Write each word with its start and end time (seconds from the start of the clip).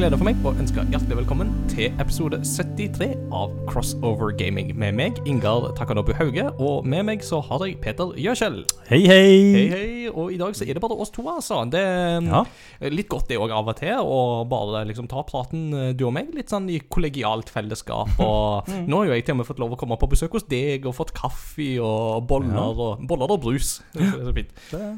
glede 0.00 0.16
for 0.16 0.24
meg 0.24 0.38
å 0.48 0.50
ønske 0.56 0.80
hjertelig 0.88 1.16
velkommen 1.18 1.50
til 1.68 1.90
episode 2.00 2.38
73 2.46 3.10
av 3.36 3.50
Crossover 3.68 4.30
Gaming 4.32 4.70
med 4.80 4.94
meg, 4.96 5.18
Ingar 5.28 5.66
Takanobu 5.76 6.14
Hauge, 6.16 6.46
og 6.56 6.86
med 6.88 7.04
meg 7.04 7.24
så 7.26 7.42
har 7.44 7.60
jeg 7.66 7.76
Peter 7.84 8.14
Gjøkjell. 8.16 8.62
Hei, 8.88 9.00
hei! 9.04 9.34
Hei, 9.52 9.64
hei, 9.74 9.90
og 10.08 10.32
i 10.32 10.38
dag 10.40 10.56
så 10.56 10.64
er 10.64 10.78
det 10.78 10.80
bare 10.80 10.96
oss 11.04 11.12
to, 11.12 11.26
altså. 11.28 11.58
Det 11.70 11.82
er 11.84 12.24
Ja. 12.24 12.40
litt 12.88 13.10
godt 13.12 13.28
det 13.28 13.36
òg 13.36 13.52
av 13.52 13.68
og 13.68 13.76
til, 13.76 13.92
å 14.00 14.48
bare 14.48 14.86
liksom 14.88 15.06
ta 15.06 15.20
praten, 15.22 15.68
eh, 15.74 15.92
du 15.92 16.06
og 16.06 16.14
meg, 16.16 16.32
litt 16.34 16.48
sånn 16.48 16.70
i 16.72 16.80
kollegialt 16.80 17.50
fellesskap. 17.52 18.16
Og 18.24 18.64
nå 18.88 19.02
har 19.02 19.04
jo 19.10 19.12
jeg 19.12 19.26
til 19.26 19.36
og 19.36 19.42
med 19.42 19.46
fått 19.52 19.60
lov 19.60 19.76
å 19.76 19.80
komme 19.84 20.00
på 20.00 20.08
besøk 20.08 20.32
hos 20.32 20.48
deg 20.48 20.86
og 20.88 20.96
fått 20.96 21.12
kaffe 21.12 21.76
og 21.84 22.24
boller, 22.26 22.56
Ja. 22.56 22.70
og, 22.72 23.04
boller 23.06 23.36
og 23.36 23.42
brus. 23.44 23.82
Det 23.92 24.00
er 24.08 24.24
så 24.24 24.32
fint. 24.34 24.48
Det- 24.70 24.80
Eh, 24.80 24.96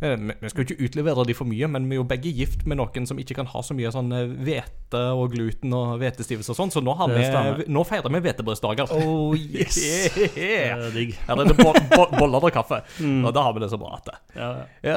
Vi 0.00 0.10
vi 0.42 0.48
skal 0.52 0.64
jo 0.64 0.66
ikke 0.74 0.84
utlevere 0.88 1.24
de 1.28 1.34
for 1.34 1.48
mye, 1.48 1.68
men 1.72 1.86
vi 1.88 1.96
er 1.96 2.00
jo 2.02 2.06
begge 2.08 2.32
gift 2.36 2.66
med 2.68 2.76
noen 2.80 3.06
som 3.08 3.18
ikke 3.22 3.34
kan 3.38 3.46
ha 3.52 3.62
så 3.64 3.74
mye 3.76 3.90
sånn 3.94 4.12
eh, 4.12 4.26
hvete 4.46 5.02
og 5.16 5.32
gluten 5.32 5.72
og 5.76 5.96
hvetestivelse 6.02 6.52
og 6.52 6.58
sånn, 6.58 6.72
så 6.74 6.82
nå, 6.84 6.94
har 6.98 7.08
vi, 7.12 7.24
nå 7.72 7.84
feirer 7.88 8.12
vi 8.12 8.20
hvetebrødsdager. 8.26 8.92
Oh, 8.92 9.32
yes! 9.56 9.78
Det 10.14 10.58
er 10.68 10.84
digg. 10.94 11.16
Her 11.26 11.40
er 11.42 11.50
det 11.52 11.56
bo 11.58 11.72
bo 11.94 12.06
boller 12.18 12.48
og 12.50 12.52
kaffe, 12.54 12.82
Mm. 13.00 13.24
og 13.28 13.32
da 13.34 13.42
har 13.42 13.52
vi 13.56 13.60
det 13.64 13.70
så 13.72 13.78
bra 13.80 13.96
at 13.98 14.04
det. 14.08 14.16
Ja, 14.36 14.50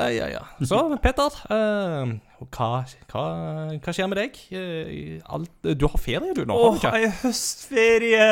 ja. 0.09 0.27
Ja. 0.35 0.43
Så 0.63 0.81
Peter, 1.03 1.33
eh, 2.41 2.47
hva, 2.55 2.69
hva, 3.11 3.25
hva 3.75 3.93
skjer 3.95 4.09
med 4.11 4.19
deg? 4.21 4.39
Eh, 4.55 5.19
alt, 5.27 5.51
du 5.63 5.85
har 5.87 6.01
ferie 6.01 6.33
du 6.37 6.45
nå, 6.47 6.55
har 6.55 6.77
du 6.77 6.79
ikke? 6.79 6.93
ei 6.95 7.11
høstferie! 7.23 8.29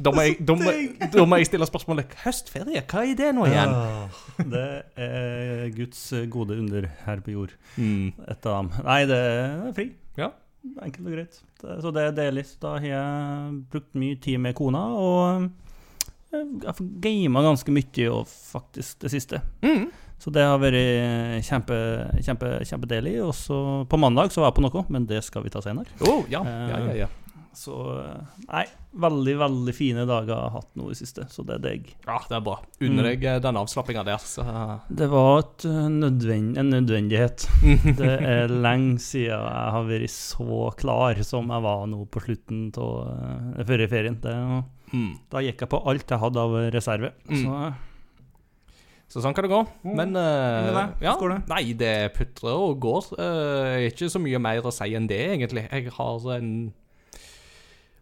Da 0.00 0.12
må, 0.16 0.24
jeg, 0.24 0.36
da, 0.48 0.56
må, 0.56 0.72
da 1.12 1.24
må 1.28 1.38
jeg 1.40 1.50
stille 1.50 1.66
spørsmålet 1.68 2.14
Høstferie, 2.22 2.80
hva 2.88 3.02
er 3.04 3.16
det 3.18 3.32
nå 3.36 3.44
igjen? 3.50 3.74
Ja, 3.74 4.44
det 4.54 4.68
er 4.96 5.66
Guds 5.76 6.00
gode 6.32 6.56
under 6.56 6.86
her 7.04 7.20
på 7.20 7.34
jord. 7.34 7.52
Mm. 7.76 8.14
Et 8.24 8.48
av 8.48 8.62
dem. 8.62 8.70
Nei, 8.86 9.00
det 9.10 9.18
er 9.20 9.74
fri. 9.76 9.90
Ja. 10.16 10.30
Enkelt 10.80 11.04
og 11.04 11.12
greit. 11.18 11.40
Så 11.60 11.92
det 11.92 12.06
er 12.06 12.16
deilig. 12.16 12.46
Da 12.62 12.78
har 12.78 12.86
jeg 12.86 13.58
brukt 13.72 13.92
mye 14.00 14.16
tid 14.24 14.40
med 14.40 14.56
kona, 14.56 14.86
og 14.96 15.50
jeg 16.30 16.46
har 16.64 16.80
gama 17.04 17.42
ganske 17.42 17.74
mye 17.74 18.08
og 18.12 18.28
faktisk 18.30 19.00
det 19.04 19.12
siste. 19.12 19.40
Mm. 19.64 19.88
Så 20.20 20.32
det 20.34 20.44
har 20.44 20.58
vært 20.60 21.44
kjempe, 21.46 21.76
kjempe, 22.20 22.52
kjempedeilig. 22.68 23.14
Og 23.24 23.32
så 23.36 23.56
på 23.88 24.00
mandag 24.00 24.34
så 24.34 24.42
var 24.42 24.50
jeg 24.50 24.58
på 24.58 24.66
noe, 24.66 24.84
men 24.92 25.08
det 25.08 25.22
skal 25.24 25.46
vi 25.46 25.52
ta 25.54 25.62
senere. 25.64 25.88
Oh, 26.04 26.26
ja, 26.28 26.44
ja, 26.44 26.84
ja, 26.90 26.96
ja. 27.06 27.10
Så 27.52 27.74
eh, 27.98 28.42
nei, 28.46 28.62
veldig, 29.02 29.32
veldig 29.40 29.72
fine 29.74 30.04
dager 30.06 30.30
jeg 30.30 30.38
har 30.38 30.52
hatt 30.54 30.68
nå 30.78 30.90
i 30.92 30.96
siste, 30.98 31.26
så 31.32 31.42
det 31.46 31.56
er 31.56 31.64
deg. 31.64 31.88
Ja, 32.06 32.20
det 32.28 32.36
er 32.38 32.44
bra. 32.46 32.56
Unner 32.78 33.02
Mm. 33.02 33.08
deg 33.08 33.26
mm. 33.26 33.42
den 33.42 33.58
avslappinga 33.58 34.04
der, 34.06 34.22
så 34.22 34.44
Det 34.88 35.08
var 35.10 35.42
eh, 35.66 35.88
nødvend, 35.90 36.58
en 36.58 36.70
nødvendighet. 36.70 37.48
Det 38.00 38.14
er 38.22 38.48
lenge 38.48 39.00
siden 39.02 39.34
jeg 39.34 39.74
har 39.76 39.84
vært 39.88 40.14
så 40.14 40.70
klar 40.78 41.22
som 41.26 41.50
jeg 41.50 41.66
var 41.66 41.86
nå 41.90 42.04
på 42.06 42.22
slutten 42.22 42.68
av 42.78 43.58
uh, 43.58 43.64
forrige 43.66 43.90
ferien. 43.90 44.20
Det, 44.22 44.36
mm. 44.94 45.12
da 45.30 45.42
gikk 45.42 45.66
jeg 45.66 45.72
på 45.74 45.82
alt 45.90 46.10
jeg 46.10 46.22
hadde 46.22 46.46
av 46.46 46.58
reserve. 46.70 47.14
Mm. 47.26 47.40
Så 47.42 47.60
eh, 47.66 47.86
Så 49.10 49.18
sånn 49.24 49.34
kan 49.34 49.42
det 49.42 49.50
gå. 49.50 49.60
Mm. 49.82 49.94
Men 49.98 50.14
uh, 50.16 50.94
ja, 51.02 51.16
det? 51.18 51.40
Nei, 51.50 51.72
det 51.74 51.94
putrer 52.14 52.54
og 52.54 52.76
går. 52.80 53.08
Uh, 53.18 53.88
ikke 53.90 54.06
så 54.08 54.20
mye 54.22 54.38
mer 54.38 54.62
å 54.62 54.70
si 54.72 54.94
enn 54.94 55.08
det, 55.10 55.18
egentlig. 55.34 55.66
Jeg 55.70 55.90
har 55.96 56.28
en 56.36 56.52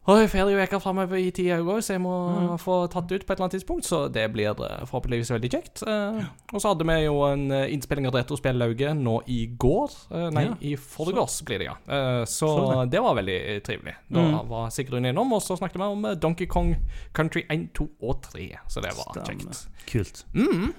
Oi, 0.08 0.22
ferieuke 0.24 0.78
framover 0.80 1.18
i 1.20 1.26
tid 1.36 1.50
òg, 1.60 1.82
så 1.84 1.92
jeg 1.92 2.00
må 2.00 2.12
Mm. 2.32 2.54
få 2.58 2.88
tatt 2.88 3.08
det 3.10 3.16
ut 3.20 3.26
på 3.26 3.32
et 3.34 3.36
eller 3.40 3.44
annet 3.44 3.56
tidspunkt. 3.60 3.84
Så 3.84 4.08
det 4.10 4.22
blir 4.32 4.48
eh, 4.48 4.86
forhåpentligvis 4.88 5.28
veldig 5.34 5.50
kjekt. 5.52 5.82
Eh, 5.86 6.22
Og 6.54 6.62
så 6.62 6.68
hadde 6.72 6.86
vi 6.88 7.04
jo 7.04 7.18
en 7.26 7.50
innspilling 7.52 8.06
av 8.08 8.14
Retrospellauget 8.14 8.96
nå 8.96 9.18
i 9.28 9.46
går. 9.58 9.90
Uh, 10.10 10.30
nei, 10.32 10.44
Ja. 10.46 10.54
i 10.62 10.76
forgårs 10.76 11.42
blir 11.44 11.58
det, 11.58 11.66
ja. 11.68 11.76
Uh, 11.86 12.24
så 12.24 12.48
Så 12.48 12.88
det 12.90 13.02
var 13.02 13.14
veldig 13.20 13.62
trivelig. 13.62 13.94
Da 14.10 14.20
Mm. 14.20 14.48
var 14.48 14.70
Sigrun 14.70 15.04
innom, 15.04 15.30
og 15.34 15.42
så 15.42 15.58
snakket 15.58 15.76
vi 15.76 15.82
om 15.82 16.02
Donkey 16.18 16.46
Kong 16.46 16.74
Country 17.12 17.42
1, 17.50 17.68
2 17.74 17.88
og 18.02 18.22
3. 18.22 18.56
Så 18.66 18.80
det 18.80 18.94
var 18.96 19.12
Stemmer. 19.12 19.52
kjekt. 19.52 19.66
kult. 19.86 20.24
Mm. 20.34 20.72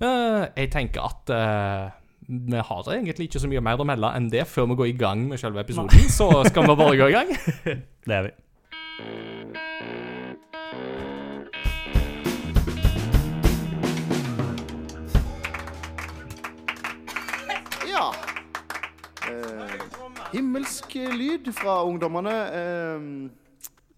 Eh, 0.00 0.46
jeg 0.56 0.70
tenker 0.72 1.04
at 1.04 1.30
uh, 1.30 1.90
vi 2.26 2.56
har 2.56 2.92
egentlig 2.94 3.28
ikke 3.28 3.42
så 3.42 3.50
mye 3.50 3.60
mer 3.64 3.80
å 3.82 3.86
melde 3.86 4.08
enn 4.16 4.30
det 4.32 4.46
før 4.48 4.70
vi 4.70 4.78
går 4.78 4.92
i 4.92 4.96
gang 4.98 5.26
med 5.28 5.40
selve 5.42 5.60
episoden. 5.60 6.08
Så 6.08 6.30
skal 6.48 6.68
vi 6.68 6.76
bare 6.78 6.96
gå 6.96 7.10
i 7.10 7.16
gang. 7.18 7.34
Det 8.08 8.16
er 8.16 8.22
vi. 8.28 8.32
Ja. 17.92 18.08
Eh, 19.28 19.76
himmelsk 20.32 20.96
lyd 21.12 21.52
fra 21.58 21.82
ungdommene. 21.84 22.36
Eh, 22.56 23.06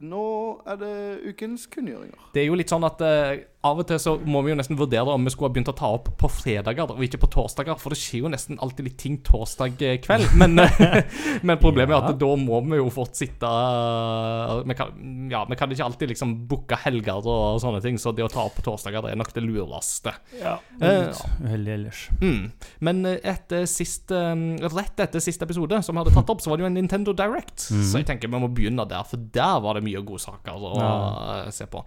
nå 0.05 0.27
er 0.67 0.77
det 0.81 0.95
ukens 1.31 1.69
kunngjøringer. 1.71 2.31
Det 2.35 2.43
er 2.43 2.51
jo 2.51 2.59
litt 2.59 2.73
sånn 2.73 2.85
at 2.89 3.01
eh, 3.05 3.45
av 3.65 3.79
og 3.81 3.87
til 3.89 3.99
så 4.03 4.13
må 4.29 4.43
vi 4.45 4.53
jo 4.53 4.57
nesten 4.59 4.77
vurdere 4.79 5.09
om 5.15 5.25
vi 5.25 5.33
skulle 5.33 5.49
ha 5.51 5.55
begynt 5.55 5.71
å 5.73 5.77
ta 5.77 5.89
opp 5.97 6.11
på 6.21 6.29
fredager 6.31 6.91
og 6.93 7.01
ikke 7.07 7.21
på 7.23 7.31
torsdager, 7.33 7.79
for 7.81 7.95
det 7.95 7.99
skjer 8.01 8.25
jo 8.27 8.31
nesten 8.33 8.59
alltid 8.63 8.89
litt 8.91 8.99
ting 9.01 9.19
torsdag 9.25 9.81
eh, 9.83 9.97
kveld. 10.05 10.29
Men, 10.41 10.59
eh, 10.61 11.01
men 11.47 11.59
problemet 11.63 11.95
er 11.97 12.11
at 12.13 12.19
da 12.21 12.31
må 12.37 12.61
vi 12.69 12.79
jo 12.81 12.91
fort 12.93 13.17
sitte 13.17 13.49
eh, 13.49 14.63
vi 14.69 14.77
kan, 14.79 14.93
Ja, 15.33 15.45
vi 15.49 15.57
kan 15.59 15.73
ikke 15.73 15.87
alltid 15.87 16.13
liksom 16.13 16.35
booke 16.51 16.77
helger 16.85 17.25
og 17.25 17.61
sånne 17.63 17.81
ting, 17.85 17.99
så 18.01 18.13
det 18.15 18.25
å 18.27 18.31
ta 18.33 18.45
opp 18.47 18.57
på 18.59 18.65
torsdager 18.67 19.05
det 19.05 19.15
er 19.15 19.21
nok 19.21 19.33
det 19.35 19.45
lureste. 19.45 20.13
Ja, 20.41 20.57
litt 20.81 21.23
uheldig 21.45 21.75
ellers. 21.79 22.03
Mm. 22.21 22.51
Men 22.85 23.03
etter 23.17 23.65
siste, 23.71 24.19
eh, 24.35 24.69
rett 24.75 25.01
etter 25.07 25.23
siste 25.25 25.47
episode 25.49 25.81
som 25.85 25.95
vi 25.97 26.03
hadde 26.05 26.15
tatt 26.17 26.33
opp, 26.35 26.43
så 26.45 26.53
var 26.53 26.61
det 26.61 26.67
jo 26.67 26.71
en 26.73 26.79
Nintendo 26.79 27.15
Direct. 27.17 27.69
mm. 27.73 27.83
Så 27.91 28.01
jeg 28.03 28.09
tenker 28.11 28.31
vi 28.33 28.41
må 28.43 28.51
begynne 28.53 28.87
der, 28.89 29.05
for 29.09 29.21
der 29.35 29.59
var 29.65 29.79
det 29.79 29.85
mye 29.87 30.03
godsaker 30.05 30.55
å 30.71 30.75
Ja. 30.81 31.51
se 31.55 31.67
på. 31.71 31.85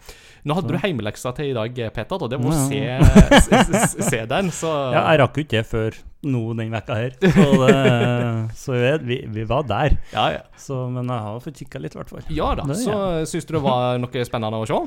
Nå 0.48 0.56
hadde 0.58 0.72
du 0.74 0.78
heimeleksa 0.82 1.34
til 1.38 1.52
i 1.52 1.56
dag, 1.58 1.67
Peter, 1.74 2.16
og 2.22 2.30
det 2.30 2.40
må 2.40 2.52
Ja. 2.54 3.00
se, 3.02 3.50
s- 3.60 3.96
s- 3.98 4.10
se 4.10 4.26
den, 4.26 4.50
så 4.52 4.72
Ja, 4.94 5.04
jeg 5.12 5.20
rakk 5.20 5.38
jo 5.38 5.44
ikke 5.44 5.58
det 5.58 5.66
før 5.68 5.98
nå 6.24 6.42
den 6.58 6.72
vekka 6.72 6.96
her. 6.98 7.12
Så, 7.22 7.48
det, 7.68 8.56
så 8.64 8.78
vi, 9.06 9.20
vi 9.30 9.44
var 9.48 9.64
der. 9.64 9.98
ja, 10.14 10.30
ja. 10.32 10.42
Så, 10.58 10.90
men 10.92 11.08
jeg 11.08 11.20
har 11.28 11.40
fått 11.40 11.58
kikka 11.62 11.80
litt, 11.80 11.96
i 11.96 12.00
hvert 12.02 12.10
fall. 12.10 12.24
ja 12.30 12.54
da. 12.56 12.64
Det, 12.68 12.76
Så 12.82 13.26
syns 13.30 13.46
du 13.46 13.54
det 13.58 13.64
var 13.64 13.98
noe 14.02 14.26
spennende 14.26 14.58
å 14.64 14.66
se? 14.68 14.80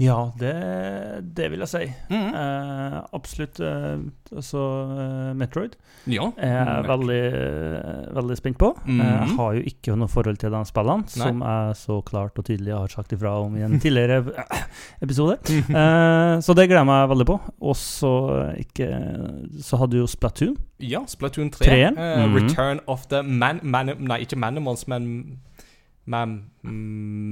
Ja, 0.00 0.30
det, 0.38 0.54
det 1.34 1.50
vil 1.52 1.58
jeg 1.60 1.68
si. 1.68 1.84
Mhm. 2.10 2.34
Eh, 2.34 3.00
absolutt. 3.12 3.60
Eh, 3.60 3.98
altså 4.34 4.62
eh, 4.94 5.34
Metroid 5.34 5.74
Ja. 6.06 6.30
er 6.38 6.54
jeg 6.54 6.84
Mm. 6.84 6.88
veldig, 6.88 7.24
eh, 7.34 8.14
veldig 8.16 8.36
spent 8.38 8.58
på. 8.58 8.74
Mm 8.86 9.00
Eh, 9.00 9.26
jeg 9.26 9.36
har 9.36 9.52
jo 9.54 9.60
ikke 9.62 9.96
noe 9.96 10.08
forhold 10.08 10.38
til 10.38 10.50
de 10.50 10.64
spillene, 10.64 11.08
som 11.08 11.40
jeg 11.42 11.74
så 11.76 12.02
klart 12.04 12.38
og 12.38 12.44
tydelig 12.44 12.72
har 12.78 12.88
sagt 12.88 13.12
ifra 13.12 13.42
om 13.44 13.56
i 13.56 13.60
en 13.62 13.78
tidligere 13.80 14.24
episode. 15.02 15.36
Eh, 15.50 16.40
så 16.40 16.54
det 16.54 16.68
gleder 16.68 16.84
jeg 16.84 16.86
meg 16.86 17.08
veldig 17.10 17.26
på. 17.26 17.40
Og 17.60 17.76
så 17.76 18.56
hadde 19.78 19.92
du 19.94 20.00
jo 20.02 20.08
Splatoon. 20.10 20.56
Ja, 20.80 21.02
Splatoon 21.06 21.50
3. 21.52 21.64
Treen? 21.66 21.98
eh, 21.98 22.26
Mhm. 22.26 22.34
Return 22.36 22.80
of 22.88 23.06
the 23.08 23.22
man, 23.22 23.60
man... 23.62 23.86
Nei, 23.98 24.20
ikke 24.24 24.36
Manimals, 24.38 24.86
men 24.88 25.38
Mam... 26.10 26.32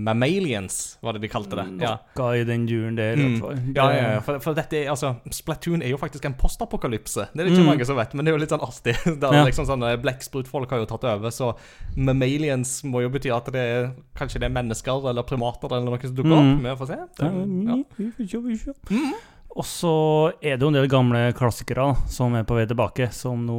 Mammalians, 0.08 0.98
var 1.02 1.12
det 1.12 1.20
de 1.24 1.28
kalte 1.28 1.56
det. 1.58 1.64
Ja. 1.82 1.96
Noe 2.16 2.36
i 2.40 2.44
den 2.48 2.64
duren 2.68 2.96
der, 2.96 3.18
i 3.18 3.26
Mm. 3.38 3.74
Ja, 3.76 3.86
ja, 3.92 4.04
ja. 4.14 4.20
For, 4.24 4.38
for 4.40 4.54
dette 4.56 4.78
er, 4.78 4.88
altså, 4.92 5.10
Splatoon 5.34 5.82
er 5.82 5.90
jo 5.92 5.98
faktisk 6.00 6.24
en 6.24 6.34
postapokalypse. 6.38 7.26
Det 7.34 7.40
er 7.42 7.44
det 7.48 7.52
ikke 7.52 7.64
Mm. 7.64 7.70
mange 7.72 7.84
som 7.86 7.96
vet, 7.98 8.14
men 8.14 8.24
det 8.24 8.32
er 8.32 8.36
jo 8.38 8.40
litt 8.42 8.50
sånn 8.54 8.64
artig. 8.64 8.94
Der 9.20 9.32
Ja. 9.34 9.44
liksom 9.44 9.66
sånne 9.68 9.90
Blekksprutfolk 10.00 10.70
har 10.70 10.78
jo 10.78 10.86
tatt 10.86 11.04
over, 11.04 11.30
så 11.34 11.52
mammalians 11.96 12.82
må 12.84 13.02
jo 13.02 13.10
bety 13.10 13.30
at 13.34 13.50
det 13.52 13.64
er 13.66 13.90
kanskje 14.16 14.40
det 14.40 14.48
er 14.48 14.54
mennesker 14.54 15.08
eller 15.10 15.22
primater 15.28 15.68
eller 15.72 15.90
noe 15.90 16.00
som 16.00 16.14
dukker 16.14 16.38
Mm. 16.38 16.54
opp. 16.54 16.62
Vi 16.62 16.76
får 16.78 16.86
se. 16.86 16.96
Det, 17.18 17.24
Ja, 17.24 17.30
ja. 17.74 17.82
Mm. 18.90 19.14
Og 19.58 19.64
så 19.64 20.32
er 20.42 20.56
det 20.56 20.62
jo 20.62 20.68
en 20.68 20.74
del 20.74 20.86
gamle 20.88 21.32
klassikere 21.34 21.96
som 22.08 22.34
er 22.34 22.44
på 22.44 22.54
vei 22.54 22.66
tilbake, 22.66 23.10
som 23.12 23.44
nå 23.46 23.58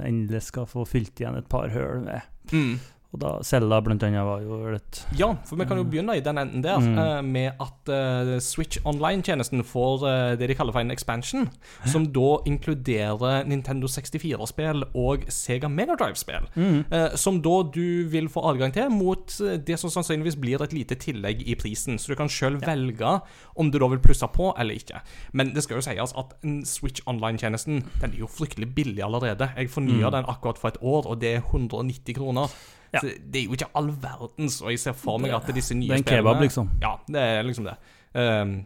eh, 0.00 0.08
endelig 0.08 0.42
skal 0.48 0.64
få 0.66 0.86
fylt 0.86 1.14
igjen 1.20 1.36
et 1.36 1.48
par 1.48 1.68
høl 1.68 2.00
med. 2.06 2.22
Mm. 2.52 2.78
Og 3.14 3.20
da 3.22 3.28
Selda 3.46 3.78
blant 3.80 4.02
annet 4.02 4.24
var 4.26 4.40
jo 4.42 4.56
litt 4.74 4.98
Ja, 5.16 5.28
for 5.46 5.56
vi 5.56 5.64
kan 5.64 5.78
jo 5.78 5.84
begynne 5.88 6.16
i 6.18 6.20
den 6.20 6.36
enden 6.38 6.62
der, 6.64 6.78
Mm. 6.82 6.98
eh, 6.98 7.22
med 7.22 7.52
at 7.62 7.88
uh, 7.88 8.38
Switch 8.40 8.78
Online-tjenesten 8.84 9.62
får 9.64 10.02
uh, 10.04 10.36
det 10.36 10.48
de 10.50 10.54
kaller 10.58 10.72
for 10.74 10.80
en 10.80 10.90
expansion, 10.90 11.48
som 11.86 12.04
da 12.18 12.36
inkluderer 12.46 13.46
Nintendo 13.48 13.86
64-spill 13.86 14.82
og 14.94 15.24
Sega 15.32 15.68
Megadrive-spill. 15.68 16.48
mm. 16.56 16.84
Uh, 16.92 17.16
som 17.16 17.40
da 17.42 17.62
du 17.72 18.08
vil 18.10 18.28
få 18.28 18.42
adgang 18.50 18.72
til 18.74 18.90
mot 18.90 19.32
det 19.66 19.78
som 19.80 19.90
sannsynligvis 19.90 20.36
blir 20.42 20.62
et 20.62 20.72
lite 20.76 20.94
tillegg 21.00 21.42
i 21.46 21.54
prisen. 21.54 21.98
Så 21.98 22.12
du 22.12 22.16
kan 22.18 22.28
sjøl 22.28 22.58
velge 22.60 23.20
om 23.56 23.70
du 23.70 23.78
da 23.78 23.86
vil 23.88 23.98
plusse 24.02 24.26
på 24.34 24.52
eller 24.58 24.74
ikke. 24.74 25.00
Men 25.32 25.54
det 25.54 25.62
skal 25.64 25.78
jo 25.80 25.86
sies 25.86 26.12
at 26.16 26.34
en 26.44 26.64
Switch 26.66 27.00
Online-tjenesten 27.06 27.84
Den 28.02 28.12
er 28.12 28.18
jo 28.18 28.26
fryktelig 28.30 28.74
billig 28.74 29.02
allerede. 29.06 29.50
Jeg 29.56 29.70
fornya 29.70 30.06
Mm. 30.10 30.12
den 30.12 30.24
akkurat 30.28 30.58
for 30.58 30.68
et 30.68 30.78
år, 30.82 31.06
og 31.06 31.20
det 31.20 31.36
er 31.36 31.40
190 31.40 32.14
kroner. 32.14 32.50
Ja. 32.94 33.00
Så 33.00 33.10
det 33.32 33.40
er 33.40 33.44
jo 33.44 33.56
ikke 33.58 33.68
all 33.74 33.90
verdens, 34.02 34.60
og 34.62 34.70
jeg 34.70 34.80
ser 34.80 34.96
for 34.96 35.18
meg 35.18 35.34
at 35.36 35.50
disse 35.54 35.74
nye 35.74 35.88
Det 35.88 35.98
er 35.98 36.04
en 36.04 36.08
kebab, 36.10 36.40
liksom. 36.40 36.70
Ja, 36.82 36.96
det 37.08 37.22
er 37.22 37.42
liksom 37.42 37.68
det. 37.68 37.76
Um, 38.16 38.56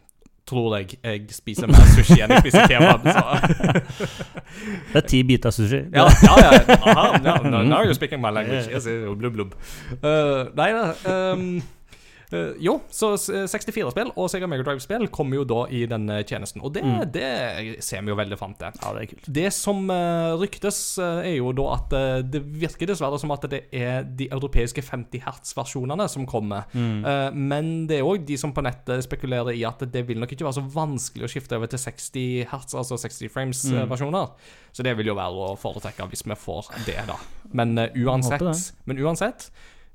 tror 0.50 0.76
jeg 0.76 0.98
jeg 1.04 1.26
spiser 1.30 1.70
mer 1.70 1.86
sushi 1.94 2.18
enn 2.22 2.32
jeg 2.34 2.44
spiser 2.44 2.66
kebab. 2.70 3.06
Så. 3.06 3.24
Det 4.92 4.98
er 4.98 5.06
ti 5.06 5.22
biter 5.22 5.54
sushi. 5.54 5.82
ja, 5.94 6.06
ja, 6.26 6.36
ja. 6.42 6.76
Aha, 6.76 7.18
no, 7.22 7.34
no, 7.50 7.62
now 7.62 7.82
you're 7.84 7.94
speaking 7.94 8.20
my 8.20 8.30
language. 8.34 8.66
Yes, 8.70 8.88
blub, 9.18 9.32
blubb. 9.32 9.54
Uh, 10.02 10.50
nei 10.58 10.72
da. 10.74 10.88
Um, 11.06 11.62
uh, 12.32 12.52
jo, 12.62 12.76
så 12.90 13.12
64-spill 13.18 14.12
og 14.16 14.28
Sega 14.32 14.46
Megadrive-spill 14.50 15.08
kommer 15.12 15.40
jo 15.40 15.44
da 15.48 15.60
i 15.72 15.84
denne 15.90 16.20
tjenesten. 16.24 16.62
Og 16.64 16.72
det, 16.74 16.82
Mm. 16.84 17.12
det 17.12 17.82
ser 17.84 18.02
vi 18.02 18.10
jo 18.12 18.16
veldig 18.18 18.38
fram 18.38 18.54
til. 18.58 18.72
Ja, 18.82 18.92
det 18.96 19.02
er 19.02 19.10
kult. 19.12 19.28
Det 19.40 19.52
som 19.52 19.82
uh, 19.90 20.36
ryktes, 20.40 20.78
uh, 20.98 21.20
er 21.26 21.36
jo 21.38 21.52
da 21.52 21.66
at 21.76 21.96
det 22.30 22.42
virker 22.60 22.86
dessverre 22.90 23.18
som 23.20 23.30
at 23.34 23.44
det 23.50 23.62
er 23.72 24.02
de 24.04 24.28
europeiske 24.32 24.82
50 24.82 25.20
hertz-versjonene 25.26 26.08
som 26.08 26.26
kommer. 26.26 26.64
Mm. 26.72 27.34
Men 27.50 27.70
det 27.90 27.98
er 28.00 28.06
òg 28.06 28.24
de 28.28 28.36
som 28.40 28.52
på 28.54 28.62
nettet 28.64 29.04
spekulerer 29.04 29.52
i 29.56 29.64
at 29.68 29.82
det 29.92 30.02
vil 30.08 30.18
nok 30.22 30.32
ikke 30.32 30.46
være 30.46 30.58
så 30.60 30.64
vanskelig 30.74 31.26
å 31.26 31.30
skifte 31.32 31.56
over 31.58 31.66
til 31.70 31.78
60 31.82 32.46
hertz, 32.50 32.74
altså 32.74 32.96
60 32.98 33.20
Mm. 33.20 33.32
frames-versjoner. 33.34 34.30
Så 34.72 34.82
det 34.86 34.96
vil 34.96 35.06
jo 35.10 35.14
være 35.18 35.34
å 35.50 35.56
foretrekke 35.58 36.06
hvis 36.10 36.24
vi 36.26 36.34
får 36.38 36.70
det, 36.86 36.96
da. 37.08 37.16
Men 37.52 37.74
uansett, 37.96 38.72
men 38.86 38.98
uansett 39.02 39.50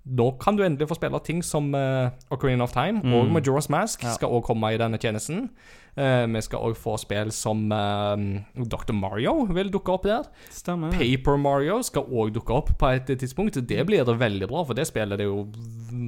nå 0.05 0.25
kan 0.39 0.55
du 0.57 0.61
endelig 0.63 0.87
få 0.91 0.95
spille 0.99 1.19
ting 1.25 1.39
som 1.43 1.71
uh, 1.73 2.11
Ocarina 2.31 2.63
of 2.67 2.71
Time 2.75 3.01
Mm. 3.01 3.13
og 3.17 3.31
Majora's 3.33 3.69
Mask 3.73 4.03
Ja. 4.03 4.11
skal 4.13 4.29
også 4.29 4.45
komme 4.51 4.69
i 4.73 4.77
denne 4.77 4.97
tjenesten. 5.01 5.49
Uh, 5.97 6.25
vi 6.27 6.41
skal 6.45 6.59
òg 6.59 6.75
få 6.77 6.97
spill 6.99 7.31
som 7.31 7.71
uh, 7.71 8.15
Dr. 8.55 8.93
Mario 8.93 9.45
vil 9.49 9.71
dukke 9.73 9.89
opp 9.95 10.03
der. 10.03 10.27
Stemmer. 10.51 10.91
Paper 10.91 11.37
Mario 11.37 11.81
skal 11.81 12.03
òg 12.05 12.33
dukke 12.35 12.53
opp 12.53 12.69
på 12.77 12.91
et 12.93 13.07
tidspunkt. 13.17 13.55
Det 13.65 13.85
blir 13.87 14.05
det 14.05 14.19
veldig 14.19 14.47
bra, 14.51 14.63
for 14.63 14.73
det 14.77 14.85
spillet 14.87 15.19
er 15.19 15.25
jo 15.25 15.47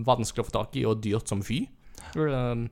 vanskelig 0.05 0.43
å 0.43 0.49
få 0.51 0.55
tak 0.59 0.75
i 0.77 0.85
og 0.85 1.01
dyrt 1.01 1.27
som 1.27 1.41
fy. 1.41 1.63
Um, 2.15 2.67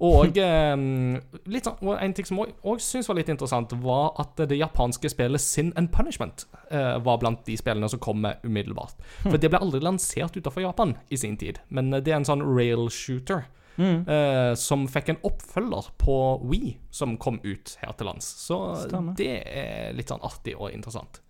og 0.00 0.38
um, 0.40 1.18
litt 1.52 1.66
sånn, 1.68 1.76
og 1.84 1.98
en 2.00 2.14
ting 2.16 2.24
som 2.28 2.40
òg 2.40 2.80
syns 2.80 3.08
var 3.10 3.18
litt 3.18 3.28
interessant, 3.32 3.74
var 3.84 4.14
at 4.22 4.40
det 4.48 4.56
japanske 4.56 5.10
spillet 5.12 5.44
Sin 5.44 5.74
and 5.76 5.92
Punishment 5.92 6.46
eh, 6.70 6.96
var 7.04 7.20
blant 7.20 7.42
de 7.44 7.56
spillene 7.60 7.88
som 7.92 8.00
kom 8.00 8.22
med 8.24 8.40
umiddelbart. 8.46 8.96
For 9.26 9.36
det 9.36 9.52
ble 9.52 9.60
aldri 9.60 9.82
lansert 9.84 10.38
utenfor 10.38 10.64
Japan 10.64 10.96
i 11.12 11.20
sin 11.20 11.36
tid, 11.40 11.60
men 11.68 11.92
det 11.92 12.08
er 12.08 12.20
en 12.20 12.28
sånn 12.28 12.44
rail 12.48 12.88
shooter. 12.88 13.46
Mm. 13.80 14.02
eh, 14.12 14.54
som 14.60 14.82
fikk 14.90 15.08
en 15.08 15.20
oppfølger 15.24 15.86
på 16.02 16.14
Wii, 16.50 16.74
som 16.92 17.14
kom 17.16 17.38
ut 17.44 17.76
her 17.80 17.94
til 17.96 18.10
lands. 18.10 18.26
Så 18.42 18.58
Stemmer. 18.82 19.14
det 19.16 19.30
er 19.46 19.94
litt 19.96 20.10
sånn 20.12 20.20
artig 20.26 20.52
og 20.58 20.74
interessant. 20.74 21.22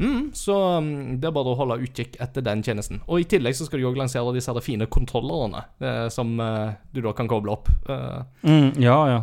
Mm, 0.00 0.30
så 0.36 0.54
mm, 0.80 1.18
det 1.20 1.28
er 1.28 1.34
bare 1.36 1.52
å 1.52 1.58
holde 1.60 1.76
utkikk 1.84 2.14
etter 2.24 2.44
den 2.46 2.62
tjenesten. 2.64 3.02
Og 3.06 3.20
i 3.20 3.26
tillegg 3.28 3.54
så 3.58 3.66
skal 3.68 3.82
de 3.82 3.88
òg 3.90 3.98
lansere 4.00 4.32
disse 4.36 4.48
her 4.52 4.64
fine 4.64 4.86
kontrollerne 4.88 5.66
eh, 5.84 6.06
som 6.12 6.32
eh, 6.40 6.72
du 6.96 7.02
da 7.04 7.12
kan 7.16 7.28
koble 7.30 7.52
opp. 7.58 7.68
Eh, 7.88 8.22
Mm, 8.48 8.72
ja, 8.80 8.96
ja. 9.12 9.18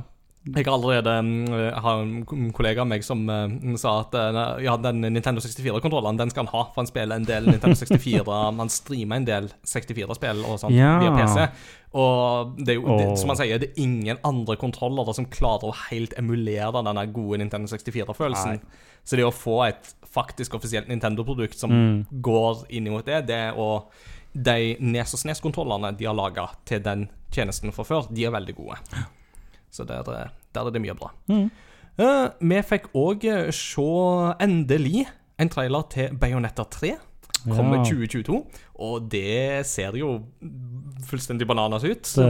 jeg 0.47 0.63
har 0.63 0.75
allerede 0.77 1.11
mm, 1.25 1.47
jeg 1.51 1.81
har 1.83 2.01
en 2.05 2.51
kollega 2.55 2.83
av 2.85 2.87
meg 2.87 3.01
som 3.03 3.25
eh, 3.33 3.73
sa 3.81 3.97
at 4.05 4.13
eh, 4.15 4.37
ja, 4.67 4.77
den 4.79 5.01
Nintendo 5.01 5.41
64-kontrollen 5.43 6.19
den 6.21 6.29
skal 6.31 6.45
han 6.45 6.53
ha, 6.53 6.61
for 6.69 6.83
han 6.83 6.87
spiller 6.91 7.17
en 7.19 7.25
del 7.27 7.49
Nintendo 7.49 7.75
64 7.75 8.37
Han 8.61 8.71
streamer 8.71 9.19
en 9.19 9.27
del 9.27 9.49
64-spill 9.67 10.45
og 10.47 10.61
sånt 10.61 10.77
Ja. 10.77 10.93
via 11.01 11.11
PC. 11.17 11.47
Og 11.97 12.53
det 12.61 12.75
er 12.75 12.77
jo, 12.81 12.95
det, 12.99 13.05
som 13.17 13.31
han 13.31 13.37
sier, 13.39 13.59
det 13.63 13.71
er 13.73 13.81
ingen 13.81 14.19
andre 14.27 14.55
kontrollere 14.59 15.13
som 15.17 15.25
klarer 15.31 15.71
å 15.71 15.75
helt 15.87 16.13
emulere 16.19 16.83
denne 16.85 17.05
gode 17.15 17.39
Nintendo 17.41 17.71
64-følelsen. 17.71 18.59
Så 19.07 19.15
det 19.15 19.23
å 19.23 19.31
få 19.31 19.61
et 19.69 19.93
faktisk 20.17 20.57
offisielt 20.57 20.89
Nintendo-produkt 20.89 21.57
som 21.61 21.71
Mm. 21.71 22.05
går 22.25 22.65
inn 22.73 22.89
mot 22.91 23.05
det, 23.05 23.21
det 23.29 23.43
og 23.55 23.91
de 24.33 24.75
Nes 24.79 25.13
og 25.15 25.19
Snes-kontrollene 25.21 25.93
de 25.97 26.05
har 26.09 26.17
laga 26.17 26.47
til 26.65 26.81
den 26.85 27.07
tjenesten 27.31 27.71
fra 27.73 27.83
før, 27.87 28.09
de 28.13 28.25
er 28.27 28.33
veldig 28.35 28.55
gode. 28.57 28.77
Så 29.71 29.85
der, 29.87 30.01
er- 30.01 30.31
der 30.53 30.65
er 30.67 30.71
det 30.71 30.81
mye 30.81 30.95
bra. 30.97 31.11
Mm. 31.29 31.49
Uh, 31.99 32.29
vi 32.39 32.61
fikk 32.61 32.91
òg 32.93 33.23
se 33.51 33.87
endelig 34.45 35.07
en 35.39 35.49
trailer 35.49 35.87
til 35.89 36.13
Bayonetta 36.17 36.63
3. 36.69 36.95
Kommer 37.47 37.77
Ja. 37.77 37.83
2022, 37.83 38.43
og 38.77 39.07
det 39.09 39.65
ser 39.65 39.95
jo 39.97 40.19
fullstendig 41.07 41.47
bananas 41.47 41.83
ut. 41.85 42.03
Det, 42.03 42.25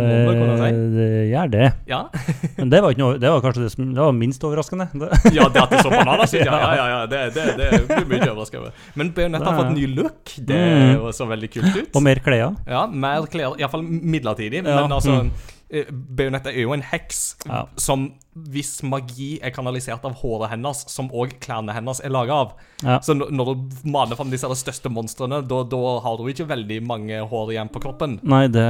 si. 0.59 0.71
det 0.93 1.07
gjør 1.31 1.51
det. 1.53 1.67
Ja. 1.89 1.99
Men 2.59 2.71
det 2.71 2.81
var, 2.83 2.97
noe, 2.99 3.17
det 3.21 3.31
var 3.31 3.41
kanskje 3.43 3.63
det 3.65 3.71
som 3.73 3.89
det 3.95 4.03
var 4.03 4.15
minst 4.15 4.43
overraskende. 4.47 4.89
Ja, 5.37 5.47
det 5.49 5.63
at 5.63 5.73
det 5.73 5.81
så 5.85 5.91
bananas 5.93 6.33
ut, 6.35 6.43
ja, 6.43 6.59
ja, 6.65 6.71
ja, 6.77 6.87
ja 6.93 6.99
det, 7.09 7.21
det, 7.35 7.45
det 7.57 7.99
blir 8.07 8.07
mye 8.11 8.31
overraskende. 8.31 8.67
over. 8.67 8.87
Men 8.99 9.11
Bayonetta 9.17 9.49
har 9.51 9.61
fått 9.63 9.75
ny 9.75 9.87
look. 9.95 10.35
Det 10.37 10.57
Mm. 10.67 11.11
så 11.15 11.25
veldig 11.29 11.47
kult 11.51 11.75
ut. 11.75 11.95
Og 11.95 12.03
mer 12.03 12.19
klær. 12.23 12.55
Ja, 12.67 12.85
mer 12.87 13.25
klær, 13.31 13.55
iallfall 13.59 13.83
midlertidig. 13.87 14.63
Men 14.65 14.91
altså 14.91 15.21
eh, 15.69 15.85
er 15.87 16.61
jo 16.61 16.73
en 16.73 16.81
heks 16.81 17.37
Ja. 17.47 17.65
som 17.75 18.13
hvis 18.37 18.83
magi 18.83 19.39
er 19.41 19.49
kanalisert 19.49 20.03
av 20.05 20.13
håret 20.21 20.51
hennes, 20.51 20.83
som 20.91 21.09
òg 21.09 21.39
klærne 21.41 21.73
hennes 21.73 21.99
er 22.03 22.09
laga 22.13 22.33
av. 22.33 22.51
Ja. 22.83 22.99
Så 23.01 23.15
når 23.17 23.53
du 23.55 23.87
maner 23.89 24.15
fram 24.15 24.29
disse 24.29 24.45
største 24.45 24.91
monstrene, 24.93 25.41
da, 25.41 25.63
da 25.63 25.79
har 26.03 26.17
du 26.19 26.27
ikke 26.29 26.47
veldig 26.47 26.77
mange 26.85 27.17
hår 27.31 27.53
igjen 27.55 27.71
på 27.73 27.81
kroppen. 27.81 28.19
Nei, 28.21 28.45
det, 28.47 28.67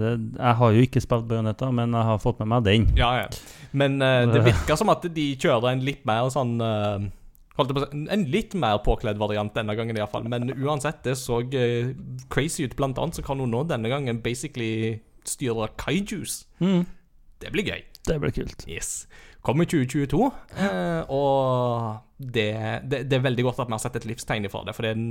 det 0.00 0.12
Jeg 0.38 0.54
har 0.60 0.76
jo 0.76 0.86
ikke 0.86 1.02
spilt 1.02 1.26
Bayonetta, 1.26 1.72
men 1.74 1.96
jeg 1.96 2.08
har 2.10 2.22
fått 2.22 2.38
med 2.44 2.52
meg 2.52 2.68
den. 2.68 2.86
Ja, 2.98 3.24
ja. 3.24 3.28
Men 3.72 3.98
uh, 4.02 4.22
det 4.30 4.44
virker 4.50 4.78
som 4.78 4.92
at 4.94 5.02
de 5.16 5.26
kjører 5.34 5.72
en 5.72 5.84
litt 5.84 6.04
mer 6.06 6.30
sånn 6.30 6.54
uh, 6.62 7.02
En 7.54 8.24
litt 8.30 8.54
mer 8.58 8.80
påkledd 8.82 9.18
variant 9.18 9.54
denne 9.54 9.74
gangen, 9.78 9.98
iallfall. 9.98 10.24
Men 10.30 10.50
uansett, 10.54 11.02
det 11.06 11.14
så 11.18 11.38
crazy 12.30 12.66
ut. 12.66 12.74
Blant 12.78 12.98
annet 12.98 13.18
så 13.18 13.22
kan 13.26 13.38
hun 13.38 13.52
nå 13.54 13.62
denne 13.70 13.90
gangen 13.90 14.18
basically 14.24 15.00
styre 15.28 15.68
kaijus. 15.80 16.44
Mm. 16.60 16.84
Det 17.40 17.52
blir 17.52 17.64
gøy. 17.68 17.82
Det 18.06 18.18
blir 18.20 18.30
kult. 18.36 18.64
Yes. 18.68 19.06
Kommer 19.44 19.64
2022, 19.68 20.30
eh, 20.56 21.02
og 21.12 21.98
det, 22.18 22.46
det, 22.88 23.02
det 23.10 23.16
er 23.18 23.24
veldig 23.26 23.44
godt 23.44 23.58
at 23.60 23.68
vi 23.68 23.74
har 23.76 23.82
sett 23.82 23.96
et 24.00 24.06
livstegn 24.08 24.46
ifra 24.48 24.62
det, 24.64 24.72
for 24.76 24.86
det 24.86 24.94
er 24.94 25.02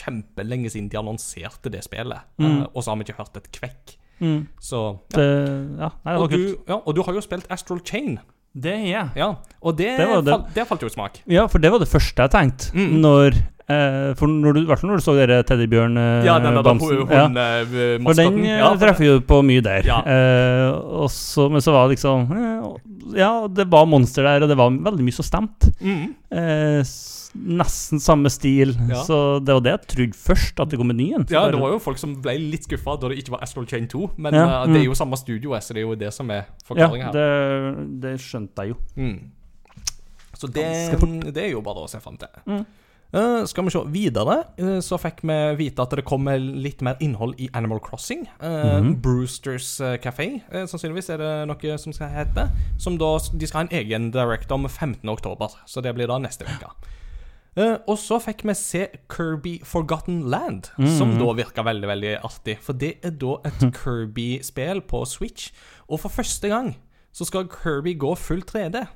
kjempelenge 0.00 0.70
siden 0.72 0.88
de 0.92 0.96
annonserte 1.00 1.72
det 1.72 1.82
spillet, 1.84 2.20
Mm. 2.40 2.46
eh, 2.62 2.66
og 2.72 2.82
så 2.84 2.90
har 2.92 2.96
vi 2.96 3.04
ikke 3.08 3.18
hørt 3.18 3.36
et 3.36 3.50
kvekk. 3.52 3.96
Mm. 4.20 4.46
Så 4.64 4.80
ja. 5.12 5.18
Det, 5.18 5.26
ja, 5.82 5.90
nei, 6.06 6.14
det 6.14 6.22
Og 6.22 6.30
kult. 6.30 6.40
du, 6.40 6.72
ja, 6.72 6.78
og 6.86 6.96
du 6.96 7.02
har 7.04 7.12
jo 7.18 7.20
spilt 7.20 7.46
Astral 7.52 7.80
Chain, 7.84 8.18
Det 8.56 8.72
er 8.72 8.86
jeg. 8.88 9.08
ja, 9.20 9.26
og 9.60 9.76
det, 9.76 9.90
Det 9.98 10.06
det. 10.24 10.32
Fall, 10.32 10.44
det 10.54 10.64
falt 10.70 10.82
jo 10.86 10.88
smak. 10.88 11.20
Ja, 11.28 11.44
for 11.52 11.60
det 11.60 11.70
var 11.74 11.82
det 11.82 11.88
første 11.90 12.24
jeg 12.24 12.32
tenkte. 12.32 12.70
Mm. 12.72 12.94
Når 13.02 13.36
eh, 13.68 14.14
For 14.16 14.30
når 14.30 14.56
du, 14.56 14.60
hvert 14.70 14.80
fall 14.80 14.90
når 14.92 15.02
du 15.02 15.04
så 15.04 15.16
dere 15.18 15.42
teddybjørn 15.44 15.98
eh, 16.00 16.24
Ja, 16.24 16.38
den 16.40 16.56
der 16.56 16.64
bamsen. 16.64 17.02
Ja. 17.10 17.26
hundemaskotten. 17.26 18.06
For 18.06 18.20
den 18.22 18.38
eh, 18.46 18.78
treffer 18.80 19.08
jo 19.10 19.18
på 19.28 19.42
mye 19.44 19.64
der. 19.66 19.88
Ja. 19.90 19.98
Eh, 20.00 20.70
og 21.02 21.10
så, 21.12 21.50
men 21.52 21.60
så 21.64 21.74
var 21.76 21.88
det 21.90 21.98
liksom 21.98 22.32
eh, 22.32 23.18
Ja, 23.20 23.32
det 23.52 23.68
var 23.72 23.84
monster 23.90 24.24
der, 24.24 24.46
og 24.46 24.48
det 24.52 24.56
var 24.56 24.72
veldig 24.88 25.04
mye 25.04 25.18
som 25.18 25.26
stemte. 25.28 25.74
Mm. 25.84 26.14
Eh, 27.36 27.56
nesten 27.60 28.00
samme 28.00 28.30
stil. 28.30 28.74
Ja. 28.90 29.02
Så 29.04 29.38
det 29.44 29.54
var 29.54 29.64
det 29.64 29.74
jeg 29.74 29.90
trodde 29.94 30.20
først, 30.26 30.60
at 30.60 30.70
det 30.70 30.80
kom 30.80 30.90
en 30.90 30.96
ny 30.96 31.12
en. 31.14 31.26
Ja, 31.30 31.46
det 31.50 31.60
var 31.60 31.74
jo 31.74 31.82
folk 31.82 32.00
som 32.00 32.16
ble 32.22 32.36
litt 32.40 32.68
skuffa 32.68 32.96
da 33.00 33.12
det 33.12 33.20
ikke 33.22 33.36
var 33.36 33.44
Astral 33.46 33.68
Chain 33.68 33.88
2, 33.88 34.10
men 34.16 34.34
Ja, 34.34 34.46
eh, 34.46 34.66
det 34.66 34.76
mm. 34.76 34.80
er 34.80 34.86
jo 34.86 34.94
samme 34.98 35.20
studio, 35.20 35.58
så 35.60 35.76
det 35.76 35.82
er 35.82 35.88
jo 35.88 35.94
det 35.94 36.12
som 36.14 36.30
er 36.30 36.42
ja, 36.44 36.46
forklaringa 36.68 37.10
her. 37.10 37.20
det, 37.20 37.86
det 38.02 38.16
skjønte 38.24 38.64
jeg 38.66 38.74
jo. 38.74 38.80
Mm. 38.96 39.18
Så 40.36 40.50
det, 40.52 40.66
det 41.32 41.46
er 41.46 41.54
jo 41.54 41.62
bare 41.64 41.86
å 41.86 41.88
se 41.88 42.00
fram 42.02 42.18
til. 42.20 42.28
Mm. 42.44 42.66
Uh, 43.14 43.44
skal 43.46 43.64
vi 43.64 43.70
se 43.70 43.80
videre, 43.94 44.34
uh, 44.58 44.78
så 44.82 44.98
fikk 44.98 45.22
vi 45.24 45.36
vite 45.60 45.84
at 45.84 45.94
det 45.94 46.04
kommer 46.04 46.40
litt 46.42 46.82
mer 46.84 46.98
innhold 47.00 47.38
i 47.40 47.46
Animal 47.54 47.78
Crossing. 47.80 48.26
Uh, 48.42 48.48
mm 48.48 48.82
-hmm. 48.82 48.96
Brewsters 49.00 49.80
eh, 49.80 49.96
Café, 49.96 50.42
eh, 50.52 50.66
sannsynligvis 50.66 51.10
er 51.10 51.16
det 51.16 51.46
noe 51.46 51.78
som 51.78 51.92
skal 51.92 52.08
hete. 52.08 52.50
Som 52.78 52.98
da, 52.98 53.18
De 53.32 53.46
skal 53.46 53.58
ha 53.58 53.68
en 53.68 53.78
egen 53.84 54.10
direct 54.10 54.50
om 54.52 54.68
15. 54.68 55.08
oktober, 55.08 55.48
så 55.66 55.80
det 55.80 55.94
blir 55.94 56.06
da 56.06 56.18
neste 56.18 56.44
uke. 56.44 56.66
Eh, 57.56 57.78
og 57.88 57.96
så 57.96 58.18
fikk 58.20 58.42
vi 58.44 58.52
se 58.54 58.82
Kirby 59.08 59.60
Forgotten 59.64 60.28
Land, 60.28 60.66
som 60.98 61.14
Mhm. 61.14 61.18
da 61.18 61.32
virka 61.44 61.62
veldig 61.64 61.88
veldig 61.88 62.20
artig. 62.22 62.58
For 62.60 62.72
det 62.74 62.98
er 63.02 63.10
da 63.10 63.36
et 63.44 63.72
Kirby-spill 63.80 64.82
på 64.82 65.06
Switch, 65.06 65.50
og 65.88 66.00
for 66.00 66.08
første 66.10 66.48
gang 66.48 66.74
så 67.14 67.24
skal 67.24 67.48
Kirby 67.48 67.96
gå 67.98 68.14
full 68.16 68.42
3D. 68.42 68.86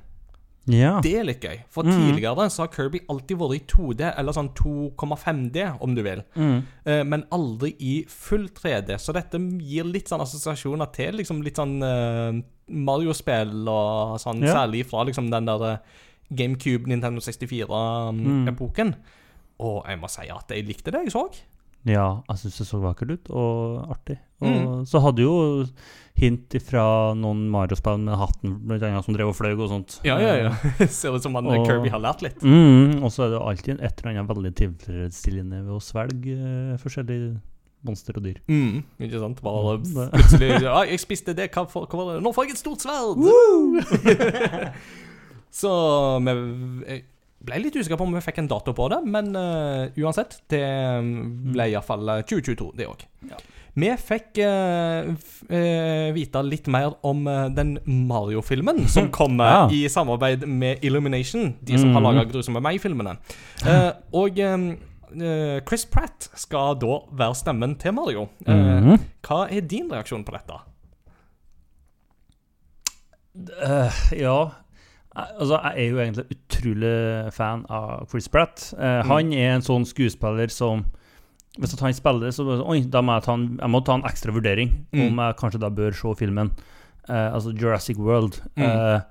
Ja. 0.67 0.99
Det 1.01 1.15
er 1.17 1.23
litt 1.23 1.41
gøy. 1.41 1.63
For 1.69 1.81
Mhm. 1.83 1.91
tidligere 2.13 2.45
så 2.53 2.59
har 2.59 2.67
Kirby 2.67 2.99
alltid 3.09 3.35
vært 3.39 3.55
i 3.55 3.65
2D, 3.65 4.13
eller 4.15 4.31
sånn 4.31 4.53
2,5D, 4.53 5.81
om 5.81 5.95
du 5.95 6.03
vil. 6.03 6.21
Mm. 6.35 6.63
Uh, 6.85 7.03
men 7.03 7.23
aldri 7.31 7.73
i 7.79 8.05
full 8.07 8.47
3D. 8.47 8.93
Så 9.01 9.11
dette 9.11 9.39
gir 9.59 9.83
litt 9.85 10.07
sånn 10.07 10.21
assosiasjoner 10.21 10.91
til 10.93 11.13
liksom 11.17 11.41
litt 11.43 11.55
sånn 11.55 11.81
uh, 11.81 12.41
Mario-spill 12.71 13.67
og 13.67 14.19
sånn, 14.21 14.43
Ja. 14.45 14.53
særlig 14.53 14.85
fra 14.85 15.03
liksom 15.03 15.31
den 15.31 15.45
der 15.45 15.63
eh, 15.63 15.77
GameCube, 16.35 16.87
Nintendo 16.87 17.19
64-epoken. 17.21 18.95
Og 19.61 19.83
jeg 19.87 19.99
må 20.01 20.07
si 20.09 20.27
at 20.33 20.49
jeg 20.49 20.65
likte 20.65 20.91
det 20.91 21.03
jeg 21.05 21.11
så. 21.13 21.25
Ja, 21.85 22.21
jeg 22.29 22.37
syns 22.37 22.57
det 22.61 22.67
så 22.69 22.77
vakkert 22.81 23.09
ut, 23.15 23.29
og 23.33 23.89
artig. 23.89 24.19
Og 24.41 24.47
Mm. 24.51 24.85
så 24.85 24.99
hadde 25.01 25.21
jo 25.23 25.65
hint 26.15 26.53
fra 26.61 27.13
noen 27.17 27.49
Mario-spill 27.49 27.97
med 27.99 28.17
hatten 28.17 28.59
blant 28.67 28.83
annet, 28.83 29.03
som 29.05 29.13
drev 29.15 29.29
og 29.29 29.35
fløy 29.35 29.53
og 29.57 29.69
sånt. 29.69 29.99
Ja, 30.05 30.17
ja, 30.21 30.35
ja. 30.43 30.51
Ser 30.87 31.09
ut 31.15 31.23
som 31.23 31.33
han, 31.35 31.45
Og- 31.47 31.65
Kirby 31.65 31.89
har 31.89 31.99
lært 31.99 32.21
litt. 32.21 32.37
Mm, 32.41 33.01
og 33.03 33.09
så 33.11 33.23
er 33.25 33.29
det 33.33 33.41
alltid 33.41 33.81
et 33.81 33.99
eller 34.03 34.11
annet 34.19 34.29
veldig 34.29 34.53
tilfredsstillende 34.61 35.63
ved 35.65 35.73
å 35.73 35.81
svelge 35.81 36.37
eh, 36.37 36.77
forskjellige 36.77 37.39
monster 37.83 38.13
og 38.17 38.23
dyr. 38.27 38.37
Mm, 38.47 38.83
ikke 39.01 39.19
sant? 39.19 39.41
Bare 39.41 39.77
Mm, 39.79 40.09
plutselig 40.13 40.61
ja, 40.67 40.83
'Jeg 40.85 40.99
spiste 40.99 41.33
det, 41.33 41.49
hva, 41.51 41.65
for, 41.67 41.87
hva 41.87 41.97
var 42.05 42.13
det? 42.13 42.21
Nå 42.23 42.29
får 42.33 42.45
jeg 42.45 42.51
et 42.51 42.57
stort 42.61 42.81
sverd!' 42.85 43.17
Så 45.51 45.69
vi 46.23 47.01
ble 47.43 47.57
litt 47.59 47.75
usikre 47.75 47.97
på 47.97 48.05
om 48.05 48.13
vi 48.15 48.21
fikk 48.23 48.37
en 48.39 48.47
dato 48.51 48.71
på 48.77 48.85
det, 48.93 48.99
men 49.09 49.31
uh, 49.35 49.89
uansett, 49.97 50.37
det 50.53 50.61
ble 51.51 51.65
iallfall 51.73 52.05
2022, 52.29 52.67
det 52.77 52.85
òg. 52.87 53.01
Ja. 53.31 53.39
Vi 53.73 53.89
fikk 53.97 54.39
uh, 54.43 55.09
f- 55.15 55.43
eh, 55.49 56.11
vite 56.15 56.41
litt 56.43 56.67
mer 56.67 56.93
om 57.07 57.21
eh, 57.31 57.45
den 57.55 57.77
Mario-filmen 57.87 58.83
som 58.95 59.07
kommer 59.15 59.47
Ja. 59.51 59.61
i 59.71 59.85
samarbeid 59.89 60.43
med 60.47 60.83
Illumination, 60.83 61.53
de 61.61 61.77
som 61.79 61.93
har 61.95 62.01
Mhm. 62.01 62.07
laga 62.09 62.25
Grusomme 62.31 62.61
meg-filmene. 62.61 63.17
Eh, 63.65 63.91
og 64.13 64.39
eh, 64.39 64.57
eh, 65.15 65.61
Chris 65.67 65.85
Pratt 65.85 66.29
skal 66.35 66.75
da 66.83 66.99
være 67.11 67.35
stemmen 67.41 67.75
til 67.79 67.91
Mario. 67.97 68.27
Eh, 68.45 68.53
Mhm. 68.53 68.99
Hva 69.23 69.47
er 69.51 69.61
din 69.61 69.89
reaksjon 69.89 70.23
på 70.27 70.31
dette? 70.37 70.59
Eh, 73.63 74.01
ja 74.19 74.37
Eh, 74.41 74.60
Altså, 75.15 75.57
jeg 75.63 75.73
er 75.85 75.89
jo 75.91 75.97
egentlig 75.99 76.25
utrolig 76.37 77.33
fan 77.35 77.65
av 77.69 78.05
Chris 78.09 78.29
Pratt. 78.31 78.73
Eh, 78.79 79.01
Han 79.09 79.33
er 79.35 79.55
en 79.57 79.61
sånn 79.65 79.83
skuespiller 79.85 80.47
som 80.49 80.85
Hvis 81.59 81.73
han 81.81 81.93
spiller, 81.93 82.31
så 82.31 82.45
sånn, 82.47 82.61
Oi, 82.65 82.79
da 82.87 83.01
må 83.03 83.17
jeg 83.17 83.23
ta 83.25 83.33
en, 83.35 83.57
jeg 83.59 83.69
må 83.73 83.81
ta 83.83 83.95
en 83.97 84.03
ekstra 84.07 84.31
vurdering 84.31 84.85
Mm. 84.93 85.07
om 85.09 85.17
jeg 85.19 85.35
kanskje 85.41 85.59
da 85.59 85.69
bør 85.69 85.91
se 85.91 86.13
filmen. 86.15 86.51
Eh, 87.09 87.33
altså 87.33 87.51
Jurassic 87.53 87.97
World. 87.97 88.39
Mm. 88.55 88.63
Eh, 88.63 89.01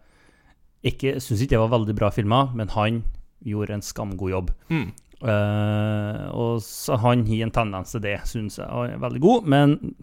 ikke, 0.85 1.16
Syns 1.21 1.42
ikke 1.42 1.50
det 1.59 1.59
var 1.69 1.78
veldig 1.78 1.95
bra 1.99 2.09
filmer, 2.11 2.49
men 2.54 2.69
han 2.69 3.02
gjorde 3.45 3.75
en 3.75 3.83
skamgod 3.83 4.30
jobb. 4.30 4.50
Mm. 4.71 4.92
Eh, 5.21 6.30
og 6.33 6.62
så 6.64 6.97
han 6.97 7.26
har 7.26 7.42
en 7.45 7.50
tendens 7.50 7.92
til 7.92 8.00
det, 8.00 8.21
syns 8.25 8.57
jeg 8.57 8.69
og 8.73 8.88
er 8.88 8.97
veldig 8.97 9.21
god. 9.21 9.45
Men 9.47 9.95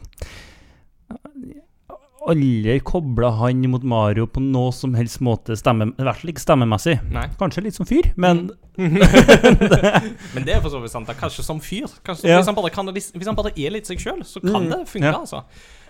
aldri 2.28 2.80
kobla 2.86 3.32
han 3.40 3.62
mot 3.72 3.84
Mario 3.88 4.26
på 4.28 4.42
noe 4.44 4.72
som 4.76 4.94
helst 4.98 5.20
måte, 5.26 5.56
stemme, 5.60 5.90
i 5.98 6.04
hvert 6.06 6.20
fall 6.22 6.32
ikke 6.34 6.44
stemmemessig. 6.44 6.98
Nei. 7.12 7.26
Kanskje 7.40 7.64
litt 7.64 7.76
som 7.80 7.86
fyr, 7.90 8.12
men 8.16 8.50
Men 8.78 10.46
det 10.46 10.54
er 10.54 10.62
for 10.62 10.70
så 10.70 10.80
vidt 10.84 10.94
sant. 10.94 11.10
er 11.10 11.18
Kanskje 11.18 11.44
som 11.46 11.60
fyr. 11.64 11.88
Kanskje, 12.06 12.30
Ja. 12.30 12.38
hvis, 12.38 12.46
han 12.50 12.56
bare 12.58 12.70
kan, 12.74 12.86
hvis 12.94 13.26
han 13.26 13.36
bare 13.38 13.52
er 13.58 13.74
litt 13.74 13.88
seg 13.90 13.98
sjøl, 14.04 14.22
så 14.28 14.42
kan 14.44 14.68
Mm. 14.68 14.70
det 14.70 14.88
funke, 14.92 15.06
Ja. 15.12 15.18
altså. 15.18 15.44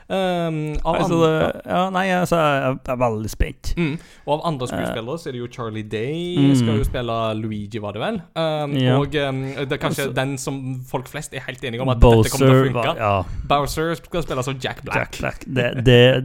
Um, 0.10 0.78
altså, 0.88 1.16
andre, 1.18 1.40
det, 1.44 1.62
ja, 1.68 1.80
Nei, 1.92 2.06
altså, 2.16 2.36
jeg 2.40 2.78
er 2.94 2.98
veldig 3.02 3.28
spent. 3.30 3.74
mm, 3.76 3.98
og 4.26 4.34
av 4.38 4.42
andre 4.48 4.68
skuespillere 4.70 5.18
så 5.20 5.28
er 5.28 5.32
det 5.36 5.40
jo 5.42 5.48
Charlie 5.52 5.84
Day 5.84 6.38
Mm. 6.38 6.56
skal 6.56 6.78
jo 6.80 6.84
spille 6.88 7.18
Luigi, 7.42 7.80
var 7.84 7.92
det 7.92 8.00
vel? 8.02 8.22
Um, 8.36 8.72
Ja. 8.80 8.96
Og 9.02 9.16
um, 9.30 9.42
det 9.68 9.72
er 9.72 9.78
kanskje 9.78 10.04
Altså- 10.08 10.14
den 10.16 10.38
som 10.38 10.84
folk 10.88 11.08
flest 11.12 11.34
er 11.34 11.40
helt 11.48 11.64
enige 11.64 11.82
om 11.82 11.90
at 11.90 12.00
dette 12.00 12.30
kommer 12.32 12.48
til 12.48 12.56
å 12.56 12.64
funke. 12.72 12.96
Ja, 12.98 13.24
Bowser 13.50 13.96
skal 13.96 14.24
spille 14.24 14.44
som 14.44 14.56
Jack 14.64 14.82
Black. 14.86 14.98
Jack 14.98 15.18
Black. 15.20 15.44
Det, 15.46 15.86
det 15.86 16.24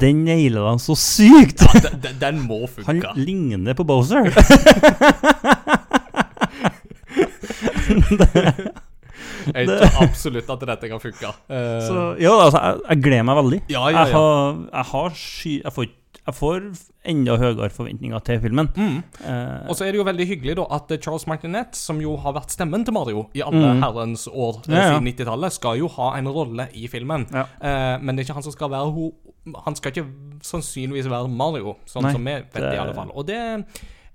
Den 0.00 0.24
nailer 0.24 0.66
han 0.68 0.78
så 0.78 0.94
sykt! 0.96 1.58
Den, 1.82 2.00
den- 2.02 2.18
den 2.20 2.40
må 2.48 2.66
Han 2.86 3.00
funke. 3.00 3.12
ligner 3.16 3.74
på 3.74 3.84
Bowser. 3.86 4.32
Jeg 9.68 9.90
tror 9.92 10.02
absolutt 10.08 10.50
at 10.56 10.64
dette 10.72 10.88
kan 10.94 11.00
funke. 11.02 11.30
Uh, 11.50 11.78
Så 11.86 12.00
ja, 12.22 12.32
altså, 12.46 12.58
jeg, 12.62 12.80
jeg 12.90 13.02
gleder 13.06 13.22
meg 13.28 13.36
veldig. 13.42 13.60
ja, 13.70 13.84
ja, 13.90 14.04
Jeg 14.04 14.12
har, 14.14 14.58
jeg 14.72 14.84
har 14.92 15.10
sky... 15.22 15.54
Får, 15.76 15.86
jeg 16.26 16.34
får 16.34 16.62
enda 17.06 17.36
høyere 17.38 17.68
forventninger 17.70 18.22
til 18.26 18.40
filmen. 18.42 18.68
Mm. 18.74 18.96
Uh, 19.22 19.68
Og 19.70 19.76
så 19.78 19.84
er 19.86 19.92
det 19.94 20.00
jo 20.00 20.06
veldig 20.08 20.26
hyggelig 20.26 20.56
da 20.58 20.64
at 20.74 20.90
Charles 21.04 21.26
Martinet, 21.30 21.76
som 21.78 22.00
jo 22.02 22.16
har 22.18 22.34
vært 22.34 22.50
stemmen 22.56 22.82
til 22.88 22.96
Mario 22.96 23.28
i 23.36 23.44
alle 23.46 23.60
Mm. 23.76 23.82
herrens 23.84 24.24
år 24.32 24.58
eh, 24.66 24.74
siden 24.74 25.06
90-tallet, 25.06 25.52
skal 25.54 25.78
jo 25.78 25.86
ha 25.98 26.08
en 26.18 26.26
rolle 26.34 26.66
i 26.74 26.88
filmen. 26.90 27.28
Eh, 27.30 27.98
men 28.02 28.16
det 28.16 28.24
er 28.24 28.26
ikke 28.30 28.40
han 28.40 28.46
som 28.48 28.52
skal 28.56 28.70
være 28.74 28.90
ho 28.96 29.12
Han 29.64 29.76
skal 29.78 29.92
ikke 29.92 30.08
sannsynligvis 30.42 31.06
være 31.06 31.28
Mario, 31.30 31.76
sånn 31.86 32.02
Nei, 32.02 32.12
som 32.16 32.24
vi 32.26 32.32
vet 32.34 32.52
det- 32.58 32.74
i 32.74 32.78
alle 32.82 32.94
fall. 32.96 33.12
Og 33.14 33.26
det 33.28 33.38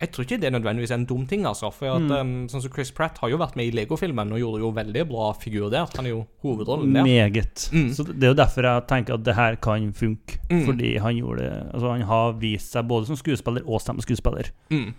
jeg 0.02 0.12
tror 0.12 0.26
ikke 0.26 0.40
det 0.42 0.48
er 0.50 0.56
nødvendigvis 0.60 0.92
en 0.92 1.06
dum 1.06 1.26
ting, 1.30 1.46
altså. 1.46 1.70
For 1.72 1.86
at, 1.96 2.02
Mm. 2.02 2.12
um, 2.12 2.48
sånn 2.50 2.62
som 2.66 2.72
Chris 2.74 2.92
Pratt 2.92 3.20
har 3.22 3.30
jo 3.30 3.38
vært 3.38 3.56
med 3.56 3.68
i 3.70 3.72
Lego-filmen 3.78 4.32
og 4.34 4.40
gjorde 4.42 4.60
jo 4.64 4.72
veldig 4.74 5.04
bra 5.08 5.32
figur 5.38 5.70
der. 5.72 5.86
Han 5.96 6.06
er 6.06 6.10
jo 6.16 6.26
hovedrollen 6.44 6.94
der. 6.94 7.04
Meget. 7.06 7.70
Mm. 7.72 7.90
Så 7.94 8.04
det 8.08 8.24
er 8.24 8.34
jo 8.34 8.40
derfor 8.42 8.62
jeg 8.68 8.88
tenker 8.90 9.14
at 9.14 9.24
det 9.24 9.36
her 9.38 9.56
kan 9.62 9.94
funke. 9.94 10.40
Mm. 10.50 10.66
Fordi 10.66 10.98
han 11.00 11.16
gjorde 11.16 11.38
det 11.46 11.74
Altså 11.74 11.92
Han 11.92 12.02
har 12.02 12.34
vist 12.42 12.72
seg 12.74 12.88
både 12.88 13.06
som 13.08 13.16
skuespiller 13.16 13.62
og 13.68 13.80
stemmeskuespiller. 13.82 14.52
Mm. 14.72 14.94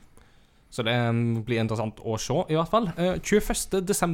Så 0.72 0.82
det 0.86 0.94
um, 1.10 1.42
blir 1.44 1.60
interessant 1.60 1.98
å 2.00 2.14
se, 2.18 2.32
i 2.48 2.54
hvert 2.56 2.70
fall. 2.70 2.86
Uh, 2.96 3.18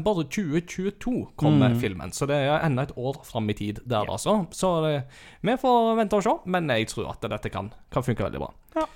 21.12.2022 0.09 1.26
kommer 1.37 1.68
Mm. 1.71 1.80
filmen, 1.80 2.11
så 2.12 2.26
det 2.26 2.35
er 2.37 2.64
enda 2.66 2.83
et 2.83 2.92
år 2.97 3.21
fram 3.25 3.49
i 3.50 3.52
tid 3.54 3.78
der, 3.87 4.04
altså. 4.11 4.47
Så 4.50 4.83
det, 4.83 5.04
vi 5.42 5.52
får 5.57 5.97
vente 5.97 6.14
og 6.16 6.23
se, 6.23 6.30
men 6.47 6.68
jeg 6.68 6.88
tror 6.88 7.11
at 7.11 7.21
dette 7.30 7.50
kan, 7.50 7.71
kan 7.92 8.02
funke 8.02 8.25
veldig 8.25 8.38
bra. 8.42 8.50
Ja. 8.76 8.87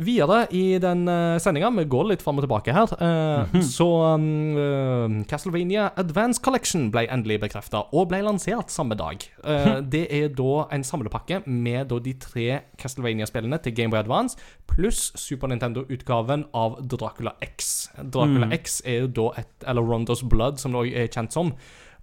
Videre 0.00 0.46
i 0.56 0.78
den 0.80 1.02
uh, 1.08 1.36
sendinga, 1.42 1.68
vi 1.76 1.84
går 1.92 2.06
litt 2.08 2.22
fram 2.24 2.38
og 2.40 2.44
tilbake 2.46 2.72
her, 2.72 2.88
uh, 2.96 3.44
Mhm. 3.52 3.62
så 3.66 3.86
um, 4.14 4.56
uh, 4.56 5.24
Castlevania 5.28 5.90
Advance 6.00 6.40
Collection 6.40 6.86
ble 6.90 7.02
endelig 7.12 7.36
bekrefta, 7.42 7.82
og 7.92 8.08
ble 8.08 8.22
lansert 8.24 8.70
samme 8.72 8.96
dag. 8.96 9.20
Uh, 9.44 9.80
det 9.84 10.06
er 10.10 10.28
da 10.32 10.64
en 10.72 10.82
samlepakke 10.86 11.42
med 11.46 11.88
da 11.92 11.98
de 12.00 12.14
tre 12.14 12.46
Castlevania-spillene 12.80 13.60
til 13.62 13.74
Gameboy 13.76 13.98
Advance, 14.00 14.38
pluss 14.70 15.12
Super 15.20 15.48
Nintendo-utgaven 15.52 16.46
av 16.54 16.80
Dracula 16.88 17.34
X. 17.44 17.90
Dracula 18.00 18.46
Mm. 18.46 18.52
X 18.56 18.80
er 18.86 19.00
jo 19.02 19.06
da 19.08 19.28
et 19.40 19.68
Eller 19.68 19.82
Rondos 19.82 20.22
Blood, 20.22 20.56
som 20.58 20.72
det 20.72 20.80
også 20.80 20.96
er 20.96 21.08
kjent 21.08 21.32
som. 21.32 21.52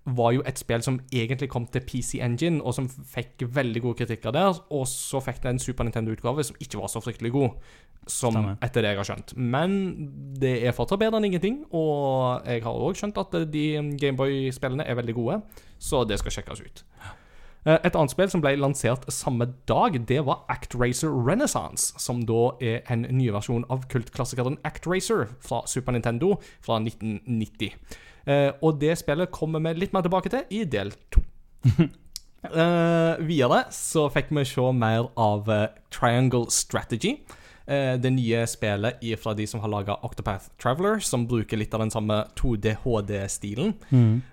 Var 0.08 0.32
jo 0.38 0.42
et 0.48 0.56
spill 0.58 0.82
som 0.82 1.01
egentlig 1.12 1.50
kom 1.51 1.66
til 1.68 1.82
PC 1.82 2.22
Engine, 2.24 2.62
og 2.63 2.74
som 2.74 2.88
fikk 2.88 3.44
veldig 3.51 3.82
gode 3.84 3.98
kritikker 4.06 4.32
der. 4.32 4.54
Og 4.72 4.86
så 4.88 5.20
fikk 5.20 5.42
det 5.44 5.50
en 5.50 5.60
Super 5.60 5.84
Nintendo-utgave 5.84 6.46
som 6.48 6.56
ikke 6.63 6.80
var 6.80 6.88
så 6.88 7.01
fryktelig 7.04 7.32
god, 7.34 7.50
som 8.08 8.34
Stemmer. 8.34 8.58
etter 8.64 8.82
det 8.84 8.94
jeg 8.94 9.02
har 9.02 9.10
skjønt. 9.12 9.36
Men 9.38 9.78
det 10.40 10.56
er 10.66 10.76
fortsatt 10.76 11.00
bedre 11.02 11.20
enn 11.22 11.30
ingenting, 11.30 11.62
og 11.72 12.48
jeg 12.48 12.64
har 12.64 12.84
òg 12.88 12.98
skjønt 13.00 13.20
at 13.22 13.38
de 13.52 13.68
Gameboy-spillene 14.02 14.88
er 14.88 15.00
veldig 15.00 15.16
gode, 15.18 15.42
så 15.80 16.04
det 16.08 16.20
skal 16.20 16.40
sjekkes 16.40 16.64
ut. 16.66 16.84
Eh, 17.68 17.78
Et 17.84 17.96
annet 17.96 18.14
spill 18.14 18.30
som 18.32 18.42
ble 18.44 18.56
lansert 18.56 19.04
samme 19.12 19.50
dag, 19.68 19.98
det 20.08 20.22
var 20.26 20.46
ActRacer 20.50 21.12
Renaissance, 21.12 21.94
som 22.00 22.24
da 22.26 22.52
er 22.64 22.82
en 22.94 23.04
ny 23.12 23.30
versjon 23.36 23.66
av 23.70 23.88
kultklassikeren 23.92 24.60
ActRacer 24.68 25.28
fra 25.44 25.64
Super 25.68 25.92
Nintendo 25.98 26.38
fra 26.64 26.80
1990. 26.80 27.74
Eh, 28.28 28.52
og 28.62 28.80
det 28.80 28.98
spillet 29.00 29.32
kommer 29.32 29.64
vi 29.64 29.82
litt 29.82 29.96
mer 29.96 30.06
tilbake 30.06 30.32
til 30.32 30.48
i 30.52 30.64
del 30.64 30.94
to. 31.12 31.24
Uh, 32.48 33.18
videre 33.28 33.66
så 33.74 34.08
fikk 34.14 34.32
vi 34.36 34.46
se 34.48 34.72
mer 34.72 35.10
av 35.20 35.50
Triangle 35.92 36.48
Strategy. 36.54 37.18
Eh, 37.67 37.97
det 38.00 38.12
nye 38.15 38.45
spillet 38.47 39.01
fra 39.19 39.33
de 39.36 39.47
som 39.47 39.59
har 39.59 39.71
laga 39.71 39.97
Octopath 40.07 40.53
Traveler, 40.62 41.01
som 41.03 41.25
bruker 41.27 41.59
litt 41.59 41.74
av 41.75 41.83
den 41.83 41.91
samme 41.91 42.21
2D 42.39 42.77
HD-stilen. 42.83 43.74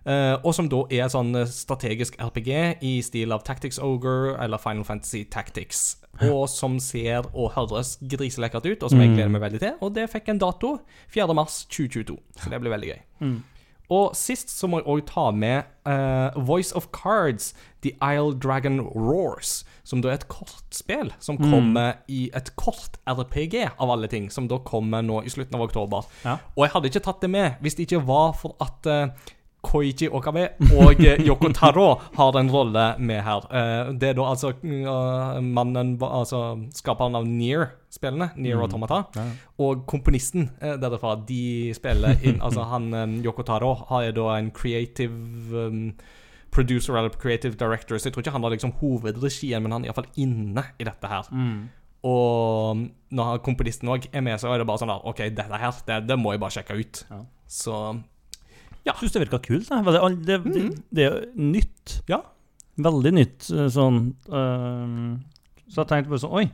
Eh, 0.05 0.35
og 0.39 0.55
som 0.55 0.69
da 0.71 0.85
er 0.87 1.07
et 1.09 1.15
sånn 1.15 1.35
eh, 1.41 1.51
strategisk 1.51 2.15
RPG 2.23 2.85
i 2.87 2.95
stil 3.03 3.35
av 3.35 3.43
Tactics 3.47 3.81
Ogre 3.83 4.37
eller 4.39 4.63
Final 4.63 4.87
Fantasy 4.87 5.25
Tactics. 5.27 5.97
Og 6.23 6.47
som 6.47 6.79
ser 6.79 7.27
og 7.33 7.57
høres 7.57 7.97
griselekkert 7.99 8.69
ut, 8.69 8.85
og 8.87 8.93
som 8.93 9.01
jeg 9.03 9.17
gleder 9.17 9.33
meg 9.35 9.43
veldig 9.43 9.63
til. 9.65 9.75
Og 9.83 9.91
det 9.97 10.07
fikk 10.13 10.31
en 10.31 10.39
dato 10.39 10.77
4.3.2022, 11.11 12.15
så 12.39 12.53
det 12.53 12.63
blir 12.63 12.75
veldig 12.77 12.93
gøy. 12.93 13.03
Mm. 13.25 13.41
Og 13.93 14.15
sist 14.17 14.49
så 14.49 14.69
må 14.71 14.79
jeg 14.81 14.87
òg 14.89 15.03
ta 15.07 15.31
med 15.31 15.65
uh, 15.87 16.33
Voice 16.47 16.73
of 16.77 16.87
Cards, 16.93 17.53
The 17.85 17.93
Isle 18.01 18.33
Dragon 18.41 18.81
Roars. 18.81 19.65
Som 19.85 20.01
da 20.01 20.09
er 20.09 20.15
et 20.15 20.29
kortspill 20.29 21.13
som 21.21 21.37
Mm. 21.37 21.51
kommer 21.51 21.93
i 22.09 22.31
et 22.35 22.57
kort 22.57 22.97
RPG, 23.07 23.69
av 23.79 23.91
alle 23.91 24.09
ting. 24.09 24.31
Som 24.31 24.49
da 24.49 24.57
kommer 24.59 25.03
nå 25.03 25.21
i 25.25 25.29
slutten 25.29 25.55
av 25.55 25.61
oktober. 25.69 26.05
Ja. 26.25 26.39
Og 26.57 26.65
jeg 26.65 26.73
hadde 26.73 26.89
ikke 26.89 27.05
tatt 27.05 27.21
det 27.21 27.31
med 27.31 27.57
hvis 27.61 27.75
det 27.77 27.87
ikke 27.91 28.07
var 28.07 28.33
for 28.33 28.57
at 28.61 28.87
eh, 28.87 29.09
Koichi 29.65 30.09
Okabe 30.09 30.49
og 30.77 31.01
Yoko 31.29 31.51
Taro 31.57 31.87
har 32.17 32.39
en 32.39 32.51
rolle 32.53 32.85
med 32.99 33.23
her. 33.27 33.47
Eh, 33.51 33.93
det 34.01 34.11
er 34.11 34.19
da 34.19 34.29
altså 34.31 34.53
eh, 34.61 35.41
mannen 35.45 35.95
Altså 36.05 36.43
skaperen 36.75 37.17
av 37.19 37.29
Near-spillene, 37.29 38.31
Near 38.37 38.55
Mm. 38.55 38.63
Automata, 38.65 39.01
mm. 39.17 39.31
og 39.59 39.87
komponisten 39.91 40.51
eh, 40.61 40.77
derfra. 40.81 41.17
De 41.27 41.73
spiller 41.77 42.21
inn 42.23 42.43
Altså 42.47 42.67
han 42.71 43.19
Yoko 43.25 43.43
Taro 43.43 43.75
har 43.89 44.13
da 44.15 44.29
en 44.39 44.51
creative 44.55 45.67
um, 45.67 45.95
producer 46.55 46.95
eller 46.97 47.11
creative 47.11 47.57
director, 47.59 47.99
så 47.99 48.09
jeg 48.09 48.15
tror 48.15 48.23
ikke 48.23 48.35
han 48.37 48.45
har 48.47 48.55
liksom 48.55 48.77
hovedregien, 48.79 49.63
men 49.63 49.73
han 49.73 49.83
er 49.83 49.91
iallfall 49.91 50.07
inne 50.23 50.63
i 50.79 50.87
dette 50.87 51.11
her. 51.11 51.27
Mm. 51.33 51.65
Og 52.05 52.85
når 53.17 53.41
komponisten 53.45 53.89
òg 53.89 54.11
er 54.13 54.23
med, 54.25 54.37
så 54.41 54.53
er 54.53 54.61
det 54.61 54.69
bare 54.69 54.83
sånn 54.83 54.93
der 54.93 55.07
OK, 55.09 55.25
dette 55.35 55.61
her, 55.61 55.79
det, 55.89 56.03
det 56.09 56.19
må 56.21 56.35
jeg 56.35 56.43
bare 56.43 56.55
sjekke 56.59 56.77
ut. 56.79 57.01
Ja. 57.11 57.23
Så 57.49 57.79
Jeg 58.85 58.95
syns 59.01 59.13
det 59.13 59.23
virka 59.25 59.39
kult. 59.43 59.69
Det, 59.69 59.85
det, 60.27 60.27
det, 60.27 60.41
Mhm. 60.45 60.83
det 60.93 61.05
er 61.09 61.21
nytt. 61.37 62.03
Ja. 62.09 62.21
Veldig 62.77 63.13
nytt. 63.15 63.51
eh, 63.55 63.69
Sånn 63.71 64.15
eh, 64.29 65.19
Så 65.71 65.81
jeg 65.85 65.89
tenkte 65.89 66.11
bare 66.11 66.19
sånn 66.21 66.33
Oi, 66.35 66.51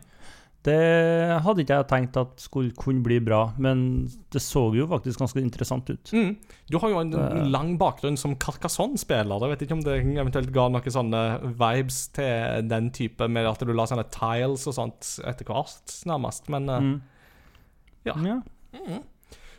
Det 0.63 1.41
hadde 1.43 1.63
ikke 1.65 1.77
jeg 1.79 1.89
tenkt 1.89 2.17
at 2.21 2.37
skulle 2.45 2.75
kunne 2.77 3.01
bli 3.03 3.19
bra, 3.19 3.55
men 3.57 4.05
det 4.31 4.43
så 4.45 4.67
jo 4.77 4.85
faktisk 4.87 5.19
ganske 5.19 5.41
interessant 5.41 5.89
ut. 5.89 6.11
Mm. 6.13 6.37
Du 6.69 6.77
har 6.79 6.91
jo 6.91 6.99
en 7.01 7.11
Det- 7.11 7.47
lang 7.51 7.79
bakgrunn 7.79 8.19
som 8.19 8.35
Carcassonne-spiller. 8.37 9.41
Jeg 9.41 9.49
vet 9.59 9.63
ikke 9.67 9.73
om 9.73 9.81
det 9.81 10.05
eventuelt 10.05 10.53
ga 10.53 10.69
noen 10.69 10.83
sånne 10.85 11.55
vibes 11.57 12.13
til 12.13 12.69
den 12.69 12.91
type 12.91 13.27
med 13.31 13.47
at 13.47 13.59
du 13.59 13.73
la 13.73 13.87
sånne 13.87 14.05
tiles 14.11 14.67
og 14.69 14.75
sånt 14.75 15.01
etter 15.25 15.47
hvert, 15.47 16.05
nærmest. 16.05 16.49
Men 16.51 16.69
eh, 16.69 16.81
Mm. 16.81 17.01
Ja. 18.05 18.13
ja. 18.23 18.43
mm. 18.75 19.03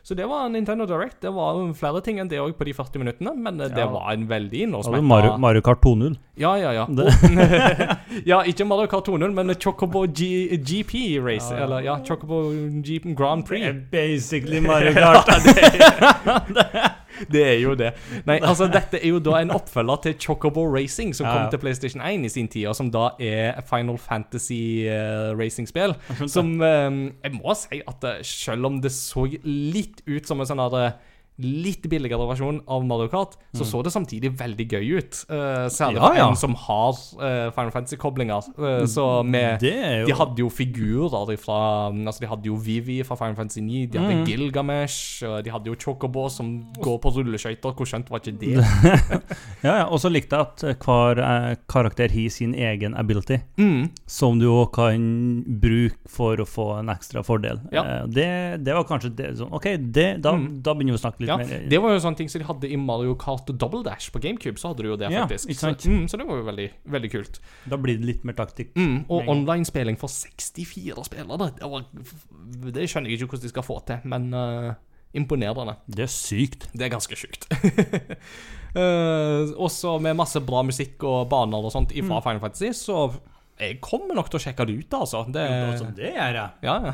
Så 0.03 0.15
det 0.17 0.25
var 0.25 0.49
Nintendo 0.49 0.85
Direct. 0.89 1.19
Det 1.21 1.29
var 1.33 1.59
flere 1.77 2.01
ting 2.01 2.17
enn 2.19 2.27
det 2.31 2.39
òg 2.41 2.55
på 2.57 2.65
de 2.65 2.73
40 2.73 2.97
minuttene, 3.03 3.35
men 3.37 3.59
eh, 3.61 3.67
det 3.69 3.83
Ja. 3.83 3.89
var 3.93 4.11
en 4.13 4.27
veldig 4.27 4.49
Det 4.51 4.63
innholdsmetta 4.65 5.01
Mario, 5.05 5.37
Mario 5.37 5.61
Kart 5.61 5.81
2.0. 5.83 6.15
Ja, 6.41 6.55
ja, 6.57 6.71
ja. 6.73 6.87
Ja, 8.25 8.41
ikke 8.43 8.65
Mario 8.65 8.87
Kart 8.89 9.05
2.0, 9.07 9.31
men 9.33 9.53
Chocobo 9.55 10.05
G 10.07 10.57
GP 10.57 11.19
Race. 11.21 11.51
Ja, 11.53 11.57
ja. 11.59 11.63
Eller 11.65 11.79
ja, 11.85 11.99
Chocobo 12.07 12.41
G 12.81 12.99
Grand 13.15 13.45
Prix. 13.45 13.75
basically 13.91 14.59
Mario 14.59 14.93
Kart. 14.97 15.27
Det 17.31 17.43
er 17.43 17.59
jo 17.61 17.75
det. 17.77 17.91
Nei, 18.27 18.39
altså 18.49 18.67
Dette 18.71 18.99
er 19.01 19.11
jo 19.11 19.19
da 19.23 19.37
en 19.41 19.53
oppfølger 19.53 20.03
til 20.07 20.17
Chocobo 20.25 20.65
Racing, 20.71 21.13
som 21.15 21.27
Ja, 21.27 21.35
kom 21.35 21.51
til 21.53 21.61
PlayStation 21.61 22.03
1 22.05 22.25
i 22.25 22.31
sin 22.33 22.49
tid, 22.51 22.67
og 22.71 22.77
som 22.77 22.91
da 22.93 23.11
er 23.21 23.61
Final 23.69 23.99
Fantasy 24.01 24.87
uh, 24.87 25.31
racing-spill. 25.37 25.95
Som 26.31 26.53
um, 26.61 26.99
Jeg 27.23 27.33
må 27.35 27.53
si 27.57 27.81
at 27.87 28.05
eh, 28.07 28.21
selv 28.25 28.69
om 28.69 28.79
det 28.81 28.91
så 28.95 29.25
litt 29.43 30.01
ut 30.07 30.27
som 30.27 30.41
en 30.41 30.47
sånn 30.47 30.61
her, 30.61 30.77
eh, 30.79 31.10
litt 31.41 31.83
billigere 31.89 32.25
versjon 32.29 32.61
av 32.67 32.83
Mario 32.85 33.07
Kart, 33.11 33.35
så 33.53 33.65
så 33.65 33.81
det 33.83 33.91
samtidig 33.93 34.31
veldig 34.39 34.67
gøy 34.69 34.97
ut. 34.99 35.21
Uh, 35.29 35.67
særlig 35.69 35.97
Mm. 36.01 36.01
Ja, 36.01 36.07
for 36.07 36.15
ja. 36.17 36.27
en 36.29 36.35
som 36.39 36.53
har 36.55 36.91
uh, 37.19 37.51
Final 37.55 37.71
Fantasy-koblinger. 37.71 38.47
Uh, 38.57 38.85
så 38.87 39.23
med 39.25 39.59
Det 39.59 39.73
er 39.75 39.99
jo 40.01 40.05
de 40.07 40.13
hadde 40.17 40.39
jo 40.39 40.49
figurer 40.49 41.37
fra 41.37 41.89
Altså 41.91 42.19
De 42.21 42.27
hadde 42.27 42.45
jo 42.47 42.55
Vivi 42.55 43.01
fra 43.03 43.15
Final 43.19 43.35
Fantasy 43.35 43.61
9, 43.61 43.85
de 43.91 43.97
hadde 43.99 44.15
Mm. 44.21 44.25
Gilgamesh, 44.27 45.23
de 45.43 45.49
hadde 45.51 45.65
jo 45.71 45.75
Chocobo 45.75 46.27
som 46.29 46.51
går 46.81 46.99
på 47.01 47.11
rulleskøyter. 47.15 47.73
Hvor 47.75 47.85
skjønt 47.87 48.09
var 48.11 48.19
ikke 48.19 48.37
det? 48.39 48.55
Ja, 49.63 49.75
ja. 49.77 49.85
Og 49.93 49.99
så 50.01 50.09
likte 50.11 50.35
jeg 50.37 50.47
at 50.71 50.81
hver 50.85 51.55
karakter 51.69 52.09
har 52.11 52.29
sin 52.33 52.53
egen 52.55 52.95
ability, 52.97 53.37
Mm. 53.57 53.89
som 54.07 54.39
du 54.39 54.47
òg 54.49 54.71
kan 54.73 55.43
bruke 55.61 55.97
for 56.09 56.35
å 56.41 56.45
få 56.47 56.79
en 56.79 56.89
ekstra 56.89 57.23
fordel. 57.23 57.59
Ja. 57.71 58.05
Det, 58.07 58.63
det 58.65 58.73
var 58.73 58.83
kanskje 58.89 59.13
det 59.15 59.29
sånn 59.37 59.51
OK, 59.53 59.67
det, 59.91 60.21
da, 60.21 60.31
Mm. 60.33 60.61
da 60.63 60.73
begynner 60.73 60.95
vi 60.95 60.99
å 60.99 61.03
snakke 61.03 61.19
litt 61.21 61.30
Ja, 61.31 61.37
men, 61.39 61.69
det 61.71 61.79
var 61.81 61.95
jo 61.95 62.01
sånne 62.03 62.19
ting 62.19 62.29
som 62.31 62.43
de 62.43 62.47
hadde 62.49 62.69
i 62.69 62.77
Mario 62.79 63.15
Kart 63.19 63.49
Double 63.49 63.81
Dash 63.87 64.11
på 64.13 64.21
GameCube. 64.23 64.59
Så 64.59 64.71
hadde 64.71 64.85
du 64.85 64.91
jo 64.91 64.99
det, 64.99 65.09
Ja, 65.13 65.23
faktisk. 65.25 65.53
Så, 65.57 65.71
mm, 65.87 66.05
så 66.11 66.19
det 66.19 66.27
var 66.27 66.41
jo 66.41 66.45
veldig, 66.49 66.67
veldig 66.97 67.11
kult. 67.13 67.41
Da 67.71 67.79
blir 67.81 67.99
det 68.01 68.09
litt 68.09 68.27
mer 68.27 68.37
taktikk. 68.37 68.73
Mm, 68.75 69.05
og 69.07 69.31
online-spilling 69.31 69.99
for 70.01 70.11
64 70.11 71.07
spillere, 71.07 71.51
det, 71.57 71.71
var, 71.71 71.87
det 72.75 72.87
skjønner 72.91 73.11
jeg 73.11 73.21
ikke 73.21 73.33
hvordan 73.33 73.47
de 73.47 73.53
skal 73.55 73.65
få 73.65 73.79
til, 73.87 74.07
men 74.11 74.29
uh, 74.35 74.71
imponerende. 75.17 75.75
Det 75.87 76.05
er 76.07 76.13
sykt. 76.13 76.69
Det 76.73 76.87
er 76.87 76.93
ganske 76.93 77.17
sjukt. 77.19 77.47
uh, 78.77 79.51
også 79.55 79.97
med 80.03 80.19
masse 80.19 80.41
bra 80.45 80.63
musikk 80.67 81.03
og 81.07 81.29
baner 81.31 81.63
og 81.63 81.73
sånt 81.73 81.95
fra 81.95 82.01
Mm. 82.01 82.23
Final 82.23 82.43
Fantasy, 82.43 82.71
så 82.77 83.09
jeg 83.61 83.77
kommer 83.83 84.17
nok 84.17 84.29
til 84.31 84.39
å 84.39 84.41
sjekke 84.41 84.65
det 84.65 84.77
ut, 84.79 84.93
altså. 84.97 85.25
Det, 85.29 85.43
det 85.97 86.13
gjør 86.15 86.37
jeg. 86.39 86.49
ja, 86.65 86.75
ja. 86.87 86.93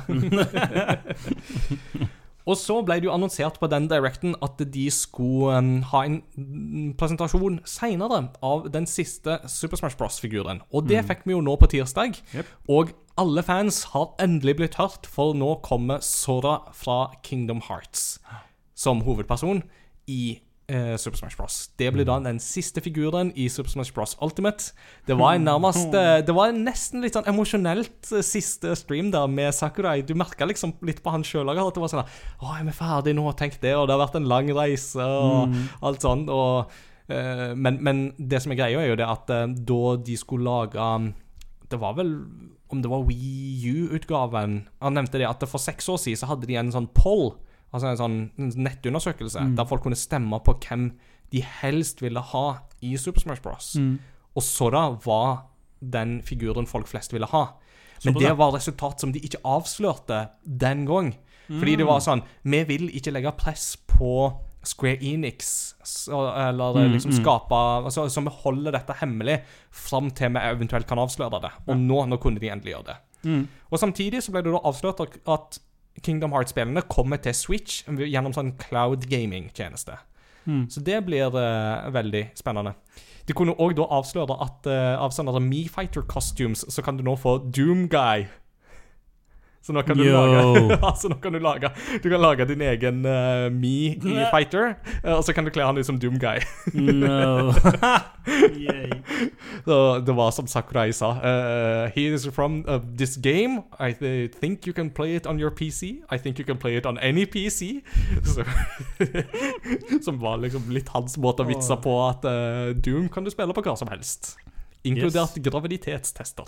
og 2.48 2.56
så 2.56 2.80
ble 2.86 3.00
det 3.02 3.10
jo 3.10 3.14
annonsert 3.14 3.60
på 3.60 3.68
den 3.72 3.90
directen 3.92 4.36
at 4.46 4.62
de 4.74 4.86
skulle 4.94 5.58
um, 5.60 5.82
ha 5.92 6.04
en 6.08 6.22
mm, 6.38 6.94
presentasjon 7.00 7.60
seinere 7.68 8.22
av 8.46 8.70
den 8.72 8.88
siste 8.88 9.42
Super 9.52 9.80
Smash 9.80 10.00
Bros.-figuren. 10.00 10.64
Og 10.72 10.88
det 10.88 11.04
fikk 11.10 11.28
vi 11.28 11.36
jo 11.36 11.44
nå 11.44 11.58
på 11.60 11.70
tirsdag. 11.76 12.16
Yep. 12.32 12.54
Og 12.72 12.96
alle 13.20 13.44
fans 13.44 13.84
har 13.92 14.14
endelig 14.24 14.58
blitt 14.62 14.80
hørt, 14.80 15.10
for 15.12 15.36
nå 15.36 15.58
kommer 15.66 16.00
Sora 16.06 16.62
fra 16.78 17.08
Kingdom 17.28 17.64
Hearts 17.68 18.16
som 18.78 19.02
hovedperson 19.02 19.64
i 20.08 20.38
eh, 20.68 20.96
Super 20.98 21.18
Smash 21.18 21.38
Bros. 21.38 21.70
Det 21.80 21.90
blir 21.94 22.06
da 22.08 22.18
den 22.24 22.40
siste 22.44 22.82
figuren 22.84 23.32
i 23.36 23.48
Super 23.50 23.72
Smash 23.72 23.94
Bros. 23.96 24.16
Ultimate. 24.22 24.74
Det 25.08 25.18
var 25.18 25.36
en 25.36 25.48
nærmest 25.48 25.94
eh, 26.02 26.20
Det 26.26 26.36
var 26.36 26.52
nesten 26.56 27.04
litt 27.04 27.18
sånn 27.18 27.28
emosjonelt 27.30 28.12
eh, 28.12 28.26
siste 28.26 28.76
stream 28.80 29.12
der 29.14 29.28
med 29.32 29.56
Sakurai. 29.56 30.02
Du 30.06 30.14
merka 30.20 30.48
liksom 30.48 30.76
litt 30.88 31.02
på 31.04 31.14
han 31.14 31.26
sjøl 31.28 31.50
at 31.54 31.76
det 31.76 31.84
var 31.84 31.94
sånn 31.94 32.04
Å, 32.04 32.52
er 32.58 32.68
vi 32.68 32.76
ferdig 32.76 33.16
nå? 33.18 33.30
Tenk 33.40 33.60
det. 33.64 33.76
Og 33.78 33.88
det 33.88 33.96
har 33.96 34.04
vært 34.06 34.20
en 34.20 34.30
lang 34.30 34.52
reise 34.58 35.04
og 35.04 35.56
alt 35.88 36.04
sånn. 36.04 36.28
Og, 36.34 36.76
eh, 37.08 37.54
men, 37.56 37.80
men 37.84 38.04
det 38.18 38.44
som 38.44 38.54
er 38.54 38.62
greia, 38.62 38.84
er 38.84 38.92
jo 38.92 39.00
det 39.00 39.08
at 39.08 39.34
eh, 39.34 39.48
da 39.72 39.96
de 40.04 40.20
skulle 40.20 40.48
lage 40.48 40.92
Det 41.68 41.80
var 41.80 41.98
vel 41.98 42.14
om 42.68 42.82
det 42.84 42.90
var 42.92 43.06
Wii 43.08 43.70
U-utgaven 43.72 44.58
Han 44.84 44.98
nevnte 44.98 45.22
det 45.22 45.28
at 45.30 45.44
for 45.48 45.62
seks 45.62 45.88
år 45.88 46.02
siden 46.04 46.20
så 46.20 46.28
hadde 46.34 46.50
de 46.50 46.58
en 46.60 46.74
sånn 46.74 46.90
poll, 46.92 47.38
altså 47.72 47.92
en 47.92 48.00
sånn 48.00 48.18
nettundersøkelse, 48.38 49.44
der 49.58 49.68
folk 49.70 49.84
kunne 49.84 50.00
stemme 50.00 50.40
på 50.44 50.56
hvem 50.64 50.92
de 51.34 51.44
helst 51.44 52.02
ville 52.02 52.22
ha 52.24 52.46
i 52.82 52.96
Super 52.98 53.24
Smash 53.24 53.44
Bros. 53.44 53.74
Mm. 53.76 53.98
Og 54.38 54.72
da 54.74 54.84
var 55.04 55.48
den 55.80 56.22
figuren 56.26 56.68
folk 56.70 56.88
flest 56.88 57.14
ville 57.14 57.28
ha. 57.32 57.46
Men 58.06 58.14
det 58.14 58.34
var 58.38 58.54
resultat 58.54 59.02
som 59.02 59.12
de 59.14 59.20
ikke 59.20 59.42
avslørte 59.46 60.28
den 60.44 60.86
gang. 60.86 61.16
Fordi 61.48 61.78
det 61.80 61.86
var 61.88 62.02
sånn 62.04 62.26
Vi 62.44 62.60
vil 62.68 62.90
ikke 62.92 63.14
legge 63.16 63.32
press 63.40 63.78
på 63.88 64.34
Square 64.68 65.00
Enix, 65.00 65.76
eller 66.04 66.76
Mm, 66.76 66.92
liksom 66.92 67.12
mm. 67.14 67.18
skape 67.22 67.56
altså, 67.86 68.10
Så 68.10 68.22
vi 68.22 68.34
holder 68.44 68.72
dette 68.76 68.94
hemmelig 69.00 69.38
fram 69.72 70.12
til 70.12 70.34
vi 70.34 70.40
eventuelt 70.44 70.88
kan 70.88 71.00
avsløre 71.00 71.40
det. 71.42 71.52
Og 71.68 71.78
nå, 71.78 72.06
nå 72.06 72.18
kunne 72.18 72.40
de 72.40 72.50
endelig 72.50 72.74
gjøre 72.74 72.88
det. 72.90 72.98
Mm. 73.24 73.48
Og 73.72 73.80
samtidig 73.80 74.24
så 74.24 74.32
ble 74.32 74.44
det 74.44 74.52
da 74.52 74.60
avslørt 74.68 75.00
at 75.00 75.60
Kingdom 76.06 76.34
Hearts-spillene 76.36 76.84
kommer 76.90 77.22
til 77.22 77.36
Switch 77.36 77.84
gjennom 77.88 78.36
sånn 78.36 78.54
cloud 78.62 79.08
gaming-tjeneste. 79.10 79.98
Mm. 80.48 80.66
Så 80.72 80.82
det 80.86 81.02
blir 81.08 81.34
uh, 81.36 81.88
veldig 81.94 82.30
spennende. 82.38 82.76
De 83.28 83.36
kunne 83.36 83.58
òg 83.60 83.80
avsløre 83.84 84.38
at 84.44 84.70
uh, 84.72 84.96
av 85.04 85.12
sånne 85.16 85.42
MeFighter 85.44 86.06
costumes 86.08 86.64
så 86.72 86.84
kan 86.86 87.00
du 87.00 87.04
nå 87.04 87.18
få 87.20 87.38
Doomguy. 87.52 88.28
Så 89.68 89.74
nå 89.76 89.82
kan 89.84 89.98
du 90.00 90.06
Yo. 90.06 90.16
lage 90.16 90.78
Altså 90.88 91.10
nå 91.12 91.18
kan 91.20 91.34
du 91.36 91.42
lage 91.44 91.68
Du 92.00 92.06
kan 92.08 92.22
lage 92.24 92.46
din 92.48 92.62
egen 92.64 93.02
uh, 93.04 93.52
Me-fighter, 93.52 94.78
og 95.04 95.26
så 95.28 95.36
kan 95.36 95.44
du 95.44 95.52
kle 95.52 95.66
han 95.68 95.78
ut 95.78 95.86
som 95.86 96.00
Doomguy. 96.00 96.40
No. 96.72 97.52
Så 99.68 100.00
det 100.08 100.16
var 100.16 100.32
som 100.32 100.48
Sakurai 100.48 100.94
sa 100.96 101.10
uh, 101.20 101.92
He 101.96 102.08
is 102.14 102.28
from 102.32 102.64
uh, 102.68 102.80
this 102.98 103.18
game. 103.20 103.60
I 103.80 103.92
th 103.92 104.32
think 104.40 104.68
you 104.68 104.74
can 104.74 104.90
play 104.90 105.16
it 105.16 105.28
on 105.28 105.40
your 105.40 105.52
PC 105.52 106.00
I 106.12 106.18
think 106.18 106.40
you 106.40 106.46
can 106.48 106.58
play 106.58 106.78
it 106.78 106.86
on 106.86 106.98
any 107.00 107.26
PC 107.26 107.82
Så, 108.24 108.46
Som 110.02 110.20
var 110.24 110.38
liksom 110.38 110.72
litt 110.72 110.88
hans 110.96 111.18
måte 111.20 111.44
å 111.44 111.50
vitse 111.50 111.76
på 111.84 111.98
At 112.08 112.24
uh, 112.24 112.72
Doom 112.72 113.12
kan 113.12 113.28
du 113.28 113.34
spille 113.34 113.52
på 113.52 113.66
hva 113.68 113.76
som 113.76 113.92
helst. 113.92 114.38
Inkludert 114.88 115.36
graviditetstester. 115.44 116.48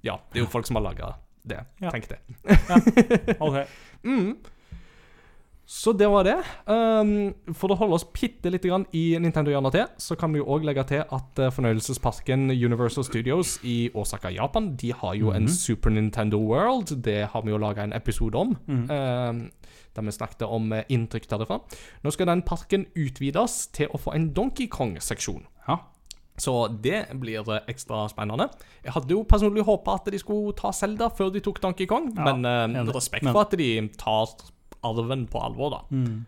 Ja, 0.00 0.16
det 0.32 0.40
er 0.40 0.46
jo 0.46 0.52
folk 0.52 0.68
som 0.68 0.80
har 0.80 0.88
laget 0.88 1.25
det 1.46 1.62
Ja. 1.80 1.90
Tenk 1.90 2.08
det 2.08 2.20
Ok. 3.40 3.66
mm. 4.04 4.36
Så 5.68 5.90
det 5.98 6.06
var 6.06 6.22
det. 6.22 6.36
Um, 6.70 7.32
for 7.58 7.72
å 7.74 7.76
holde 7.80 7.96
oss 7.98 8.04
bitte 8.14 8.52
litt 8.54 8.62
grann 8.62 8.84
i 8.94 9.16
Nintendo-hjørnet 9.18 9.74
til, 9.74 9.88
så 9.98 10.14
kan 10.18 10.30
vi 10.30 10.38
jo 10.38 10.44
òg 10.54 10.62
legge 10.62 10.84
til 10.86 11.00
at 11.02 11.40
uh, 11.42 11.48
fornøyelsesparken 11.50 12.44
Universal 12.54 13.02
Studios 13.08 13.56
i 13.66 13.88
Osaka, 13.98 14.30
Japan, 14.30 14.76
de 14.78 14.92
har 14.94 15.16
jo 15.18 15.32
en 15.34 15.48
Mhm. 15.48 15.50
Super 15.50 15.90
Nintendo 15.90 16.38
World. 16.38 16.94
Det 17.02 17.26
har 17.32 17.42
vi 17.42 17.50
jo 17.50 17.58
laga 17.58 17.82
en 17.82 17.92
episode 17.98 18.38
om. 18.38 18.54
Mhm. 18.66 18.90
um, 18.90 19.50
der 19.96 20.02
vi 20.02 20.12
snakket 20.12 20.42
om 20.46 20.70
uh, 20.72 20.82
inntrykk 20.88 21.26
derifra. 21.30 21.58
Nå 22.04 22.10
skal 22.12 22.26
den 22.30 22.42
parken 22.46 22.86
utvides 22.94 23.66
til 23.72 23.88
å 23.88 23.98
få 23.98 24.14
en 24.14 24.30
Donkey 24.36 24.68
Kong-seksjon. 24.68 25.46
Så 26.38 26.68
det 26.84 27.06
blir 27.20 27.40
uh, 27.48 27.58
ekstra 27.68 28.04
spennende. 28.12 28.50
Jeg 28.84 28.92
hadde 28.92 29.14
jo 29.14 29.22
personlig 29.24 29.64
håpa 29.64 29.94
at 30.00 30.10
de 30.12 30.18
skulle 30.20 30.52
ta 30.58 30.72
Zelda 30.76 31.08
før 31.08 31.30
de 31.32 31.40
tok 31.40 31.60
Donkey 31.62 31.86
Kong, 31.88 32.10
Ja, 32.16 32.32
men 32.32 32.44
uh, 32.44 32.92
respekt 32.92 33.24
Men- 33.24 33.32
for 33.32 33.46
at 33.46 33.56
de 33.56 33.88
tar 33.96 34.34
arven 34.84 35.26
på 35.32 35.40
alvor, 35.42 35.70
da. 35.70 35.80
Mm. 35.90 36.26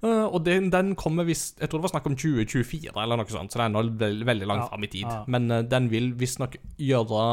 Uh, 0.00 0.24
og 0.32 0.44
den, 0.46 0.70
den 0.72 0.94
kommer 0.96 1.26
visst 1.28 1.58
Jeg 1.60 1.68
tror 1.68 1.76
det 1.82 1.84
var 1.84 1.90
snakk 1.92 2.06
om 2.08 2.14
2024 2.16 2.88
eller 3.02 3.18
noe 3.20 3.28
sånt, 3.28 3.52
så 3.52 3.60
det 3.60 3.64
er 3.66 3.72
nå 3.74 3.82
veld, 4.00 4.22
veldig 4.24 4.46
langt 4.48 4.62
Ja, 4.64 4.68
fram 4.72 4.84
i 4.86 4.88
tid. 4.88 5.04
ja. 5.04 5.24
Men 5.28 5.50
uh, 5.52 5.58
den 5.60 5.90
vil 5.92 6.14
visstnok 6.16 6.56
gjøre 6.80 7.24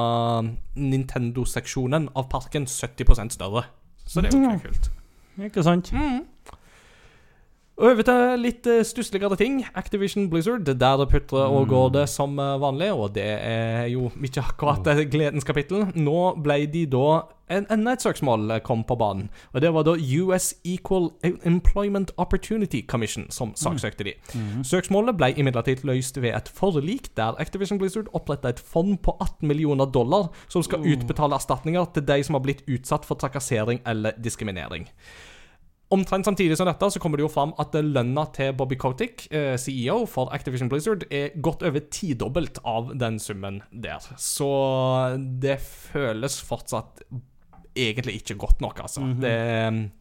Nintendo-seksjonen 0.76 2.10
av 2.16 2.28
parken 2.32 2.66
70% 2.68 3.36
større. 3.38 3.64
Så 4.08 4.22
det 4.24 4.34
er 4.34 4.40
jo 4.40 4.52
ikke 4.58 4.68
kult. 4.72 4.90
Ikke 5.48 5.64
sant? 5.64 5.92
Over 7.78 8.02
til 8.02 8.40
litt 8.42 8.66
uh, 8.66 8.80
stussligere 8.82 9.38
ting. 9.38 9.60
Activision 9.78 10.32
Blizzard. 10.32 10.66
Der 10.66 11.06
putrer 11.06 11.54
og 11.54 11.68
går 11.70 11.92
det 11.94 12.08
som 12.10 12.40
eh, 12.42 12.56
vanlig, 12.58 12.90
og 12.94 13.12
det 13.14 13.28
er 13.38 13.86
jo 13.92 14.10
ikke 14.18 14.42
akkurat 14.42 14.88
et 14.96 15.12
gledens 15.14 15.46
kapittel. 15.46 15.86
Nå 15.94 16.34
ble 16.42 16.64
de 16.74 16.88
da 16.90 17.10
Enda 17.48 17.94
et 17.96 18.04
søksmål 18.04 18.58
kom 18.68 18.82
på 18.84 18.98
banen, 19.00 19.30
og 19.54 19.62
det 19.64 19.70
var 19.72 19.86
da 19.88 19.94
US 19.96 20.50
Equal 20.68 21.14
Employment 21.48 22.12
Opportunity 22.20 22.82
Commission 22.84 23.30
som 23.32 23.54
saksøkte 23.56 24.04
de. 24.04 24.14
Mm. 24.36 24.66
Søksmålet 24.68 25.16
ble 25.16 25.30
imidlertid 25.40 25.86
løst 25.88 26.20
ved 26.20 26.36
et 26.36 26.52
forlik 26.52 27.08
der 27.16 27.40
Activision 27.40 27.80
Blizzard 27.80 28.12
oppretta 28.12 28.52
et 28.52 28.60
fond 28.60 28.98
på 29.00 29.16
18 29.24 29.48
millioner 29.48 29.88
dollar 29.88 30.28
som 30.52 30.66
skal 30.66 30.84
utbetale 30.84 31.40
erstatninger 31.40 31.88
til 31.96 32.08
de 32.10 32.20
som 32.28 32.36
har 32.36 32.44
blitt 32.44 32.68
utsatt 32.68 33.08
for 33.08 33.16
trakassering 33.16 33.80
eller 33.88 34.20
diskriminering. 34.20 34.90
Omtrent 35.90 36.28
samtidig 36.28 36.58
som 36.60 36.68
dette 36.68 36.90
så 36.92 37.00
kommer 37.00 37.20
det 37.20 37.24
jo 37.24 37.32
fram 37.32 37.54
at 37.62 37.76
lønna 37.80 38.26
til 38.36 38.52
Bobby 38.60 38.76
Kotick, 38.76 39.24
eh, 39.32 39.56
CEO 39.56 40.02
for 40.10 40.34
Activision 40.36 40.68
Blizzard, 40.68 41.06
er 41.08 41.38
godt 41.40 41.64
over 41.64 41.80
tidobbelt 41.80 42.60
av 42.68 42.92
den 43.00 43.20
summen 43.24 43.62
der. 43.72 44.04
Så 44.20 44.50
det 45.40 45.62
føles 45.64 46.42
fortsatt 46.44 47.06
egentlig 47.78 48.20
ikke 48.20 48.36
godt 48.36 48.62
nok, 48.62 48.80
altså. 48.84 49.02
Mm 49.02 49.14
-hmm. 49.14 49.22
det, 49.22 49.92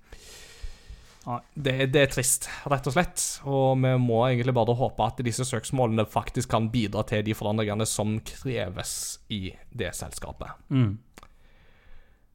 det, 1.55 1.87
det, 1.93 2.03
er 2.03 2.07
trist, 2.07 2.49
rett 2.67 2.87
og 2.87 2.93
slett. 2.93 3.41
Og 3.45 3.77
vi 3.77 3.97
må 3.99 4.27
egentlig 4.27 4.55
bare 4.55 4.75
håpe 4.75 5.07
at 5.07 5.25
disse 5.25 5.45
søksmålene 5.45 6.07
faktisk 6.07 6.49
kan 6.49 6.71
bidra 6.71 7.03
til 7.03 7.25
de 7.25 7.35
forandringene 7.35 7.87
som 7.87 8.21
kreves 8.21 9.21
i 9.29 9.55
det 9.71 9.95
selskapet. 9.95 10.49
Mm. 10.69 10.99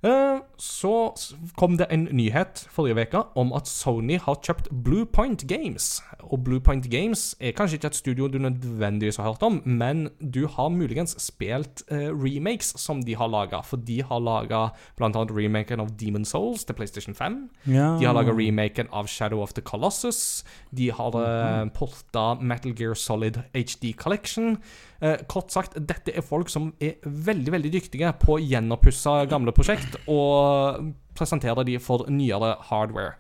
Eh, 0.02 0.40
så 0.58 1.14
kom 1.58 1.76
det 1.78 1.86
en 1.94 2.08
nyhet 2.10 2.64
forrige 2.74 3.06
uke 3.06 3.22
om 3.38 3.52
at 3.54 3.70
Sony 3.70 4.18
har 4.18 4.40
kjøpt 4.42 4.72
Bluepoint 4.84 5.46
Games. 5.50 6.00
Og 6.32 6.42
Bluepoint 6.46 6.88
Games 6.90 7.36
er 7.40 7.54
kanskje 7.54 7.78
ikke 7.78 7.92
et 7.92 8.00
studio 8.00 8.30
du 8.32 8.40
nødvendigvis 8.42 9.20
har 9.22 9.30
hørt 9.30 9.46
om, 9.46 9.62
men 9.66 10.10
du 10.18 10.48
har 10.48 10.74
muligens 10.74 11.14
spilt 11.22 11.84
uh, 11.92 12.10
remakes 12.10 12.74
som 12.82 13.04
de 13.06 13.16
har 13.16 13.30
laga. 13.30 13.62
For 13.62 13.78
de 13.78 14.02
har 14.02 14.22
laga 14.22 14.68
bl.a. 14.98 15.26
remaken 15.30 15.84
av 15.84 15.94
Demon 16.00 16.26
Souls 16.26 16.66
til 16.66 16.78
PlayStation 16.78 17.18
5. 17.18 17.42
Ja. 17.68 17.96
De 18.00 18.10
har 18.10 18.18
laga 18.18 18.34
remaken 18.34 18.90
av 18.92 19.10
Shadow 19.12 19.44
of 19.44 19.54
the 19.54 19.62
Colossus. 19.62 20.44
De 20.72 20.90
har 20.92 21.18
eh, 21.22 21.66
porta 21.78 22.34
Metal 22.42 22.74
Gear 22.74 22.98
Solid 22.98 23.44
HD 23.54 23.94
Collection. 23.98 24.58
Eh, 25.02 25.24
kort 25.26 25.50
sagt, 25.50 25.78
dette 25.90 26.14
er 26.14 26.22
folk 26.22 26.50
som 26.54 26.72
er 26.78 27.00
veldig 27.02 27.56
veldig 27.56 27.72
dyktige 27.74 28.12
på 28.22 28.36
å 28.36 28.42
gjenoppusse 28.42 29.16
gamle 29.32 29.54
prosjekt 29.56 29.98
og 30.06 30.92
presentere 31.18 31.66
de 31.66 31.80
for 31.82 32.06
nyere 32.12 32.54
hardware. 32.70 33.16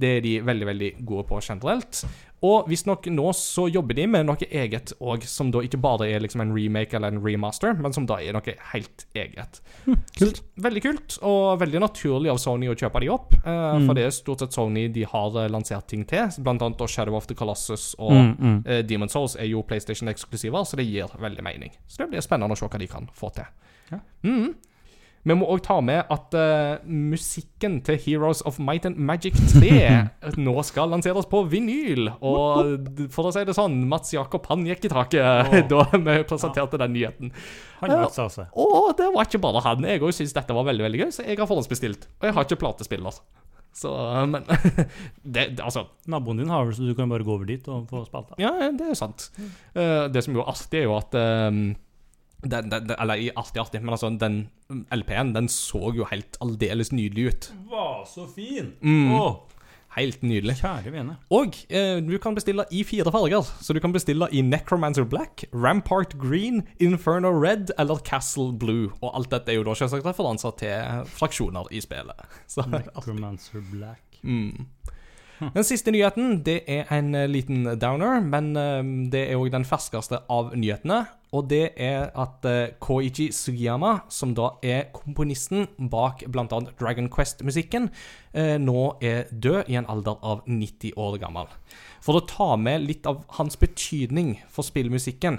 Det 0.00 0.16
er 0.16 0.24
de 0.24 0.34
veldig 0.46 0.68
veldig 0.72 0.90
gode 1.06 1.28
på 1.28 1.40
generelt. 1.44 2.04
Og 2.46 2.68
visstnok 2.70 3.04
nå 3.12 3.26
så 3.36 3.66
jobber 3.68 3.98
de 3.98 4.06
med 4.08 4.24
noe 4.24 4.46
eget 4.48 4.94
òg, 4.96 5.26
som 5.28 5.50
da 5.52 5.60
ikke 5.64 5.80
bare 5.82 6.08
er 6.08 6.22
liksom 6.24 6.40
en 6.40 6.54
remake 6.56 6.96
eller 6.96 7.12
en 7.12 7.20
remaster, 7.20 7.74
men 7.76 7.92
som 7.92 8.06
da 8.08 8.16
er 8.24 8.32
noe 8.32 8.54
helt 8.72 9.04
eget. 9.12 9.60
Hm, 9.84 9.98
kult. 10.16 10.40
veldig 10.64 10.82
kult, 10.86 11.18
og 11.26 11.60
veldig 11.60 11.82
naturlig 11.84 12.32
av 12.32 12.40
Sony 12.40 12.70
å 12.72 12.76
kjøpe 12.78 13.02
de 13.04 13.10
opp. 13.12 13.36
Uh, 13.44 13.76
mm. 13.76 13.84
For 13.84 13.98
det 13.98 14.06
er 14.06 14.16
stort 14.16 14.44
sett 14.44 14.56
Sony 14.56 14.86
de 14.94 15.04
har 15.04 15.36
uh, 15.36 15.44
lansert 15.52 15.90
ting 15.92 16.06
til. 16.08 16.32
Blant 16.40 16.64
annet 16.64 16.86
Shadow 16.88 17.18
of 17.18 17.28
the 17.28 17.36
Colossus 17.36 17.92
og 17.98 18.16
mm, 18.16 18.32
mm. 18.40 18.58
Uh, 18.64 18.80
Demon's 18.88 19.16
Souls 19.16 19.36
er 19.36 19.50
jo 19.50 19.60
PlayStation-eksklusiver, 19.68 20.64
så 20.64 20.80
det 20.80 20.88
gir 20.88 21.12
veldig 21.20 21.44
mening. 21.44 21.76
Så 21.88 22.04
det 22.04 22.14
blir 22.14 22.24
spennende 22.24 22.56
å 22.56 22.60
se 22.60 22.72
hva 22.72 22.80
de 22.80 22.88
kan 22.88 23.12
få 23.16 23.34
til. 23.36 23.52
Ja. 23.92 24.00
Mm. 24.24 24.54
Vi 25.28 25.36
må 25.36 25.44
òg 25.52 25.60
ta 25.66 25.76
med 25.84 26.08
at 26.08 26.36
uh, 26.36 26.84
musikken 26.88 27.80
til 27.84 27.98
Heroes 28.00 28.40
of 28.48 28.56
Might 28.62 28.86
and 28.88 28.96
Magic 28.96 29.36
3 29.52 29.72
nå 30.46 30.54
skal 30.64 30.92
lanseres 30.94 31.28
på 31.28 31.42
vinyl. 31.52 32.08
Og 32.24 33.10
for 33.12 33.28
å 33.28 33.34
si 33.34 33.44
det 33.44 33.56
sånn, 33.56 33.82
Mats 33.90 34.14
Jakob 34.16 34.48
han 34.48 34.64
gikk 34.68 34.88
i 34.88 34.92
taket 34.92 35.20
oh. 35.20 35.58
da 35.72 35.84
vi 35.92 36.16
presenterte 36.24 36.78
ja. 36.78 36.84
den 36.86 36.96
nyheten. 36.96 37.34
Han 37.82 37.92
uh, 37.92 38.06
altså. 38.08 38.48
Og 38.56 38.94
det 38.96 39.10
var 39.12 39.28
ikke 39.28 39.42
bare 39.44 39.64
han. 39.66 39.84
Jeg 39.92 40.00
òg 40.00 40.16
syns 40.16 40.32
dette 40.36 40.56
var 40.56 40.68
veldig 40.70 40.88
veldig 40.88 41.04
gøy, 41.04 41.12
så 41.18 41.28
jeg 41.28 41.40
har 41.40 41.50
forhåndsbestilt. 41.50 42.08
Og 42.22 42.30
jeg 42.30 42.38
har 42.38 42.48
ikke 42.48 42.60
platespiller. 42.64 43.20
Så, 43.76 43.92
men 44.26 44.42
det, 45.22 45.44
det, 45.52 45.62
altså 45.62 45.84
Naboen 46.10 46.40
din 46.40 46.50
har 46.50 46.64
vel, 46.64 46.74
så 46.74 46.88
du 46.88 46.96
kan 46.98 47.12
bare 47.12 47.26
gå 47.26 47.36
over 47.36 47.46
dit 47.46 47.68
og 47.70 47.86
få 47.92 48.02
spalta. 48.08 48.40
Ja, 48.40 48.56
det 48.72 48.88
er 48.88 48.98
sant. 48.98 49.28
Uh, 49.76 50.08
det 50.10 50.24
som 50.24 50.34
jo 50.36 50.42
er 50.42 50.52
artig, 50.56 50.80
er 50.80 50.88
jo 50.88 50.96
at 50.96 51.20
um, 51.52 51.62
den, 52.42 52.70
den, 52.72 52.90
eller 52.96 53.20
artig, 53.36 53.60
artig, 53.60 53.82
men 53.82 53.94
altså, 53.94 54.10
den 54.16 54.42
LP-en 54.94 55.34
den 55.34 55.48
så 55.52 55.92
jo 55.96 56.06
helt 56.08 56.38
aldeles 56.40 56.92
nydelig 56.92 57.26
ut. 57.30 57.48
Var 57.70 58.04
så 58.08 58.26
fin! 58.30 58.74
Mm. 58.80 59.12
Åh. 59.18 59.32
Helt 59.96 60.22
nydelig. 60.22 60.54
Kjære 60.60 60.92
vene. 60.94 61.16
Og 61.34 61.56
eh, 61.66 61.98
du 62.06 62.12
kan 62.22 62.36
bestille 62.36 62.62
i 62.70 62.84
fire 62.86 63.10
farger. 63.10 63.42
Så 63.42 63.74
du 63.74 63.80
kan 63.82 63.90
bestille 63.92 64.28
i 64.30 64.42
Necromancer 64.46 65.02
Black, 65.04 65.44
Rampart 65.50 66.14
Green, 66.14 66.62
Inferno 66.78 67.32
Red 67.34 67.74
eller 67.76 67.98
Castle 68.06 68.52
Blue. 68.54 68.92
Og 69.00 69.10
alt 69.18 69.32
dette 69.34 69.50
er 69.50 69.58
jo 69.58 69.66
da 69.66 69.74
selvsagt 69.74 70.06
referanser 70.06 70.54
til 70.62 71.10
fraksjoner 71.10 71.66
i 71.74 71.82
spillet. 71.82 72.22
Så, 72.52 72.62
Necromancer 72.70 73.66
Black. 73.72 74.22
Mm. 74.22 74.68
Den 75.54 75.64
siste 75.66 75.92
nyheten 75.94 76.40
det 76.46 76.62
er 76.70 76.90
en 76.92 77.14
eh, 77.14 77.28
liten 77.30 77.64
downer, 77.80 78.20
men 78.20 78.52
eh, 78.56 78.82
det 79.12 79.24
er 79.28 79.40
òg 79.40 79.50
den 79.54 79.66
ferskeste 79.68 80.22
av 80.30 80.52
nyhetene. 80.56 81.04
Og 81.30 81.46
det 81.46 81.76
er 81.78 82.08
at 82.18 82.42
uh, 82.42 82.72
Koichi 82.82 83.28
Sugiyama, 83.30 84.00
som 84.10 84.32
da 84.34 84.48
er 84.66 84.88
komponisten 84.90 85.68
bak 85.92 86.24
bl.a. 86.26 86.58
Dragon 86.80 87.06
Quest-musikken, 87.06 87.86
nå 88.58 88.80
er 88.98 89.30
død 89.30 89.70
i 89.70 89.76
en 89.78 89.86
alder 89.86 90.18
av 90.26 90.42
90 90.50 90.98
år 90.98 91.20
gammel. 91.22 91.46
For 92.02 92.18
å 92.18 92.24
ta 92.26 92.48
med 92.58 92.82
litt 92.82 93.06
av 93.06 93.22
hans 93.38 93.54
betydning 93.62 94.40
for 94.50 94.66
spillmusikken, 94.66 95.38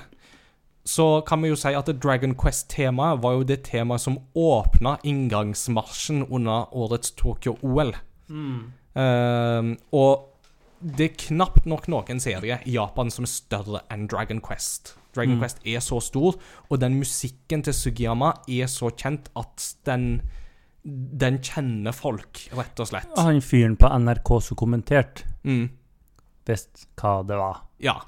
så 0.87 1.21
kan 1.27 1.43
vi 1.43 1.51
jo 1.51 1.59
si 1.59 1.75
at 1.75 1.91
Dragon 2.01 2.33
Quest-temaet 2.39 3.21
var 3.21 3.35
jo 3.37 3.47
det 3.51 3.61
temaet 3.67 4.07
som 4.07 4.21
åpna 4.31 4.95
inngangsmarsjen 5.03 6.23
under 6.29 6.71
årets 6.71 7.11
Tokyo-OL. 7.19 7.93
Mm. 8.31 8.71
Uh, 8.97 9.75
og 9.95 10.27
det 10.81 11.05
er 11.05 11.19
knapt 11.27 11.67
nok 11.69 11.87
noen 11.93 12.19
serie 12.21 12.57
i 12.65 12.73
Japan 12.73 13.11
som 13.13 13.27
er 13.27 13.31
større 13.31 13.83
enn 13.93 14.07
Dragon 14.09 14.41
Quest. 14.43 14.95
Dragon 15.15 15.37
mm. 15.37 15.43
Quest 15.43 15.61
er 15.67 15.83
så 15.83 15.99
stor, 16.01 16.37
og 16.69 16.81
den 16.81 16.97
musikken 16.97 17.63
til 17.65 17.75
Sugiyama 17.75 18.33
er 18.49 18.71
så 18.71 18.89
kjent 18.89 19.29
at 19.37 19.67
den 19.87 20.23
den 20.83 21.37
kjenner 21.45 21.93
folk, 21.93 22.39
rett 22.57 22.79
og 22.81 22.87
slett. 22.89 23.11
Han 23.19 23.41
fyren 23.45 23.75
på 23.77 23.89
NRK 24.01 24.31
som 24.41 24.57
kommenterte, 24.57 25.27
mm. 25.45 25.67
visste 26.49 26.87
hva 26.97 27.19
det 27.27 27.37
var. 27.37 27.59
Ja. 27.85 27.99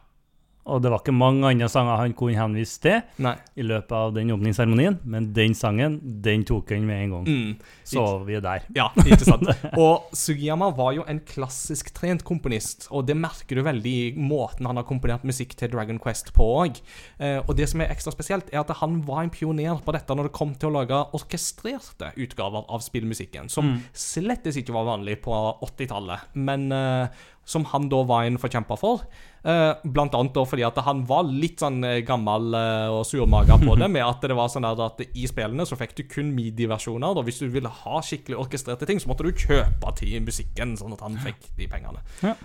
Og 0.64 0.80
det 0.84 0.92
var 0.94 1.02
ikke 1.02 1.16
mange 1.16 1.50
andre 1.50 1.68
sanger 1.72 2.00
han 2.00 2.14
kunne 2.16 2.38
henvise 2.40 2.80
til 2.84 3.24
Nei. 3.24 3.34
i 3.60 3.66
løpet 3.68 3.92
av 3.98 4.14
den 4.16 4.32
åpningsseremonien, 4.32 4.96
men 5.04 5.30
den 5.36 5.56
sangen, 5.58 5.98
den 6.24 6.46
tok 6.48 6.72
han 6.72 6.86
med 6.88 7.02
en 7.04 7.16
gang. 7.18 7.26
Mm. 7.28 7.74
Så 7.88 8.04
vi 8.28 8.38
er 8.38 8.46
der. 8.46 8.64
Ja, 8.76 8.88
ikke 9.04 9.28
sant. 9.28 9.50
og 9.84 10.14
Sugiyama 10.16 10.70
var 10.78 10.94
jo 10.96 11.04
en 11.10 11.20
klassisk 11.28 11.92
trent 11.96 12.24
komponist, 12.28 12.88
og 12.96 13.10
det 13.10 13.18
merker 13.20 13.60
du 13.60 13.66
veldig 13.68 13.94
i 13.94 14.14
måten 14.16 14.70
han 14.70 14.80
har 14.80 14.88
komponert 14.88 15.26
musikk 15.28 15.58
til 15.60 15.74
Dragon 15.74 16.00
Quest 16.02 16.32
på 16.36 16.48
òg. 16.64 16.80
Eh, 17.20 17.40
og 17.44 17.54
det 17.60 17.68
som 17.72 17.84
er 17.84 17.92
ekstra 17.92 18.16
spesielt, 18.16 18.48
er 18.54 18.64
at 18.64 18.72
han 18.80 19.02
var 19.08 19.26
en 19.26 19.34
pioner 19.34 19.84
på 19.84 19.96
dette 19.96 20.16
når 20.16 20.30
det 20.30 20.36
kom 20.38 20.56
til 20.56 20.72
å 20.72 20.78
lage 20.80 21.02
orkestrerte 21.18 22.14
utgaver 22.24 22.64
av 22.72 22.84
spillmusikken, 22.86 23.52
som 23.52 23.74
mm. 23.74 23.78
slettes 23.92 24.60
ikke 24.62 24.76
var 24.76 24.88
vanlig 24.94 25.20
på 25.26 25.36
80-tallet. 25.68 26.32
Men 26.40 26.70
eh, 26.72 27.24
som 27.46 27.66
han 27.74 27.90
da 27.92 28.02
var 28.08 28.28
en 28.28 28.40
forkjemper 28.40 28.80
for. 28.80 29.04
Uh, 29.44 29.76
blant 29.84 30.14
annet 30.16 30.36
da 30.36 30.46
fordi 30.48 30.64
at 30.64 30.78
han 30.86 31.02
var 31.08 31.28
litt 31.28 31.60
sånn 31.60 31.82
eh, 31.84 31.98
gammel 32.08 32.54
uh, 32.56 32.94
og 32.96 33.02
surmaga 33.04 33.58
på 33.60 33.76
det, 33.76 33.90
med 33.96 34.06
at 34.06 34.24
det 34.24 34.38
var 34.38 34.48
sånn 34.52 34.68
at 34.70 35.04
i 35.04 35.28
spillene 35.28 35.66
så 35.68 35.76
fikk 35.80 35.98
du 35.98 36.04
kun 36.08 36.32
midi-versjoner. 36.36 37.20
Hvis 37.28 37.44
du 37.44 37.50
ville 37.52 37.72
ha 37.84 38.04
skikkelig 38.06 38.40
orkestrerte 38.46 38.88
ting, 38.88 39.04
så 39.04 39.12
måtte 39.12 39.28
du 39.28 39.36
kjøpe 39.36 39.96
til 40.00 40.16
musikken, 40.24 40.78
sånn 40.80 40.96
at 40.96 41.04
han 41.04 41.20
fikk 41.26 41.52
de 41.60 41.68
pengene. 41.72 42.04
Ja. 42.24 42.38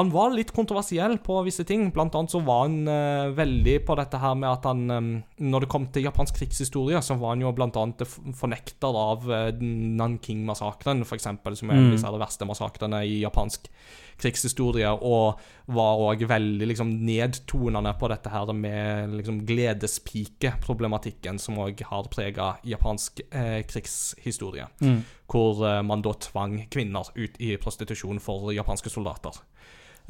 Han 0.00 0.10
var 0.10 0.32
litt 0.32 0.52
kontroversiell 0.56 1.18
på 1.20 1.34
visse 1.44 1.64
ting. 1.68 1.90
Blant 1.92 2.14
annet 2.16 2.32
så 2.32 2.40
var 2.40 2.62
han 2.64 2.88
uh, 2.88 3.32
veldig 3.36 3.74
på 3.84 3.96
dette 4.00 4.20
her 4.22 4.36
med 4.38 4.48
at 4.48 4.68
han 4.70 4.84
um, 4.88 5.10
Når 5.44 5.66
det 5.66 5.70
kom 5.74 5.88
til 5.92 6.06
japansk 6.06 6.38
krigshistorie, 6.40 7.02
så 7.04 7.18
var 7.20 7.34
han 7.34 7.44
jo 7.44 7.52
blant 7.52 7.76
annet 7.76 8.06
fornekter 8.08 8.96
av 8.96 9.28
uh, 9.28 9.50
Nanking-massakren, 9.60 11.04
f.eks., 11.04 11.28
som 11.28 11.72
er 11.72 11.76
en 11.76 11.90
av 11.92 11.98
mm. 11.98 12.06
de 12.16 12.22
verste 12.24 12.48
massakrene 12.48 13.02
i 13.04 13.20
japansk 13.20 13.68
krigshistorie, 14.20 14.88
og 14.88 15.40
var 15.70 16.02
òg 16.04 16.24
veldig 16.28 16.68
liksom, 16.72 16.90
nedtonende 17.06 17.92
på 18.00 18.10
dette 18.12 18.32
her 18.32 18.52
med 18.56 19.14
liksom, 19.20 19.42
gledespikeproblematikken, 19.48 21.38
som 21.42 21.60
òg 21.62 21.84
har 21.90 22.10
prega 22.12 22.54
japansk 22.66 23.22
eh, 23.28 23.60
krigshistorie. 23.68 24.66
Mm. 24.80 25.00
Hvor 25.30 25.64
eh, 25.68 25.80
man 25.86 26.04
da 26.04 26.16
tvang 26.16 26.58
kvinner 26.72 27.12
ut 27.14 27.40
i 27.40 27.54
prostitusjon 27.60 28.20
for 28.22 28.52
japanske 28.56 28.92
soldater. 28.92 29.36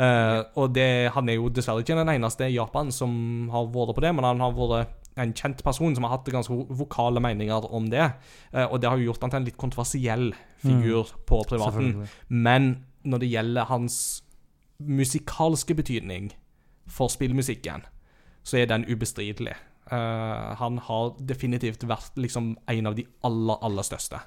Uh, 0.01 0.47
og 0.57 0.73
det, 0.73 1.13
Han 1.13 1.29
er 1.29 1.37
jo 1.37 1.51
dessverre 1.53 1.83
ikke 1.85 1.99
den 1.99 2.09
eneste 2.09 2.47
i 2.49 2.55
Japan 2.55 2.89
som 2.95 3.51
har 3.53 3.69
vært 3.69 3.99
på 3.99 4.05
det, 4.05 4.15
men 4.17 4.25
han 4.25 4.41
har 4.41 4.55
vært 4.57 4.97
en 5.21 5.35
kjent 5.37 5.61
person 5.67 5.93
som 5.93 6.07
har 6.07 6.15
hatt 6.15 6.31
ganske 6.33 6.55
vokale 6.79 7.21
meninger 7.21 7.67
om 7.69 7.91
det. 7.93 8.07
Uh, 8.55 8.65
og 8.71 8.81
det 8.81 8.89
har 8.89 9.01
jo 9.01 9.11
gjort 9.11 9.27
han 9.27 9.35
til 9.35 9.43
en 9.43 9.49
litt 9.51 9.61
kontroversiell 9.61 10.31
figur 10.63 11.11
mm. 11.11 11.25
på 11.29 11.43
privaten. 11.51 11.95
Men 12.29 12.73
når 13.05 13.25
det 13.25 13.33
gjelder 13.35 13.69
hans 13.69 13.97
musikalske 14.81 15.77
betydning 15.77 16.31
for 16.89 17.13
spillmusikken, 17.13 17.85
så 18.43 18.63
er 18.63 18.71
den 18.71 18.89
ubestridelig. 18.89 19.59
Uh, 19.91 20.57
han 20.57 20.79
har 20.87 21.17
definitivt 21.29 21.85
vært 21.89 22.17
liksom 22.17 22.55
en 22.71 22.89
av 22.89 22.97
de 22.97 23.05
aller, 23.27 23.61
aller 23.61 23.85
største. 23.85 24.23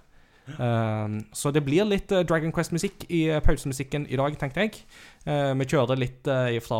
Uh, 0.57 1.21
så 1.35 1.53
det 1.55 1.63
blir 1.63 1.87
litt 1.87 2.11
uh, 2.11 2.23
Dragon 2.27 2.51
Quest-musikk 2.55 3.07
i 3.13 3.25
pausemusikken 3.45 4.07
i 4.09 4.19
dag, 4.19 4.35
tenkte 4.39 4.67
jeg. 4.67 4.83
vi 5.23 5.65
kjører 5.71 5.99
litt 5.99 6.27
fra 6.65 6.79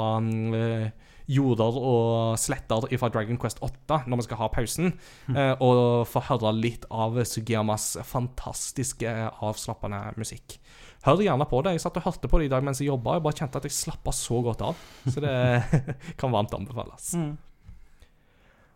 jorder 1.32 1.78
og 1.80 2.34
sletter 2.42 2.90
fra 3.00 3.10
Dragon 3.14 3.38
Quest 3.40 3.62
8 3.64 4.02
når 4.12 4.20
vi 4.20 4.26
skal 4.26 4.42
ha 4.42 4.50
pausen, 4.52 4.92
mm. 5.30 5.38
og 5.64 6.04
få 6.12 6.26
høre 6.28 6.52
litt 6.58 6.84
av 6.92 7.16
Sugiyamas 7.24 7.94
fantastiske, 8.10 9.14
avslappende 9.40 10.02
musikk. 10.20 10.58
Hør 11.04 11.24
gjerne 11.24 11.48
på 11.48 11.60
det. 11.64 11.76
Jeg 11.76 11.84
satt 11.84 12.00
og 12.00 12.06
hørte 12.06 12.30
på 12.32 12.40
det 12.40 12.48
i 12.48 12.52
dag 12.52 12.64
mens 12.64 12.80
jeg 12.80 12.88
jobba, 12.88 13.18
og 13.18 13.26
bare 13.26 13.40
kjente 13.40 13.60
at 13.60 13.68
jeg 13.68 13.76
slappa 13.76 14.12
så 14.16 14.40
godt 14.44 14.64
av. 14.64 14.84
Så 15.08 15.24
det 15.24 15.34
kan 16.20 16.32
varmt 16.32 16.54
anbefales. 16.56 17.14
Mm. 17.20 17.34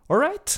All 0.08 0.20
right. 0.20 0.58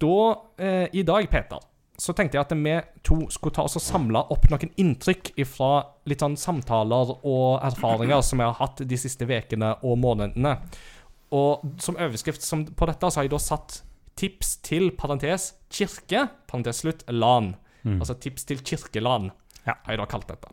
Da, 0.00 0.16
eh, 0.58 0.86
i 0.96 1.02
dag, 1.04 1.28
Peter, 1.30 1.60
så 2.00 2.14
tenkte 2.16 2.38
jeg 2.38 2.46
at 2.46 2.54
vi 2.56 2.76
to 3.04 3.18
skulle 3.32 3.52
ta 3.56 3.66
oss 3.68 3.76
og 3.76 3.84
samle 3.84 4.22
opp 4.32 4.46
noen 4.48 4.72
inntrykk 4.80 5.34
fra 5.48 5.82
litt 6.08 6.22
sånn 6.24 6.38
samtaler 6.40 7.12
og 7.18 7.60
erfaringer 7.66 8.22
som 8.24 8.40
jeg 8.40 8.48
har 8.48 8.60
hatt 8.62 8.80
de 8.88 8.98
siste 9.00 9.28
ukene 9.28 9.74
og 9.84 9.98
månedene. 10.00 10.54
Og 11.36 11.66
som 11.82 11.98
overskrift 12.00 12.42
som 12.46 12.64
på 12.64 12.88
dette 12.88 13.10
så 13.10 13.20
har 13.20 13.28
jeg 13.28 13.34
da 13.34 13.42
satt 13.42 13.82
tips 14.20 14.56
til 14.66 14.90
parentes 14.96 15.52
kirke, 15.72 16.26
parentes 16.50 16.80
slutt, 16.82 17.04
LAN. 17.12 17.54
Mm. 17.84 18.00
Altså 18.00 18.16
tips 18.20 18.48
til 18.48 18.64
kirkeland' 18.64 19.30
ja. 19.66 19.76
har 19.76 19.92
jeg 19.94 20.00
da 20.00 20.08
kalt 20.08 20.28
dette. 20.28 20.50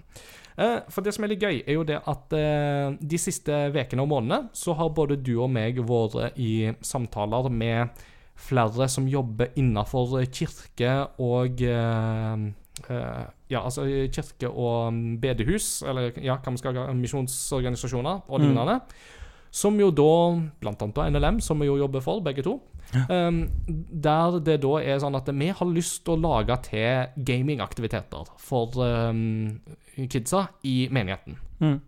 Eh, 0.57 0.77
for 0.89 1.05
det 1.05 1.13
som 1.15 1.25
er 1.25 1.31
litt 1.33 1.43
gøy, 1.43 1.63
er 1.63 1.77
jo 1.77 1.87
det 1.87 1.99
at 2.01 2.35
eh, 2.35 2.91
de 2.97 3.19
siste 3.21 3.55
ukene 3.71 4.03
og 4.03 4.11
månedene 4.11 4.51
så 4.57 4.75
har 4.77 4.93
både 4.95 5.19
du 5.21 5.35
og 5.37 5.51
meg 5.53 5.79
vært 5.79 6.37
i 6.39 6.71
samtaler 6.81 7.49
med 7.53 8.05
flere 8.37 8.87
som 8.91 9.07
jobber 9.09 9.51
innenfor 9.57 10.19
kirke 10.31 10.93
og 11.23 11.63
uh, 11.65 12.47
uh, 12.89 13.25
Ja, 13.47 13.61
altså 13.63 13.85
kirke 14.11 14.49
og 14.49 14.95
bedehus, 15.21 15.81
eller 15.87 16.11
ja, 16.19 16.35
hva 16.35 16.51
vi 16.51 16.59
skal 16.59 16.81
misjonsorganisasjoner 16.99 18.25
og 18.27 18.41
mm. 18.41 18.43
lignende. 18.43 18.73
Mm. 18.81 19.13
Som 19.55 19.77
jo 19.79 19.87
da, 19.95 20.15
blant 20.59 20.83
annet 20.83 21.15
NLM, 21.15 21.39
som 21.39 21.63
vi 21.63 21.69
jo 21.69 21.77
jobber 21.79 22.03
for, 22.03 22.19
begge 22.25 22.43
to. 22.43 22.57
Ja. 22.91 23.27
Um, 23.27 23.39
der 23.67 24.37
det 24.43 24.59
da 24.63 24.73
er 24.79 24.99
sånn 24.99 25.15
at 25.15 25.31
vi 25.31 25.47
har 25.55 25.71
lyst 25.71 26.03
til 26.05 26.15
å 26.15 26.21
lage 26.23 26.55
til 26.67 27.23
gamingaktiviteter 27.27 28.29
for 28.39 28.75
um, 28.83 29.57
kidsa 29.95 30.49
i 30.67 30.89
menigheten. 30.91 31.39
Mm. 31.63 31.79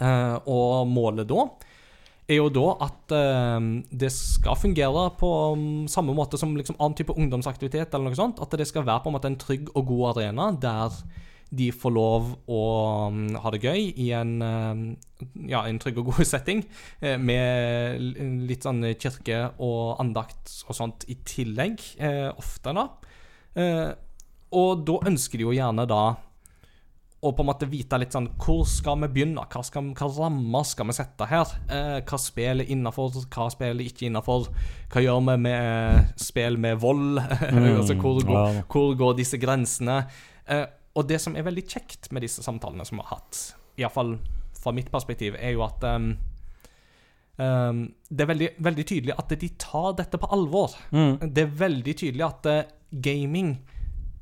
Uh, 0.00 0.36
og 0.48 0.88
målet 0.88 1.28
da 1.28 1.48
er 2.30 2.38
jo 2.38 2.50
da 2.52 2.66
at 2.86 3.14
uh, 3.14 3.58
det 3.90 4.10
skal 4.14 4.58
fungere 4.58 5.08
på 5.20 5.30
um, 5.54 5.88
samme 5.90 6.14
måte 6.16 6.38
som 6.40 6.54
liksom 6.56 6.78
annen 6.78 6.96
type 6.98 7.16
ungdomsaktivitet. 7.16 7.94
eller 7.94 8.10
noe 8.10 8.18
sånt, 8.18 8.40
At 8.42 8.54
det 8.58 8.68
skal 8.68 8.86
være 8.86 9.02
på 9.04 9.10
en 9.10 9.18
måte 9.18 9.30
en 9.30 9.40
trygg 9.40 9.72
og 9.74 9.86
god 9.90 10.06
arena 10.14 10.50
der 10.54 11.02
de 11.50 11.72
får 11.74 11.90
lov 11.90 12.26
å 12.46 12.60
um, 13.10 13.24
ha 13.42 13.50
det 13.50 13.58
gøy 13.64 13.88
i 13.98 14.12
en, 14.14 14.36
uh, 14.38 15.24
ja, 15.50 15.64
en 15.66 15.80
trygg 15.82 15.98
og 15.98 16.12
god 16.12 16.28
setting. 16.32 16.62
Uh, 17.02 17.16
med 17.18 17.98
litt 18.46 18.66
sånn 18.66 18.84
kirke 18.94 19.48
og 19.58 19.98
andakt 20.02 20.54
og 20.68 20.78
sånt 20.78 21.08
i 21.10 21.18
tillegg. 21.26 21.82
ofte, 22.38 22.72
da. 22.76 22.86
og 24.54 24.82
da 24.86 24.94
ønsker 25.10 25.40
de 25.40 25.48
jo 25.48 25.54
gjerne 25.56 25.84
da 25.90 26.04
og 27.20 27.34
på 27.36 27.44
en 27.44 27.48
måte 27.50 27.68
vite 27.68 27.98
litt 28.00 28.14
sånn 28.16 28.30
Hvor 28.40 28.62
skal 28.68 28.96
vi 29.02 29.10
begynne? 29.12 29.42
Hva, 29.52 29.60
skal, 29.66 29.90
hva 29.96 30.08
rammer 30.14 30.64
skal 30.64 30.88
vi 30.88 30.96
sette 30.96 31.26
her? 31.28 31.52
Eh, 31.68 31.98
hva 32.08 32.18
spiller 32.20 32.70
innafor, 32.72 33.12
hva 33.28 33.48
spiller 33.52 33.84
ikke 33.84 34.06
innafor? 34.08 34.48
Hva 34.90 35.02
gjør 35.04 35.20
vi 35.28 35.36
med 35.44 36.14
spill 36.20 36.56
med 36.60 36.80
vold? 36.80 37.20
Mm, 37.50 37.80
altså, 37.80 37.96
hvor, 37.98 38.20
ja. 38.24 38.62
hvor, 38.70 38.92
går, 38.96 39.14
disse 39.18 39.38
grensene? 39.40 39.96
Eh, 40.48 40.64
og 40.96 41.06
det 41.08 41.18
som 41.22 41.34
er 41.36 41.44
veldig 41.46 41.64
kjekt 41.68 42.08
med 42.14 42.22
disse 42.24 42.44
samtalene 42.44 42.84
som 42.86 43.00
vi 43.00 43.04
har 43.04 43.18
hatt, 43.18 43.40
iallfall 43.80 44.14
fra 44.60 44.72
mitt 44.76 44.90
perspektiv, 44.92 45.36
er 45.38 45.54
jo 45.56 45.64
at 45.64 45.82
um, 45.88 46.12
um, 47.40 47.82
det 48.08 48.24
er 48.24 48.30
veldig, 48.30 48.50
veldig, 48.68 48.86
tydelig 48.86 49.16
at 49.18 49.34
de 49.40 49.50
tar 49.60 49.96
dette 49.98 50.20
på 50.20 50.30
alvor. 50.36 50.76
Mm. 50.94 51.32
Det 51.32 51.44
er 51.44 51.58
veldig 51.64 51.96
tydelig 52.04 52.26
at 52.26 52.50
uh, 52.50 52.72
gaming 52.90 53.54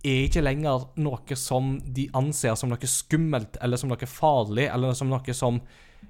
er 0.06 0.26
ikke 0.28 0.44
lenger 0.44 0.88
noe 1.02 1.37
som 1.38 1.76
de 1.82 2.06
anser 2.16 2.54
som 2.58 2.70
noe 2.70 2.90
skummelt 2.90 3.58
eller 3.62 3.80
som 3.80 3.90
noe 3.90 4.11
farlig, 4.11 4.68
eller 4.70 4.94
som 4.94 5.11
noe 5.11 5.34
som 5.34 5.61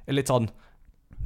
er 0.05 0.19
litt 0.19 0.29
sånn 0.29 0.49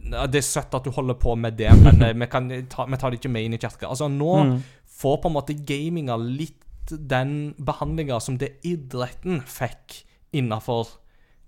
Det 0.02 0.38
er 0.38 0.46
søtt 0.46 0.74
at 0.74 0.86
du 0.86 0.90
holder 0.94 1.18
på 1.18 1.34
med 1.38 1.58
det, 1.58 1.70
men 1.78 2.02
eh, 2.02 2.14
vi, 2.14 2.28
kan 2.30 2.48
ta, 2.70 2.86
vi 2.86 2.98
tar 2.98 3.12
det 3.12 3.20
ikke 3.20 3.32
med 3.32 3.46
inn 3.46 3.56
i 3.56 3.60
kirka. 3.62 3.90
Altså, 3.90 4.08
nå 4.10 4.32
mm. 4.46 4.56
får 4.98 5.18
på 5.22 5.30
en 5.30 5.36
måte 5.36 5.58
gaminga 5.58 6.16
litt 6.18 6.58
den 6.90 7.54
behandlinga 7.62 8.18
som 8.20 8.38
det 8.40 8.56
idretten 8.66 9.40
fikk 9.46 10.02
innafor 10.34 10.96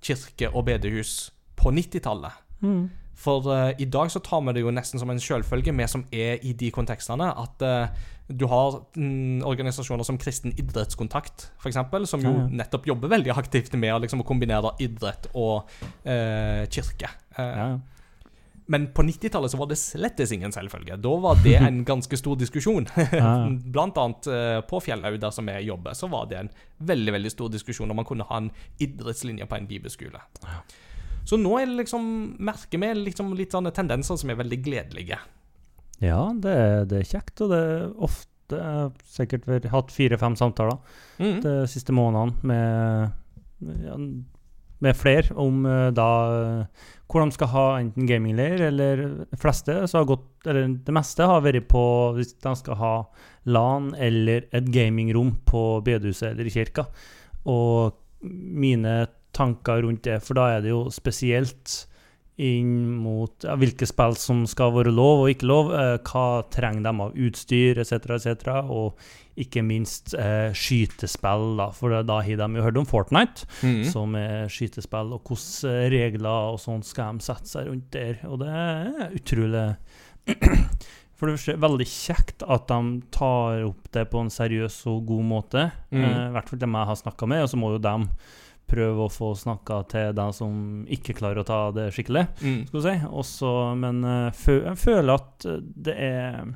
kirke 0.05 0.50
og 0.53 0.68
bedehus 0.68 1.33
på 1.59 1.72
90-tallet. 1.74 2.42
Mm. 2.62 2.85
For 3.14 3.46
uh, 3.46 3.70
i 3.79 3.87
dag 3.87 4.11
så 4.11 4.20
tar 4.24 4.42
vi 4.46 4.57
det 4.57 4.64
jo 4.64 4.74
nesten 4.74 5.00
som 5.00 5.11
en 5.12 5.22
selvfølge, 5.22 5.74
vi 5.74 5.87
som 5.90 6.05
er 6.11 6.42
i 6.42 6.53
de 6.59 6.70
kontekstene, 6.74 7.31
at 7.31 7.62
uh, 7.62 8.11
du 8.29 8.46
har 8.50 8.81
mm, 8.96 9.44
organisasjoner 9.46 10.07
som 10.07 10.18
Kristen 10.18 10.55
idrettskontakt, 10.59 11.50
f.eks., 11.61 11.79
som 12.11 12.24
jo 12.24 12.33
ja, 12.33 12.44
ja. 12.44 12.53
nettopp 12.62 12.88
jobber 12.88 13.12
veldig 13.12 13.35
aktivt 13.37 13.74
med 13.79 14.00
liksom, 14.03 14.24
å 14.24 14.29
kombinere 14.29 14.74
idrett 14.83 15.29
og 15.33 15.68
uh, 16.09 16.64
kirke. 16.72 17.12
Ja, 17.38 17.74
men 18.64 18.87
på 18.96 19.03
90-tallet 19.05 19.53
så 19.53 19.59
var 19.61 19.68
det 19.68 19.77
slettes 19.77 20.31
ingen 20.33 20.55
selvfølge. 20.55 20.96
Da 21.05 21.11
var 21.20 21.37
det 21.44 21.59
en 21.59 21.83
ganske 21.90 22.16
stor 22.16 22.38
diskusjon. 22.40 22.87
Blant 23.74 23.98
annet 24.00 24.29
på 24.70 24.81
Fjellhaug, 24.81 25.18
der 25.20 25.35
som 25.37 25.50
jeg 25.53 25.66
jobber, 25.68 25.92
så 25.92 26.09
var 26.09 26.31
det 26.31 26.38
en 26.38 26.48
veldig 26.88 27.12
veldig 27.18 27.33
stor 27.35 27.53
diskusjon 27.53 27.92
om 27.92 28.00
man 28.00 28.09
kunne 28.09 28.24
ha 28.24 28.40
en 28.40 28.48
idrettslinje 28.81 29.44
på 29.50 29.59
en 29.61 29.68
bibelskole. 29.68 30.24
Ja. 30.46 30.62
Så 31.24 31.38
nå 31.40 31.56
liksom, 31.78 32.04
merker 32.44 32.80
vi 32.80 32.92
liksom 33.00 33.32
litt 33.37 33.54
sånne 33.54 33.72
tendenser 33.74 34.18
som 34.20 34.30
er 34.30 34.38
veldig 34.42 34.60
gledelige. 34.64 35.18
Ja, 36.02 36.20
det 36.37 36.52
er, 36.52 36.87
det 36.90 37.00
er 37.00 37.10
kjekt, 37.14 37.40
og 37.44 37.54
det 37.54 37.60
er 37.64 37.90
ofte 38.02 38.30
Jeg 38.54 38.60
har 38.60 38.90
sikkert 39.08 39.66
hatt 39.72 39.92
fire-fem 39.94 40.34
samtaler 40.37 40.76
mm. 41.16 41.38
de 41.40 41.52
siste 41.70 41.94
månedene 41.96 42.50
med, 42.50 43.14
ja, 43.87 43.94
med 44.84 44.98
flere 45.00 45.32
om 45.40 45.62
uh, 45.64 45.88
da 45.96 46.08
hvor 47.08 47.22
de 47.22 47.34
skal 47.37 47.50
ha 47.52 47.64
enten 47.78 48.08
gamingleir, 48.08 48.62
eller 48.68 49.02
fleste 49.38 49.76
så 49.87 50.00
har 50.00 50.08
gått, 50.08 50.26
eller 50.48 50.72
det 50.82 50.94
meste 50.96 51.26
har 51.28 51.44
vært 51.44 51.68
på 51.70 51.84
hvis 52.16 52.32
de 52.42 52.54
skal 52.58 52.78
ha 52.80 52.94
LAN 53.46 53.92
eller 53.94 54.48
et 54.50 54.70
gamingrom 54.74 55.30
på 55.46 55.62
bedehuset 55.87 56.32
eller 56.32 56.48
i 56.48 56.54
kirka. 56.54 56.88
Og 57.48 57.94
mine 58.24 59.04
tanker 59.35 59.83
rundt 59.85 60.07
det, 60.07 60.20
for 60.25 60.38
da 60.38 60.55
er 60.55 60.64
det 60.64 60.73
jo 60.73 60.87
spesielt 60.94 61.85
inn 62.42 62.97
mot 62.99 63.44
ja, 63.47 63.55
hvilke 63.59 63.87
spill 63.87 64.16
som 64.18 64.42
skal 64.51 64.73
være 64.75 64.90
lov 64.94 65.23
og 65.23 65.29
ikke 65.31 65.47
lov, 65.47 65.70
eh, 65.79 65.99
hva 66.03 66.25
trenger 66.51 66.83
de 66.83 66.92
av 67.05 67.20
utstyr 67.27 67.79
etc., 67.79 68.16
etc., 68.16 68.57
og 68.64 68.99
ikke 69.38 69.62
minst 69.66 70.14
eh, 70.18 70.51
skytespill, 70.55 71.55
da, 71.59 71.68
for 71.75 71.94
da 72.07 72.18
har 72.23 72.42
de 72.42 72.59
jo 72.59 72.64
hørt 72.66 72.79
om 72.79 72.88
Fortnite, 72.90 73.47
mm. 73.62 73.81
som 73.90 74.14
er 74.18 74.51
skytespill, 74.51 75.14
og 75.14 75.31
hvilke 75.31 75.77
regler 75.94 76.51
og 76.55 76.61
sånt 76.62 76.87
skal 76.87 77.18
de 77.18 77.27
sette 77.27 77.51
seg 77.51 77.70
rundt 77.70 77.88
der, 77.94 78.20
og 78.27 78.42
det 78.42 78.51
er 78.51 79.16
utrolig 79.20 79.70
For 81.14 81.31
det 81.31 81.37
første 81.37 81.61
veldig 81.62 81.85
kjekt 81.87 82.42
at 82.51 82.64
de 82.66 82.79
tar 83.14 83.61
opp 83.68 83.85
det 83.94 84.03
på 84.11 84.18
en 84.25 84.33
seriøs 84.35 84.81
og 84.90 85.05
god 85.07 85.29
måte, 85.29 85.68
mm. 85.94 86.01
eh, 86.03 86.23
i 86.27 86.33
hvert 86.35 86.51
fall 86.51 86.61
dem 86.64 86.75
jeg 86.75 86.90
har 86.90 86.99
snakka 86.99 87.29
med, 87.31 87.44
og 87.44 87.53
så 87.53 87.61
må 87.61 87.70
jo 87.77 87.85
dem 87.85 88.09
prøve 88.70 89.07
å 89.07 89.12
få 89.12 89.33
snakka 89.38 89.81
til 89.92 90.12
dem 90.16 90.33
som 90.37 90.59
ikke 90.92 91.16
klarer 91.18 91.42
å 91.42 91.46
ta 91.48 91.61
det 91.77 91.90
skikkelig. 91.94 92.27
Mm. 92.40 92.61
skal 92.68 92.81
du 92.81 92.87
si. 92.87 92.96
Også, 93.22 93.55
men 93.81 94.03
uh, 94.07 94.44
jeg 94.48 94.77
føler 94.81 95.14
at 95.14 95.48
det 95.88 95.94
er 95.94 96.55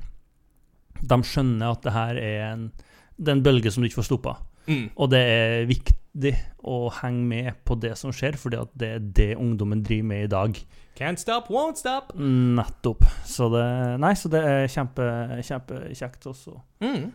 De 0.99 1.19
skjønner 1.23 1.71
at 1.71 1.85
det 1.85 1.95
her 1.95 2.21
er 2.21 2.45
en, 2.49 2.69
det 3.17 3.31
er 3.31 3.39
en 3.39 3.45
bølge 3.47 3.71
som 3.71 3.85
du 3.85 3.91
ikke 3.91 4.01
får 4.01 4.11
stoppa. 4.11 4.39
Mm. 4.69 4.89
Og 4.97 5.11
det 5.13 5.21
er 5.21 5.69
viktig 5.69 6.35
å 6.69 6.89
henge 6.99 7.25
med 7.29 7.63
på 7.65 7.77
det 7.81 7.95
som 8.01 8.13
skjer, 8.13 8.37
fordi 8.41 8.59
at 8.61 8.75
det 8.79 8.91
er 8.97 9.07
det 9.21 9.31
ungdommen 9.39 9.85
driver 9.87 10.09
med 10.11 10.27
i 10.27 10.33
dag. 10.33 10.61
Can't 10.99 11.23
stop, 11.23 11.49
won't 11.55 11.79
stop. 11.79 12.11
Nettopp. 12.19 13.05
Så 13.25 13.49
det, 13.53 13.65
nei, 14.03 14.13
så 14.19 14.31
det 14.33 14.43
er 14.43 14.67
kjempekjekt 14.73 15.95
kjempe 16.01 16.33
også. 16.33 16.59
Mm. 16.83 17.13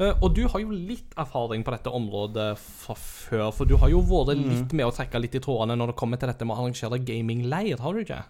Uh, 0.00 0.12
og 0.12 0.30
du 0.36 0.44
har 0.48 0.62
jo 0.62 0.72
litt 0.72 1.16
erfaring 1.20 1.64
på 1.66 1.74
dette 1.74 1.92
området 1.92 2.52
fra 2.58 2.96
før, 2.98 3.50
for 3.54 3.68
du 3.68 3.76
har 3.80 3.92
jo 3.92 4.00
vært 4.06 4.38
mm. 4.38 4.46
litt 4.52 4.76
med 4.78 4.88
å 4.88 4.94
trekke 4.94 5.20
litt 5.20 5.36
i 5.36 5.42
trådene 5.42 5.76
når 5.78 5.92
det 5.92 5.98
kommer 6.00 6.20
til 6.20 6.32
dette 6.32 6.48
med 6.48 6.56
å 6.56 6.62
arrangere 6.62 7.00
gamingleir, 7.02 7.82
har 7.82 7.92
du 7.92 8.04
ikke? 8.04 8.22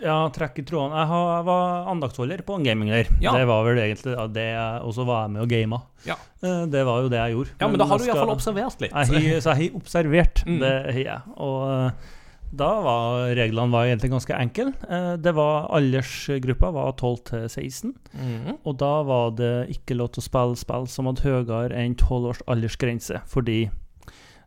Ja, 0.00 0.16
trekke 0.32 0.62
i 0.62 0.66
trådene. 0.66 0.96
Jeg, 1.02 1.08
har, 1.10 1.26
jeg 1.34 1.46
var 1.50 1.90
andaktsholder 1.92 2.42
på 2.46 2.56
en 2.56 2.64
gamingleir. 2.64 3.10
Ja. 3.20 3.34
Det 3.36 3.44
var 3.50 3.66
vel 3.66 3.80
egentlig 3.82 4.14
det 4.34 4.46
jeg 4.54 4.86
også 4.88 5.04
var 5.08 5.28
med 5.32 5.44
og 5.44 5.50
gama. 5.52 5.82
Ja. 6.06 6.16
Uh, 6.40 6.64
det 6.70 6.86
var 6.88 7.04
jo 7.04 7.10
det 7.12 7.20
jeg 7.20 7.36
gjorde. 7.36 7.52
Ja, 7.58 7.66
Men, 7.66 7.74
men 7.74 7.82
da 7.82 7.90
har 7.90 8.00
du 8.00 8.06
iallfall 8.08 8.32
observert 8.32 8.86
litt. 8.86 8.94
Jeg, 8.96 9.42
så 9.44 9.52
jeg 9.52 9.60
har 9.60 9.82
observert, 9.82 10.42
mm. 10.48 10.56
det 10.62 10.72
har 10.96 11.02
jeg. 11.04 11.36
Og 11.36 11.58
uh, 11.68 12.16
Da 12.50 12.70
var 12.82 13.30
reglene 13.38 13.70
var 13.70 13.86
egentlig 13.86 14.10
ganske 14.10 14.34
enkle. 14.34 14.72
Eh, 14.90 15.12
det 15.22 15.34
var 15.36 15.68
Aldersgruppa 15.76 16.72
var 16.74 16.96
12 16.96 17.18
til 17.30 17.44
16. 17.48 17.94
Mm. 18.14 18.56
Og 18.64 18.78
da 18.80 18.94
var 19.06 19.36
det 19.38 19.54
ikke 19.76 19.98
lov 19.98 20.10
til 20.14 20.24
å 20.24 20.26
spille 20.26 20.58
spill 20.58 20.88
som 20.90 21.10
hadde 21.10 21.26
høyere 21.26 21.78
enn 21.78 21.94
12 21.94 22.32
års 22.32 22.42
aldersgrense, 22.50 23.22
fordi 23.30 23.68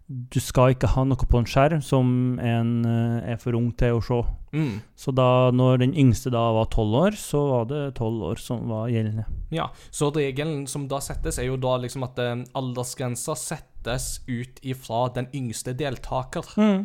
du 0.07 0.37
skal 0.43 0.73
ikke 0.73 0.89
ha 0.93 1.05
noe 1.07 1.27
på 1.29 1.39
en 1.39 1.47
skjerm 1.47 1.81
som 1.83 2.07
en 2.43 2.71
eh, 2.85 3.33
er 3.33 3.37
for 3.41 3.55
ung 3.55 3.69
til 3.79 3.97
å 3.97 4.01
se. 4.03 4.19
Mm. 4.53 4.73
Så 4.99 5.13
da 5.15 5.49
når 5.55 5.79
den 5.85 5.93
yngste 5.97 6.33
da 6.33 6.43
var 6.57 6.67
12 6.67 6.97
år, 6.99 7.17
så 7.17 7.43
var 7.47 7.69
det 7.71 7.83
12 7.95 8.25
år 8.29 8.41
som 8.43 8.65
var 8.69 8.91
gjeldende. 8.91 9.25
Ja, 9.55 9.69
så 9.95 10.11
regelen 10.13 10.67
som 10.69 10.89
da 10.91 10.99
settes, 11.03 11.39
er 11.39 11.47
jo 11.47 11.57
da 11.61 11.77
liksom 11.81 12.03
at 12.09 12.19
eh, 12.21 12.35
aldersgrensa 12.59 13.37
settes 13.39 14.19
ut 14.27 14.59
ifra 14.61 15.07
den 15.15 15.31
yngste 15.33 15.73
deltaker. 15.79 16.51
Eh, 16.59 16.83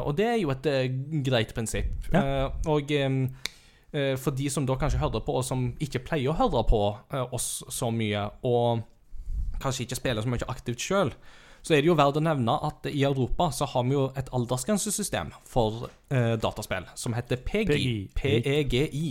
og 0.00 0.16
det 0.16 0.26
er 0.30 0.38
jo 0.40 0.52
et 0.54 0.66
eh, 0.70 0.88
greit 1.26 1.54
prinsipp. 1.56 2.10
Ja. 2.12 2.22
Eh, 2.22 2.68
og 2.72 2.92
eh, 2.96 3.08
eh, 3.92 4.12
for 4.20 4.36
de 4.36 4.50
som 4.52 4.66
da 4.68 4.76
kanskje 4.80 5.02
hører 5.02 5.24
på, 5.26 5.36
og 5.36 5.44
som 5.44 5.68
ikke 5.82 6.04
pleier 6.06 6.32
å 6.32 6.38
høre 6.38 6.62
på 6.68 6.84
eh, 7.12 7.26
oss 7.36 7.64
så 7.68 7.90
mye, 7.92 8.28
og 8.48 8.86
kanskje 9.62 9.86
ikke 9.86 9.98
spiller 10.00 10.24
så 10.24 10.32
mye 10.32 10.48
aktivt 10.52 10.80
sjøl, 10.84 11.12
så 11.66 11.74
er 11.74 11.82
det 11.82 11.88
jo 11.88 11.96
verdt 11.98 12.20
å 12.20 12.22
nevne 12.22 12.54
at 12.62 12.86
i 12.86 13.00
Europa 13.02 13.48
så 13.50 13.66
har 13.66 13.82
vi 13.88 13.96
jo 13.96 14.04
et 14.14 14.28
aldersgrensesystem 14.36 15.32
for 15.50 15.88
eh, 16.14 16.36
dataspill 16.38 16.86
som 16.94 17.16
heter 17.16 17.40
PEGI. 17.42 17.94
PEGI. 18.14 19.08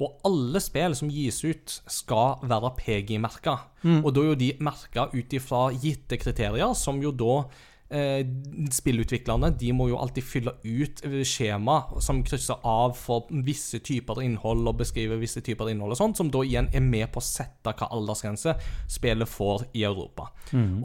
Og 0.00 0.22
alle 0.24 0.62
spill 0.64 0.96
som 0.96 1.10
gis 1.12 1.42
ut, 1.44 1.74
skal 1.92 2.40
være 2.48 2.70
PEGI-merka. 2.78 3.58
Og 4.00 4.08
da 4.16 4.22
er 4.22 4.30
jo 4.30 4.38
de 4.40 4.48
merka 4.64 5.10
ut 5.12 5.36
ifra 5.36 5.66
gitte 5.76 6.16
kriterier, 6.22 6.72
som 6.72 7.02
jo 7.04 7.12
da 7.12 7.42
eh, 7.90 8.22
spillutviklerne 8.72 9.52
de 9.60 9.72
må 9.76 9.88
jo 9.90 9.98
alltid 10.00 10.26
fylle 10.26 10.54
ut 10.64 11.02
eh, 11.06 11.20
skjema 11.26 11.76
som 12.02 12.22
krysser 12.26 12.60
av 12.66 12.94
for 12.98 13.28
visse 13.46 13.80
typer 13.84 14.22
innhold 14.24 14.68
og 14.70 14.80
beskriver 14.80 15.20
visse 15.20 15.42
typer 15.44 15.72
innhold 15.72 15.94
og 15.94 16.00
sånt, 16.00 16.20
som 16.20 16.30
da 16.32 16.42
igjen 16.46 16.70
er 16.74 16.84
med 16.84 17.10
på 17.12 17.22
å 17.22 17.26
sette 17.26 17.74
hva 17.76 17.90
aldersgrense 17.94 18.56
spillet 18.90 19.30
får 19.30 19.66
i 19.74 19.84
Europa. 19.88 20.30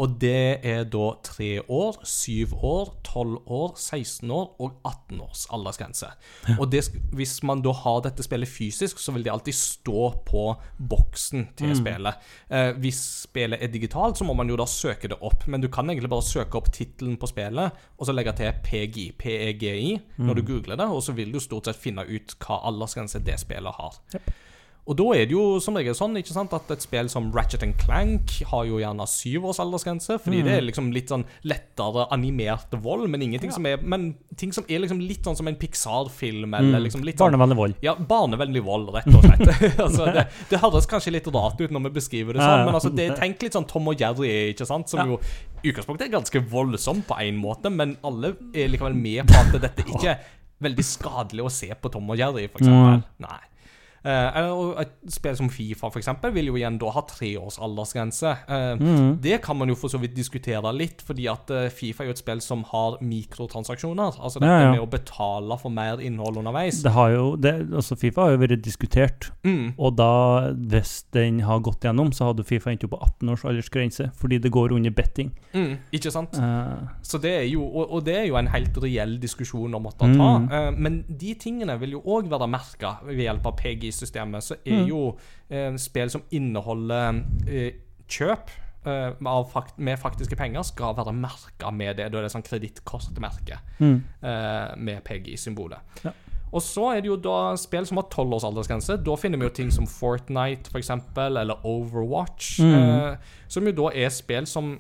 Og 0.02 0.18
det 0.22 0.62
er 0.66 0.84
da 0.92 1.08
tre 1.26 1.60
år, 1.62 2.00
syv 2.06 2.54
år, 2.66 2.92
tolv 3.06 3.40
år, 3.52 3.74
16 3.80 4.32
år 4.32 4.52
og 4.62 4.76
18 4.86 5.24
års 5.26 5.46
aldersgrense. 5.56 6.12
Og 6.58 6.68
det, 6.72 6.84
hvis 7.16 7.38
man 7.48 7.64
da 7.66 7.74
har 7.76 8.04
dette 8.06 8.26
spillet 8.26 8.50
fysisk, 8.50 9.00
så 9.02 9.16
vil 9.16 9.26
det 9.26 9.34
alltid 9.34 9.58
stå 9.58 10.06
på 10.28 10.46
boksen 10.78 11.50
til 11.58 11.74
spillet. 11.78 12.22
Eh, 12.50 12.72
hvis 12.82 13.02
spillet 13.26 13.62
er 13.64 13.72
digitalt, 13.74 14.18
så 14.18 14.28
må 14.28 14.36
man 14.38 14.50
jo 14.50 14.58
da 14.60 14.68
søke 14.70 15.10
det 15.12 15.18
opp. 15.26 15.48
Men 15.52 15.64
du 15.64 15.70
kan 15.72 15.90
egentlig 15.90 16.12
bare 16.12 16.26
søke 16.26 16.60
opp 16.60 16.72
tittelen 16.74 16.95
på 16.96 17.28
spillet, 17.30 17.84
og 17.98 18.08
så 18.08 18.16
legge 18.16 18.36
til 18.40 18.54
PGI, 18.64 19.12
PEGI, 19.20 20.00
når 20.18 20.40
du 20.40 20.46
googler 20.48 20.80
det, 20.80 20.88
og 20.88 21.04
så 21.04 21.16
vil 21.18 21.32
du 21.34 21.40
stort 21.44 21.66
sett 21.68 21.80
finne 21.80 22.06
ut 22.08 22.38
hva 22.40 22.62
aldersgrense 22.72 23.20
det 23.26 23.40
spillet 23.42 23.76
har. 23.80 24.00
Og 24.86 24.94
da 25.00 25.06
er 25.18 25.26
det 25.26 25.34
jo 25.34 25.58
som 25.64 25.78
regel 25.80 25.96
sånn 25.98 26.14
ikke 26.20 26.34
sant, 26.36 26.52
at 26.54 26.70
et 26.70 26.84
spill 26.84 27.08
som 27.10 27.32
Ratchet 27.34 27.64
Clank 27.82 28.36
har 28.52 28.68
jo 28.70 28.78
gjerne 28.78 29.08
syv 29.10 29.48
års 29.50 29.60
aldersgrense, 29.64 30.20
fordi 30.22 30.44
det 30.46 30.60
er 30.60 30.66
liksom 30.68 30.92
litt 30.94 31.10
sånn 31.10 31.24
lettere 31.50 32.06
animert 32.14 32.76
vold, 32.84 33.08
men 33.10 33.24
ingenting 33.26 33.54
som 33.56 33.66
er 33.66 33.82
Men 33.82 34.12
ting 34.38 34.54
som 34.54 34.66
er 34.70 34.84
liksom 34.84 35.02
litt 35.02 35.26
sånn 35.26 35.38
som 35.40 35.50
en 35.50 35.58
Pixar-film, 35.58 36.54
eller 36.54 36.84
liksom 36.86 37.02
litt 37.06 37.18
sånn 37.18 37.34
Barnevennlig 37.34 37.58
vold. 37.58 37.82
ja, 37.82 37.96
barnevennlig 37.98 38.62
vold, 38.66 38.94
rett 38.94 39.10
og 39.10 39.26
slett. 39.26 39.50
altså, 39.88 40.06
det, 40.14 40.28
det 40.52 40.62
høres 40.62 40.90
kanskje 40.92 41.16
litt 41.18 41.32
rart 41.34 41.58
ut 41.58 41.74
når 41.74 41.88
vi 41.88 41.96
beskriver 41.98 42.38
det 42.38 42.46
sånn, 42.46 42.62
ja. 42.62 42.70
men 42.70 42.78
altså, 42.78 42.94
det 42.94 43.10
tenk 43.18 43.42
litt 43.42 43.58
sånn 43.58 43.66
Tom 43.70 43.90
og 43.90 43.98
Jerry, 43.98 44.52
ikke 44.54 44.70
sant? 44.70 44.94
som 44.94 45.02
Ja. 45.02 45.10
jo 45.16 45.20
utgangspunktet 45.72 46.08
er 46.08 46.14
ganske 46.18 46.42
voldsomt 46.52 47.08
på 47.10 47.18
én 47.24 47.38
måte, 47.40 47.72
men 47.74 47.96
alle 48.06 48.36
er 48.54 48.72
likevel 48.72 48.96
med 48.98 49.28
på 49.30 49.38
at 49.42 49.58
dette 49.64 49.86
ikke 49.86 50.14
er 50.14 50.24
veldig 50.66 50.86
skadelig 50.88 51.46
å 51.46 51.52
se 51.52 51.70
på 51.76 51.92
Tom 51.94 52.10
og 52.14 52.20
Jerry, 52.20 52.48
for 52.52 52.64
eksempel. 52.64 53.04
Nei. 53.26 53.42
Eh, 54.06 54.50
og 54.54 54.80
et 54.84 54.92
spill 55.10 55.36
som 55.36 55.50
Fifa 55.50 55.90
eksempel, 55.90 56.32
vil 56.36 56.46
jo 56.52 56.56
igjen 56.60 56.78
da 56.82 56.92
ha 56.94 57.02
tre 57.10 57.32
års 57.42 57.58
aldersgrense. 57.60 58.36
Eh, 58.48 58.76
Mm. 58.76 59.20
Det 59.22 59.42
kan 59.42 59.58
man 59.58 59.70
jo 59.70 59.76
for 59.76 59.88
så 59.90 59.98
vidt 60.00 60.14
diskutere 60.16 60.72
litt, 60.76 61.02
fordi 61.02 61.26
at 61.32 61.50
eh, 61.50 61.70
Fifa 61.70 62.04
er 62.04 62.08
jo 62.08 62.12
et 62.16 62.22
spill 62.22 62.42
som 62.42 62.64
har 62.72 62.98
mikrotransaksjoner. 63.02 64.18
Altså 64.20 64.40
dette 64.40 64.52
Ja, 64.52 64.62
ja. 64.66 64.72
med 64.72 64.82
å 64.84 64.90
betale 64.90 65.58
for 65.60 65.70
mer 65.74 66.00
innhold 66.04 66.38
underveis. 66.38 66.82
Det 66.84 66.92
har 66.96 67.10
jo, 67.12 67.36
det, 67.36 67.54
altså 67.74 67.96
Fifa 67.98 68.22
har 68.28 68.32
jo 68.36 68.42
vært 68.44 68.62
diskutert, 68.66 69.32
Mm. 69.44 69.74
og 69.78 69.96
da, 69.98 70.52
hvis 70.54 71.04
den 71.14 71.40
har 71.42 71.60
gått 71.60 71.82
gjennom, 71.86 72.12
så 72.14 72.26
hadde 72.32 72.44
Fifa 72.46 72.72
endt 72.72 72.84
opp 72.86 72.92
på 72.96 73.02
18 73.02 73.30
års 73.30 73.46
aldersgrense, 73.46 74.12
fordi 74.18 74.40
det 74.42 74.52
går 74.52 74.74
under 74.76 74.92
betting. 74.92 75.32
Mm, 75.54 75.78
ikke 75.94 76.12
sant? 76.12 76.38
Eh, 76.38 76.88
Så 77.02 77.20
det 77.22 77.32
er 77.32 77.48
jo, 77.50 77.64
og, 77.64 77.92
og 77.92 78.04
det 78.06 78.16
er 78.16 78.26
jo 78.28 78.36
en 78.38 78.48
helt 78.48 78.76
reell 78.82 79.18
diskusjon 79.20 79.74
å 79.76 79.82
måtte 79.82 80.08
ta. 80.18 80.30
Eh, 80.52 80.72
men 80.78 81.04
de 81.10 81.34
tingene 81.36 81.78
vil 81.80 81.92
jo 81.92 82.02
òg 82.02 82.28
være 82.30 82.48
merka 82.50 82.98
ved 83.06 83.18
hjelp 83.26 83.46
av 83.46 83.56
PGI-systemet. 83.96 84.44
Så 84.44 84.56
er 84.66 84.84
Mm. 84.84 84.88
jo 84.88 85.18
eh, 85.50 85.76
spill 85.78 86.10
som 86.10 86.24
inneholder 86.32 87.24
eh, 87.48 87.74
kjøp 88.08 88.50
eh, 88.86 89.12
av 89.26 89.50
fakt 89.52 89.78
med 89.78 89.98
faktiske 90.00 90.36
penger, 90.36 90.64
skal 90.64 90.96
være 90.96 91.14
merka 91.14 91.72
med 91.72 91.98
det. 91.98 92.12
Da 92.12 92.18
er 92.20 92.24
det 92.24 92.32
sånn 92.32 92.44
kredittkortmerke 92.46 93.60
mm. 93.80 94.04
eh, 94.24 94.76
med 94.78 95.04
PGI-symbolet. 95.04 95.80
Ja. 96.04 96.12
Og 96.54 96.62
så 96.62 96.96
er 96.96 97.02
det 97.02 97.10
jo 97.10 97.18
da 97.18 97.56
spill 97.58 97.86
som 97.86 97.98
har 97.98 98.06
tolvårsaldersgrense. 98.14 98.94
års. 98.94 99.04
Da 99.04 99.16
finner 99.16 99.38
vi 99.38 99.46
jo 99.46 99.50
ting 99.50 99.72
som 99.72 99.88
Fortnite, 99.88 100.70
for 100.72 100.80
eksempel, 100.80 101.38
eller 101.38 101.66
Overwatch. 101.66 102.60
Mm. 102.62 102.76
Eh, 102.76 103.18
som 103.48 103.66
jo 103.66 103.72
da 103.72 103.90
er 103.94 104.10
spill 104.10 104.46
som 104.48 104.78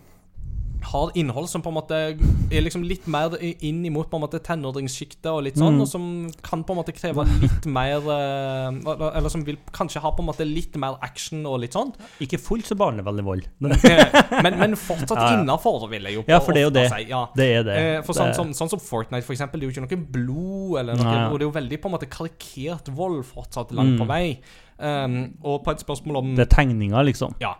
har 0.85 1.11
innhold 1.17 1.47
som 1.49 1.61
på 1.65 1.71
en 1.71 1.75
måte 1.77 1.97
er 2.15 2.61
liksom 2.63 2.83
litt 2.85 3.07
mer 3.11 3.33
inn 3.41 3.83
imot 3.85 4.09
på 4.11 4.17
en 4.19 4.23
måte 4.25 4.39
tenåringssjiktet 4.45 5.27
og 5.31 5.43
litt 5.47 5.57
sånn, 5.57 5.75
Mm. 5.75 5.81
og 5.81 5.87
som 5.89 6.03
kan 6.45 6.63
på 6.63 6.73
en 6.75 6.79
måte 6.79 6.93
kreve 6.95 7.25
litt 7.41 7.65
mer 7.65 7.97
eh, 8.05 9.09
Eller 9.17 9.29
som 9.33 9.43
vil 9.47 9.57
kanskje 9.73 9.99
ha 10.03 10.11
på 10.15 10.21
en 10.23 10.29
måte 10.29 10.45
litt 10.47 10.75
mer 10.77 10.97
action 11.01 11.45
og 11.45 11.59
litt 11.63 11.73
sånn. 11.73 11.93
Ikke 12.23 12.37
fullt 12.39 12.65
så 12.69 12.75
barnevennlig 12.77 13.25
vold. 13.25 13.47
Men, 13.61 14.57
men 14.59 14.75
fortsatt 14.75 15.17
Ja, 15.17 15.31
innafor, 15.39 15.87
vil 15.89 16.03
jeg 16.09 16.19
jo 16.19 16.23
Ja, 16.27 16.39
for 16.39 16.53
det 16.53 16.61
er 16.61 16.67
jo 16.69 16.73
det. 16.75 16.85
si. 16.91 17.03
Ja. 17.09 17.23
Det 17.35 17.47
er 17.59 17.63
det. 17.63 17.75
Eh, 17.81 18.01
for 18.05 18.13
det, 18.13 18.19
sånn, 18.21 18.33
som, 18.35 18.53
sånn 18.53 18.69
som 18.75 18.79
Fortnite, 18.79 19.23
for 19.25 19.33
eksempel, 19.33 19.59
det 19.59 19.65
er 19.67 19.71
jo 19.71 19.75
ikke 19.81 19.87
noe 19.87 20.11
blod, 20.19 20.79
eller 20.81 20.95
noe, 20.99 21.15
ja. 21.15 21.25
og 21.31 21.39
det 21.39 21.45
er 21.45 21.49
jo 21.49 21.55
veldig 21.59 21.81
på 21.81 21.89
en 21.89 21.95
måte 21.97 22.09
karikert 22.11 22.91
vold 22.95 23.23
fortsatt 23.25 23.71
langt 23.75 23.97
på 23.99 24.05
Mm. 24.05 24.11
vei. 24.11 24.39
Um, 24.77 25.15
og 25.43 25.63
på 25.63 25.71
et 25.71 25.79
spørsmål 25.79 26.17
om 26.19 26.35
det 26.35 26.45
er 26.49 26.55
tegninger, 26.55 27.03
liksom. 27.07 27.33
Ja. 27.39 27.53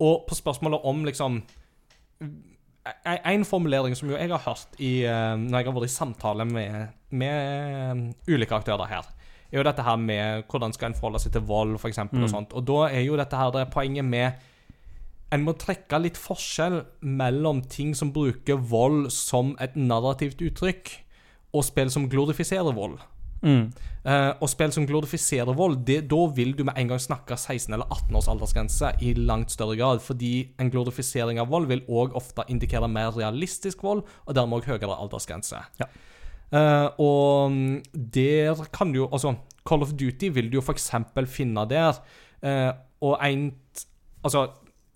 Og 0.00 0.26
på 0.28 0.36
spørsmålet 0.36 0.84
om 0.84 1.04
liksom 1.08 1.40
En, 3.04 3.18
en 3.34 3.44
formulering 3.44 3.92
som 3.96 4.08
jo 4.08 4.16
jeg 4.16 4.30
har 4.32 4.40
hørt 4.46 4.78
i, 4.80 5.02
eh, 5.04 5.34
når 5.36 5.58
jeg 5.60 5.66
har 5.68 5.74
vært 5.76 5.88
i 5.90 5.92
samtale 5.92 6.46
med, 6.48 6.94
med 7.12 7.34
eh, 7.34 8.34
ulike 8.34 8.56
aktører 8.56 8.88
her, 8.88 9.08
er 9.50 9.58
jo 9.60 9.64
dette 9.66 9.82
her 9.84 9.98
med 10.00 10.44
hvordan 10.48 10.72
skal 10.72 10.88
en 10.92 10.94
forholde 10.96 11.20
seg 11.24 11.34
til 11.34 11.42
vold, 11.48 11.74
f.eks., 11.80 11.98
Mm. 12.06 12.22
og 12.24 12.30
sånt. 12.30 12.52
Og 12.56 12.64
da 12.64 12.86
er 12.88 13.02
jo 13.04 13.18
dette 13.20 13.36
her 13.36 13.50
det 13.52 13.66
poenget 13.74 14.04
med 14.04 14.32
En 15.32 15.44
må 15.46 15.52
trekke 15.54 15.98
litt 16.02 16.16
forskjell 16.18 16.80
mellom 17.06 17.60
ting 17.70 17.92
som 17.94 18.08
bruker 18.10 18.56
vold 18.58 19.12
som 19.14 19.52
et 19.62 19.76
narrativt 19.78 20.40
uttrykk, 20.42 20.90
og 21.54 21.62
spill 21.64 21.90
som 21.90 22.08
glorifiserer 22.10 22.74
vold. 22.74 22.96
Mm. 23.40 23.70
Uh, 24.00 24.32
og 24.40 24.48
spill 24.48 24.72
som 24.72 24.86
glorifiserer 24.88 25.56
vold, 25.56 25.78
det, 25.88 26.02
da 26.08 26.20
vil 26.36 26.54
du 26.56 26.62
med 26.64 26.78
en 26.80 26.92
gang 26.92 27.02
snakke 27.02 27.36
16 27.36 27.72
eller 27.76 27.88
18 27.88 28.16
års 28.16 28.28
aldersgrense 28.32 28.92
i 29.04 29.12
langt 29.18 29.52
større 29.52 29.76
grad, 29.76 30.00
fordi 30.04 30.50
en 30.60 30.72
glorifisering 30.72 31.40
av 31.40 31.50
vold 31.52 31.68
vil 31.70 31.84
òg 31.88 32.16
ofte 32.16 32.46
indikere 32.48 32.88
mer 32.88 33.12
realistisk 33.16 33.84
vold, 33.84 34.04
og 34.24 34.36
dermed 34.36 34.60
òg 34.60 34.70
høyere 34.72 34.96
aldersgrense. 34.96 35.60
Ja. 35.80 35.90
Uh, 36.50 36.88
og 36.98 37.52
mm, 37.54 37.76
der 38.16 38.58
kan 38.74 38.90
du 38.90 39.04
jo 39.04 39.08
Altså, 39.12 39.36
Call 39.68 39.84
of 39.84 39.92
Duty 39.94 40.32
vil 40.34 40.48
du 40.50 40.56
jo 40.58 40.64
f.eks. 40.64 40.90
finne 41.30 41.68
der, 41.70 42.02
Uh, 42.40 42.72
og 43.04 43.18
en 43.20 43.50
Altså 44.24 44.46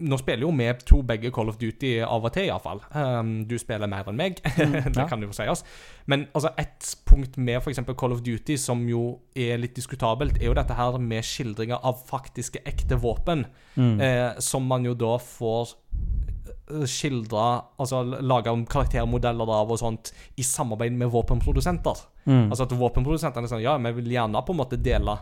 nå 0.03 0.17
spiller 0.19 0.43
jo 0.43 0.51
vi 0.51 0.67
to 0.89 1.01
begge 1.07 1.31
Call 1.31 1.49
of 1.53 1.59
Duty 1.61 2.01
av 2.03 2.25
og 2.27 2.33
til, 2.35 2.49
iallfall. 2.49 2.81
Um, 2.91 3.45
du 3.47 3.55
spiller 3.61 3.91
mer 3.91 4.09
enn 4.11 4.19
meg, 4.19 4.41
mm, 4.43 4.91
ja. 4.97 5.07
kan 5.11 5.23
jo 5.23 5.31
sies. 5.35 5.63
Men 6.11 6.27
altså, 6.35 6.51
et 6.59 6.89
punkt 7.07 7.39
med 7.39 7.61
f.eks. 7.61 7.81
Call 7.95 8.17
of 8.17 8.25
Duty 8.27 8.57
som 8.61 8.83
jo 8.91 9.21
er 9.39 9.61
litt 9.63 9.77
diskutabelt, 9.79 10.41
er 10.41 10.51
jo 10.51 10.57
dette 10.59 10.75
her 10.75 10.99
med 10.99 11.27
skildringer 11.27 11.79
av 11.87 12.03
faktiske, 12.11 12.65
ekte 12.67 12.99
våpen. 12.99 13.47
Mm. 13.79 13.95
Eh, 14.03 14.27
som 14.43 14.67
man 14.67 14.87
jo 14.87 14.97
da 14.99 15.15
får 15.23 15.73
eh, 15.75 16.85
skildra 16.87 17.45
Altså 17.83 18.05
laga 18.23 18.53
karaktermodeller 18.71 19.51
av 19.51 19.73
og 19.75 19.81
sånt 19.81 20.13
i 20.39 20.45
samarbeid 20.47 20.95
med 20.99 21.11
våpenprodusenter. 21.15 22.07
Mm. 22.27 22.49
Altså 22.49 22.67
at 22.67 22.75
våpenprodusentene 22.79 23.51
sier 23.51 23.69
ja, 23.69 23.79
vi 23.79 23.99
vil 24.01 24.17
gjerne 24.19 24.43
på 24.43 24.55
en 24.55 24.65
måte 24.65 24.81
dele, 24.81 25.21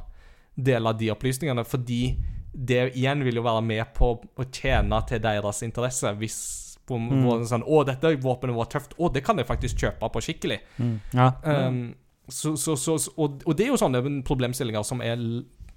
dele 0.57 0.97
de 0.97 1.12
opplysningene, 1.12 1.64
fordi 1.68 2.07
det 2.55 2.94
igjen 2.96 3.24
vil 3.24 3.34
jo 3.40 3.42
være 3.42 3.62
med 3.64 3.94
på 3.96 4.12
å 4.36 4.44
tjene 4.53 4.98
til 5.09 5.20
deres 5.24 5.62
interesse. 5.62 6.12
Hvis 6.18 6.38
på, 6.86 6.98
Mm. 6.98 7.44
sånn, 7.46 7.62
'Å, 7.62 7.84
dette 7.86 8.16
våpenet 8.20 8.57
var 8.57 8.66
tøft. 8.66 8.94
Å, 8.98 9.09
det 9.12 9.22
kan 9.24 9.36
jeg 9.38 9.46
faktisk 9.46 9.76
kjøpe 9.78 10.11
på 10.12 10.20
skikkelig'. 10.20 10.61
Mm. 10.78 11.00
Ja. 11.14 11.32
Um, 11.44 11.94
så, 12.28 12.57
så, 12.57 12.76
så, 12.76 12.96
og, 13.16 13.42
og 13.46 13.57
det 13.57 13.66
er 13.66 13.70
jo 13.70 13.76
sånne 13.76 14.22
problemstillinger 14.24 14.82
som 14.84 15.00
er 15.00 15.16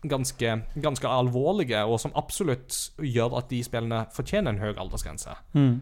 ganske, 0.03 0.63
ganske 0.81 1.07
alvorlige, 1.07 1.83
og 1.85 1.99
som 1.99 2.11
absolutt 2.15 2.91
gjør 2.99 3.37
at 3.37 3.49
de 3.49 3.63
spillene 3.63 4.05
fortjener 4.13 4.49
en 4.49 4.59
høy 4.59 4.73
aldersgrense. 4.77 5.29
Mm. 5.53 5.81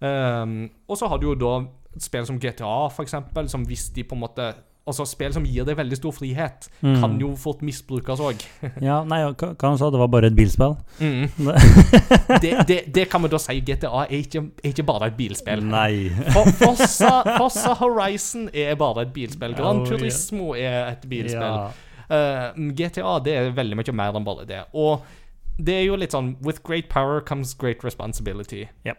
Um, 0.00 0.70
og 0.88 0.96
så 0.98 1.08
har 1.08 1.18
du 1.18 1.26
jo 1.26 1.34
da 1.34 1.66
spill 1.98 2.26
som 2.26 2.38
GTA, 2.40 2.88
for 2.90 3.02
eksempel, 3.04 3.48
som 3.48 3.64
hvis 3.66 3.88
de 3.94 4.04
på 4.04 4.14
en 4.16 4.22
måte 4.22 4.54
Altså, 4.88 5.04
spill 5.06 5.30
som 5.34 5.44
gir 5.46 5.66
deg 5.68 5.76
veldig 5.76 5.96
stor 5.98 6.14
frihet, 6.16 6.68
Mm. 6.82 6.94
kan 7.02 7.18
jo 7.20 7.28
fort 7.36 7.60
misbrukes 7.62 8.18
òg. 8.24 8.40
Ja, 8.82 9.02
nei, 9.04 9.20
hva 9.28 9.52
han 9.60 9.76
sa? 9.78 9.90
Det 9.92 10.00
var 10.00 10.08
bare 10.08 10.30
et 10.32 10.34
bilspill? 10.38 10.72
Mm. 10.98 11.28
det, 12.42 12.52
det, 12.66 12.78
det 12.94 13.04
kan 13.12 13.22
vi 13.22 13.28
da 13.28 13.38
si. 13.38 13.60
GTA 13.60 13.92
er 14.06 14.14
ikke, 14.22 14.42
er 14.64 14.72
ikke 14.72 14.86
bare 14.88 15.10
et 15.12 15.16
bilspill. 15.20 15.62
Nei. 15.68 16.08
For, 16.32 16.48
Forza, 16.58 17.12
Forza 17.36 17.74
Horizon 17.82 18.48
er 18.54 18.74
bare 18.80 19.04
et 19.06 19.12
bilspill. 19.14 19.54
Gran 19.54 19.82
Oh, 19.82 19.86
yeah. 19.86 19.92
Turismo 20.00 20.50
er 20.56 20.90
et 20.96 21.06
bilspill. 21.08 21.60
Ja. 21.60 21.70
Uh, 22.10 22.70
GTA 22.74 23.18
det 23.22 23.36
er 23.38 23.52
veldig 23.54 23.76
mye 23.78 23.92
mer 23.94 24.16
enn 24.18 24.24
bare 24.26 24.48
det. 24.48 24.64
Og 24.74 25.04
det 25.60 25.76
er 25.76 25.84
jo 25.84 25.96
litt 26.00 26.14
sånn 26.16 26.32
With 26.42 26.62
great 26.64 26.88
power 26.90 27.20
comes 27.20 27.52
great 27.54 27.84
responsibility. 27.84 28.64
Yep. 28.88 28.98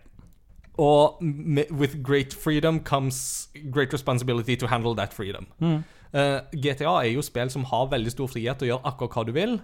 Og 0.82 1.21
with 1.21 1.99
great 2.01 2.34
freedom 2.34 2.79
comes 2.82 3.49
great 3.69 3.93
responsibility 3.93 4.55
to 4.55 4.67
handle 4.67 4.95
that 4.97 5.13
freedom. 5.13 5.47
Mm. 5.59 5.84
Uh, 6.11 6.41
GTA 6.51 6.95
er 7.05 7.11
jo 7.13 7.23
spill 7.23 7.51
som 7.53 7.67
har 7.69 7.91
veldig 7.91 8.11
stor 8.11 8.32
frihet 8.32 8.59
til 8.59 8.67
å 8.67 8.71
gjøre 8.73 8.91
akkurat 8.91 9.15
hva 9.15 9.25
du 9.27 9.34
vil. 9.36 9.55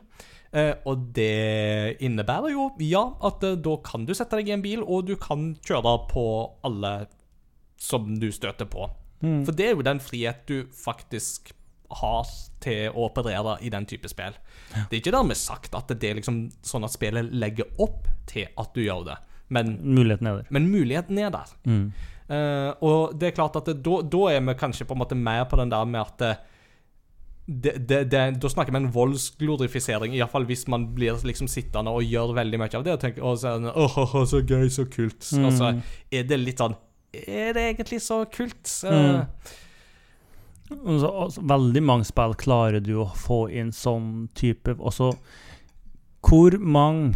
Uh, 0.54 0.74
og 0.88 1.10
det 1.18 1.98
innebærer 2.06 2.54
jo, 2.54 2.70
ja, 2.86 3.04
at 3.28 3.44
uh, 3.44 3.58
da 3.60 3.76
kan 3.84 4.06
du 4.08 4.14
sette 4.16 4.40
deg 4.40 4.52
i 4.52 4.56
en 4.56 4.64
bil, 4.64 4.86
og 4.86 5.10
du 5.10 5.18
kan 5.20 5.52
kjøre 5.66 5.98
på 6.12 6.26
alle 6.68 6.94
som 7.82 8.16
du 8.22 8.30
støter 8.32 8.70
på. 8.70 8.88
Mm. 9.26 9.42
For 9.46 9.58
det 9.58 9.68
er 9.68 9.76
jo 9.76 9.86
den 9.86 10.02
frihet 10.04 10.46
du 10.48 10.70
faktisk 10.74 11.52
har 12.02 12.28
til 12.64 12.92
å 12.92 13.08
operere 13.08 13.58
i 13.64 13.72
den 13.72 13.86
type 13.88 14.10
spill. 14.12 14.36
Det 14.74 14.92
er 14.92 15.00
ikke 15.00 15.16
dermed 15.16 15.40
sagt 15.40 15.76
at 15.78 15.92
det 15.94 16.10
er 16.10 16.20
liksom 16.20 16.48
sånn 16.66 16.86
at 16.88 16.94
spillet 16.94 17.32
legger 17.32 17.70
opp 17.84 18.10
til 18.28 18.50
at 18.60 18.74
du 18.76 18.82
gjør 18.84 19.06
det, 19.08 19.16
men, 19.50 19.78
Muligheten 19.96 20.28
er 20.28 20.42
der. 20.42 20.48
men 20.50 20.70
muligheten 20.72 21.18
er 21.18 21.30
der. 21.32 21.52
Mm. 21.66 21.92
Uh, 22.28 22.74
og 22.84 23.14
det 23.20 23.30
er 23.30 23.36
klart 23.38 23.56
at 23.56 23.70
da, 23.72 24.22
er 24.28 24.42
vi 24.44 24.54
kanskje 24.60 24.86
på 24.88 24.96
en 24.98 25.00
måte 25.00 25.16
mer 25.16 25.46
på 25.48 25.56
den 25.62 25.70
der 25.72 25.86
med 25.88 26.02
at 26.02 26.18
det, 26.20 26.34
det, 27.48 27.88
det, 27.88 28.00
det, 28.12 28.24
Da 28.42 28.50
snakker 28.52 28.76
vi 28.76 28.82
en 28.82 28.90
voldsglorifisering, 28.92 30.16
iallfall 30.18 30.44
hvis 30.50 30.66
man 30.68 30.90
blir 30.96 31.16
liksom 31.24 31.48
sittende 31.48 31.94
og 31.96 32.04
gjør 32.04 32.34
veldig 32.36 32.60
mye 32.60 32.76
av 32.76 32.84
det. 32.84 32.98
Og 32.98 33.00
tenker 33.06 33.24
å, 33.24 33.32
åh, 33.72 33.96
åh, 34.04 34.18
så 34.28 34.42
gøy, 34.44 34.68
så 34.74 34.84
kult. 34.92 35.24
Mm. 35.32 35.46
Altså, 35.48 35.72
er 36.12 36.28
det 36.28 36.42
litt 36.44 36.60
sånn 36.60 36.76
Er 37.16 37.54
det 37.56 37.64
egentlig 37.72 38.02
så 38.04 38.26
kult? 38.30 38.68
Mm. 38.84 39.24
Og 40.84 41.00
så- 41.00 41.14
altså, 41.24 41.42
veldig 41.48 41.84
mange 41.84 42.06
spill 42.06 42.36
klarer 42.36 42.84
du 42.84 42.98
å 43.00 43.08
få 43.16 43.46
inn 43.50 43.72
sånn 43.72 44.28
type 44.36 44.76
Altså, 44.76 45.14
hvor 46.22 46.58
mange 46.60 47.16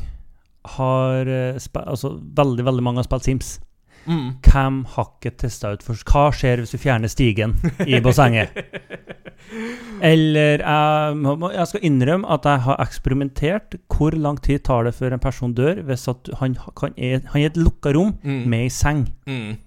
har 0.77 1.27
eh, 1.27 1.59
Altså, 1.85 2.15
veldig, 2.37 2.65
veldig 2.65 2.83
mange 2.83 2.97
har 3.01 3.03
spilt 3.09 3.23
Sims. 3.23 3.59
mm. 4.05 4.27
Hvem 4.45 4.83
har 4.95 5.07
ikke 5.17 5.31
testa 5.37 5.71
ut 5.73 5.83
først? 5.83 6.03
Hva 6.09 6.27
skjer 6.33 6.57
hvis 6.61 6.71
du 6.71 6.77
fjerner 6.77 7.07
stigen 7.09 7.55
i 7.87 7.99
bassenget? 8.01 8.49
Eller 10.01 10.61
jeg, 10.61 11.17
jeg 11.55 11.67
skal 11.69 11.83
innrømme 11.87 12.29
at 12.33 12.45
jeg 12.47 12.61
har 12.65 12.79
eksperimentert. 12.83 13.75
Hvor 13.91 14.15
lang 14.17 14.39
tid 14.41 14.59
tar 14.65 14.83
det 14.87 14.93
før 14.97 15.13
en 15.17 15.19
person 15.23 15.53
dør 15.57 15.81
hvis 15.85 16.05
han, 16.39 16.55
kan, 16.77 16.93
er, 16.97 17.21
han 17.33 17.41
er 17.41 17.45
i 17.45 17.49
et 17.51 17.57
lukka 17.59 17.93
rom 17.97 18.13
Mm. 18.23 18.43
med 18.49 18.59
ei 18.67 18.69
seng? 18.69 19.05
Mm. 19.27 19.57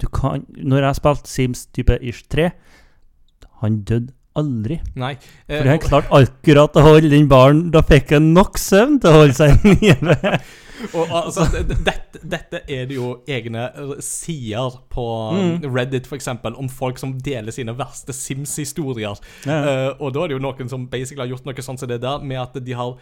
Du 0.00 0.06
kan, 0.08 0.46
når 0.56 0.76
jeg 0.80 0.86
har 0.88 0.98
spilt 0.98 1.28
Sims 1.28 1.66
type 1.74 1.98
ish 2.02 2.24
3, 2.32 2.50
han 3.60 3.82
døde 3.84 4.12
aldri. 4.38 4.80
Nei. 4.94 5.14
eh, 5.48 5.58
For 5.60 5.68
han 5.68 5.78
klarte 5.82 6.10
akkurat 6.20 6.76
å 6.76 6.82
holde 6.86 7.10
den 7.10 7.28
baren. 7.28 7.70
Da 7.74 7.82
fikk 7.82 8.12
han 8.16 8.32
nok 8.34 8.58
søvn 8.58 9.00
til 9.02 9.10
å 9.10 9.22
holde 9.22 9.34
seg 9.34 9.56
nede. 9.82 10.40
Og, 10.96 11.10
altså, 11.12 11.44
dette, 11.60 12.22
dette 12.24 12.62
er 12.72 12.86
det 12.88 12.94
jo 12.96 13.10
egne 13.28 13.66
sider 14.00 14.78
på 14.88 15.02
Mm. 15.34 15.66
Reddit, 15.74 16.06
eksempel, 16.16 16.54
om 16.56 16.70
folk 16.72 16.96
som 16.98 17.12
deler 17.20 17.52
sine 17.52 17.74
verste 17.76 18.14
Sims-historier. 18.16 19.18
Ja. 19.44 19.58
Uh, 19.60 19.90
og 20.00 20.14
da 20.14 20.22
er 20.24 20.32
det 20.32 20.38
jo 20.38 20.44
noen 20.46 20.70
som 20.72 20.86
basically 20.88 21.26
har 21.26 21.34
gjort 21.34 21.44
noe 21.50 21.62
sånn 21.66 21.76
som 21.78 21.88
det 21.90 22.00
der, 22.00 22.24
med 22.24 22.40
at 22.40 22.56
de 22.64 22.72
har 22.78 22.96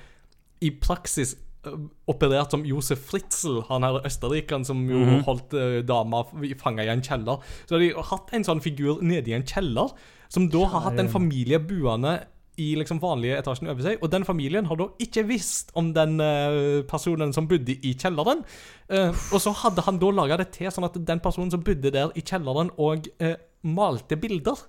i 0.60 0.72
praksis 0.74 1.36
eh, 1.68 1.76
operert 2.10 2.50
som 2.50 2.64
Josef 2.66 2.98
Fritzel, 3.12 3.60
han 3.68 3.86
her 3.86 4.00
østerrikeren 4.10 4.66
som 4.66 4.82
jo 4.90 4.98
Mhm. 5.04 5.22
holdt 5.28 5.54
uh, 5.54 5.78
dama 5.86 6.24
fanga 6.58 6.82
i 6.82 6.90
en 6.90 7.02
kjeller. 7.02 7.38
Så 7.68 7.76
har 7.76 7.84
de 7.86 7.92
hatt 8.10 8.34
en 8.34 8.42
sånn 8.50 8.60
figur 8.64 8.98
nede 9.06 9.30
i 9.30 9.34
en 9.38 9.46
kjeller, 9.46 9.94
som 10.32 10.48
da 10.52 10.66
har 10.72 10.84
hatt 10.88 11.00
en 11.00 11.10
familie 11.12 11.60
buende 11.62 12.18
i 12.58 12.72
liksom 12.78 12.98
vanlige 13.02 13.38
etasjen 13.38 13.70
over 13.70 13.84
seg, 13.86 14.00
og 14.02 14.10
den 14.10 14.26
familien 14.26 14.66
har 14.66 14.78
da 14.80 14.88
ikke 15.02 15.24
visst 15.28 15.70
om 15.78 15.92
den 15.94 16.18
uh, 16.18 16.80
personen 16.90 17.30
som 17.34 17.46
bodde 17.50 17.76
i 17.76 17.94
kjelleren. 17.94 18.42
Uh, 18.90 19.12
og 19.30 19.38
så 19.44 19.54
hadde 19.62 19.84
han 19.86 20.00
da 20.02 20.10
laga 20.14 20.40
det 20.40 20.50
til 20.56 20.72
sånn 20.74 20.88
at 20.88 20.98
den 20.98 21.22
personen 21.22 21.52
som 21.54 21.62
bodde 21.64 21.92
der 21.94 22.10
i 22.18 22.24
kjelleren, 22.24 22.72
og 22.82 23.06
uh, 23.22 23.36
malte 23.62 24.18
bilder. 24.18 24.66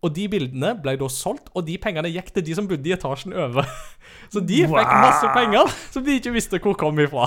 Og 0.00 0.14
de 0.16 0.24
bildene 0.32 0.72
ble 0.80 0.94
da 1.00 1.08
solgt, 1.12 1.50
og 1.52 1.66
de 1.66 1.74
pengene 1.80 2.08
gikk 2.08 2.30
til 2.32 2.44
de 2.44 2.54
som 2.56 2.68
bodde 2.68 2.88
i 2.88 2.94
etasjen 2.96 3.34
over. 3.36 3.68
Så 4.32 4.40
de 4.44 4.62
fikk 4.64 4.92
masse 5.00 5.32
penger 5.34 5.72
som 5.92 6.04
de 6.06 6.16
ikke 6.16 6.32
visste 6.32 6.60
hvor 6.60 6.76
kom 6.80 7.00
ifra. 7.02 7.26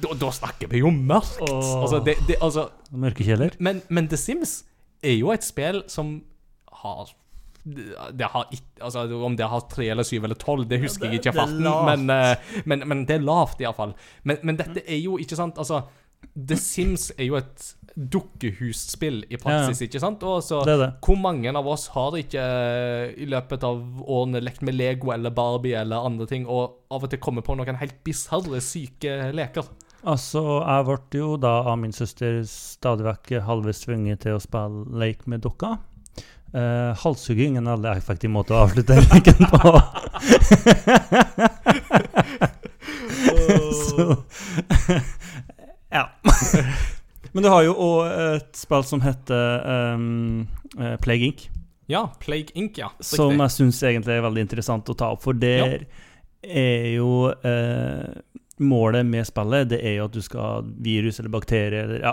Da, 0.00 0.14
da 0.20 0.30
snakker 0.32 0.68
vi 0.72 0.80
jo 0.80 0.92
mørkt. 0.92 1.42
Oh. 1.44 1.82
Altså, 1.82 2.00
det, 2.04 2.16
det, 2.28 2.38
altså, 2.44 2.68
Mørkekjeller. 2.92 3.56
men, 3.60 3.82
men 3.88 4.08
The 4.08 4.20
Sims 4.20 4.62
er 5.04 5.18
jo 5.18 5.32
et 5.34 5.44
spill 5.46 5.84
som 5.92 6.16
har 6.84 7.12
det 7.64 8.26
har 8.28 8.50
ikke, 8.52 8.82
altså 8.84 9.06
Om 9.24 9.36
det 9.40 9.46
har 9.48 9.62
tre 9.72 9.86
eller 9.88 10.04
syv 10.04 10.26
eller 10.26 10.36
tolv, 10.36 10.66
det 10.68 10.82
husker 10.82 11.08
jeg 11.08 11.22
ikke 11.22 11.32
i 11.32 11.38
farten. 11.38 11.64
Men, 11.64 12.10
eh, 12.12 12.58
men, 12.68 12.84
men 12.90 13.06
det 13.08 13.16
er 13.16 13.24
lavt, 13.24 13.62
iallfall. 13.64 13.94
Men, 14.28 14.42
men 14.44 14.58
dette 14.60 14.82
er 14.84 15.00
jo 15.00 15.16
ikke 15.16 15.38
sant 15.38 15.56
Altså, 15.62 15.80
The 16.34 16.58
Sims 16.60 17.10
er 17.16 17.28
jo 17.30 17.38
et 17.38 17.64
dukkehusspill 17.94 19.22
i 19.30 19.38
praksis, 19.40 19.84
ikke 19.86 20.00
sant? 20.02 20.22
Og 20.26 20.42
så 20.42 20.60
Det 20.66 20.76
det. 20.80 20.90
hvor 21.04 21.16
mange 21.20 21.52
av 21.54 21.66
oss 21.70 21.86
har 21.94 22.16
ikke 22.18 22.42
eh, 22.42 23.14
i 23.22 23.28
løpet 23.30 23.64
av 23.64 24.02
årene 24.02 24.42
lekt 24.42 24.64
med 24.66 24.74
Lego 24.74 25.12
eller 25.14 25.30
Barbie 25.34 25.78
eller 25.78 26.04
andre 26.04 26.26
ting, 26.26 26.46
og 26.48 26.84
av 26.90 27.06
og 27.06 27.12
til 27.12 27.22
kommet 27.22 27.46
på 27.46 27.56
noen 27.56 27.78
helt 27.80 28.00
bisarre, 28.04 28.60
syke 28.64 29.32
leker? 29.32 29.68
Altså, 30.04 30.40
jeg 30.60 30.84
ble 30.84 31.18
jo 31.18 31.36
da 31.40 31.62
av 31.64 31.78
min 31.80 31.92
søster 31.96 32.42
stadig 32.48 33.06
vekk 33.06 33.30
halvveis 33.46 33.80
tvunget 33.86 34.20
til 34.26 34.36
å 34.36 34.42
spille 34.42 34.84
leik 35.00 35.24
med 35.30 35.40
dokka. 35.46 35.78
Uh, 36.54 36.92
halshugging 37.00 37.56
er 37.56 37.62
en 37.64 37.70
veldig 37.72 37.96
effektiv 37.96 38.30
måte 38.30 38.54
å 38.54 38.60
avslutte 38.66 38.94
leken 39.08 39.48
på. 39.50 39.72
Så 43.84 44.16
Ja. 45.90 46.08
Men 47.34 47.42
du 47.42 47.48
har 47.50 47.64
jo 47.66 47.72
òg 47.74 48.12
et 48.12 48.52
spill 48.54 48.84
som 48.86 49.00
heter 49.02 49.96
um, 49.96 50.46
eh, 50.78 50.94
Plague 51.02 51.32
Inc. 51.32 51.48
Ja, 51.90 52.04
Plague 52.22 52.54
Inc., 52.54 52.78
ja. 52.78 52.92
Som 53.02 53.40
jeg 53.42 53.50
syns 53.56 53.80
egentlig 53.82 54.14
er 54.14 54.22
veldig 54.22 54.44
interessant 54.46 54.86
å 54.86 54.94
ta 54.94 55.08
opp, 55.16 55.24
for 55.24 55.34
der 55.34 55.82
er 56.46 56.86
jo 56.92 57.32
eh, 57.34 58.06
Målet 58.60 59.06
med 59.06 59.26
spillet 59.26 59.68
det 59.68 59.80
er 59.84 59.96
jo 59.98 60.04
at 60.04 60.12
du 60.12 60.20
skal 60.22 60.40
ha 60.40 60.60
virus 60.62 61.18
eller 61.18 61.30
bakterier 61.30 61.84
eller 61.88 62.00
ja, 62.04 62.12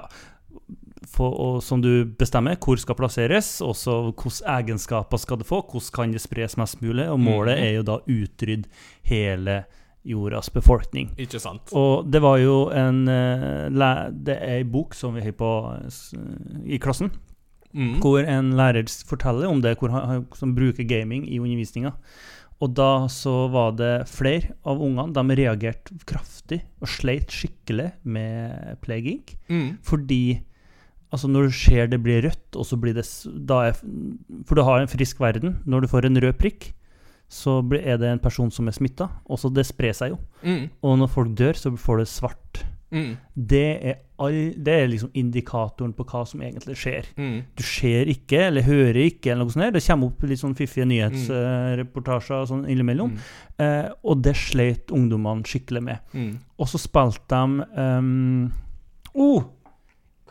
for, 1.12 1.34
og 1.34 1.60
som 1.66 1.82
du 1.82 2.06
bestemmer 2.18 2.56
hvor 2.62 2.78
skal 2.82 2.96
plasseres, 2.96 3.60
og 3.66 3.76
så 3.76 3.96
hvilke 4.12 4.42
egenskaper 4.48 5.18
skal 5.22 5.38
det 5.42 5.48
få, 5.50 5.62
hvordan 5.66 5.94
kan 5.96 6.12
det 6.16 6.22
spres 6.22 6.58
mest 6.58 6.82
mulig, 6.82 7.08
og 7.10 7.20
målet 7.20 7.58
Mhm. 7.58 7.64
er 7.66 7.72
jo 7.76 7.84
da 7.84 7.98
utrydde 8.08 8.70
hele 9.04 9.64
jordas 10.06 10.50
befolkning. 10.50 11.12
Ikke 11.18 11.40
sant? 11.40 11.70
Og 11.74 12.10
det 12.12 12.22
var 12.22 12.38
jo 12.38 12.70
en 12.74 13.08
eh, 13.08 13.70
Det 14.10 14.38
er 14.42 14.58
ei 14.58 14.64
bok 14.64 14.94
som 14.96 15.14
vi 15.14 15.22
har 15.22 15.32
på 15.32 15.52
i 16.66 16.78
klassen, 16.78 17.12
Mm. 17.74 18.00
hvor 18.02 18.20
en 18.28 18.52
lærer 18.52 18.84
forteller 19.08 19.48
om 19.48 19.62
det, 19.62 19.78
hvor 19.80 19.90
han, 19.92 20.26
som 20.36 20.54
bruker 20.54 20.84
gaming 20.84 21.24
i 21.32 21.40
undervisninga. 21.40 21.92
Og 22.62 22.76
da 22.78 23.08
så 23.10 23.34
var 23.52 23.74
det 23.80 24.06
flere 24.12 24.54
av 24.70 24.82
ungene 24.84 25.16
de 25.16 25.38
reagerte 25.40 25.98
kraftig 26.08 26.62
og 26.82 26.90
sleit 26.94 27.34
skikkelig 27.34 27.90
med 28.06 28.78
Plague 28.86 29.16
Inc. 29.16 29.34
Mm. 29.50 29.80
Fordi 29.86 30.42
altså 31.12 31.30
når 31.32 31.50
du 31.50 31.58
ser 31.58 31.90
det 31.90 32.02
blir 32.04 32.22
rødt, 32.28 32.54
og 32.54 32.68
så 32.68 32.78
blir 32.78 32.96
det 32.96 33.06
er, 33.06 33.74
For 34.46 34.56
du 34.56 34.64
har 34.68 34.82
en 34.82 34.92
frisk 34.92 35.20
verden. 35.20 35.58
Når 35.66 35.82
du 35.82 35.92
får 35.92 36.08
en 36.08 36.22
rød 36.22 36.38
prikk, 36.40 36.70
så 37.32 37.62
er 37.80 37.98
det 37.98 38.10
en 38.12 38.22
person 38.22 38.52
som 38.52 38.68
er 38.68 38.76
smitta, 38.76 39.08
og 39.24 39.40
så 39.40 39.50
det 39.50 39.64
sprer 39.66 39.96
seg 39.96 40.14
jo. 40.14 40.20
Mm. 40.44 40.66
Og 40.84 40.98
når 41.00 41.12
folk 41.14 41.34
dør, 41.40 41.56
så 41.56 41.72
får 41.80 42.02
du 42.02 42.10
svart. 42.12 42.64
Mm. 42.92 43.12
Det 43.52 43.68
er, 43.90 44.00
all, 44.22 44.38
det 44.56 44.74
er 44.76 44.90
liksom 44.92 45.14
indikatoren 45.18 45.94
på 45.96 46.06
hva 46.10 46.24
som 46.28 46.44
egentlig 46.44 46.76
skjer. 46.80 47.08
Mm. 47.16 47.38
Du 47.58 47.64
ser 47.66 48.12
ikke, 48.12 48.44
eller 48.50 48.68
hører 48.68 49.00
ikke, 49.06 49.32
eller 49.32 49.46
noe 49.46 49.54
sånt. 49.54 49.66
der. 49.66 49.78
Det 49.78 49.84
kommer 49.86 50.12
opp 50.12 50.28
litt 50.28 50.42
sånn 50.42 50.58
fiffige 50.60 50.88
nyhetsreportasjer 50.92 52.52
sånn 52.52 52.68
innimellom. 52.68 53.16
Mm. 53.16 53.32
Eh, 53.64 53.88
og 54.04 54.22
det 54.28 54.36
sleit 54.40 54.94
ungdommene 54.94 55.48
skikkelig 55.48 55.84
med. 55.88 56.14
Mm. 56.14 56.36
Og 56.60 56.72
så 56.72 56.82
spilte 56.82 57.26
de 57.32 57.66
um, 57.82 58.52
oh, 59.16 59.50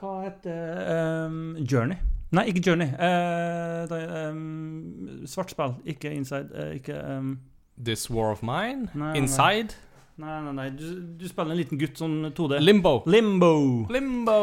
Hva 0.01 0.15
heter 0.25 1.27
um, 1.27 1.43
Journey? 1.65 1.99
Nei, 2.31 2.45
ikke 2.53 2.63
Journey. 2.63 2.87
Uh, 2.95 3.91
er, 3.91 4.31
um, 4.31 5.25
svart 5.27 5.51
spill, 5.51 5.75
ikke 5.85 6.13
Inside. 6.15 6.53
Uh, 6.55 6.77
ikke 6.79 7.01
um, 7.17 7.39
This 7.81 8.11
War 8.11 8.31
of 8.31 8.43
Mine? 8.43 8.89
Nei. 8.95 9.17
Inside? 9.19 9.75
Nei, 9.75 9.90
nei, 10.21 10.53
nei. 10.57 10.67
Du, 10.77 10.85
du 11.17 11.25
spiller 11.31 11.55
en 11.55 11.59
liten 11.61 11.79
gutt 11.81 11.97
sånn 12.01 12.19
2D. 12.37 12.59
Limbo. 12.61 12.93
Limbo! 13.11 13.53
Limbo! 13.93 14.37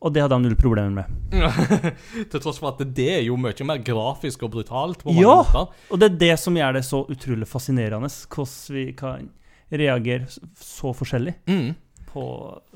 Og 0.00 0.12
det 0.14 0.24
hadde 0.24 0.38
han 0.38 0.44
null 0.46 0.56
problemer 0.58 0.90
med. 1.04 1.30
Til 2.32 2.40
tross 2.42 2.58
for 2.62 2.72
at 2.74 2.82
det 2.96 3.08
er 3.18 3.22
jo 3.28 3.36
mye 3.40 3.66
mer 3.68 3.80
grafisk 3.86 4.42
og 4.48 4.52
brutalt. 4.56 5.04
Ja! 5.14 5.38
måter. 5.44 5.70
Og 5.90 6.00
det 6.02 6.10
er 6.12 6.18
det 6.26 6.34
som 6.42 6.58
gjør 6.58 6.78
det 6.78 6.84
så 6.88 7.04
utrolig 7.10 7.48
fascinerende, 7.50 8.10
hvordan 8.34 8.76
vi 8.76 8.84
kan 8.98 9.30
reagere 9.74 10.28
så 10.60 10.92
forskjellig 10.94 11.34
Mm. 11.50 11.72
på 12.14 12.24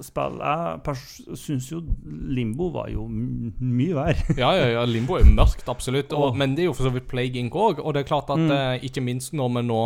spill. 0.03 0.41
Jeg 0.43 1.37
syns 1.39 1.69
jo 1.71 1.79
Limbo 2.35 2.71
var 2.75 2.89
jo 2.91 3.05
mye 3.09 3.95
verre. 3.95 4.35
Ja, 4.41 4.49
ja, 4.57 4.65
ja, 4.75 4.85
Limbo 4.89 5.15
er 5.21 5.29
mørkt, 5.31 5.69
absolutt. 5.71 6.11
Og, 6.17 6.31
oh. 6.33 6.35
Men 6.39 6.57
det 6.57 6.65
er 6.65 6.71
jo 6.73 6.75
for 6.75 6.89
så 6.89 6.95
vidt 6.97 7.07
Plague 7.11 7.39
Inc. 7.39 7.55
òg. 7.55 7.79
Og 7.85 7.95
det 7.95 8.03
er 8.03 8.09
klart 8.11 8.31
at 8.35 8.39
Mm. 8.43 8.51
eh, 8.51 8.87
ikke 8.89 9.05
minst 9.05 9.33
når 9.39 9.53
vi 9.59 9.63
nå 9.69 9.83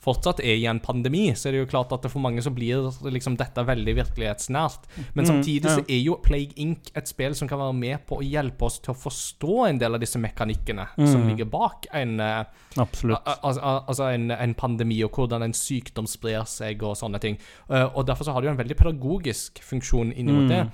fortsatt 0.00 0.38
er 0.40 0.54
i 0.56 0.66
en 0.70 0.78
pandemi, 0.80 1.32
så 1.34 1.48
er 1.48 1.52
det 1.52 1.60
jo 1.64 1.66
klart 1.66 1.92
at 1.92 2.04
for 2.10 2.20
mange 2.22 2.40
så 2.40 2.52
blir 2.54 2.86
liksom 3.10 3.36
dette 3.36 3.64
veldig 3.66 3.94
virkelighetsnært. 3.96 4.86
Men 5.14 5.24
Mm, 5.24 5.28
samtidig 5.28 5.64
så 5.74 5.84
er 5.88 6.00
jo 6.04 6.14
Plague 6.22 6.52
Inc. 6.56 6.90
et 6.94 7.08
spill 7.08 7.34
som 7.34 7.48
kan 7.48 7.58
være 7.58 7.74
med 7.74 8.06
på 8.06 8.18
å 8.18 8.22
hjelpe 8.22 8.62
oss 8.62 8.78
til 8.78 8.94
å 8.94 8.96
forstå 8.96 9.68
en 9.68 9.78
del 9.78 9.94
av 9.94 10.00
disse 10.00 10.16
mekanikkene 10.18 10.86
som 10.96 11.22
Mm. 11.22 11.28
ligger 11.28 11.44
bak 11.50 11.86
en 11.92 12.20
eh, 12.20 12.44
Absolutt. 12.76 13.18
Al- 13.26 13.38
al- 13.42 13.58
al- 13.58 13.84
altså 13.88 14.14
en, 14.14 14.30
en 14.30 14.54
pandemi, 14.54 15.02
og 15.02 15.10
hvordan 15.12 15.42
en 15.42 15.52
sykdom 15.52 16.06
sprer 16.06 16.44
seg, 16.46 16.80
og 16.82 16.94
sånne 16.96 17.18
ting. 17.20 17.36
Eh, 17.68 17.84
og 17.96 18.06
Derfor 18.06 18.24
så 18.24 18.32
har 18.32 18.40
det 18.40 18.46
jo 18.48 18.52
en 18.52 18.64
veldig 18.64 18.76
pedagogisk 18.76 19.58
funksjon 19.62 20.12
inn 20.16 20.26
mot 20.26 20.44
Mm. 20.44 20.48
det. 20.48 20.70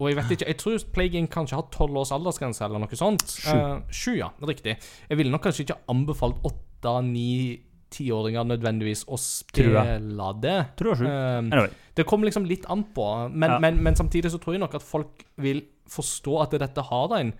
Og 0.00 0.08
jeg 0.08 0.16
vet 0.16 0.30
ikke, 0.30 0.46
jeg 0.46 0.56
tror 0.58 0.78
Plague 0.92 1.18
Inc. 1.18 1.28
kanskje 1.30 1.56
har 1.56 1.62
tolv 1.70 1.94
års 1.96 2.10
aldersgrense, 2.12 2.62
eller 2.64 2.78
noe 2.78 2.88
sånt. 2.96 3.20
Sju. 3.26 3.50
Uh, 3.52 3.80
Sju, 3.90 4.16
ja. 4.16 4.30
Riktig. 4.40 4.78
Jeg 5.10 5.18
ville 5.18 5.30
nok 5.30 5.42
kanskje 5.42 5.66
ikke 5.66 5.76
anbefalt 5.90 6.36
åtte, 6.42 7.04
ni, 7.04 7.60
tiåringer 7.90 8.46
nødvendigvis 8.46 9.04
å 9.10 9.18
spille 9.18 9.82
det. 10.40 10.56
Tror 10.78 10.96
jeg 10.96 11.06
Anyway. 11.10 11.70
det 11.96 12.06
kommer 12.06 12.26
liksom 12.30 12.46
litt 12.46 12.64
an 12.70 12.84
på, 12.94 13.06
men, 13.32 13.50
Ja. 13.50 13.58
men, 13.58 13.82
men 13.82 13.94
samtidig 13.94 14.30
så 14.30 14.38
tror 14.40 14.54
jeg 14.54 14.60
nok 14.60 14.74
at 14.74 14.82
folk 14.86 15.24
vil 15.36 15.62
forstå 15.90 16.42
at 16.42 16.50
dette 16.58 16.82
har 16.86 17.16
en 17.18 17.32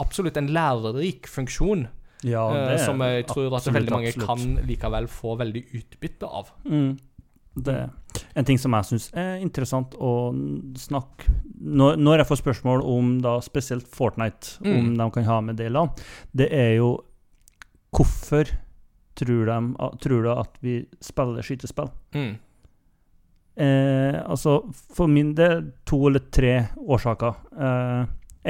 absolutt 0.00 0.36
en 0.36 0.48
lærerik 0.52 1.26
funksjon. 1.26 1.88
Ja, 2.24 2.46
det 2.52 2.80
er 2.80 2.84
som 2.84 3.00
jeg 3.00 3.26
tror 3.28 3.54
at 3.56 3.64
veldig 3.68 3.90
mange 3.92 4.08
absolutt. 4.08 4.26
kan 4.26 4.66
likevel 4.66 5.06
få 5.08 5.36
veldig 5.38 5.64
utbytte 5.74 6.24
av. 6.28 6.50
Mm. 6.64 6.98
Det 7.56 7.90
en 8.36 8.44
ting 8.44 8.58
som 8.58 8.72
jeg 8.72 8.84
syns 8.84 9.10
er 9.16 9.38
interessant 9.40 9.94
å 9.96 10.30
snakke 10.76 11.30
når, 11.60 11.96
når 11.96 12.18
jeg 12.20 12.26
får 12.28 12.40
spørsmål 12.42 12.82
om 12.84 13.14
da 13.24 13.38
spesielt 13.40 13.86
Fortnite, 13.88 14.58
Mm. 14.60 14.76
om 14.78 14.96
de 14.96 15.10
kan 15.10 15.24
ha 15.24 15.40
med 15.40 15.56
deler, 15.56 15.88
det 16.34 16.52
er 16.52 16.76
jo 16.76 17.02
Hvorfor 17.96 18.44
tror, 19.16 19.46
de, 19.48 19.90
tror 20.04 20.22
du 20.26 20.30
at 20.32 20.58
vi 20.64 20.76
spiller 21.04 21.42
skytespill? 21.46 21.88
Mm. 22.14 22.34
Eh, 23.56 24.18
altså, 24.28 24.58
for 24.92 25.08
min 25.08 25.34
del 25.38 25.70
to 25.88 26.02
eller 26.10 26.26
tre 26.34 26.58
årsaker. 26.76 27.38
Eh, 27.56 28.02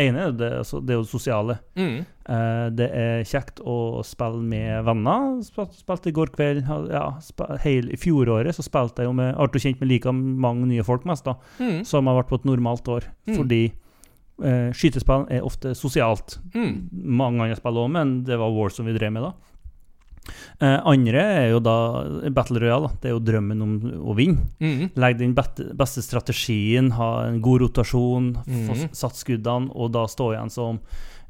ene 0.02 0.24
er 0.26 0.32
det, 0.36 0.48
altså, 0.64 0.80
det 0.82 0.92
er 0.92 0.98
jo 0.98 1.04
det 1.06 1.12
sosiale. 1.12 1.56
Mm. 1.78 1.94
Eh, 2.26 2.64
det 2.76 2.88
er 2.90 3.22
kjekt 3.30 3.62
å 3.62 4.02
spille 4.04 4.42
med 4.42 4.82
venner. 4.88 5.38
Spil, 5.46 5.68
spilte 5.78 6.10
i 6.10 6.16
går 6.16 6.32
kveld. 6.34 6.66
Ja, 6.90 7.04
spil, 7.22 7.54
heil, 7.62 7.90
I 7.94 8.00
fjoråret 8.02 8.58
så 8.58 8.66
spilte 8.66 9.04
jeg 9.04 9.12
jo 9.12 9.16
med 9.16 9.38
Ble 9.54 9.62
kjent 9.62 9.80
med 9.80 9.92
like 9.92 10.12
mange 10.12 10.66
nye 10.72 10.84
folk 10.86 11.06
mest, 11.06 11.24
da, 11.28 11.36
Mm. 11.62 11.84
som 11.86 12.06
har 12.10 12.18
vært 12.22 12.32
på 12.34 12.40
et 12.42 12.50
normalt 12.50 12.88
år. 12.90 13.06
Mm. 13.30 13.36
Fordi 13.38 13.62
eh, 14.42 14.72
skytespill 14.74 15.28
er 15.32 15.46
ofte 15.46 15.70
sosialt. 15.78 16.40
Mm. 16.52 16.88
Mange 17.16 17.46
andre 17.46 17.56
spill 17.56 17.78
òg, 17.78 17.92
men 17.94 18.24
det 18.26 18.36
var 18.42 18.50
War 18.52 18.68
som 18.74 18.84
vi 18.90 18.92
drev 18.98 19.14
med 19.14 19.22
da. 19.22 19.32
Eh, 20.60 20.80
andre 20.84 21.20
er 21.22 21.50
jo 21.50 21.60
da 21.60 21.74
Battle 22.30 22.60
Royale. 22.60 22.88
da. 22.88 22.94
Det 23.02 23.10
er 23.10 23.14
jo 23.14 23.20
drømmen 23.20 23.62
om 23.62 23.74
å 24.10 24.14
vinne. 24.16 24.46
Mm. 24.60 24.90
Legg 24.96 25.18
den 25.18 25.34
beste, 25.34 26.02
strategien, 26.02 26.92
ha 26.92 27.26
en 27.26 27.40
god 27.40 27.60
rotasjon, 27.60 28.32
få 28.44 28.74
Mhm. 28.74 28.88
satt 28.94 29.14
skuddene, 29.14 29.70
og 29.74 29.92
da 29.92 30.06
stå 30.06 30.32
igjen 30.34 30.50
som 30.50 30.80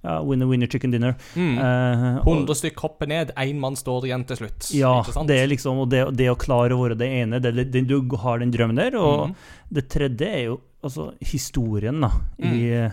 ja, 0.05 0.21
winner, 0.23 0.47
winner, 0.47 0.69
chicken 0.69 0.91
dinner. 0.93 1.17
Mm. 1.35 1.59
Eh, 1.59 2.19
og- 2.19 2.47
100 2.47 2.55
stykk 2.55 2.77
hopper 2.79 3.07
ned, 3.09 3.33
én 3.37 3.57
mann 3.59 3.75
står 3.75 4.05
igjen 4.05 4.25
til 4.27 4.37
slutt. 4.37 4.71
Ja, 4.73 5.03
det 5.27 5.37
er 5.43 5.49
liksom 5.49 5.79
og 5.83 5.89
det, 5.91 6.17
det 6.17 6.29
å 6.31 6.37
klare 6.39 6.71
å 6.71 6.79
være 6.89 6.97
det 6.97 7.09
ene 7.11 7.41
det, 7.43 7.73
det, 7.73 7.87
Du 7.89 8.01
har 8.17 8.39
den 8.39 8.53
drømmen 8.53 8.77
der. 8.77 8.97
Og 8.97 9.29
Mhm. 9.31 9.35
det 9.73 9.89
tredje 9.89 10.23
er 10.29 10.45
jo 10.45 10.61
altså 10.85 11.13
historien, 11.21 12.01
da. 12.01 12.11
I, 12.39 12.91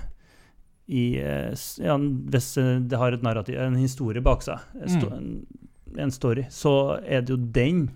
i 0.90 1.18
eh, 1.20 1.54
ja, 1.84 1.98
Hvis 1.98 2.58
eh, 2.58 2.80
det 2.80 2.98
har 2.98 3.12
et 3.14 3.22
narrativ, 3.22 3.60
en 3.60 3.76
historie 3.76 4.22
bak 4.22 4.42
seg, 4.42 4.60
en, 4.82 4.90
sto, 4.90 5.10
Mm. 5.10 5.46
En, 5.98 6.12
story, 6.12 6.46
så 6.50 7.00
er 7.06 7.22
det 7.22 7.30
jo 7.30 7.38
den 7.38 7.90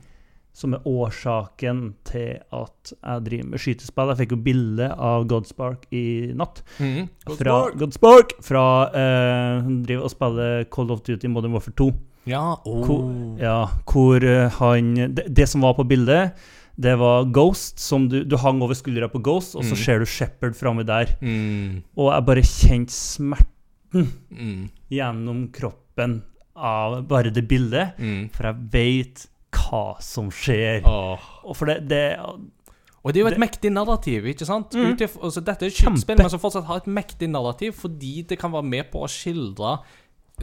som 0.58 0.74
er 0.74 0.82
årsaken 0.90 1.94
til 2.10 2.40
at 2.52 2.92
jeg 2.96 3.24
driver 3.28 3.50
med 3.52 3.60
skytespill. 3.62 4.10
Jeg 4.10 4.18
fikk 4.24 4.32
jo 4.34 4.38
bilde 4.42 4.88
av 4.98 5.28
Godspark 5.30 5.84
i 5.94 6.32
natt. 6.34 6.64
Mhm. 6.82 7.10
Fra 7.38 7.58
Godspark! 7.78 8.34
Fra 8.42 8.64
uh, 8.90 9.62
Hun 9.64 9.84
driver 9.86 10.04
og 10.08 10.14
spiller 10.16 10.64
Call 10.74 10.92
of 10.92 11.04
Duty 11.06 11.28
Modern 11.30 11.54
Warfare 11.54 11.76
2. 11.78 11.92
Ja, 12.28 12.56
oh. 12.66 12.82
Hvor, 12.84 13.04
ja, 13.40 13.60
hvor 13.88 14.24
eh, 14.26 14.50
han 14.58 14.90
det, 15.16 15.28
det 15.32 15.46
som 15.48 15.62
var 15.64 15.78
på 15.78 15.86
bildet, 15.88 16.34
det 16.76 16.98
var 17.00 17.30
Ghost. 17.32 17.80
Som 17.80 18.10
du, 18.10 18.24
du 18.28 18.36
hang 18.42 18.60
over 18.62 18.76
skuldra 18.76 19.08
på 19.14 19.22
Ghost, 19.24 19.56
og 19.56 19.64
så 19.64 19.78
Mm. 19.78 19.84
ser 19.86 20.00
du 20.00 20.06
Shepherd 20.06 20.56
framme 20.58 20.84
der. 20.84 21.14
Mm. 21.22 21.84
Og 21.96 22.12
jeg 22.12 22.26
bare 22.26 22.44
kjente 22.44 22.92
smerten 22.92 24.10
Mm. 24.30 24.68
gjennom 24.92 25.46
kroppen 25.56 26.22
av 26.58 27.00
bare 27.08 27.32
det 27.34 27.46
bildet. 27.48 27.98
Mm. 28.02 28.30
For 28.36 28.50
jeg 28.50 28.70
veit 28.74 29.26
hva 29.58 29.86
som 30.04 30.30
skjer. 30.34 30.82
Åh. 30.88 31.28
Og 31.48 31.56
for 31.58 31.70
det, 31.70 31.80
det 31.90 32.04
Og 32.28 33.14
det 33.14 33.22
er 33.22 33.24
jo 33.24 33.30
et 33.32 33.40
mektig 33.40 33.72
narrativ, 33.72 34.26
ikke 34.28 34.46
sant? 34.48 34.74
Mm. 34.76 34.92
Utif, 34.98 35.16
altså, 35.24 35.42
dette 35.46 35.64
er 35.66 35.72
et 35.72 35.78
skytespill, 35.78 36.18
men 36.20 36.30
som 36.34 36.42
fortsatt 36.44 36.68
har 36.68 36.82
et 36.82 36.90
mektig 36.92 37.30
narrativ, 37.32 37.78
fordi 37.80 38.26
det 38.28 38.40
kan 38.42 38.52
være 38.52 38.68
med 38.68 38.90
på 38.92 39.06
å 39.06 39.08
skildre 39.12 39.78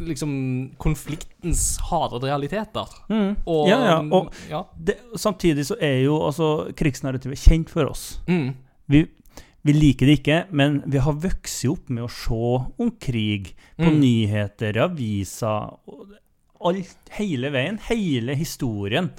liksom 0.01 0.31
konfliktens 0.83 1.77
harde 1.91 2.19
realiteter. 2.25 2.89
mm, 3.09 3.37
Og, 3.47 3.69
Ja, 3.69 3.79
ja. 3.85 3.99
Og 4.11 4.33
ja. 4.51 4.65
det, 4.75 4.97
samtidig 5.17 5.67
så 5.67 5.77
er 5.81 6.01
jo 6.03 6.17
altså 6.27 6.73
krigsnarrativet 6.75 7.39
kjent 7.39 7.71
for 7.71 7.91
oss. 7.93 8.21
Mm. 8.27 8.55
Vi, 8.91 9.05
vi 9.65 9.73
liker 9.73 10.07
det 10.11 10.19
ikke, 10.21 10.39
men 10.53 10.83
vi 10.87 10.99
har 11.01 11.13
vokst 11.17 11.65
opp 11.71 11.89
med 11.89 12.05
å 12.05 12.11
se 12.13 12.41
om 12.85 12.91
krig 13.01 13.55
på 13.79 13.89
Mm. 13.91 14.01
nyheter, 14.01 14.77
aviser 14.77 15.79
alt, 16.65 16.97
Hele 17.17 17.51
veien. 17.51 17.79
Hele 17.89 18.35
historien 18.37 19.11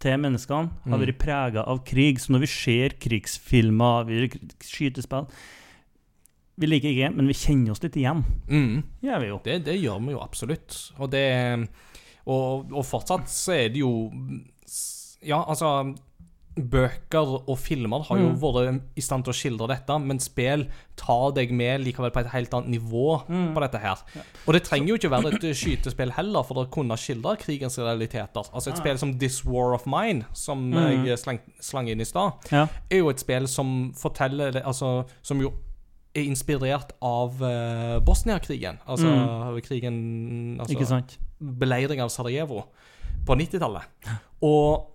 til 0.00 0.18
menneskene 0.18 0.70
har 0.84 0.98
Mm. 0.98 1.06
vært 1.06 1.18
prega 1.18 1.64
av 1.66 1.84
krig. 1.84 2.18
Så 2.20 2.30
når 2.34 2.40
vi 2.40 2.46
ser 2.46 2.88
krigsfilmer, 2.98 4.04
vi 4.06 4.28
skytespill 4.60 5.26
Vi 6.56 6.66
liker 6.68 6.88
ikke, 6.88 7.14
men 7.16 7.26
vi 7.26 7.32
kjenner 7.34 7.70
oss 7.72 7.82
litt 7.82 7.96
igjen. 7.96 8.20
Mm. 8.48 8.84
Gjør 9.02 9.20
vi 9.20 9.26
jo. 9.26 9.40
Det, 9.42 9.64
det 9.64 9.74
gjør 9.82 10.04
vi 10.06 10.12
jo 10.12 10.20
absolutt. 10.22 10.92
Og 11.00 11.10
det 11.10 11.68
Og, 12.26 12.72
og 12.72 12.84
fortsatt 12.86 13.26
så 13.28 13.52
er 13.52 13.68
det 13.70 13.80
jo 13.80 14.10
Ja, 15.22 15.42
altså 15.44 15.94
Bøker 16.56 17.48
og 17.48 17.58
filmer 17.58 18.04
har 18.06 18.16
jo 18.18 18.28
Mm. 18.28 18.36
vært 18.40 18.80
i 18.96 19.00
stand 19.00 19.24
til 19.24 19.32
å 19.32 19.36
skildre 19.36 19.68
dette, 19.68 19.98
men 20.00 20.20
spill 20.20 20.68
tar 20.96 21.32
deg 21.32 21.50
med 21.50 21.80
likevel 21.82 22.12
på 22.12 22.20
et 22.20 22.28
helt 22.30 22.50
annet 22.54 22.68
nivå 22.80 23.26
Mm. 23.28 23.54
på 23.54 23.60
dette 23.60 23.80
her. 23.80 23.96
Og 24.46 24.52
det 24.54 24.62
trenger 24.64 24.88
jo 24.88 24.94
ikke 24.94 25.10
være 25.10 25.34
et 25.34 25.56
skytespill 25.56 26.12
heller 26.12 26.42
for 26.44 26.54
å 26.64 26.70
kunne 26.70 26.94
skildre 26.96 27.36
krigens 27.38 27.76
realiteter. 27.78 28.44
Altså 28.54 28.68
Et 28.68 28.74
Ah. 28.74 28.78
spill 28.80 28.98
som 28.98 29.18
This 29.18 29.44
War 29.44 29.74
of 29.74 29.84
Mine, 29.86 30.24
som 30.32 30.70
Mm. 30.72 31.04
jeg 31.06 31.18
slang, 31.18 31.40
slang 31.60 31.88
inn 31.88 32.00
i 32.00 32.04
stad, 32.04 32.32
Ja. 32.52 32.68
er 32.90 32.98
jo 32.98 33.08
et 33.08 33.18
spill 33.18 33.46
som 33.48 33.92
forteller 33.92 34.62
Altså, 34.64 35.06
som 35.22 35.40
jo 35.40 35.52
er 36.14 36.22
inspirert 36.22 36.92
av 37.02 37.42
uh, 37.42 37.98
Bosnia-krigen. 37.98 38.78
Altså 38.86 39.60
krigen 39.60 40.58
altså, 40.60 40.74
Mm. 40.74 40.76
Ikke 40.80 40.86
sant? 40.86 41.18
Beleiring 41.42 42.00
av 42.00 42.08
Sarajevo 42.10 42.64
på 43.26 43.34
90-tallet. 43.36 43.82
Og 44.40 44.86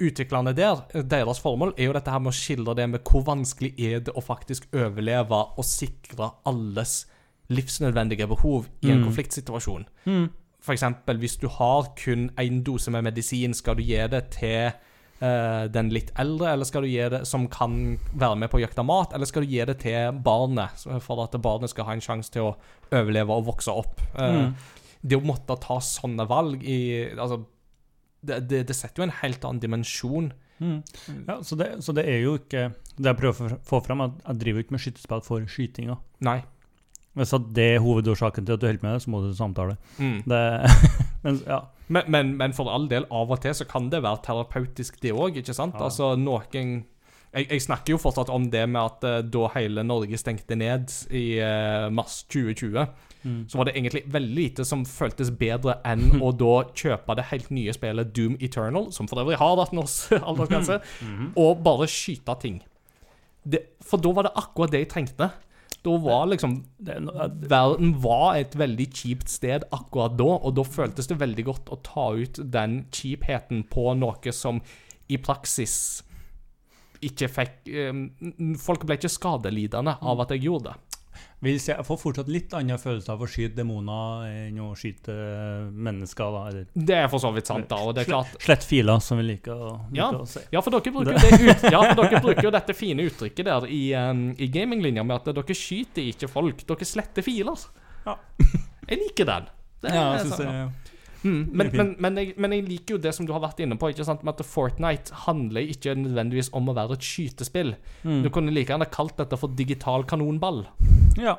utviklerne 0.00 0.54
der, 0.56 0.80
deres 1.04 1.40
formål 1.44 1.74
er 1.76 1.84
jo 1.90 1.92
dette 1.92 2.10
her 2.10 2.22
med 2.24 2.32
å 2.32 2.36
skildre 2.38 2.74
det 2.78 2.86
med 2.88 3.02
hvor 3.04 3.24
vanskelig 3.26 3.74
er 3.78 4.00
det 4.00 4.14
å 4.16 4.22
faktisk 4.24 4.68
overleve 4.72 5.42
og 5.58 5.64
sikre 5.68 6.30
alles 6.48 7.02
livsnødvendige 7.52 8.26
behov 8.28 8.68
i 8.82 8.90
en 8.90 9.00
Mm. 9.02 9.04
konfliktsituasjon. 9.08 9.86
Mm. 10.06 10.28
Eksempel, 10.68 11.16
hvis 11.18 11.36
du 11.40 11.48
har 11.48 11.92
kun 11.96 12.30
én 12.36 12.62
dose 12.62 12.90
med 12.90 13.04
medisin, 13.04 13.54
skal 13.54 13.74
du 13.76 13.82
gi 13.82 14.06
det 14.08 14.30
til 14.30 14.72
eh, 15.20 15.66
den 15.68 15.88
litt 15.90 16.12
eldre, 16.16 16.52
eller 16.52 16.64
skal 16.64 16.82
du 16.82 16.88
gi 16.88 17.08
det 17.10 17.26
som 17.26 17.48
kan 17.48 17.98
være 18.14 18.36
med 18.36 18.50
på 18.50 18.58
å 18.58 18.60
jakte 18.62 18.84
mat, 18.84 19.12
eller 19.14 19.26
skal 19.26 19.42
du 19.42 19.48
gi 19.48 19.64
det 19.64 19.78
til 19.80 20.12
barnet, 20.22 20.70
for 21.02 21.24
at 21.24 21.32
barnet 21.42 21.70
skal 21.70 21.84
ha 21.86 21.92
en 21.92 22.00
sjanse 22.00 22.30
til 22.30 22.42
å 22.42 22.56
overleve 22.92 23.30
og 23.34 23.46
vokse 23.46 23.68
opp? 23.72 24.00
Eh, 24.16 24.32
Mm. 24.46 24.54
Det 25.06 25.16
å 25.16 25.24
måtte 25.24 25.58
ta 25.60 25.78
sånne 25.80 26.26
valg 26.28 26.62
i 26.64 27.08
Altså, 27.16 27.44
det, 28.20 28.42
det, 28.50 28.64
det 28.68 28.76
setter 28.76 29.02
jo 29.02 29.08
en 29.08 29.16
helt 29.20 29.44
annen 29.46 29.62
dimensjon. 29.62 30.30
Mm. 30.58 30.78
Ja, 31.28 31.38
så 31.46 31.58
det, 31.58 31.70
så 31.86 31.94
det 31.94 32.02
er 32.10 32.16
jo 32.24 32.32
ikke 32.34 32.64
Det 32.98 33.06
jeg 33.06 33.18
prøver 33.20 33.52
å 33.54 33.58
få 33.62 33.78
fram, 33.86 34.00
er 34.02 34.10
at 34.10 34.24
jeg 34.24 34.40
driver 34.40 34.64
ikke 34.64 34.74
med 34.74 34.82
skytespill 34.82 35.22
for 35.26 35.50
skytinga. 35.50 35.98
Nei. 36.26 36.40
Hvis 37.18 37.34
det 37.54 37.66
er 37.74 37.82
hovedårsaken 37.82 38.46
til 38.46 38.56
at 38.56 38.62
du 38.62 38.66
holder 38.66 38.84
med 38.84 38.96
det, 38.96 39.02
så 39.02 39.10
må 39.10 39.22
du 39.22 39.30
samtale. 39.34 39.78
Mm. 39.98 40.20
Det, 40.28 40.42
men, 41.24 41.40
ja. 41.46 41.62
Men, 41.88 42.10
men, 42.14 42.36
men 42.38 42.54
for 42.54 42.70
all 42.70 42.86
del, 42.90 43.06
av 43.14 43.32
og 43.32 43.42
til 43.42 43.54
så 43.56 43.66
kan 43.70 43.88
det 43.90 44.02
være 44.04 44.22
terapeutisk, 44.26 45.00
det 45.02 45.14
òg, 45.14 45.40
ikke 45.40 45.56
sant? 45.56 45.78
Ja. 45.78 45.88
Altså, 45.88 46.12
noen 46.18 46.84
jeg, 47.28 47.44
jeg 47.50 47.60
snakker 47.60 47.94
jo 47.94 48.00
fortsatt 48.00 48.30
om 48.32 48.46
det 48.52 48.64
med 48.70 48.80
at 48.80 49.04
uh, 49.04 49.18
da 49.24 49.50
hele 49.56 49.84
Norge 49.84 50.18
stengte 50.20 50.56
ned 50.56 50.88
i 51.12 51.26
uh, 51.42 51.88
mars 51.92 52.22
2020, 52.32 52.86
Mm. 53.22 53.48
så 53.50 53.58
var 53.58 53.66
det 53.66 53.74
egentlig 53.74 54.04
veldig 54.14 54.34
lite 54.36 54.64
som 54.68 54.84
føltes 54.86 55.32
bedre 55.34 55.78
enn 55.88 56.20
å 56.26 56.30
da 56.36 56.62
kjøpe 56.70 57.18
det 57.18 57.26
helt 57.32 57.50
nye 57.54 57.74
spillet 57.74 58.14
Doom 58.16 58.38
Eternal, 58.40 58.90
som 58.94 59.10
for 59.10 59.22
øvrig 59.24 59.40
har 59.40 59.58
vært 59.58 59.74
norsk 59.76 60.14
aldersgrense, 60.30 60.80
mm. 61.02 61.28
og 61.40 61.62
bare 61.66 61.90
skyte 61.90 62.38
ting. 62.42 62.62
Det, 63.48 63.64
for 63.84 64.00
da 64.02 64.12
var 64.14 64.28
det 64.28 64.36
akkurat 64.38 64.74
det 64.74 64.82
jeg 64.84 64.92
trengte. 64.92 65.30
Da 65.86 65.94
var 66.02 66.26
liksom 66.28 66.58
er 66.90 67.06
Verden 67.48 67.94
var 68.02 68.36
et 68.36 68.56
veldig 68.58 68.88
kjipt 68.90 69.30
sted 69.30 69.64
akkurat 69.72 70.18
da, 70.18 70.26
og 70.36 70.56
da 70.58 70.66
føltes 70.66 71.08
det 71.08 71.20
veldig 71.20 71.46
godt 71.46 71.70
å 71.72 71.78
ta 71.86 72.10
ut 72.18 72.42
den 72.42 72.82
kjipheten 72.94 73.62
på 73.70 73.92
noe 73.96 74.34
som 74.34 74.60
i 75.08 75.16
praksis 75.22 76.02
ikke 77.04 77.28
fikk 77.30 77.70
eh, 77.70 78.00
Folk 78.60 78.84
ble 78.86 78.98
ikke 78.98 79.12
skadelidende 79.12 79.96
av 80.02 80.24
at 80.24 80.34
jeg 80.34 80.48
gjorde 80.48 80.72
det. 80.72 80.87
Vil 81.40 81.60
se, 81.62 81.70
jeg 81.70 81.86
får 81.86 81.98
fortsatt 82.00 82.28
litt 82.34 82.54
annen 82.58 82.80
følelse 82.82 83.12
av 83.14 83.20
å 83.22 83.28
skyte 83.30 83.54
demoner 83.60 84.24
enn 84.26 84.56
å 84.58 84.72
skyte 84.74 85.14
mennesker. 85.70 86.32
da, 86.34 86.40
eller 86.50 86.64
Det 86.74 86.96
er 86.98 87.06
for 87.12 87.22
så 87.22 87.30
vidt 87.34 87.46
sant, 87.46 87.68
da. 87.70 87.78
Og 87.78 87.94
det 87.94 88.02
er 88.06 88.10
klart 88.10 88.34
Slett 88.42 88.66
filer, 88.66 88.98
som 89.04 89.20
vi 89.20 89.28
liker 89.28 89.54
å, 89.54 89.70
liker 89.92 90.00
Ja. 90.00 90.08
å 90.18 90.26
si. 90.26 90.40
Ja, 90.50 90.60
for 90.64 90.74
dere 90.74 90.92
bruker, 90.94 91.14
det 91.14 91.38
ut, 91.38 91.68
ja, 91.70 92.42
jo 92.42 92.50
dette 92.50 92.74
fine 92.74 93.06
uttrykket 93.06 93.44
der 93.46 93.68
i, 93.70 93.82
um, 93.94 94.24
i 94.38 94.48
gaminglinja 94.48 95.04
med 95.06 95.20
at 95.20 95.30
dere 95.34 95.54
skyter 95.54 96.02
ikke 96.10 96.28
folk, 96.32 96.66
dere 96.66 96.84
sletter 96.84 97.22
filer. 97.22 97.68
Ja. 98.06 98.16
Jeg 98.88 98.98
liker 99.04 99.28
den. 99.28 99.48
Det 99.82 99.94
Ja, 99.94 100.12
jeg 100.16 100.26
synes 100.26 100.40
sånn, 100.40 100.46
jeg, 100.48 100.66
ja. 100.66 100.87
Mm, 101.24 101.48
men, 101.52 101.70
men, 101.74 101.88
men, 101.98 102.16
jeg, 102.16 102.34
men 102.38 102.52
jeg 102.52 102.64
liker 102.68 102.94
jo 102.94 102.98
det 103.02 103.12
som 103.14 103.26
du 103.26 103.32
har 103.32 103.40
vært 103.42 103.58
inne 103.64 103.74
på, 103.78 103.88
ikke 103.90 104.04
sant? 104.06 104.22
med 104.22 104.38
at 104.38 104.46
Fortnite 104.46 105.10
handler 105.26 105.60
ikke 105.72 105.94
nødvendigvis 105.98 106.50
om 106.54 106.68
å 106.70 106.74
være 106.76 106.92
et 106.94 107.02
skytespill. 107.02 107.74
mm. 108.04 108.22
Du 108.22 108.30
kunne 108.30 108.52
like 108.54 108.70
gjerne 108.70 108.86
kalt 108.90 109.16
dette 109.18 109.36
for 109.36 109.48
digital 109.48 110.04
kanonball. 110.04 110.66
Ja, 111.18 111.34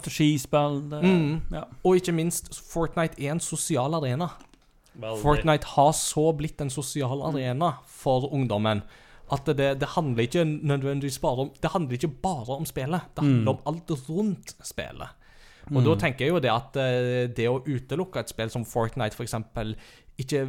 strategispill 0.00 0.88
det, 0.90 1.02
Mm. 1.02 1.42
ja. 1.52 1.64
Og 1.84 1.96
ikke 2.00 2.12
minst, 2.14 2.48
Fortnite 2.54 3.20
er 3.20 3.32
en 3.32 3.40
sosial 3.40 3.94
arena. 3.94 4.30
Veldig. 4.98 5.20
Fortnite 5.22 5.64
har 5.76 5.92
så 5.92 6.32
blitt 6.36 6.60
en 6.60 6.70
sosial 6.70 7.20
arena 7.22 7.74
for 7.86 8.28
ungdommen 8.32 8.82
at 9.32 9.44
det, 9.46 9.78
det 9.78 9.88
handler 9.94 10.24
ikke 10.26 10.44
nødvendigvis 10.44 11.20
bare 11.20 11.44
om 11.44 11.50
Det 11.62 11.70
handler 11.70 11.94
ikke 11.94 12.08
bare 12.22 12.56
om 12.56 12.64
spillet, 12.66 13.00
det 13.14 13.22
handler 13.22 13.42
Mm. 13.42 13.48
om 13.48 13.58
alt 13.66 13.90
rundt 14.08 14.54
spillet. 14.62 15.08
Og 15.70 15.84
da 15.86 15.94
tenker 16.02 16.26
jeg 16.26 16.32
jo 16.34 16.40
det 16.42 16.50
at 16.50 16.76
eh, 16.82 17.26
det 17.36 17.46
å 17.50 17.60
utelukke 17.64 18.20
et 18.24 18.28
spill 18.32 18.50
som 18.50 18.64
Fortnite, 18.66 19.14
for 19.14 19.22
eksempel, 19.26 19.74
ikke 20.20 20.42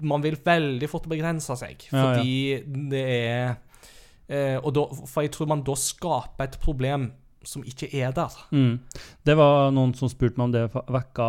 Man 0.00 0.22
vil 0.24 0.36
veldig 0.44 0.88
fort 0.88 1.08
begrense 1.10 1.52
seg, 1.58 1.82
Ja, 1.92 1.98
ja. 1.98 2.04
fordi 2.20 2.88
det 2.92 3.02
er 3.08 3.56
eh, 4.28 4.56
og 4.62 4.72
da, 4.76 4.84
For 5.06 5.22
jeg 5.26 5.32
tror 5.34 5.50
man 5.50 5.64
da 5.66 5.74
skaper 5.76 6.46
et 6.46 6.56
problem 6.62 7.10
som 7.42 7.62
ikke 7.64 7.88
er 7.96 8.12
der. 8.12 8.34
Mm. 8.52 8.74
Det 9.24 9.34
var 9.36 9.70
noen 9.72 9.94
som 9.96 10.10
spurte 10.12 10.36
meg 10.36 10.44
om 10.44 10.52
det 10.52 10.66
vekka, 10.92 11.28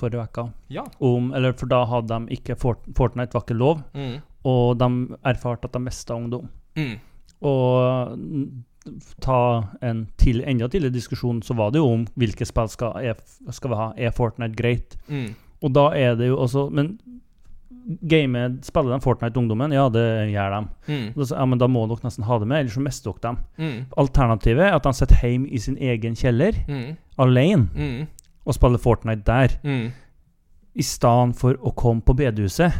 forrige 0.00 0.22
uke. 0.24 0.44
Ja. 0.72 0.86
For 0.98 1.68
da 1.68 1.82
hadde 1.84 2.16
de 2.26 2.36
ikke 2.38 2.56
Fort, 2.56 2.80
Fortnite 2.96 3.36
var 3.36 3.44
ikke 3.44 3.58
lov, 3.60 3.82
Mm. 3.92 4.22
og 4.48 4.78
de 4.80 4.88
erfarte 5.28 5.68
at 5.68 5.72
de 5.76 5.82
mista 5.84 6.14
ungdom. 6.16 6.48
Mm. 6.76 6.94
Og 7.42 8.16
mm, 8.16 8.64
ta 9.20 9.64
en 9.82 10.06
til, 10.18 10.42
enda 10.46 10.68
tidligere 10.68 10.94
diskusjon, 10.94 11.42
så 11.42 11.54
var 11.56 11.70
det 11.70 11.78
jo 11.82 11.88
om 11.92 12.06
hvilke 12.16 12.46
spill 12.48 12.68
skal, 12.68 12.96
er, 13.04 13.14
skal 13.52 13.70
vi 13.70 13.76
ha. 13.76 13.88
Er 13.96 14.10
Fortnite 14.16 14.56
greit? 14.56 14.96
Mm. 15.08 15.34
Og 15.62 15.72
da 15.76 15.90
er 15.94 16.14
det 16.16 16.28
jo 16.30 16.38
også 16.40 16.70
Men 16.72 16.98
game, 18.08 18.58
spiller 18.62 18.92
de 18.94 19.00
Fortnite-ungdommen? 19.04 19.72
Ja, 19.72 19.88
det 19.92 20.04
gjør 20.32 20.54
de. 20.54 20.60
Mm. 20.88 21.06
Ja, 21.30 21.44
men 21.48 21.58
da 21.60 21.66
må 21.70 21.86
dere 21.88 22.04
nesten 22.06 22.24
ha 22.28 22.38
det 22.38 22.48
med, 22.48 22.60
ellers 22.64 22.76
så 22.76 22.84
mister 22.84 23.12
dere 23.12 23.22
dem. 23.30 23.38
Mm. 23.58 23.86
Alternativet 24.00 24.66
er 24.68 24.76
at 24.76 24.84
de 24.88 24.92
sitter 24.96 25.24
hjemme 25.26 25.48
i 25.48 25.58
sin 25.58 25.76
egen 25.80 26.14
kjeller, 26.16 26.52
Mm. 26.68 26.96
alene, 27.18 27.68
Mm. 27.74 28.06
og 28.46 28.54
spiller 28.54 28.78
Fortnite 28.78 29.24
der, 29.26 29.48
Mm. 29.64 29.92
i 30.74 30.82
stedet 30.82 31.36
for 31.36 31.54
å 31.54 31.74
komme 31.74 32.00
på 32.00 32.14
bedehuset 32.16 32.72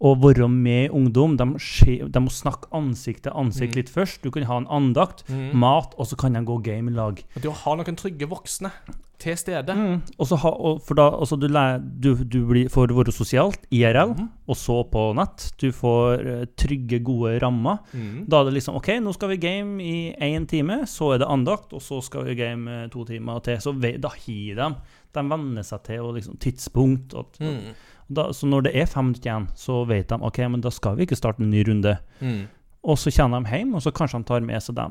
og 0.00 0.22
være 0.22 0.48
med 0.48 0.90
ungdom. 0.96 1.36
De, 1.36 1.44
skje, 1.60 1.98
de 2.10 2.20
må 2.24 2.30
snakke 2.32 2.70
ansikt 2.72 3.22
til 3.26 3.32
ansikt 3.36 3.74
Mm. 3.74 3.76
litt 3.76 3.90
først. 3.90 4.22
Du 4.22 4.30
kan 4.30 4.42
ha 4.48 4.56
en 4.56 4.66
andakt, 4.66 5.24
Mm. 5.28 5.52
mat, 5.54 5.94
og 5.98 6.06
så 6.06 6.16
kan 6.16 6.32
de 6.32 6.40
gå 6.44 6.62
game 6.62 6.88
i 6.90 6.94
lag. 6.94 7.22
Og 7.36 7.42
Det 7.42 7.50
å 7.50 7.52
ha 7.52 7.74
noen 7.76 7.96
trygge 7.96 8.26
voksne 8.28 8.70
til 9.18 9.36
stede. 9.36 9.68
Mm. 9.76 10.00
Og 10.18 10.26
så 10.26 10.38
ha, 10.38 10.48
og 10.48 10.80
for 10.80 10.94
da, 10.94 11.10
altså 11.10 11.38
du, 11.38 11.46
lærer, 11.48 11.82
du, 12.00 12.14
du 12.24 12.46
blir, 12.46 12.68
får 12.70 12.88
være 12.96 13.12
sosialt, 13.12 13.58
IRL, 13.70 14.14
Mhm. 14.16 14.28
og 14.48 14.56
så 14.56 14.78
på 14.90 15.14
nett. 15.14 15.52
Du 15.58 15.70
får 15.70 16.26
eh, 16.26 16.44
trygge, 16.56 17.02
gode 17.04 17.38
rammer. 17.42 17.80
Mm. 17.92 18.24
Da 18.26 18.40
er 18.40 18.44
det 18.46 18.54
liksom 18.54 18.76
OK, 18.76 18.88
nå 19.00 19.12
skal 19.12 19.28
vi 19.28 19.36
game 19.36 19.80
i 19.82 20.14
én 20.18 20.46
time, 20.48 20.86
så 20.86 21.12
er 21.14 21.18
det 21.18 21.28
andakt, 21.28 21.74
og 21.74 21.80
så 21.82 22.02
skal 22.02 22.24
vi 22.24 22.34
game 22.34 22.66
eh, 22.84 22.88
to 22.88 23.04
timer 23.04 23.40
til. 23.42 23.58
Så 23.58 23.78
da 23.78 24.08
har 24.08 24.70
de 24.70 24.76
De 25.12 25.20
venner 25.28 25.62
seg 25.64 25.82
til 25.82 26.00
og 26.00 26.14
liksom, 26.14 26.38
tidspunkt. 26.38 27.14
Og, 27.14 27.26
Mm. 27.40 27.74
Da, 28.10 28.24
så 28.34 28.46
når 28.50 28.62
det 28.66 28.72
er 28.76 28.86
fem 28.90 29.04
minutter 29.10 29.28
igjen, 29.30 29.46
så 29.54 29.84
vet 29.86 30.08
de 30.10 30.16
OK, 30.26 30.38
men 30.50 30.60
da 30.64 30.70
skal 30.74 30.96
vi 30.98 31.02
ikke 31.06 31.16
starte 31.18 31.42
en 31.44 31.50
ny 31.50 31.62
runde. 31.68 31.92
Mm. 32.20 32.42
Og 32.82 32.98
så 32.98 33.10
kommer 33.14 33.40
de 33.44 33.50
hjem, 33.54 33.74
og 33.76 33.82
så 33.84 33.92
kanskje 33.94 34.18
de 34.18 34.24
tar 34.30 34.40
med 34.40 34.62
seg 34.62 34.74
de 34.80 34.88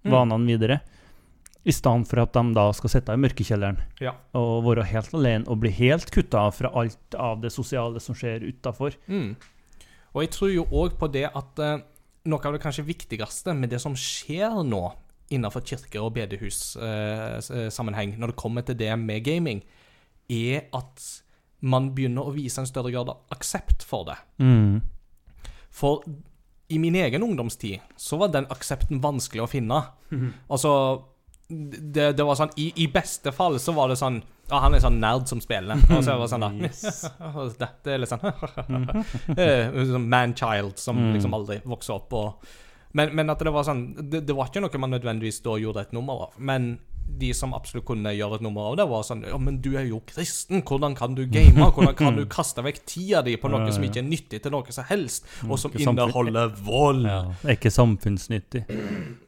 Mm. 0.00 0.12
vanene 0.14 0.46
videre. 0.48 0.78
I 1.68 1.72
stedet 1.76 2.08
for 2.08 2.22
at 2.22 2.32
de 2.32 2.54
da 2.56 2.62
skal 2.72 2.88
sitte 2.88 3.12
i 3.12 3.20
mørkekjelleren 3.20 3.76
Ja. 4.00 4.14
og 4.34 4.64
være 4.64 4.84
helt 4.88 5.12
alene 5.12 5.44
og 5.46 5.58
bli 5.60 5.68
helt 5.76 6.08
kutta 6.10 6.38
av 6.46 6.54
fra 6.56 6.70
alt 6.72 7.14
av 7.18 7.40
det 7.42 7.50
sosiale 7.52 8.00
som 8.00 8.14
skjer 8.14 8.40
utafor. 8.48 8.94
Mm. 9.08 9.36
Og 10.14 10.22
jeg 10.22 10.30
tror 10.30 10.54
jo 10.54 10.64
òg 10.72 10.96
på 10.96 11.10
det 11.12 11.26
at 11.34 11.58
eh, 11.58 11.82
noe 12.24 12.40
av 12.46 12.52
det 12.56 12.62
kanskje 12.62 12.84
viktigste 12.86 13.52
med 13.54 13.68
det 13.70 13.80
som 13.80 13.92
skjer 13.94 14.64
nå 14.64 14.92
innenfor 15.30 15.60
kirke- 15.60 16.00
og 16.02 16.14
bedehussammenheng, 16.14 18.16
når 18.18 18.26
det 18.32 18.36
kommer 18.36 18.64
til 18.66 18.74
det 18.80 18.92
med 18.98 19.22
gaming, 19.24 19.62
er 20.30 20.64
at 20.72 21.04
man 21.60 21.90
begynner 21.94 22.26
å 22.28 22.32
vise 22.34 22.60
en 22.62 22.66
større 22.68 22.90
grad 22.94 23.08
av 23.12 23.18
aksept 23.34 23.82
for 23.84 24.04
det. 24.08 24.16
Mm. 24.40 24.80
For 25.70 26.02
i 26.70 26.78
min 26.78 26.94
egen 26.96 27.22
ungdomstid 27.22 27.80
så 27.98 28.16
var 28.20 28.28
den 28.34 28.46
aksepten 28.50 29.00
vanskelig 29.02 29.42
å 29.44 29.48
finne. 29.50 29.82
Altså 30.48 30.72
det, 31.50 32.12
det 32.14 32.22
var 32.22 32.36
sånn 32.38 32.52
i, 32.62 32.68
I 32.84 32.86
beste 32.94 33.32
fall 33.34 33.56
så 33.58 33.72
var 33.74 33.90
det 33.90 33.96
sånn 33.98 34.20
Ja, 34.50 34.60
han 34.62 34.74
er 34.74 34.82
sånn 34.82 35.00
nerd 35.02 35.26
som 35.30 35.40
spiller. 35.42 35.78
Og 35.96 36.04
så 36.06 36.14
var 36.14 36.22
det 36.26 36.30
sånn 36.30 36.44
da 36.46 36.50
Yes. 36.62 37.04
Dette 37.62 37.90
er 37.94 37.98
litt 38.02 38.10
sånn 38.10 38.22
sånn 39.92 40.08
Man-child 40.10 40.78
som 40.78 40.96
Mm. 41.00 41.12
liksom 41.14 41.34
aldri 41.34 41.60
vokser 41.64 41.94
opp. 41.96 42.12
Og, 42.14 42.46
men, 42.92 43.12
men 43.14 43.30
at 43.30 43.38
det 43.42 43.52
var 43.54 43.64
sånn 43.66 43.82
det, 44.10 44.24
det 44.26 44.34
var 44.36 44.50
ikke 44.50 44.62
noe 44.64 44.80
man 44.82 44.90
nødvendigvis 44.94 45.42
da 45.44 45.54
gjorde 45.58 45.84
et 45.86 45.92
nummer 45.96 46.26
av. 46.28 46.38
Men 46.38 46.78
de 47.20 47.30
som 47.36 47.52
absolutt 47.56 47.84
kunne 47.88 48.12
gjøre 48.14 48.38
et 48.38 48.44
nummer 48.44 48.70
av 48.70 48.78
det, 48.80 48.86
var 48.90 49.04
sånn 49.06 49.24
Ja, 49.28 49.38
men 49.40 49.58
du 49.62 49.72
er 49.78 49.86
jo 49.88 50.00
kristen. 50.08 50.62
Hvordan 50.66 50.96
kan 50.98 51.16
du 51.18 51.26
game? 51.30 51.66
Hvordan 51.76 51.96
kan 51.98 52.16
du 52.16 52.24
kaste 52.30 52.64
vekk 52.64 52.80
tida 52.88 53.24
di 53.26 53.36
på 53.40 53.50
Ja, 53.50 53.56
noe 53.56 53.68
ja, 53.68 53.74
som 53.76 53.84
ikke 53.86 54.02
er 54.02 54.08
nyttig 54.08 54.42
til 54.44 54.54
noe 54.54 54.76
som 54.76 54.88
helst, 54.88 55.28
og 55.46 55.58
som 55.60 55.74
inneholder 55.76 56.54
vold? 56.64 57.04
Ja, 57.08 57.22
det 57.42 57.52
er 57.52 57.58
ikke 57.58 57.74
samfunnsnyttig. 57.74 58.64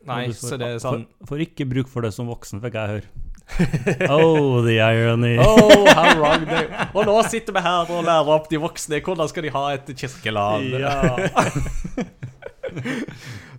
Nei, 0.09 0.23
så 0.37 0.57
det 0.61 0.77
er 0.77 0.81
sånn 0.83 1.07
får 1.29 1.47
ikke 1.49 1.69
bruk 1.69 1.93
for 1.93 2.05
det 2.07 2.15
som 2.17 2.31
voksen, 2.31 2.63
fikk 2.65 2.81
jeg 2.81 2.97
høre. 2.97 3.13
oh, 4.09 4.63
the 4.65 4.79
irony. 4.81 5.37
Oh, 5.37 5.85
how 5.93 6.15
wrong 6.17 6.47
they 6.47 6.69
Og 6.95 7.05
nå 7.05 7.19
sitter 7.29 7.53
vi 7.53 7.61
her 7.61 7.91
og 7.91 8.07
lærer 8.07 8.31
opp 8.33 8.49
de 8.49 8.61
voksne. 8.63 9.03
Hvordan 9.05 9.29
skal 9.29 9.45
de 9.45 9.53
ha 9.53 9.65
et 9.75 9.91
kirkeland. 9.99 10.79
Ja. 10.81 10.95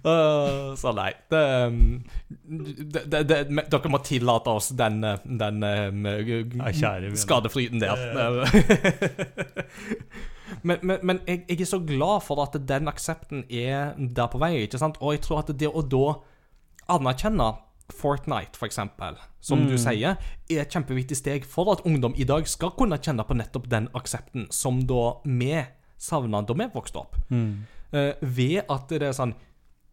Uh, 0.03 0.73
så 0.75 0.91
nei 0.97 1.13
det, 1.31 1.41
um, 1.67 2.03
det, 2.43 3.21
det, 3.29 3.37
Dere 3.71 3.89
må 3.93 4.01
tillate 4.03 4.51
oss 4.51 4.67
den, 4.75 4.97
uh, 5.05 5.13
den 5.23 5.63
um, 5.63 6.03
venner. 6.03 7.15
skadefryden 7.15 7.79
der. 7.79 8.43
men 10.67 10.77
men, 10.81 10.97
men 11.03 11.19
jeg, 11.27 11.43
jeg 11.49 11.61
er 11.61 11.65
så 11.71 11.79
glad 11.87 12.23
for 12.27 12.41
at 12.43 12.57
den 12.67 12.87
aksepten 12.91 13.43
er 13.49 13.93
der 13.97 14.27
på 14.31 14.41
vei. 14.43 14.55
ikke 14.65 14.79
sant? 14.81 14.97
Og 15.01 15.15
jeg 15.15 15.23
tror 15.25 15.43
at 15.43 15.53
det 15.59 15.69
å 15.71 15.83
da 15.87 16.05
anerkjenne 16.97 17.53
Fortnite, 17.93 18.55
for 18.57 18.65
eksempel, 18.65 19.17
som 19.43 19.59
du 19.67 19.73
Mm. 19.75 19.77
sier, 19.77 20.15
er 20.49 20.61
et 20.61 20.71
kjempeviktig 20.71 21.17
steg 21.19 21.43
for 21.45 21.67
at 21.73 21.81
ungdom 21.85 22.13
i 22.17 22.23
dag 22.23 22.47
skal 22.47 22.71
kunne 22.79 22.95
kjenne 22.97 23.25
på 23.27 23.35
nettopp 23.35 23.67
den 23.69 23.89
aksepten 23.93 24.47
som 24.55 24.79
da 24.87 25.17
vi 25.25 25.65
savna 25.99 26.41
da 26.41 26.53
vi 26.53 26.69
vokste 26.73 26.97
opp. 27.03 27.15
Mm. 27.29 27.65
Eh, 27.93 28.13
ved 28.21 28.63
at 28.65 28.89
det 28.89 29.09
er 29.11 29.17
sånn 29.17 29.35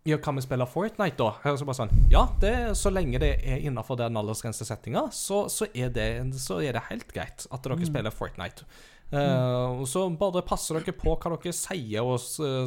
Ja, 0.08 0.16
kan 0.24 0.38
vi 0.38 0.44
spille 0.44 0.64
Fortnite, 0.64 1.18
da? 1.20 1.34
Er 1.44 1.58
så 1.60 1.66
bare 1.68 1.82
sånn 1.82 1.90
Ja, 2.12 2.24
det, 2.40 2.54
så 2.80 2.92
lenge 2.92 3.20
det 3.20 3.34
er 3.44 3.60
innenfor 3.60 3.98
den 4.00 4.16
aldersgrensesettinga, 4.16 5.10
så, 5.12 5.44
så, 5.52 5.68
er 5.74 5.92
det, 5.92 6.08
så 6.40 6.62
er 6.64 6.78
det 6.78 6.86
helt 6.88 7.12
greit 7.12 7.44
at 7.50 7.66
dere 7.66 7.88
spiller 7.88 8.14
Fortnite. 8.14 8.64
Uh, 9.10 9.82
så 9.90 10.04
bare 10.14 10.38
passer 10.46 10.76
dere 10.78 10.92
på 10.94 11.16
hva 11.18 11.32
dere 11.34 11.52
sier 11.56 12.06
og 12.06 12.20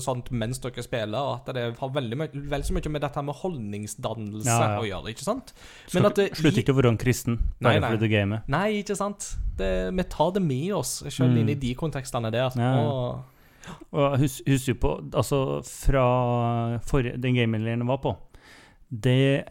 sånt 0.03 0.27
mens 0.36 0.59
dere 0.59 0.84
spiller, 0.84 1.15
og 1.15 1.38
at 1.39 1.53
det 1.55 1.63
har 1.79 1.93
veldig 1.95 2.17
vel 2.51 2.65
så 2.67 2.75
mye 2.75 2.91
med 2.91 3.05
dette 3.05 3.23
med 3.23 3.38
holdningsdannelse 3.39 4.51
ja, 4.51 4.73
ja. 4.75 4.81
å 4.81 4.88
gjøre. 4.89 5.13
ikke 5.15 5.23
sant? 5.23 5.53
Men 5.95 6.09
at 6.11 6.19
det, 6.19 6.27
Slutt 6.41 6.59
ikke 6.59 6.75
å 6.75 6.79
være 6.81 6.91
en 6.91 6.99
kristen 6.99 7.39
bare 7.63 7.79
nei, 7.79 7.88
fordi 7.88 8.03
du 8.03 8.11
gamer. 8.11 8.43
Nei, 8.51 8.67
ikke 8.84 8.99
sant. 8.99 9.31
Det, 9.55 9.71
vi 9.95 10.07
tar 10.11 10.36
det 10.36 10.43
med 10.43 10.73
oss 10.81 10.97
selv 11.07 11.31
mm. 11.31 11.39
inn 11.41 11.53
i 11.55 11.59
de 11.63 11.71
kontekstene 11.79 12.34
der. 12.34 12.51
Ja. 12.59 12.73
Og, 12.84 13.32
og 13.91 14.20
hus, 14.20 14.41
husker 14.47 14.78
på, 14.80 14.95
altså 15.14 15.61
fra 15.64 16.05
forrige, 16.86 17.18
den 17.22 17.36
gamingleiren 17.38 17.84
jeg 17.86 17.89
var 17.89 18.01
på 18.03 18.16
det 18.93 19.43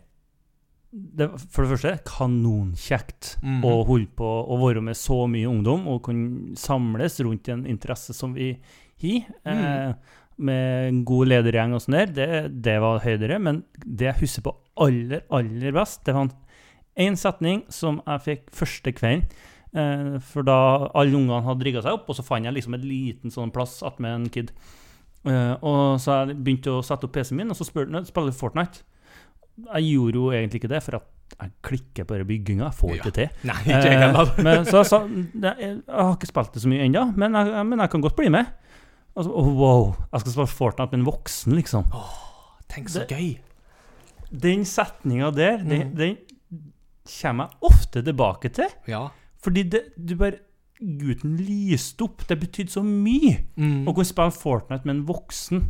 det, 0.93 1.29
for 1.49 1.65
det 1.65 1.73
første, 1.73 1.93
kanonkjekt 2.05 3.39
mm 3.43 3.61
-hmm. 3.61 3.65
å 3.65 3.85
holde 3.89 4.11
på 4.17 4.29
å 4.45 4.57
være 4.61 4.83
med 4.83 4.97
så 4.97 5.27
mye 5.27 5.49
ungdom 5.49 5.89
og 5.89 6.03
kunne 6.03 6.57
samles 6.57 7.21
rundt 7.21 7.49
en 7.49 7.67
interesse 7.67 8.13
som 8.13 8.35
vi 8.35 8.59
har. 9.01 9.25
Mm. 9.45 9.65
Eh, 9.89 9.95
med 10.37 10.89
en 10.89 11.05
god 11.05 11.27
ledergjeng 11.29 11.75
og 11.75 11.83
sånn 11.83 11.95
der. 11.95 12.07
Det, 12.07 12.63
det, 12.63 12.81
var 12.81 13.01
høydere. 13.01 13.39
Men 13.39 13.65
det 13.87 14.07
jeg 14.07 14.21
husker 14.21 14.43
på 14.43 14.57
aller, 14.77 15.23
aller 15.31 15.73
best, 15.73 16.05
det 16.05 16.15
var 16.15 16.29
én 16.99 17.17
setning 17.17 17.65
som 17.69 18.03
jeg 18.07 18.21
fikk 18.21 18.51
første 18.51 18.93
kvelden. 18.93 19.29
Eh, 19.73 20.19
for 20.21 20.45
da 20.45 20.59
alle 20.93 21.17
ungene 21.17 21.41
hadde 21.47 21.65
rigga 21.65 21.83
seg 21.85 21.97
opp, 21.97 22.11
og 22.13 22.19
så 22.19 22.25
fant 22.27 22.45
jeg 22.45 22.53
liksom 22.57 22.77
en 22.77 22.85
liten 22.85 23.33
sånn 23.33 23.53
plass 23.55 23.79
attmed 23.87 24.13
en 24.13 24.31
kid. 24.33 24.53
Eh, 25.25 25.55
og 25.65 26.01
så 26.03 26.23
jeg 26.23 26.37
begynte 26.43 26.75
å 26.75 26.83
sette 26.85 27.09
opp 27.09 27.15
PC-en 27.17 27.41
min, 27.41 27.53
og 27.53 27.59
så 27.59 27.67
spurte 27.67 28.03
han 28.03 28.37
Fortnite. 28.37 28.85
Jeg 29.63 29.89
gjorde 29.93 30.19
jo 30.19 30.31
egentlig 30.33 30.63
ikke 30.63 30.73
det, 30.73 30.83
for 30.85 30.99
at 30.99 31.09
jeg 31.33 31.53
klikker 31.65 32.09
på 32.09 32.19
bygginga. 32.29 32.67
Jeg 32.69 32.77
får 32.77 32.93
ja. 32.93 32.99
ikke 33.01 33.15
til. 33.17 33.39
Nei, 33.49 33.61
ikke 33.65 33.95
eh, 33.95 34.35
men 34.45 34.69
så 34.69 34.83
jeg 34.83 34.91
sa 34.91 35.01
jeg, 35.09 35.79
har 35.89 36.13
ikke 36.19 36.29
spilt 36.29 36.53
det 36.57 36.65
så 36.65 36.73
mye 36.73 36.89
ennå, 36.89 37.07
men, 37.17 37.41
men, 37.71 37.85
jeg 37.85 37.95
kan 37.95 38.05
godt 38.05 38.19
bli 38.19 38.29
med. 38.33 38.53
Altså, 39.13 39.33
oh, 39.33 39.49
wow, 39.57 39.89
jeg 40.13 40.25
skal 40.25 40.37
spille 40.37 40.53
Fortnite 40.53 40.93
med 40.93 41.01
en 41.01 41.09
voksen, 41.09 41.57
liksom. 41.57 41.89
Oh, 41.97 42.13
tenk 42.73 42.93
så 42.93 43.07
det, 43.07 43.17
gøy. 43.17 43.33
Den 44.43 44.69
setninga 44.69 45.33
der, 45.37 45.59
mm. 45.65 45.73
den, 45.73 45.97
den, 45.97 46.21
kommer 47.09 47.49
jeg 47.51 47.73
ofte 47.73 48.05
tilbake 48.05 48.53
til. 48.55 48.73
Ja. 48.89 49.09
Fordi 49.43 49.67
det, 49.75 49.85
du 49.97 50.17
bare 50.19 50.41
Gutten 50.83 51.37
lyste 51.39 52.03
opp. 52.09 52.25
Det 52.27 52.35
betydde 52.41 52.75
så 52.75 52.83
mye 52.83 53.37
mm. 53.55 53.85
å 53.87 53.93
kunne 53.95 54.09
spille 54.09 54.35
Fortnite 54.35 54.89
med 54.89 54.97
en 54.97 55.05
voksen. 55.07 55.61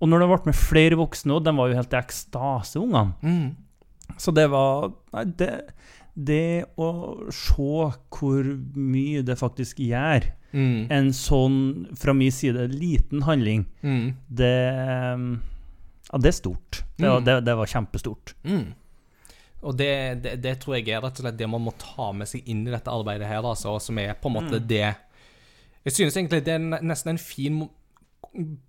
Og 0.00 0.08
når 0.08 0.22
det 0.22 0.28
ble 0.30 0.38
med 0.48 0.58
flere 0.58 0.98
voksne 1.00 1.36
òg, 1.36 1.44
de 1.44 1.52
var 1.58 1.68
jo 1.68 1.76
helt 1.76 1.92
i 1.92 1.98
ekstase, 2.00 2.80
ungene. 2.80 3.16
Mm. 3.20 4.16
Så 4.22 4.32
det 4.32 4.46
var 4.52 4.92
Nei, 5.16 5.24
det, 5.36 5.50
det 6.16 6.64
å 6.80 6.88
se 7.34 7.88
hvor 8.16 8.48
mye 8.76 9.24
det 9.26 9.36
faktisk 9.40 9.80
gjør, 9.84 10.28
mm. 10.56 10.88
en 10.92 11.12
sånn, 11.16 11.58
fra 11.98 12.14
min 12.16 12.32
side, 12.32 12.68
liten 12.72 13.26
handling, 13.28 13.66
mm. 13.84 14.08
det 14.40 14.56
Ja, 16.06 16.20
det 16.22 16.30
er 16.30 16.36
stort. 16.36 16.84
Det 16.96 17.08
mm. 17.08 17.24
det, 17.26 17.40
det 17.48 17.56
var 17.58 17.68
kjempestort. 17.68 18.36
Mm. 18.46 18.68
Og 19.66 19.74
det, 19.78 19.92
det, 20.22 20.36
det, 20.44 20.54
tror 20.62 20.76
jeg 20.76 20.90
er 20.94 21.02
rett 21.02 21.18
og 21.18 21.24
slett 21.24 21.38
det 21.38 21.48
man 21.50 21.64
må 21.64 21.74
ta 21.80 22.12
med 22.14 22.28
seg 22.30 22.46
inn 22.50 22.62
i 22.66 22.72
dette 22.74 22.92
arbeidet 22.92 23.28
her, 23.28 23.42
altså, 23.42 23.74
som 23.82 23.98
er 23.98 24.14
på 24.20 24.30
en 24.30 24.36
måte 24.38 24.60
mm. 24.60 24.68
det 24.70 24.84
Jeg 24.86 25.94
synes 25.96 26.16
egentlig 26.16 26.44
det 26.46 26.54
er 26.54 26.62
nesten 26.62 27.14
en 27.14 27.22
fin 27.22 27.66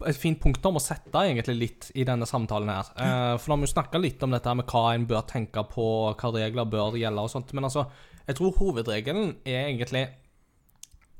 et 0.07 0.15
fint 0.15 0.39
punktum 0.39 0.77
å 0.79 0.81
sette 0.83 1.23
egentlig 1.27 1.55
litt 1.57 1.87
i 1.99 2.05
denne 2.07 2.27
samtalen 2.29 2.69
her. 2.71 2.91
Uh, 2.95 3.33
for 3.35 3.49
da 3.49 3.57
har 3.57 3.63
vi 3.65 3.69
snakka 3.71 3.99
litt 3.99 4.21
om 4.23 4.31
dette 4.31 4.53
med 4.55 4.67
hva 4.71 4.83
en 4.93 5.07
bør 5.09 5.25
tenke 5.27 5.63
på, 5.67 5.87
hva 6.15 6.31
regler 6.35 6.69
bør 6.71 6.95
gjelde 6.99 7.25
og 7.25 7.33
sånt. 7.33 7.51
Men 7.57 7.67
altså, 7.67 7.83
jeg 8.29 8.37
tror 8.39 8.55
hovedregelen 8.61 9.35
er 9.43 9.67
egentlig 9.67 10.07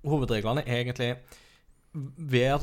Hovedreglene 0.07 0.61
er 0.61 0.83
egentlig 0.85 1.07
være 2.31 2.61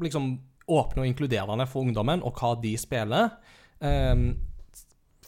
liksom 0.00 0.28
åpne 0.70 1.02
og 1.02 1.08
inkluderende 1.10 1.66
for 1.68 1.84
ungdommen 1.84 2.22
og 2.24 2.38
hva 2.38 2.54
de 2.62 2.72
spiller. 2.80 3.34
Um, 3.82 4.30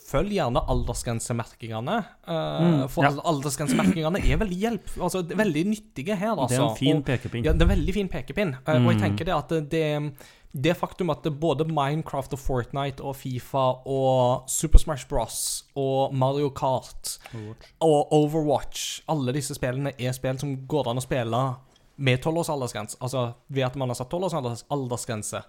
følg 0.09 0.33
gjerne 0.39 0.63
aldersgrensemerkingene. 0.73 1.99
Uh, 2.25 2.87
for 2.93 3.07
ja. 3.07 3.13
aldersgrensemerkingene 3.29 4.23
er 4.25 4.41
veldig 4.41 4.59
hjelp, 4.63 4.91
altså, 4.97 5.23
veldig 5.29 5.65
nyttige 5.75 6.17
her. 6.17 6.35
Altså. 6.35 6.49
Det 6.49 6.59
er 6.59 6.63
en 6.63 6.71
altså. 6.71 6.81
fin 6.81 7.05
pekepinn. 7.05 7.45
Ja, 7.47 7.53
det 7.53 7.65
er 7.65 7.69
en 7.69 7.75
veldig 7.75 7.95
fin 7.97 8.11
pekepinn. 8.13 8.57
Uh, 8.63 8.75
mm. 8.75 8.87
Og 8.87 8.93
jeg 8.93 8.99
mm. 8.99 9.05
tenker 9.05 9.29
det 9.29 9.37
at 9.37 9.55
det, 9.73 9.85
det 10.69 10.77
faktum 10.81 11.13
at 11.13 11.29
både 11.41 11.69
Minecraft 11.69 12.39
og 12.39 12.43
Fortnite 12.43 13.05
og 13.05 13.17
Fifa 13.21 13.67
og 13.85 14.49
Super 14.51 14.83
Smash 14.83 15.09
Bros 15.11 15.39
og 15.77 16.15
Mario 16.15 16.49
Kart 16.49 17.19
Overwatch. 17.35 17.73
og 17.81 18.13
Overwatch 18.13 18.87
Alle 19.09 19.37
disse 19.37 19.57
spillene 19.59 19.93
er 19.99 20.17
spill 20.17 20.41
som 20.41 20.57
går 20.69 20.89
an 20.91 21.03
å 21.03 21.05
spille 21.05 21.43
med 21.99 22.21
tolvårsaldersgrense. 22.23 22.97
Altså 23.03 23.33
ved 23.49 23.67
at 23.67 23.77
man 23.77 23.91
har 23.91 23.99
satt 23.99 24.11
tolvårs 24.11 24.65
aldersgrense 24.71 25.43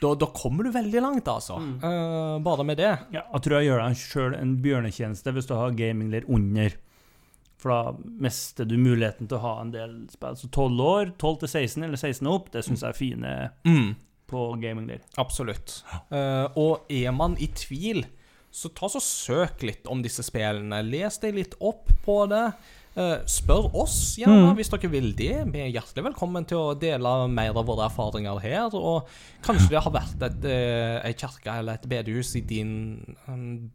da, 0.00 0.12
da, 0.14 0.26
kommer 0.34 0.66
du 0.66 0.72
veldig 0.74 1.00
langt, 1.02 1.28
altså. 1.28 1.58
Mm. 1.58 1.78
Uh, 1.82 2.38
bare 2.44 2.66
med 2.66 2.78
det. 2.80 2.90
Ja, 3.14 3.24
jeg 3.32 3.44
tror 3.44 3.58
jeg 3.58 3.70
gjør 3.70 3.82
deg 3.82 4.02
sjøl 4.02 4.36
en 4.38 4.52
bjørnetjeneste 4.64 5.34
hvis 5.34 5.48
du 5.50 5.56
har 5.58 5.76
gamingler 5.78 6.28
under. 6.30 6.76
For 7.58 7.74
da 7.74 8.10
mister 8.22 8.68
du 8.68 8.76
muligheten 8.78 9.26
til 9.26 9.40
å 9.40 9.42
ha 9.42 9.54
en 9.64 9.72
del 9.74 9.96
spill. 10.12 10.36
Så 10.38 10.50
12 10.52 10.84
år, 10.84 11.10
12 11.18 11.40
til 11.42 11.54
16 11.54 11.88
eller 11.88 11.98
16 11.98 12.30
opp, 12.30 12.52
det 12.54 12.62
syns 12.66 12.84
jeg 12.84 12.94
er 12.94 12.98
fine 12.98 13.32
mm. 13.66 13.88
på 14.30 14.44
gamingler. 14.62 15.02
Absolutt. 15.18 15.80
Uh, 16.12 16.46
og 16.54 16.86
er 16.92 17.10
man 17.16 17.34
i 17.42 17.50
tvil, 17.58 18.04
så 18.54 18.70
ta 18.74 18.90
så 18.92 19.02
søk 19.02 19.66
litt 19.66 19.90
om 19.90 20.04
disse 20.04 20.22
spillene. 20.26 20.84
Les 20.86 21.18
deg 21.22 21.34
litt 21.36 21.58
opp 21.58 21.90
på 22.06 22.20
det. 22.30 22.46
Uh, 22.96 23.20
spør 23.30 23.68
oss 23.78 24.16
gjerne 24.18 24.48
mm. 24.48 24.56
hvis 24.58 24.70
dere 24.72 24.90
vil 24.90 25.10
det. 25.18 25.32
Vi 25.52 25.60
er 25.62 25.68
hjertelig 25.70 26.06
velkommen 26.08 26.46
til 26.48 26.58
å 26.58 26.76
dele 26.78 27.12
mer 27.30 27.52
av 27.52 27.68
våre 27.68 27.84
erfaringer 27.86 28.40
her. 28.42 28.74
Og 28.74 29.10
kanskje 29.44 29.68
det 29.74 29.82
har 29.84 29.94
vært 29.94 30.24
et, 30.26 30.48
ei 31.06 31.12
kirke 31.18 31.58
eller 31.60 31.78
et 31.78 31.86
bedehus 31.90 32.32
i 32.40 32.42
din 32.48 32.72
um, 33.28 33.68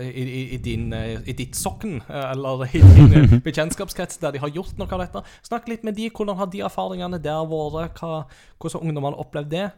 i, 0.00 0.24
i, 0.56 0.58
din, 0.62 0.88
i 0.90 1.36
ditt 1.36 1.58
sokn, 1.58 2.00
eller 2.08 2.64
i 2.70 2.82
din 2.82 3.36
bekjentskapskrets 3.46 4.18
der 4.22 4.34
de 4.34 4.42
har 4.42 4.54
gjort 4.54 4.80
noe 4.80 4.90
av 4.96 5.04
dette. 5.04 5.22
Snakk 5.46 5.70
litt 5.70 5.86
med 5.86 5.98
de, 6.00 6.08
hvordan 6.10 6.40
har 6.40 6.50
de 6.50 6.64
erfaringene 6.66 7.22
der 7.22 7.44
vært? 7.50 8.00
Hvordan 8.00 8.74
har 8.74 8.82
ungdommene 8.82 9.22
opplevd 9.22 9.54
det? 9.54 9.68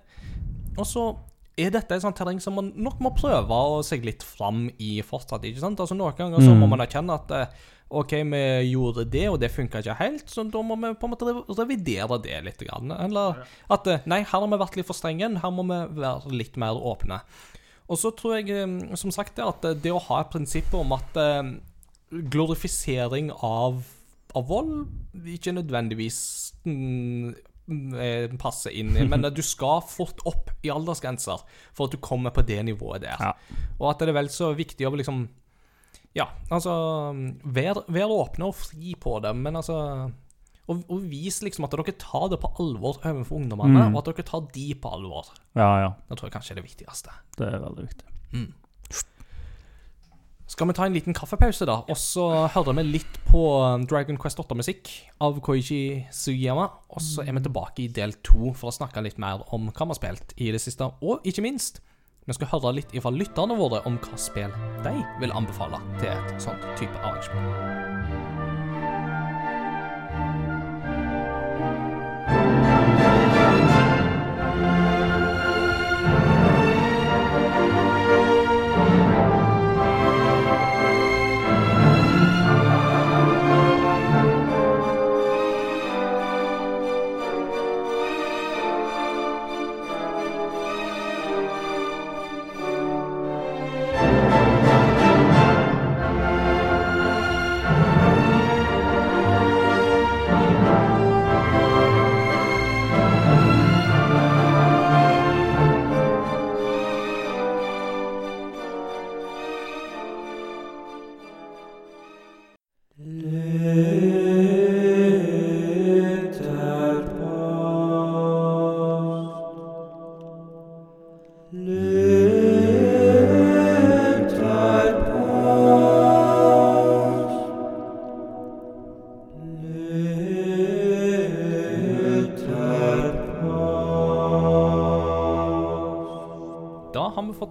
Og 0.79 0.89
så 0.89 1.11
er 1.61 1.73
dette 1.75 1.97
et 1.97 2.05
sånt 2.05 2.17
terreng 2.17 2.41
som 2.41 2.57
man 2.57 2.71
nok 2.81 3.01
må 3.05 3.13
prøve 3.17 3.53
å 3.53 3.81
seg 3.85 4.07
litt 4.07 4.25
fram 4.25 4.67
i 4.81 4.95
fortsatt. 5.05 5.45
ikke 5.45 5.61
sant? 5.61 5.81
Altså 5.83 5.97
Noen 5.99 6.17
ganger 6.17 6.41
så 6.41 6.55
må 6.55 6.65
mm. 6.65 6.73
man 6.73 6.85
erkjenne 6.85 7.19
at 7.21 7.35
OK, 7.93 8.13
vi 8.25 8.43
gjorde 8.71 9.05
det, 9.13 9.27
og 9.29 9.39
det 9.43 9.51
funka 9.53 9.83
ikke 9.83 9.99
helt, 9.99 10.31
så 10.31 10.45
da 10.49 10.63
må 10.65 10.79
vi 10.81 10.93
på 10.97 11.09
en 11.09 11.13
måte 11.13 11.35
revidere 11.59 12.19
det 12.25 12.39
litt. 12.47 12.65
Eller 12.65 13.43
at 13.73 13.91
eh, 13.91 14.07
nei, 14.09 14.23
her 14.25 14.33
har 14.33 14.49
vi 14.49 14.61
vært 14.63 14.79
litt 14.79 14.89
for 14.89 14.97
strenge, 14.97 15.29
her 15.43 15.53
må 15.53 15.67
vi 15.69 15.81
være 16.01 16.33
litt 16.33 16.57
mer 16.61 16.79
åpne. 16.79 17.21
Og 17.93 18.01
så 18.01 18.15
tror 18.17 18.39
jeg, 18.39 18.49
eh, 18.57 18.97
som 18.99 19.13
sagt, 19.13 19.43
at 19.45 19.69
eh, 19.69 19.77
det 19.77 19.93
å 19.93 20.01
ha 20.09 20.23
et 20.23 20.33
prinsipp 20.33 20.73
om 20.79 20.97
at 20.97 21.21
glorifisering 22.13 23.31
av, 23.45 23.85
av 24.37 24.49
vold 24.49 24.75
ikke 25.33 25.55
nødvendigvis 25.57 26.19
mm, 26.69 27.29
passer 28.41 28.73
inn 28.77 28.97
i, 28.97 29.05
men 29.13 29.29
du 29.37 29.45
skal 29.45 29.85
fort 29.85 30.25
opp 30.29 30.53
i 30.65 30.73
aldersgrenser 30.73 31.45
for 31.77 31.87
at 31.87 31.93
du 31.93 32.01
kommer 32.01 32.33
på 32.33 32.45
det 32.49 32.61
nivået 32.71 33.05
der. 33.05 33.21
Ja. 33.21 33.37
Og 33.83 33.93
at 33.93 34.01
det 34.01 34.13
er 34.15 34.21
vel 34.23 34.33
så 34.33 34.55
viktig 34.57 34.89
å 34.89 34.97
liksom 34.97 35.27
ja, 36.17 36.27
altså 36.53 36.73
Vær, 37.45 37.85
vær 37.89 38.13
åpne 38.13 38.51
og 38.51 38.59
fri 38.59 38.97
på 39.01 39.17
det, 39.25 39.33
men 39.39 39.57
altså 39.61 39.79
og, 40.71 40.83
og 40.87 41.07
vis 41.11 41.41
liksom 41.43 41.67
at 41.67 41.75
dere 41.75 41.95
tar 41.99 42.29
det 42.31 42.39
på 42.43 42.51
alvor 42.63 43.01
overfor 43.03 43.39
ungdommene, 43.41 43.89
mm. 43.89 43.95
og 43.97 44.03
at 44.03 44.11
dere 44.13 44.27
tar 44.29 44.45
de 44.55 44.67
på 44.79 44.93
alvor. 44.95 45.33
Ja, 45.59 45.71
ja. 45.83 45.93
Det 46.09 46.19
tror 46.19 46.29
jeg 46.29 46.37
kanskje 46.37 46.55
er 46.55 46.61
det 46.61 46.69
viktigste. 46.69 47.15
Det 47.39 47.49
er 47.49 47.63
veldig 47.65 47.87
viktig. 47.89 48.13
Mm. 48.33 48.51
Skal 50.53 50.69
vi 50.69 50.75
ta 50.77 50.85
en 50.85 50.93
liten 50.93 51.17
kaffepause, 51.17 51.65
da? 51.67 51.79
Og 51.89 51.97
så 51.97 52.27
hører 52.53 52.77
vi 52.77 52.83
litt 52.85 53.15
på 53.31 53.41
um, 53.65 53.87
Dragon 53.89 54.19
Quest 54.21 54.41
8-musikk 54.43 54.91
av 55.25 55.39
Koichi 55.45 56.03
Sugiyama. 56.13 56.67
Og 56.93 57.01
så 57.01 57.25
er 57.25 57.33
vi 57.33 57.45
tilbake 57.47 57.87
i 57.87 57.89
del 57.89 58.13
to 58.21 58.53
for 58.53 58.69
å 58.69 58.75
snakke 58.77 59.01
litt 59.05 59.21
mer 59.23 59.47
om 59.57 59.71
hva 59.71 59.87
vi 59.87 59.95
har 59.95 59.99
spilt 59.99 60.35
i 60.37 60.51
det 60.53 60.61
siste. 60.61 60.91
Og 61.01 61.25
ikke 61.29 61.45
minst 61.47 61.81
vi 62.27 62.35
skal 62.37 62.53
høre 62.53 62.71
litt 62.77 62.93
fra 63.03 63.11
lytterne 63.11 63.57
våre 63.59 63.81
om 63.89 63.97
hva 64.03 64.19
spill 64.21 64.53
de 64.85 64.95
vil 65.19 65.35
anbefale 65.35 65.81
til 65.99 66.13
et 66.13 66.37
sånt 66.43 66.63
type 66.79 66.95
arrangement. 67.03 68.02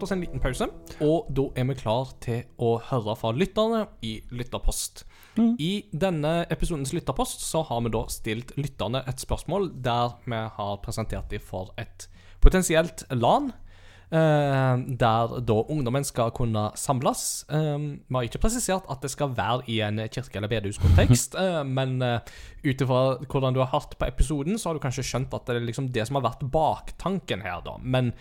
Fått 0.01 0.09
oss 0.09 0.15
en 0.15 0.23
liten 0.23 0.41
pause, 0.41 0.67
og 1.05 1.29
da 1.29 1.47
er 1.59 1.67
vi 1.69 1.77
klar 1.77 2.11
til 2.23 2.41
å 2.61 2.73
høre 2.89 3.13
fra 3.19 3.31
lytterne 3.37 3.85
i 4.05 4.17
Lytterpost. 4.33 5.03
Mm. 5.37 5.53
I 5.61 5.71
denne 5.93 6.33
episodens 6.51 6.93
Lytterpost 6.95 7.43
så 7.45 7.61
har 7.69 7.83
vi 7.85 7.93
da 7.93 8.03
stilt 8.11 8.55
lytterne 8.57 9.03
et 9.07 9.21
spørsmål 9.21 9.69
der 9.83 10.17
vi 10.25 10.39
har 10.57 10.79
presentert 10.83 11.29
dem 11.31 11.43
for 11.43 11.73
et 11.81 12.09
potensielt 12.41 13.05
LAN. 13.13 13.53
eh, 14.11 14.77
der 14.99 15.37
da 15.39 15.55
ungdommen 15.71 16.03
skal 16.03 16.33
kunne 16.35 16.65
samles. 16.75 17.45
Eh, 17.47 17.77
vi 17.79 18.15
har 18.17 18.25
ikke 18.27 18.41
presisert 18.43 18.89
at 18.91 18.99
det 18.99 19.11
skal 19.13 19.31
være 19.37 19.63
i 19.71 19.79
en 19.85 20.01
kirke- 20.11 20.35
eller 20.35 20.51
bedehuskontekst, 20.51 21.35
eh, 21.39 21.63
men 21.63 22.01
uh, 22.03 22.19
ut 22.65 22.81
ifra 22.81 23.23
hvordan 23.23 23.55
du 23.55 23.61
har 23.61 23.71
hørt 23.71 23.95
på 23.97 24.09
episoden, 24.09 24.59
så 24.59 24.67
har 24.67 24.75
du 24.75 24.83
kanskje 24.83 25.05
skjønt 25.07 25.33
at 25.33 25.47
det 25.47 25.61
er 25.61 25.69
liksom 25.69 25.93
det 25.95 26.09
som 26.09 26.19
har 26.19 26.27
vært 26.27 26.43
baktanken 26.51 27.45
her, 27.45 27.63
da. 27.63 27.77
Men 27.79 28.11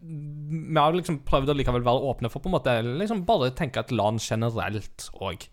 vi 0.00 0.76
har 0.78 0.94
liksom 0.96 1.20
prøvd 1.28 1.52
å 1.52 1.56
likevel 1.58 1.84
være 1.86 2.12
åpne 2.12 2.30
for 2.32 2.42
på 2.42 2.50
en 2.50 2.56
måte 2.56 2.76
liksom 2.86 3.24
bare 3.28 3.50
tenke 3.56 3.82
et 3.82 3.92
land 3.92 4.22
generelt 4.24 5.10
òg. 5.20 5.48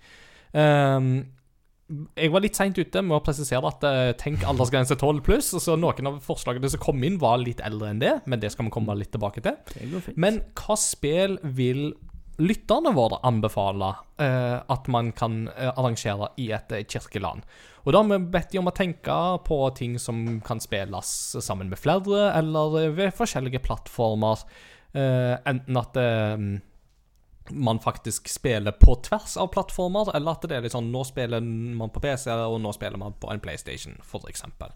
jeg 2.19 2.31
var 2.33 2.43
litt 2.43 2.57
seint 2.59 2.77
ute 2.77 3.01
med 3.03 3.15
å 3.15 3.23
presisere 3.23 3.69
at 3.69 3.83
uh, 3.88 4.11
tenk 4.19 4.43
aldersgrense 4.47 4.97
12 4.97 5.21
pluss. 5.23 5.53
Så 5.63 5.77
noen 5.79 6.09
av 6.09 6.19
forslagene 6.23 6.71
som 6.71 6.81
kom 6.83 7.03
inn, 7.07 7.19
var 7.21 7.39
litt 7.39 7.63
eldre 7.63 7.93
enn 7.93 8.01
det, 8.03 8.13
men 8.27 8.41
det 8.43 8.51
skal 8.53 8.67
vi 8.67 8.73
komme 8.75 8.95
litt 8.99 9.13
tilbake 9.15 9.43
til. 9.45 9.55
Men 10.19 10.41
hva 10.59 10.75
spill 10.79 11.38
vil 11.43 11.93
lytterne 12.38 12.93
våre 12.93 13.19
anbefale 13.25 13.95
eh, 14.21 14.57
at 14.67 14.88
man 14.93 15.11
kan 15.17 15.47
eh, 15.47 15.71
arrangere 15.73 16.29
i 16.38 16.51
et 16.55 16.71
eh, 16.71 16.85
kirkeland? 16.85 17.45
Og 17.88 17.93
da 17.93 18.01
har 18.01 18.09
vi 18.11 18.31
bedt 18.33 18.51
de 18.51 18.61
om 18.61 18.69
å 18.69 18.75
tenke 18.75 19.17
på 19.47 19.59
ting 19.77 19.97
som 20.01 20.41
kan 20.45 20.61
spilles 20.61 21.11
sammen 21.41 21.71
med 21.71 21.79
flere, 21.81 22.31
eller 22.38 22.81
eh, 22.81 22.95
ved 22.97 23.15
forskjellige 23.17 23.63
plattformer. 23.65 24.43
Eh, 24.93 25.35
enten 25.49 25.79
at 25.79 25.97
eh, 26.01 26.47
man 27.49 27.79
faktisk 27.79 28.27
spiller 28.29 28.75
på 28.75 28.95
tvers 29.07 29.38
av 29.38 29.47
plattformer, 29.53 30.11
eller 30.15 30.35
at 30.35 30.45
det 30.45 30.57
er 30.57 30.67
litt 30.67 30.75
sånn 30.75 30.91
nå 30.91 31.03
spiller 31.07 31.41
man 31.41 31.93
på 31.93 32.03
PC, 32.03 32.29
og 32.33 32.59
nå 32.61 32.73
spiller 32.75 32.99
man 33.01 33.15
på 33.17 33.31
en 33.31 33.41
PlayStation, 33.43 33.97
eksempel. 34.27 34.75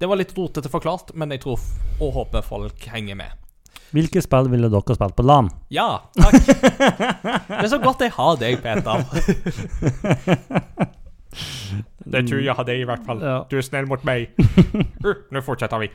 Det 0.00 0.08
var 0.08 0.16
litt 0.16 0.36
rotete 0.36 0.70
forklart, 0.72 1.14
men 1.14 1.32
jeg 1.34 1.44
tror 1.44 1.60
og 2.00 2.14
håper 2.16 2.44
folk 2.44 2.86
henger 2.88 3.18
med. 3.20 3.49
Hvilke 3.94 4.22
spill 4.22 4.50
ville 4.52 4.70
dere 4.70 4.96
spilt 4.96 5.16
på 5.18 5.26
LAN? 5.26 5.50
Ja, 5.74 5.88
takk. 6.18 6.38
Det 6.46 7.60
er 7.64 7.70
så 7.72 7.80
godt 7.82 8.04
jeg 8.04 8.14
har 8.14 8.38
deg, 8.40 8.60
Peter. 8.62 9.04
Det 12.10 12.24
tror 12.26 12.40
jeg 12.42 12.54
har 12.56 12.66
deg, 12.66 12.82
i 12.82 12.86
hvert 12.88 13.04
fall. 13.06 13.20
Ja. 13.22 13.40
Du 13.50 13.58
er 13.58 13.66
snill 13.66 13.90
mot 13.90 14.04
meg. 14.06 14.30
Uh, 15.00 15.14
Nå 15.32 15.40
fortsetter 15.40 15.80
vi. 15.80 15.88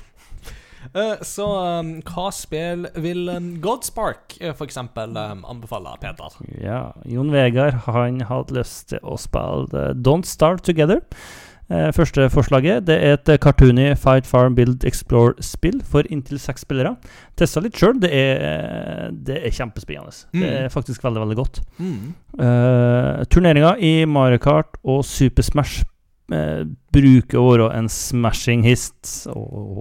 Uh, 0.95 1.17
så 1.25 1.45
um, 1.79 1.91
hva 2.05 2.29
spill 2.33 2.85
vil 3.01 3.29
um, 3.31 3.49
Godspark 3.63 4.35
uh, 4.39 4.51
for 4.57 4.65
eksempel 4.67 5.15
um, 5.17 5.43
anbefale, 5.49 5.93
Peter? 6.01 6.37
Ja, 6.61 6.79
Jon 7.09 7.31
Vegard 7.33 7.81
han 7.87 8.21
hadde 8.29 8.57
lyst 8.59 8.89
til 8.93 9.01
å 9.03 9.17
spille 9.21 9.69
eh, 9.73 9.93
Don't 9.97 10.29
Starve 10.29 10.63
Together. 10.65 11.01
Eh, 11.71 11.87
første 11.97 12.27
forslaget 12.29 12.83
det 12.85 12.95
er 13.03 13.13
et 13.17 13.29
eh, 13.33 13.37
cartoony 13.41 13.95
Fight 13.97 14.27
Farm 14.29 14.53
Build 14.55 14.83
Explore-spill 14.85 15.79
for 15.83 16.05
inntil 16.13 16.37
seks 16.39 16.61
spillere. 16.61 16.95
Testa 17.37 17.59
litt 17.65 17.73
sjøl. 17.79 17.97
Det, 18.03 18.11
det 19.25 19.39
er 19.41 19.49
kjempespennende. 19.55 20.13
Det 20.33 20.43
Mm. 20.45 20.65
er 20.65 20.69
faktisk 20.69 21.03
veldig, 21.03 21.21
veldig 21.23 21.35
godt. 21.39 21.61
Uh, 22.37 23.23
Turneringa 23.31 23.75
i 23.79 24.05
Mario 24.05 24.37
Kart 24.43 24.75
og 24.83 25.05
Super 25.07 25.41
Smash 25.43 25.79
eh, 25.81 25.85
bruker 26.25 27.37
å 27.37 27.43
være 27.51 27.65
en 27.77 27.87
smashing 27.91 28.63
hist. 28.65 28.97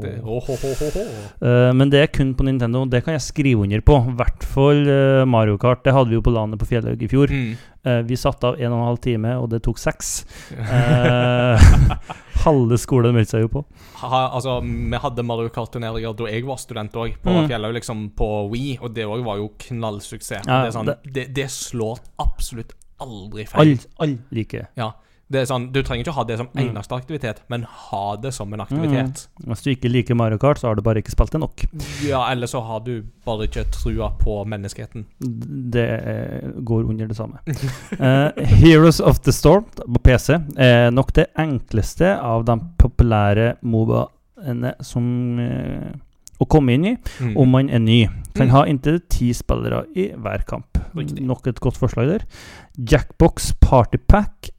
Det, 0.02 0.18
oh. 0.20 0.50
Eh, 0.52 1.70
men 1.72 1.88
det 1.92 2.02
er 2.02 2.10
kun 2.12 2.34
på 2.36 2.44
Nintendo. 2.44 2.82
Det 2.90 3.00
kan 3.06 3.14
jeg 3.16 3.24
skrive 3.24 3.64
under 3.64 3.80
på. 3.80 3.96
I 4.10 4.16
hvert 4.18 4.44
fall 4.52 4.82
eh, 4.90 5.22
Mario 5.24 5.56
Kart. 5.60 5.84
Det 5.86 5.94
hadde 5.96 6.12
vi 6.12 6.18
jo 6.18 6.24
på 6.26 6.34
landet 6.34 6.60
på 6.60 6.68
Fjellhaug 6.68 7.00
i 7.00 7.08
fjor. 7.08 7.32
Mm. 7.32 7.54
Eh, 7.84 8.00
vi 8.08 8.18
satte 8.20 8.50
av 8.50 8.60
en 8.60 8.72
og 8.72 8.78
en 8.82 8.88
halv 8.90 9.00
time, 9.04 9.32
og 9.40 9.48
det 9.54 9.62
tok 9.64 9.80
seks. 9.80 10.12
Eh, 10.52 11.64
halve 12.44 12.78
skolen 12.80 13.16
meldte 13.16 13.36
seg 13.38 13.46
jo 13.46 13.50
på. 13.56 13.64
Ha, 14.02 14.26
altså, 14.36 14.58
vi 14.64 15.00
hadde 15.00 15.24
Mario 15.26 15.52
Kart-turneringer 15.54 16.16
da 16.18 16.28
jeg 16.28 16.44
var 16.48 16.60
student 16.60 16.96
òg, 17.00 17.16
på 17.24 17.34
Mm. 17.34 17.48
Fjellhaug, 17.48 17.74
liksom 17.78 18.02
på 18.16 18.28
Wii, 18.52 18.78
og 18.84 18.92
det 18.94 19.06
òg 19.08 19.24
var 19.26 19.40
jo 19.40 19.48
knallsuksess. 19.64 20.44
Ja, 20.46 20.60
det, 20.66 20.74
sånn, 20.76 20.92
det- 21.08 21.30
det, 21.34 21.48
slår 21.52 21.98
absolutt 22.20 22.76
aldri 23.00 23.46
feil. 23.48 23.78
All 23.98 24.18
liker 24.30 24.68
Ja, 24.76 24.92
sånn, 25.48 25.72
Du 25.72 25.82
trenger 25.82 26.04
ikke 26.04 26.14
ha 26.14 26.24
det 26.24 26.36
som 26.38 26.48
Mm. 26.54 26.68
eneste 26.76 26.94
aktivitet, 26.94 27.40
men 27.50 27.62
ha 27.64 28.16
det 28.16 28.32
som 28.32 28.52
en 28.54 28.60
aktivitet. 28.60 29.26
Hvis 29.44 29.62
du 29.64 29.70
ikke 29.74 29.90
liker 29.90 30.14
Mario 30.14 30.38
Kart, 30.38 30.58
så 30.58 30.68
har 30.68 30.74
du 30.76 30.82
bare 30.82 31.02
ikke 31.02 31.10
spilt 31.10 31.30
det 31.32 31.40
nok. 31.40 31.64
Ja, 32.06 32.30
Eller 32.30 32.46
så 32.46 32.62
har 32.64 32.80
du 32.80 33.02
bare 33.26 33.46
ikke 33.48 33.64
trua 33.70 34.12
på 34.18 34.44
menneskeheten. 34.46 35.04
Det 35.70 35.88
eh, 36.06 36.50
går 36.62 36.88
under 36.88 37.06
det 37.06 37.16
samme. 37.16 37.38
uh, 38.00 38.30
Heroes 38.62 39.00
of 39.00 39.18
the 39.22 39.32
Storm 39.32 39.64
på 39.76 40.02
PC 40.02 40.38
er 40.56 40.90
nok 40.90 41.12
det 41.12 41.26
enkleste 41.36 42.14
av 42.22 42.44
de 42.44 42.56
populære 42.78 43.56
Mobaene 43.62 44.74
som 44.82 45.38
uh, 45.38 45.92
å 46.40 46.46
komme 46.50 46.74
inn 46.74 46.84
i 46.84 46.96
Mm. 47.20 47.36
om 47.36 47.48
man 47.50 47.68
er 47.70 47.78
ny. 47.78 48.06
Kan 48.34 48.48
Mm. 48.48 48.50
ha 48.50 48.64
inntil 48.66 49.00
ti 49.08 49.32
spillere 49.32 49.84
i 49.96 50.08
hver 50.16 50.44
kamp. 50.44 50.66
Riktig. 50.94 51.22
Nok 51.22 51.46
et 51.46 51.60
godt 51.60 51.76
forslag 51.78 52.08
der. 52.08 52.24
Jackbox 52.76 53.52
Party 53.60 53.98
Pack 54.08 54.50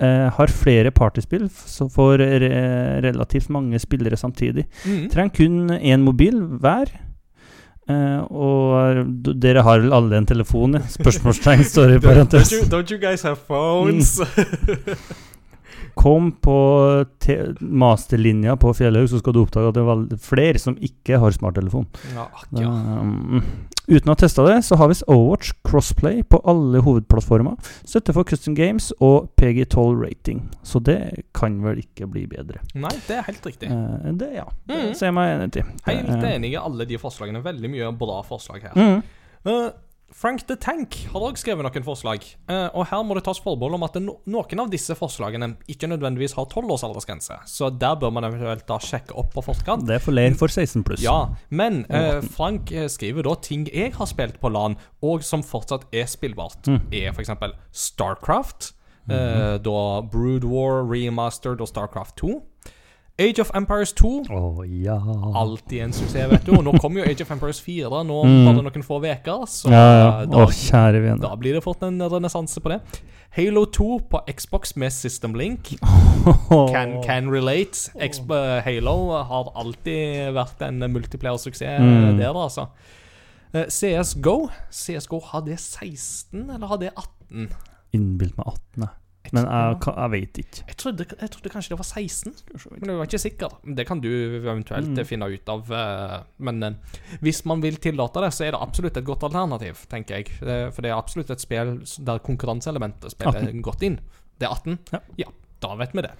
eh, 0.00 0.28
har 0.36 0.52
flere 0.52 0.90
partyspill 0.94 1.48
for 1.94 2.18
re 2.18 3.00
relativt 3.04 3.50
mange 3.54 3.78
spillere 3.82 4.16
samtidig. 4.16 4.66
Mm. 4.84 5.08
Trenger 5.12 5.34
kun 5.36 5.76
én 5.80 6.04
mobil 6.06 6.40
hver. 6.62 6.92
Eh, 7.84 8.20
og 8.32 9.34
dere 9.42 9.62
har 9.66 9.82
vel 9.82 9.92
alle 9.92 10.16
en 10.16 10.26
telefon? 10.26 10.78
Spørsmålstegn 10.98 11.64
står 11.68 11.96
i 11.96 11.98
Don't 11.98 12.06
parentes. 12.08 12.52
you, 12.52 12.64
don't 12.70 12.90
you 12.90 12.98
guys 12.98 13.22
have 13.22 13.36
phones? 13.36 14.20
Kom 15.94 16.32
på 16.42 16.54
masterlinja 17.60 18.56
på 18.60 18.72
Fjellhaug, 18.76 19.08
så 19.10 19.20
skal 19.20 19.34
du 19.36 19.42
oppdage 19.44 19.70
at 19.70 19.76
det 19.76 19.84
er 20.16 20.22
flere 20.22 20.60
som 20.60 20.76
ikke 20.82 21.18
har 21.22 21.34
smarttelefon. 21.34 21.86
ja, 22.14 22.26
ja. 22.58 22.68
Um, 22.68 23.42
uten 23.88 24.08
å 24.08 24.14
ha 24.14 24.18
testa 24.18 24.44
det, 24.48 24.56
så 24.64 24.78
har 24.80 24.88
vi 24.90 24.96
Overwatch 25.06 25.52
crossplay 25.66 26.22
på 26.24 26.40
alle 26.48 26.80
hovedplattformer. 26.84 27.56
Støtte 27.86 28.14
for 28.16 28.24
custom 28.28 28.54
games 28.58 28.90
og 29.04 29.30
PG12 29.40 30.00
rating. 30.02 30.42
Så 30.64 30.80
det 30.84 31.24
kan 31.36 31.60
vel 31.64 31.82
ikke 31.84 32.08
bli 32.10 32.26
bedre. 32.30 32.62
Nei, 32.74 32.92
det 33.08 33.18
er 33.20 33.26
helt 33.28 33.46
riktig. 33.50 33.70
Uh, 33.70 34.10
det, 34.18 34.32
ja. 34.40 34.46
Det 34.66 34.80
Mm. 34.84 34.94
ser 34.94 35.06
jeg 35.06 35.14
meg 35.14 35.34
enig 35.38 35.56
i. 35.56 35.62
Helt 35.86 36.08
Eh, 36.24 36.34
enig 36.36 36.52
i 36.52 36.56
alle 36.60 36.84
de 36.86 36.96
forslagene. 36.98 37.42
Veldig 37.44 37.70
mye 37.70 37.92
bra 37.98 38.22
forslag 38.22 38.62
her. 38.62 38.74
Mm. 38.74 39.02
Eh, 39.46 39.70
Frank 40.14 40.44
the 40.46 40.54
Tank 40.56 40.94
har 41.10 41.20
også 41.26 41.42
skrevet 41.42 41.66
noen 41.66 41.84
forslag. 41.84 42.22
Eh, 42.48 42.68
og 42.78 42.84
her 42.86 43.00
må 43.02 43.16
det 43.18 43.24
tas 43.26 43.40
forbehold 43.42 43.74
om 43.74 43.82
at 43.82 43.96
no 44.00 44.14
noen 44.30 44.60
av 44.62 44.68
disse 44.70 44.94
forslagene 44.94 45.48
ikke 45.68 45.88
nødvendigvis 45.90 46.36
har 46.38 46.46
12 46.46 46.70
års 46.70 46.84
aldersgrense. 46.86 47.34
Så 47.50 47.68
der 47.82 47.96
bør 47.98 48.12
man 48.14 48.28
eventuelt 48.28 48.62
da 48.68 48.78
sjekke 48.78 49.16
opp 49.18 49.32
på 49.34 49.42
forkant. 49.42 49.82
Det 49.88 49.96
er 49.98 50.04
for 50.04 50.14
leir 50.14 50.36
for 50.38 50.46
16 50.54 50.84
pluss. 50.86 51.02
Ja, 51.02 51.34
men 51.50 51.82
eh, 51.90 52.20
Frank 52.36 52.70
eh, 52.72 52.86
skriver 52.94 53.26
da 53.26 53.34
ting 53.42 53.66
jeg 53.74 53.92
har 53.98 54.06
spilt 54.06 54.38
på 54.40 54.52
LAN, 54.54 54.78
og 55.02 55.26
som 55.26 55.42
fortsatt 55.42 55.90
er 55.92 56.06
spillbart, 56.06 56.62
Mm. 56.70 56.80
er 56.94 57.10
f.eks. 57.12 57.34
Starcraft. 57.74 58.72
eh, 59.10 59.58
da 59.60 60.00
Brood 60.00 60.44
War 60.48 60.82
Remastered 60.88 61.60
og 61.60 61.68
Starcraft 61.68 62.16
2. 62.22 62.30
Age 63.18 63.38
of 63.40 63.50
Empires 63.54 63.92
2. 63.92 64.24
Oh, 64.34 64.64
ja. 64.66 64.96
Alltid 65.38 65.82
en 65.84 65.92
suksess, 65.94 66.26
vet 66.32 66.46
du. 66.48 66.56
Og 66.58 66.64
nå 66.66 66.72
kommer 66.82 67.04
jo 67.04 67.10
Age 67.12 67.22
of 67.22 67.30
Empires 67.30 67.60
4 67.62 68.00
nå 68.04 68.16
om 68.24 68.28
Mm. 68.28 68.44
bare 68.48 68.62
noen 68.64 68.82
få 68.82 68.98
uker, 69.04 69.44
så 69.46 69.70
ja, 69.70 69.82
ja. 69.98 70.26
Da, 70.26 70.36
oh, 70.42 70.46
da, 70.46 70.52
kjære 70.52 71.02
vene. 71.04 71.20
da 71.22 71.34
blir 71.36 71.54
det 71.54 71.62
fort 71.62 71.82
en 71.86 72.00
renessanse 72.02 72.60
på 72.60 72.72
det. 72.72 72.80
Halo 73.36 73.64
2 73.66 74.00
på 74.10 74.20
Xbox 74.36 74.74
med 74.76 74.90
System 74.92 75.34
Link. 75.34 75.74
Can, 76.72 77.02
can 77.04 77.30
relate. 77.30 77.90
Exp 78.00 78.30
eh, 78.30 78.60
Halo 78.66 78.96
har 79.22 79.52
alltid 79.54 80.32
vært 80.34 80.62
en 80.66 80.78
multiplayer-suksess 80.92 81.80
Mm. 81.80 82.18
der, 82.18 82.34
altså. 82.34 82.66
Eh, 83.54 83.66
CSGO 83.70 84.48
CSGO 84.70 85.20
har 85.30 85.40
det 85.46 85.60
16, 85.60 86.50
eller 86.50 86.66
har 86.66 86.76
det 86.78 86.90
18? 86.96 87.48
Innbilt 87.92 88.36
med 88.36 88.46
18, 88.46 88.58
jeg. 88.82 88.88
Jeg 88.88 89.03
Men 89.34 89.46
jeg, 89.50 89.78
jeg 89.90 90.10
vet 90.14 90.38
ikke. 90.44 90.64
jeg 90.68 90.76
trodde, 90.80 91.06
jeg 91.20 91.30
trodde 91.34 91.52
kanskje 91.52 91.72
det 91.74 91.78
var 91.80 91.88
16, 91.90 92.34
men 92.80 92.90
jeg 92.92 92.98
var 93.00 93.08
ikke 93.10 93.20
sikker. 93.24 93.56
Det 93.80 93.86
kan 93.88 94.00
du 94.04 94.08
eventuelt 94.40 94.92
Mm. 94.94 95.04
finne 95.08 95.28
ut 95.34 95.48
av. 95.48 95.70
eh, 95.70 96.16
Men 96.38 96.62
eh, 96.62 96.72
hvis 97.20 97.44
man 97.50 97.60
vil 97.64 97.76
tillate 97.82 98.20
det, 98.22 98.32
så 98.36 98.46
er 98.46 98.52
det 98.54 98.60
absolutt 98.62 98.96
et 98.96 99.04
godt 99.04 99.22
alternativ, 99.26 99.84
tenker 99.90 100.20
jeg. 100.22 100.28
For 100.72 100.80
det 100.82 100.90
er 100.92 100.96
absolutt 100.98 101.30
et 101.34 101.40
spill 101.42 101.76
der 102.04 102.18
konkurranseelementet 102.24 103.10
spiller 103.10 103.40
18. 103.42 103.62
godt 103.62 103.82
inn. 103.82 103.98
Det 104.38 104.46
er 104.48 104.54
18? 104.54 104.78
Ja. 105.18 105.30
da 105.64 105.74
vet 105.80 105.94
vi 105.96 106.02
det. 106.04 106.10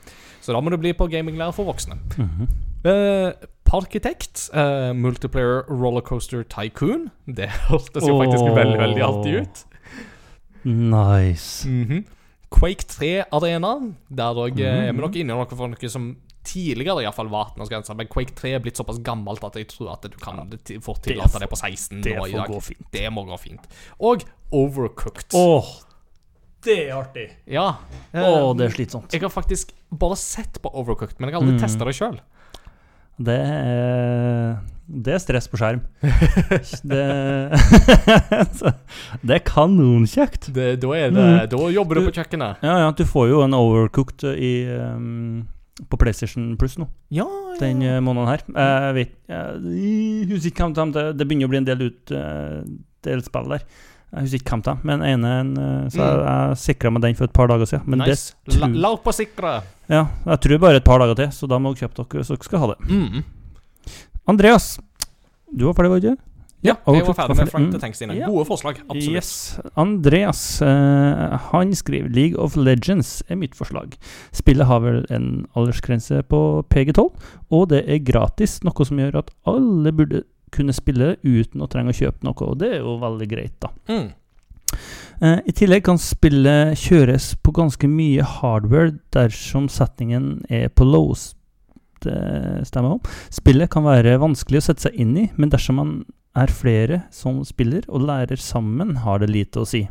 Så 0.41 0.53
da 0.55 0.61
må 0.65 0.71
du 0.73 0.79
bli 0.81 0.93
på 0.97 1.05
gaminglærer 1.13 1.53
for 1.53 1.65
voksne. 1.69 1.99
Mhm. 2.19 2.49
Uh, 2.87 3.33
Parkitekt, 3.65 4.51
uh, 4.55 4.93
Multiplayer 4.95 5.65
Rollercoaster 5.69 6.43
Tycoon. 6.45 7.11
Det 7.27 7.49
hørtes 7.69 8.05
jo 8.07 8.19
faktisk 8.21 8.45
veldig, 8.57 8.79
veldig 8.79 9.03
artig 9.03 9.35
ut. 9.41 9.65
Nice. 10.65 11.69
Mhm. 11.69 12.05
Quake 12.55 12.85
3 12.87 13.25
Arena. 13.35 13.75
Der 14.15 14.35
òg 14.39 14.61
er 14.61 14.87
vi 14.87 14.93
Mhm. 14.93 15.01
nok 15.01 15.17
inne 15.17 15.33
i 15.33 15.37
noe 15.37 15.47
for 15.51 15.69
noe 15.69 15.89
som 15.91 16.17
tidligere 16.45 17.03
iallfall 17.03 17.29
var 17.33 17.51
18-årsgrense, 17.55 17.97
men 17.97 18.07
Quake 18.07 18.35
3 18.37 18.53
er 18.55 18.61
blitt 18.61 18.77
såpass 18.77 18.99
gammelt 19.03 19.43
at 19.45 19.55
jeg 19.57 19.67
tror 19.69 19.93
at 19.95 20.03
du 20.03 20.17
kan 20.21 20.37
ja, 20.37 20.79
fort 20.81 21.03
tillate 21.03 21.41
det 21.41 21.49
på 21.51 21.57
16 21.57 22.03
det 22.03 22.17
nå 22.19 22.27
i 22.29 22.33
dag. 22.33 22.47
gå 22.49 22.61
fint. 22.63 22.85
Det 22.93 23.11
må 23.13 23.25
gå 23.27 23.39
fint. 23.41 23.67
Og 24.01 24.23
Overcooked. 24.53 25.33
Åh, 25.35 25.65
det 26.63 26.89
er 26.91 26.93
artig! 26.95 27.31
Ja. 27.47 27.77
Åh, 28.15 28.51
eh, 28.51 28.55
det 28.55 28.67
er 28.69 28.77
slitsomt. 28.77 29.11
Jeg 29.13 29.21
har 29.23 29.31
faktisk 29.31 29.73
bare 29.91 30.17
sett 30.17 30.61
på 30.63 30.71
Overcooked, 30.73 31.19
men 31.19 31.31
jeg 31.31 31.35
har 31.35 31.43
aldri 31.43 31.57
Mm. 31.59 31.61
testet 31.65 31.87
det 31.87 31.97
sjøl. 31.97 32.21
Det 33.19 33.41
er, 33.41 34.61
det 34.87 35.15
er 35.15 35.21
stress 35.23 35.47
på 35.49 35.57
skjerm. 35.57 35.81
Det, 36.85 37.05
det 39.27 39.37
er 39.39 39.43
kanonkjekt. 39.47 40.51
Da, 40.55 40.75
det, 40.77 40.85
Mm. 41.15 41.49
da 41.51 41.57
jobber 41.73 41.95
du 41.95 42.01
Du- 42.05 42.11
på 42.11 42.17
kjøkkenet. 42.21 42.57
Ja, 42.63 42.79
ja, 42.85 42.91
du 42.93 43.05
får 43.05 43.29
jo 43.31 43.43
en 43.45 43.55
overcooked 43.55 44.25
i, 44.37 44.53
um, 44.77 45.47
på 45.91 45.97
PlayStation 45.99 46.57
Plus 46.57 46.77
nå, 46.79 46.87
Ja, 47.11 47.25
ja. 47.25 47.57
den 47.61 47.83
uh, 47.83 48.01
måneden 48.05 48.29
her. 48.29 48.45
Jeg 48.55 48.95
vet 48.95 49.15
Jeg 49.29 50.29
husker 50.31 50.51
ikke 50.53 50.69
hvem 50.75 50.93
det, 50.95 51.05
det 51.19 51.27
begynner 51.29 51.47
å 51.49 51.53
bli 51.55 51.59
en 51.63 51.69
del 51.69 51.83
ut 51.89 52.13
uh, 52.15 52.63
del 53.05 53.23
spill 53.27 53.49
der. 53.51 53.65
Jeg 54.15 54.23
husker 54.29 54.39
ikke 54.43 54.53
hvem 54.55 54.63
det 54.69 54.75
men 54.87 55.03
ene 55.03 55.31
en, 55.41 55.55
uh, 55.59 55.89
Så 55.91 55.99
jeg, 55.99 56.19
jeg 56.29 56.57
sikra 56.63 56.91
meg 56.95 57.03
den 57.03 57.15
for 57.19 57.25
et 57.25 57.33
par 57.35 57.49
dager 57.51 57.67
siden. 57.67 57.87
Men 57.91 58.05
nice. 58.05 58.35
det 58.47 58.55
La, 58.61 58.67
tror- 58.69 58.77
la 58.85 58.93
på 58.97 59.13
sikre. 59.17 59.55
ja, 59.89 60.05
jeg 60.27 60.41
tror 60.45 60.59
bare 60.63 60.77
et 60.77 60.85
par 60.87 60.99
dager 61.03 61.15
til, 61.25 61.33
så 61.35 61.49
da 61.51 61.59
må 61.59 61.73
dere 61.75 61.89
kjøpe 61.89 62.05
dere 62.05 62.21
hvis 62.23 62.29
dere 62.35 62.45
skal 62.51 62.59
ha 62.63 62.67
det. 62.75 62.79
Mm. 62.91 63.25
Andreas, 64.27 64.79
du 65.53 65.67
var 65.69 65.75
ferdig, 65.77 65.91
var 65.93 66.01
du 66.01 66.09
ikke? 66.13 66.21
Ja, 66.65 66.79
jeg 66.89 67.05
var 67.05 67.13
ferdig 67.19 67.37
med 67.37 67.51
Frank 67.53 67.67
Mm. 67.67 67.73
the 67.75 67.79
Tank 67.83 67.95
sine. 67.95 68.15
Ja. 68.17 68.27
Gode 68.33 68.47
forslag. 68.49 68.79
Absolutt. 68.89 69.13
Yes. 69.15 69.59
Andreas 69.77 70.63
uh, 70.63 71.37
han 71.53 71.75
skriver 71.77 72.09
League 72.09 72.39
of 72.41 72.57
Legends 72.57 73.23
er 73.29 73.37
mitt 73.37 73.55
forslag. 73.55 73.99
Spillet 74.33 74.65
har 74.67 74.81
vel 74.81 75.05
en 75.13 75.45
aldersgrense 75.55 76.23
på 76.25 76.65
PG12, 76.73 77.11
og 77.53 77.69
det 77.69 77.83
er 77.85 78.01
gratis, 78.01 78.63
noe 78.65 78.87
som 78.89 78.97
gjør 79.03 79.19
at 79.21 79.31
alle 79.45 79.93
burde 79.93 80.23
kunne 80.57 80.73
spille 80.73 81.17
uten 81.23 81.61
å 81.61 81.69
trenge 81.69 81.93
å 81.93 81.99
kjøpe 82.01 82.25
noe, 82.25 82.49
og 82.49 82.57
det 82.63 82.73
er 82.79 82.81
jo 82.81 82.97
veldig 83.03 83.29
greit, 83.29 83.55
da. 83.61 83.69
Mm. 83.91 84.09
Uh, 85.21 85.39
I 85.45 85.53
tillegg 85.53 85.85
kan 85.85 85.99
spillet 86.01 86.79
kjøres 86.81 87.35
på 87.45 87.53
ganske 87.55 87.87
mye 87.93 88.25
hardware 88.25 88.97
dersom 89.15 89.69
settingen 89.69 90.41
er 90.49 90.71
på 90.73 90.89
lows. 90.89 91.35
Det 92.05 92.67
stemmer 92.69 92.97
om. 92.99 93.01
Spillet 93.35 93.71
kan 93.73 93.85
være 93.87 94.19
vanskelig 94.23 94.61
å 94.63 94.67
sette 94.69 94.87
seg 94.89 94.95
inn 95.01 95.17
i, 95.19 95.27
men 95.37 95.51
dersom 95.53 95.81
man 95.81 95.95
er 96.37 96.51
flere 96.51 97.03
som 97.15 97.43
spiller 97.47 97.85
og 97.89 98.03
lærer 98.09 98.41
sammen, 98.43 98.97
har 99.05 99.19
det 99.23 99.31
lite 99.31 99.63
å 99.63 99.67
si. 99.69 99.85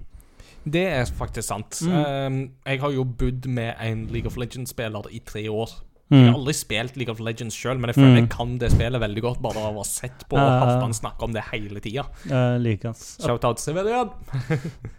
Det 0.63 0.85
er 0.95 1.05
faktisk 1.11 1.47
sant. 1.49 1.81
Mm. 1.83 1.95
Um, 1.95 2.35
jeg 2.67 2.79
har 2.79 2.91
jo 2.95 3.03
bodd 3.03 3.47
med 3.51 3.75
en 3.83 4.05
League 4.13 4.27
of 4.29 4.37
Legends-spiller 4.39 5.09
i 5.11 5.19
tre 5.27 5.47
år. 5.51 5.73
Jeg 6.11 6.19
har 6.27 6.33
Mm. 6.33 6.35
aldri 6.35 6.53
spilt 6.53 6.97
League 6.99 7.09
of 7.11 7.19
Legends 7.23 7.55
sjøl, 7.57 7.79
men 7.79 7.89
jeg 7.89 7.95
føler 7.95 8.11
Mm. 8.13 8.19
jeg 8.19 8.29
kan 8.29 8.57
det 8.59 8.69
spillet 8.71 9.01
veldig 9.01 9.21
godt 9.23 9.41
bare 9.41 9.57
av 9.57 9.73
å 9.73 9.77
ha 9.81 9.83
sett 9.83 10.25
på 10.29 10.37
Uh, 10.37 10.59
Halvdan 10.61 10.93
snakke 10.93 11.23
om 11.23 11.33
det 11.33 11.43
hele 11.51 11.79
tida. 11.81 12.03
Uh. 12.29 12.93
Shout-out 13.23 13.57
Severian! 13.59 14.09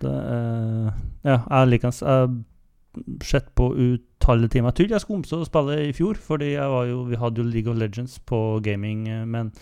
Det, 0.01 0.11
eh, 0.11 0.91
ja, 1.25 1.39
jeg 1.51 1.69
liker 1.71 1.89
hans. 1.93 2.01
Jeg 2.01 2.45
sett 3.25 3.51
på 3.59 3.71
utallige 3.75 4.57
timer. 4.57 4.73
Jeg 4.73 4.79
trodde 4.89 4.99
jeg 4.99 5.17
omstå 5.19 5.41
å 5.43 5.49
spille 5.49 5.79
i 5.89 5.93
fjor, 5.97 6.21
fordi 6.21 6.53
jo, 6.55 7.03
vi 7.11 7.19
hadde 7.21 7.43
jo 7.43 7.49
League 7.49 7.71
of 7.73 7.79
Legends 7.81 8.19
på 8.27 8.61
gaming, 8.65 9.07
eh, 9.09 9.25
men 9.25 9.53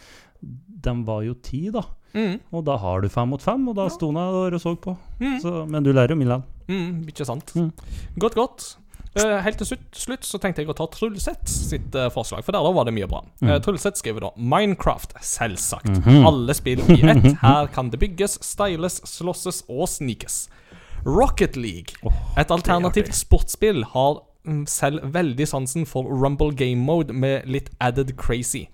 de 0.42 0.94
var 1.06 1.22
jo 1.26 1.34
ti, 1.34 1.68
da. 1.70 1.84
Mm. 2.12 2.40
Og 2.52 2.64
da 2.66 2.76
har 2.76 3.00
du 3.00 3.08
fem 3.08 3.28
mot 3.32 3.40
fem, 3.42 3.68
og 3.68 3.76
da 3.78 3.86
Ja. 3.88 3.94
sto 3.94 4.10
jeg 4.12 4.14
der 4.36 4.54
og 4.54 4.60
så 4.60 4.76
på. 4.76 4.96
Mm. 5.20 5.40
Så, 5.40 5.66
men 5.68 5.82
du 5.82 5.92
lærer 5.92 6.10
jo 6.10 6.16
Milan. 6.16 6.42
Mm, 6.68 7.06
ikke 7.08 7.24
sant. 7.26 7.54
Mm. 7.56 7.72
Godt, 8.18 8.34
godt. 8.34 8.76
Uh, 9.12 9.42
helt 9.44 9.58
til 9.60 9.66
slutt, 9.66 9.88
slutt 9.92 10.24
så 10.24 10.38
tenkte 10.40 10.62
jeg 10.62 10.70
å 10.72 10.74
ta 10.76 10.86
Trulseth 10.88 11.44
sitt 11.52 11.92
uh, 12.00 12.08
forslag, 12.08 12.40
for 12.46 12.52
der 12.56 12.64
da 12.64 12.70
var 12.72 12.86
det 12.88 12.94
mye 12.96 13.08
bra. 13.10 13.20
Mm. 13.42 13.48
Uh, 13.50 13.58
Trulseth 13.60 14.00
skriver 14.00 14.24
da 14.24 14.30
Minecraft, 14.40 15.12
selvsagt. 15.20 15.90
Mhm. 16.00 16.24
Alle 16.30 16.54
spill 16.56 16.80
i 16.88 16.96
ett. 17.04 17.26
Her 17.42 17.68
kan 17.74 17.90
det 17.92 18.00
bygges, 18.00 18.38
styles, 18.40 19.02
slåsses 19.04 19.64
og 19.68 19.84
snikes. 19.92 20.46
Rocket 21.04 21.56
League, 21.56 21.94
oh, 22.02 22.12
et 22.38 22.50
alternativt 22.50 23.14
sportsspill, 23.14 23.84
har 23.94 24.20
mm, 24.46 24.66
selv 24.66 25.00
veldig 25.14 25.46
sansen 25.48 25.86
for 25.86 26.04
Rumble 26.04 26.52
game 26.54 26.82
mode 26.84 27.12
med 27.14 27.46
litt 27.50 27.70
added 27.80 28.16
crazy. 28.16 28.68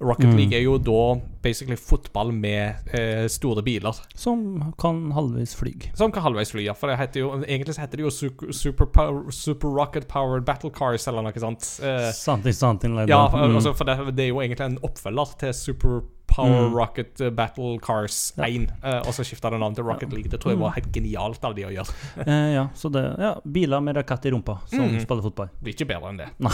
Rocket 0.00 0.26
Mm. 0.26 0.36
League 0.36 0.52
er 0.58 0.62
jo 0.64 0.78
da 0.78 1.20
basically 1.42 1.76
fotball 1.76 2.32
med 2.34 2.74
eh, 2.98 3.28
store 3.30 3.62
biler. 3.62 3.94
Som 4.18 4.72
kan 4.80 5.12
halvveis 5.14 5.54
fly. 5.54 5.72
Som 5.94 6.10
kan 6.12 6.22
halvveis 6.24 6.50
fly, 6.50 6.64
ja. 6.66 6.74
For 6.74 6.90
det 6.90 6.96
heter 6.98 7.20
jo, 7.20 7.28
egentlig 7.46 7.74
så 7.76 7.84
heter 7.84 7.96
det 8.00 8.02
jo 8.08 8.10
Super, 8.10 8.50
super, 8.52 9.30
super 9.30 9.68
Rocket 9.68 10.08
Powered 10.08 10.44
Battle 10.44 10.70
Cars, 10.74 11.06
eller 11.08 11.22
noe 11.22 11.32
sånt. 11.40 11.62
Eh, 11.82 12.10
Something, 12.12 12.52
something 12.52 12.96
like 12.96 13.08
ja, 13.08 13.22
that. 13.22 13.30
for, 13.30 13.46
Mm. 13.48 13.54
altså, 13.60 13.72
for 13.72 13.84
det, 13.84 14.16
det 14.16 14.24
er 14.24 14.28
jo 14.34 14.40
egentlig 14.42 14.66
en 14.66 14.78
oppfølger 14.82 15.38
til 15.38 15.54
Super 15.54 16.00
Power 16.34 16.68
Mm. 16.68 16.74
Rocket 16.74 17.20
eh, 17.20 17.30
Battle 17.30 17.78
Cars 17.78 18.32
Ja. 18.36 18.44
1. 18.48 18.68
eh, 18.82 18.98
og 19.06 19.12
så 19.14 19.22
skifta 19.22 19.50
det 19.54 19.60
navn 19.60 19.74
til 19.76 19.84
Rocket 19.86 20.10
League. 20.12 20.28
Det 20.30 20.40
tror 20.40 20.50
jeg 20.50 20.58
Mm. 20.58 20.64
var 20.64 20.70
helt 20.74 20.90
genialt 20.92 21.44
av 21.44 21.54
de 21.54 21.62
å 21.62 21.70
gjøre. 21.70 21.94
Eh, 22.26 22.54
ja, 22.54 22.68
så 22.74 22.90
det 22.90 23.04
Ja, 23.20 23.34
biler 23.46 23.80
med 23.80 23.96
rakett 23.96 24.26
i 24.26 24.30
rumpa 24.34 24.58
som 24.68 24.80
Mm. 24.80 25.00
spiller 25.00 25.22
fotball. 25.22 25.48
Er 25.62 25.70
ikke 25.72 25.86
bedre 25.86 26.08
enn 26.10 26.18
det. 26.18 26.28
Nei. 26.40 26.50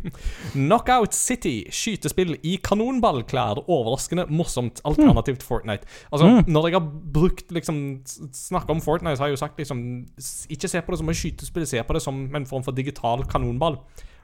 Knockout 0.54 1.12
City, 1.14 1.66
skytespill 1.70 2.36
i 2.42 2.56
kanonballklær. 2.62 3.60
Overraskende 3.68 4.26
morsomt 4.30 4.80
alternativ 4.84 5.36
til 5.38 5.46
Fortnite. 5.48 5.84
Altså, 6.12 6.26
Mm. 6.30 6.44
Når 6.48 6.62
jeg 6.70 6.72
har 6.80 6.90
brukt 7.12 7.48
liksom 7.50 8.02
snakka 8.32 8.70
om 8.70 8.80
Fortnite, 8.80 9.16
så 9.16 9.20
har 9.20 9.28
jeg 9.28 9.36
jo 9.38 9.44
sagt 9.46 9.58
liksom 9.58 10.06
Ikke 10.50 10.68
se 10.68 10.80
på 10.80 10.90
det 10.90 10.98
som 10.98 11.08
et 11.08 11.16
skytespill, 11.16 11.66
se 11.66 11.82
på 11.82 11.92
det 11.94 12.02
som 12.02 12.34
en 12.34 12.46
form 12.46 12.62
for 12.62 12.72
digital 12.72 13.24
kanonball. 13.24 13.78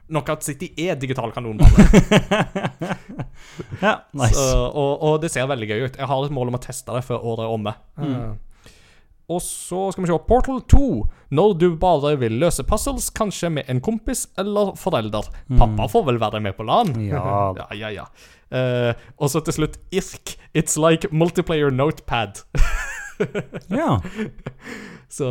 Knockout 0.07 0.43
City 0.45 0.71
er 0.79 0.95
digital 0.99 1.33
kanonball. 1.35 1.71
Ja, 3.81 3.93
nice. 4.11 4.35
Så, 4.35 4.57
og, 4.67 5.03
og 5.03 5.21
det 5.21 5.31
ser 5.33 5.47
veldig 5.49 5.69
gøy 5.69 5.85
ut. 5.85 5.97
Jeg 5.97 6.09
har 6.09 6.25
et 6.25 6.33
mål 6.33 6.51
om 6.51 6.57
å 6.57 6.61
teste 6.61 6.93
det 6.95 7.03
før 7.07 7.23
året 7.31 7.45
er 7.45 7.53
omme. 7.53 7.73
Mm. 7.99 8.35
Og 9.27 9.41
så 9.43 9.89
skal 9.91 10.05
vi 10.05 10.09
se 10.09 10.17
Portal 10.27 10.61
2. 10.71 10.87
Når 11.35 11.53
du 11.59 11.67
bare 11.79 12.13
vil 12.21 12.37
løse 12.39 12.63
puzzles, 12.67 13.09
kanskje 13.15 13.51
med 13.57 13.67
en 13.71 13.81
kompis 13.83 14.25
eller 14.39 14.71
forelder. 14.79 15.27
Mm. 15.49 15.59
Pappa 15.59 15.89
får 15.91 16.07
vel 16.07 16.21
være 16.23 16.41
med 16.43 16.55
på 16.55 16.67
LAN? 16.67 16.93
Ja. 17.09 17.23
ja, 17.59 17.67
ja. 17.75 17.93
ja. 18.01 18.07
Uh, 18.47 18.93
og 19.19 19.27
så 19.33 19.41
til 19.43 19.57
slutt 19.57 19.75
IRK. 19.91 20.37
It's 20.55 20.79
like 20.79 21.11
multiplayer 21.11 21.73
notepad. 21.73 22.45
ja. 23.81 23.99
Så 25.09 25.27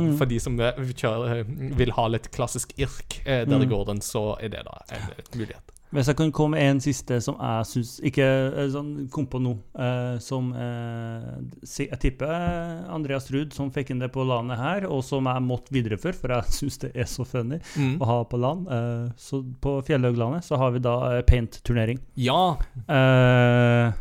Mm. 0.00 0.16
for 0.18 0.26
de 0.26 0.40
som 0.42 0.58
eh, 0.60 0.72
kjører, 0.98 1.44
vil 1.78 1.92
ha 1.94 2.08
litt 2.10 2.30
klassisk 2.34 2.72
IRK 2.78 3.20
eh, 3.24 3.44
der 3.46 3.58
det 3.58 3.68
Mm. 3.68 3.70
går 3.70 3.84
den, 3.92 4.00
så 4.02 4.34
er 4.42 4.48
det 4.50 4.64
da 4.66 4.80
en 4.90 5.02
eh, 5.12 5.38
mulighet. 5.38 5.70
Hvis 5.94 6.08
jeg 6.10 6.16
kan 6.18 6.32
komme 6.34 6.56
med 6.58 6.66
en 6.72 6.80
siste 6.82 7.20
som 7.22 7.36
jeg 7.38 7.66
syns 7.70 7.90
Ikke 8.02 8.24
eh, 8.26 8.64
sånn 8.72 9.08
kom 9.14 9.28
på 9.30 9.38
nå, 9.38 9.52
eh, 9.78 10.16
som 10.18 10.48
eh, 10.50 11.36
Jeg 11.62 12.00
tipper 12.02 12.26
eh, 12.26 12.88
Andreas 12.90 13.28
Ruud 13.30 13.52
som 13.54 13.70
fikk 13.70 13.92
inn 13.94 14.00
det 14.02 14.10
på 14.10 14.24
landet 14.26 14.58
her, 14.58 14.88
og 14.90 15.04
som 15.06 15.24
jeg 15.30 15.44
måtte 15.46 15.70
videreføre, 15.70 16.16
for 16.18 16.34
jeg 16.34 16.50
syns 16.58 16.78
det 16.82 16.90
er 16.96 17.06
så 17.06 17.22
funny 17.24 17.60
Mm. 17.78 18.00
å 18.02 18.04
ha 18.10 18.18
på 18.26 18.40
land. 18.42 18.66
Eh, 18.66 19.12
så 19.16 19.44
på 19.62 19.76
Fjellhauglandet 19.86 20.42
så 20.42 20.58
har 20.58 20.72
vi 20.74 20.82
da 20.82 20.96
eh, 21.14 21.22
paint-turnering. 21.22 22.00
Ja. 22.18 22.56
Eh, 22.88 23.92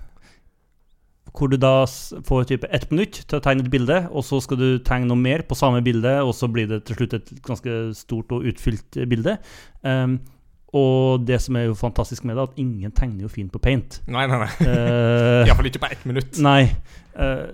hvor 1.34 1.50
du 1.50 1.58
da 1.58 1.86
får 2.28 2.46
type 2.52 2.70
ett 2.70 2.92
minutt 2.94 3.24
til 3.26 3.40
å 3.40 3.42
tegne 3.44 3.66
et 3.66 3.72
bilde, 3.74 4.04
og 4.14 4.26
så 4.26 4.38
skal 4.44 4.60
du 4.60 4.68
tegne 4.86 5.10
noe 5.10 5.18
mer 5.18 5.42
på 5.48 5.58
samme 5.58 5.82
bilde, 5.86 6.20
og 6.22 6.36
så 6.38 6.50
blir 6.52 6.70
det 6.70 6.84
til 6.88 7.00
slutt 7.00 7.18
et 7.18 7.34
ganske 7.46 7.78
stort 7.98 8.36
og 8.36 8.46
utfylt 8.52 9.00
bilde. 9.10 9.40
Um, 9.82 10.20
og 10.78 11.26
det 11.26 11.40
som 11.42 11.58
er 11.58 11.68
jo 11.68 11.78
fantastisk 11.78 12.26
med 12.26 12.38
det, 12.38 12.48
at 12.48 12.62
ingen 12.62 12.94
tegner 12.94 13.26
jo 13.26 13.34
fint 13.34 13.54
på 13.54 13.62
paint. 13.62 14.00
Nei, 14.10 14.26
nei, 14.30 14.42
nei. 14.46 14.52
Uh, 14.62 15.44
Iallfall 15.48 15.70
ikke 15.70 15.84
på 15.86 15.92
ett 15.94 16.08
minutt. 16.10 16.38
Nei. 16.46 16.70
Uh, 17.18 17.50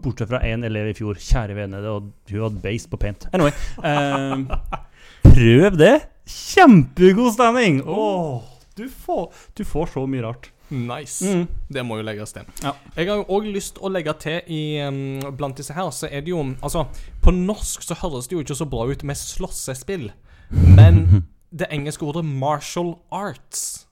bortsett 0.00 0.30
fra 0.30 0.42
én 0.48 0.64
elev 0.64 0.90
i 0.90 0.96
fjor. 0.96 1.20
Kjære 1.20 1.56
vene, 1.58 1.80
hun 1.84 2.12
hadde 2.32 2.62
base 2.64 2.88
på 2.88 3.00
paint. 3.00 3.28
Anyway. 3.36 3.52
Uh, 3.80 4.48
prøv 5.28 5.80
det! 5.80 5.96
Kjempegod 6.28 7.32
stemning! 7.36 7.80
Oh, 7.88 8.44
du, 8.76 8.86
får, 8.88 9.28
du 9.56 9.64
får 9.64 9.92
så 9.96 10.04
mye 10.08 10.24
rart. 10.24 10.52
Nice. 10.70 11.24
Mm. 11.24 11.46
Det 11.72 11.84
må 11.86 11.96
jo 11.96 12.04
legges 12.04 12.32
til. 12.32 12.48
Ja. 12.62 12.74
Jeg 12.96 13.08
har 13.08 13.20
jo 13.22 13.26
òg 13.38 13.48
lyst 13.54 13.80
å 13.80 13.90
legge 13.92 14.12
til 14.20 14.52
i 14.52 14.62
um, 14.84 15.20
Blant 15.36 15.56
disse 15.60 15.74
her, 15.76 15.90
så 15.94 16.10
er 16.10 16.24
det 16.24 16.34
jo 16.34 16.42
Altså, 16.62 16.84
på 17.24 17.32
norsk 17.34 17.84
så 17.86 17.96
høres 18.02 18.28
det 18.28 18.36
jo 18.36 18.44
ikke 18.44 18.58
så 18.58 18.68
bra 18.68 18.86
ut 18.88 19.04
med 19.04 19.16
slåssespill, 19.16 20.10
men 20.50 21.24
det 21.50 21.70
engelske 21.72 22.04
ordet 22.04 22.24
martial 22.24 22.94
arts 23.12 23.86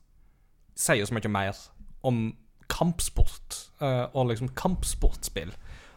sier 0.77 1.09
så 1.09 1.17
mye 1.17 1.33
mer 1.33 1.57
om 2.05 2.35
kampsport, 2.69 3.71
uh, 3.81 4.13
og 4.13 4.29
liksom 4.31 4.51
kampsportspill. 4.59 5.55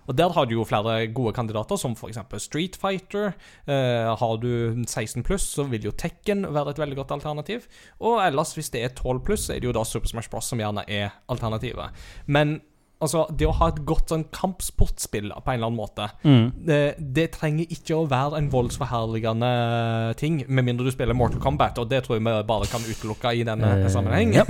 Og 0.09 0.17
Der 0.17 0.33
har 0.33 0.45
du 0.49 0.55
jo 0.57 0.63
flere 0.65 1.07
gode 1.13 1.33
kandidater, 1.37 1.77
som 1.77 1.93
f.eks. 1.93 2.17
Street 2.41 2.75
Fighter. 2.81 3.35
Eh, 3.69 4.09
har 4.17 4.37
du 4.41 4.49
16 4.87 5.21
pluss, 5.23 5.45
så 5.53 5.67
vil 5.69 5.85
jo 5.85 5.91
Tekken 5.93 6.47
være 6.49 6.73
et 6.73 6.81
veldig 6.81 6.97
godt 7.03 7.11
alternativ. 7.19 7.67
Og 8.01 8.17
ellers, 8.25 8.55
hvis 8.57 8.71
det 8.73 8.81
er 8.83 8.95
12 8.97 9.21
pluss, 9.27 9.45
så 9.47 9.53
er 9.55 9.61
det 9.61 9.69
jo 9.69 9.75
da 9.77 9.85
Super 9.85 10.09
Smash 10.09 10.29
Bros. 10.33 10.49
som 10.49 10.59
gjerne 10.59 10.83
er 10.89 11.13
alternativet. 11.29 11.93
Men 12.27 12.59
Altså, 12.99 13.21
det 13.31 13.47
å 13.47 13.53
ha 13.55 13.69
et 13.71 13.77
godt 13.87 14.09
sånn 14.11 14.25
kampsportspill 14.35 15.29
på 15.31 15.51
en 15.53 15.55
eller 15.55 15.69
annen 15.69 15.77
måte 15.79 16.09
Mm. 16.27 16.49
det, 16.67 16.95
det 17.15 17.29
trenger 17.31 17.69
ikke 17.71 17.95
å 17.95 18.09
være 18.11 18.35
en 18.41 18.49
voldsforherligende 18.51 20.17
ting, 20.19 20.41
med 20.49 20.65
mindre 20.67 20.83
du 20.83 20.91
spiller 20.91 21.15
Mortal 21.15 21.39
Kombat, 21.39 21.79
og 21.79 21.87
det 21.87 22.01
tror 22.03 22.17
jeg 22.17 22.25
vi 22.25 22.33
bare 22.49 22.67
kan 22.67 22.81
utelukke 22.83 23.31
i 23.39 23.45
denne 23.47 23.71
Eh, 23.85 23.87
sammenheng. 23.87 24.35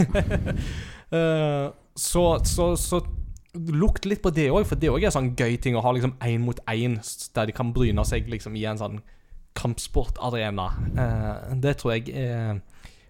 Eh, 1.11 1.69
så, 1.95 2.23
så, 2.45 2.75
så 2.77 2.99
lukt 3.53 4.05
litt 4.05 4.21
på 4.21 4.31
det 4.33 4.49
òg, 4.53 4.65
for 4.69 4.79
det 4.79 4.91
òg 4.91 5.03
er 5.03 5.09
en 5.09 5.15
sånn 5.15 5.31
gøy 5.37 5.57
ting 5.61 5.77
å 5.77 5.83
ha 5.85 5.93
liksom 5.95 6.17
én 6.25 6.43
mot 6.45 6.59
én, 6.69 6.99
der 7.35 7.49
de 7.49 7.55
kan 7.55 7.73
bryne 7.73 8.05
seg 8.05 8.29
liksom 8.29 8.57
i 8.59 8.65
en 8.69 8.81
sånn 8.81 8.99
kampsportarena. 9.57 10.67
Eh, 10.93 11.55
det 11.63 11.79
tror 11.79 11.95
jeg 11.95 12.13
eh, 12.13 12.59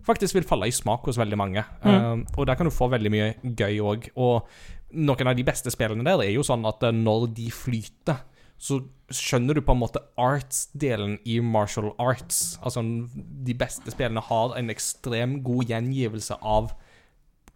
faktisk 0.07 0.37
vil 0.37 0.47
falle 0.47 0.69
i 0.69 0.75
smak 0.75 1.05
hos 1.09 1.19
veldig 1.19 1.39
mange. 1.39 1.63
Eh, 1.83 2.23
og 2.37 2.47
der 2.47 2.57
kan 2.57 2.69
du 2.69 2.73
få 2.73 2.89
veldig 2.91 3.11
mye 3.13 3.31
gøy 3.43 3.81
òg. 3.83 4.09
Og 4.17 4.47
noen 4.95 5.29
av 5.29 5.37
de 5.37 5.45
beste 5.45 5.71
spillene 5.73 6.05
der 6.07 6.23
er 6.25 6.33
jo 6.33 6.45
sånn 6.45 6.65
at 6.69 6.83
eh, 6.87 6.95
når 6.95 7.29
de 7.37 7.49
flyter, 7.53 8.23
så 8.59 8.81
skjønner 9.15 9.55
du 9.55 9.63
på 9.63 9.71
en 9.71 9.79
måte 9.79 10.01
arts-delen 10.19 11.15
i 11.29 11.37
martial 11.39 11.93
arts. 12.01 12.57
Altså, 12.59 12.83
de 12.83 13.55
beste 13.57 13.93
spillene 13.93 14.23
har 14.27 14.55
en 14.59 14.71
ekstrem 14.73 15.37
god 15.45 15.71
gjengivelse 15.71 16.35
av 16.43 16.73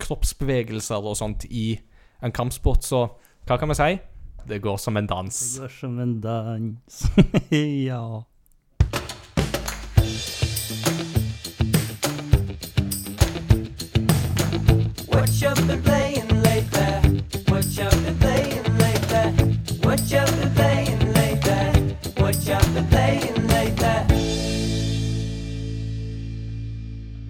kroppsbevegelser 0.04 1.04
og 1.04 1.18
sånt 1.20 1.44
i 1.50 1.76
en 2.24 2.32
kampsport, 2.32 2.84
så 2.84 3.08
hva 3.48 3.58
kan 3.60 3.70
vi 3.70 3.76
si? 3.76 3.98
Det 4.48 4.60
går 4.64 4.78
som 4.78 4.98
en 4.98 5.08
dans. 5.08 5.56
Det 5.56 5.62
går 5.62 5.76
som 5.80 6.00
en 6.00 6.22
dans. 6.22 7.04
ja. 7.88 8.24
What 15.08 15.30
you 15.42 15.68
been 15.68 15.82
playing 15.84 16.03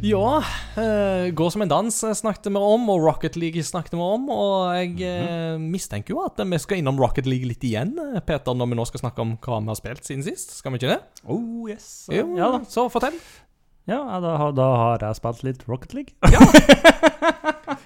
Ja, 0.04 0.44
eh, 0.76 1.30
Gå 1.32 1.46
som 1.52 1.62
en 1.64 1.70
dans 1.72 2.04
eh, 2.04 2.12
snakket 2.14 2.50
vi 2.52 2.60
om, 2.60 2.90
og 2.92 3.06
Rocket 3.06 3.38
League 3.40 3.64
snakket 3.64 3.94
vi 3.96 4.02
om. 4.04 4.26
Og 4.34 4.74
jeg 4.76 4.98
eh, 5.08 5.56
mistenker 5.64 6.12
jo 6.18 6.26
at 6.26 6.42
vi 6.44 6.60
skal 6.60 6.82
innom 6.82 7.00
Rocket 7.00 7.28
League 7.30 7.48
litt 7.48 7.64
igjen, 7.64 7.94
Peter, 8.28 8.52
når 8.58 8.74
vi 8.74 8.80
nå 8.82 8.86
skal 8.90 9.06
snakke 9.06 9.24
om 9.24 9.38
hva 9.40 9.62
vi 9.64 9.72
har 9.72 9.80
spilt 9.80 10.04
siden 10.10 10.26
sist. 10.28 10.58
Skal 10.60 10.76
vi 10.76 10.82
ikke 10.82 10.92
det? 10.92 11.00
Oh, 11.24 11.64
yes. 11.72 11.88
Jo, 12.12 12.26
Ja 12.36 12.52
da. 12.58 12.60
Så 12.68 12.90
fortell. 12.92 13.16
Ja, 13.88 14.02
da, 14.24 14.36
har- 14.40 14.54
da 14.56 14.68
har 14.80 15.02
jeg 15.08 15.20
spilt 15.22 15.42
litt 15.48 15.64
Rocket 15.72 15.96
League. 15.96 16.16
Ja. 16.32 16.44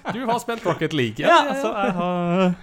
Du 0.08 0.22
har 0.24 0.38
spilt 0.40 0.64
Rocket 0.64 0.94
League. 0.96 1.20
Ja, 1.20 1.52
så 1.60 1.68
jeg 1.70 1.92
har 1.94 2.54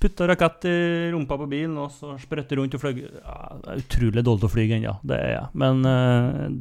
putta 0.00 0.28
rakett 0.30 0.64
i 0.70 0.74
rumpa 1.10 1.34
på 1.40 1.48
bilen 1.50 1.74
og 1.82 1.90
så 1.92 2.12
sprøtte 2.22 2.54
rundt 2.56 2.76
og 2.78 2.80
fløy. 2.82 3.00
Ja, 3.02 3.38
det 3.64 3.72
er 3.74 3.80
utrolig 3.82 4.22
dårlig 4.24 4.46
å 4.46 4.50
fly 4.52 4.64
ennå, 4.76 4.92
det 5.10 5.18
er 5.18 5.32
jeg. 5.34 5.48
Men 5.58 5.82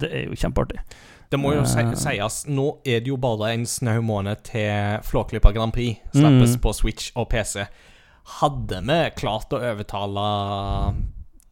det 0.01 0.09
er 0.09 0.25
jo 0.25 0.39
kjempeartig. 0.41 0.81
Det 1.29 1.39
må 1.39 1.53
jo 1.55 1.63
si, 1.65 1.79
Eh. 1.79 1.93
sies, 1.95 2.45
nå 2.47 2.77
er 2.85 3.01
det 3.01 3.07
jo 3.07 3.17
bare 3.17 3.53
en 3.53 3.65
snau 3.65 4.01
måned 4.01 4.43
til 4.43 4.99
Flåklypa 5.03 5.53
Grand 5.53 5.73
Prix 5.73 5.97
slappes 6.15 6.55
Mm. 6.55 6.61
på 6.61 6.73
Switch 6.73 7.11
og 7.15 7.29
PC. 7.29 7.65
Hadde 8.39 8.81
vi 8.83 9.09
klart 9.15 9.49
å 9.51 9.59
overtale 9.59 10.95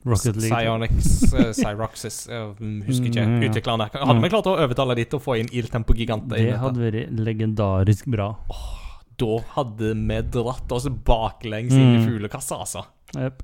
Rocket 0.06 0.36
League. 0.38 0.56
Psyonix, 0.56 1.34
uh, 1.34 1.52
Cyroxis 1.54 2.28
uh, 2.30 2.54
Husker 2.86 3.10
ikke 3.10 3.26
Mm, 3.26 3.42
ja. 3.42 3.50
utviklerne. 3.50 3.88
Hadde 3.92 4.22
vi 4.22 4.30
klart 4.30 4.46
å 4.52 4.56
overtale 4.62 4.96
til 4.96 5.18
å 5.20 5.22
få 5.24 5.40
inn 5.40 5.50
Il 5.52 5.68
Tempo 5.68 5.94
Gigante? 5.98 6.30
Det 6.38 6.58
hadde 6.62 6.78
vært 6.78 7.16
legendarisk 7.18 8.06
bra. 8.14 8.36
Da 9.18 9.40
hadde 9.56 9.94
vi 9.96 10.22
dratt 10.36 10.72
oss 10.72 10.86
baklengs 10.88 11.72
inn 11.74 11.96
i 11.96 12.00
Mm. 12.00 12.06
fuglekassa, 12.08 12.60
altså. 12.60 12.86
Jep. 13.16 13.42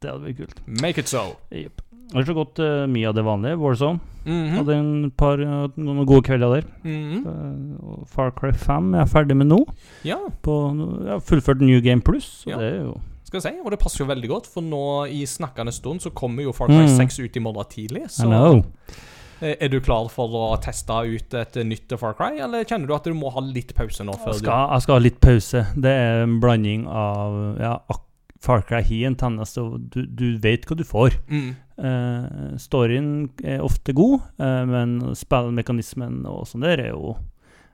Det 0.00 0.10
hadde 0.10 0.24
vært 0.24 0.36
kult. 0.36 0.60
Make 0.66 0.98
it 0.98 1.08
so. 1.08 1.36
Yep. 1.50 1.80
Ellers 2.14 2.26
har 2.26 2.34
gått 2.40 2.58
uh, 2.58 2.86
mye 2.90 3.08
av 3.08 3.14
det 3.14 3.22
vanlige. 3.26 3.58
Warzone. 3.60 4.00
Mhm. 4.24 4.48
Hadde 4.58 4.74
en 4.76 5.10
par 5.16 5.40
uh, 5.40 5.68
noen 5.80 6.04
gode 6.06 6.26
kvelder 6.26 6.56
der. 6.58 6.66
Mhm. 6.84 7.20
Uh, 7.26 8.02
Far 8.10 8.30
Cry 8.36 8.50
5 8.52 8.92
jeg 8.96 9.04
er 9.06 9.12
ferdig 9.12 9.36
med 9.36 9.48
nå. 9.48 9.60
Ja, 10.04 10.18
På, 10.42 10.58
jeg 11.04 11.14
har 11.14 11.20
fullført 11.24 11.60
New 11.64 11.80
Game 11.80 12.02
Plus. 12.02 12.42
Ja. 12.46 12.58
det 12.58 12.72
er 12.74 12.82
jo 12.90 12.98
skal 13.30 13.38
jeg 13.38 13.54
si. 13.54 13.60
Og 13.62 13.70
det 13.70 13.78
passer 13.78 14.02
jo 14.02 14.08
veldig 14.10 14.28
godt, 14.28 14.46
for 14.50 14.60
nå 14.66 14.80
i 15.06 15.20
snakkende 15.30 15.70
stund 15.72 16.02
så 16.02 16.10
kommer 16.10 16.42
jo 16.42 16.50
Far 16.52 16.66
Cry 16.66 16.82
Mm. 16.82 16.96
6 16.98 17.20
ut 17.22 17.36
i 17.36 17.40
morgen 17.44 17.64
tidlig. 17.70 18.08
Så. 18.10 18.26
Eh, 19.40 19.54
Er 19.60 19.68
du 19.68 19.78
klar 19.80 20.08
for 20.10 20.28
å 20.28 20.60
teste 20.60 20.90
ut 21.06 21.32
et 21.34 21.54
nytt 21.64 21.94
Far 21.98 22.12
Cry, 22.18 22.40
eller 22.42 22.64
kjenner 22.64 22.86
du 22.88 22.94
at 22.94 23.04
du 23.04 23.14
må 23.14 23.30
ha 23.32 23.40
litt 23.40 23.72
pause 23.74 24.02
nå? 24.04 24.12
før 24.18 24.34
Jeg 24.34 24.42
skal, 24.42 24.68
jeg 24.74 24.82
skal 24.82 24.94
ha 24.94 25.00
litt 25.00 25.20
pause. 25.20 25.62
Det 25.76 25.90
er 25.90 26.22
en 26.24 26.40
blanding 26.42 26.86
av 26.86 27.38
ja, 27.60 27.78
Far 28.40 28.62
Cry 28.62 28.82
har 28.82 29.06
en 29.06 29.16
tendens 29.16 29.54
til 29.54 29.78
du, 29.78 30.04
du 30.06 30.38
vet 30.38 30.66
hva 30.66 30.76
du 30.76 30.84
får. 30.84 31.16
mm. 31.30 31.56
Eh, 31.80 32.56
storyen 32.60 33.10
er 33.40 33.62
ofte 33.64 33.94
god, 33.96 34.20
uh, 34.42 34.62
men 34.68 34.98
spillmekanismen 35.16 36.26
og 36.28 36.42
sånn 36.50 36.66
der 36.66 36.82
er 36.82 36.90
jo 36.92 37.14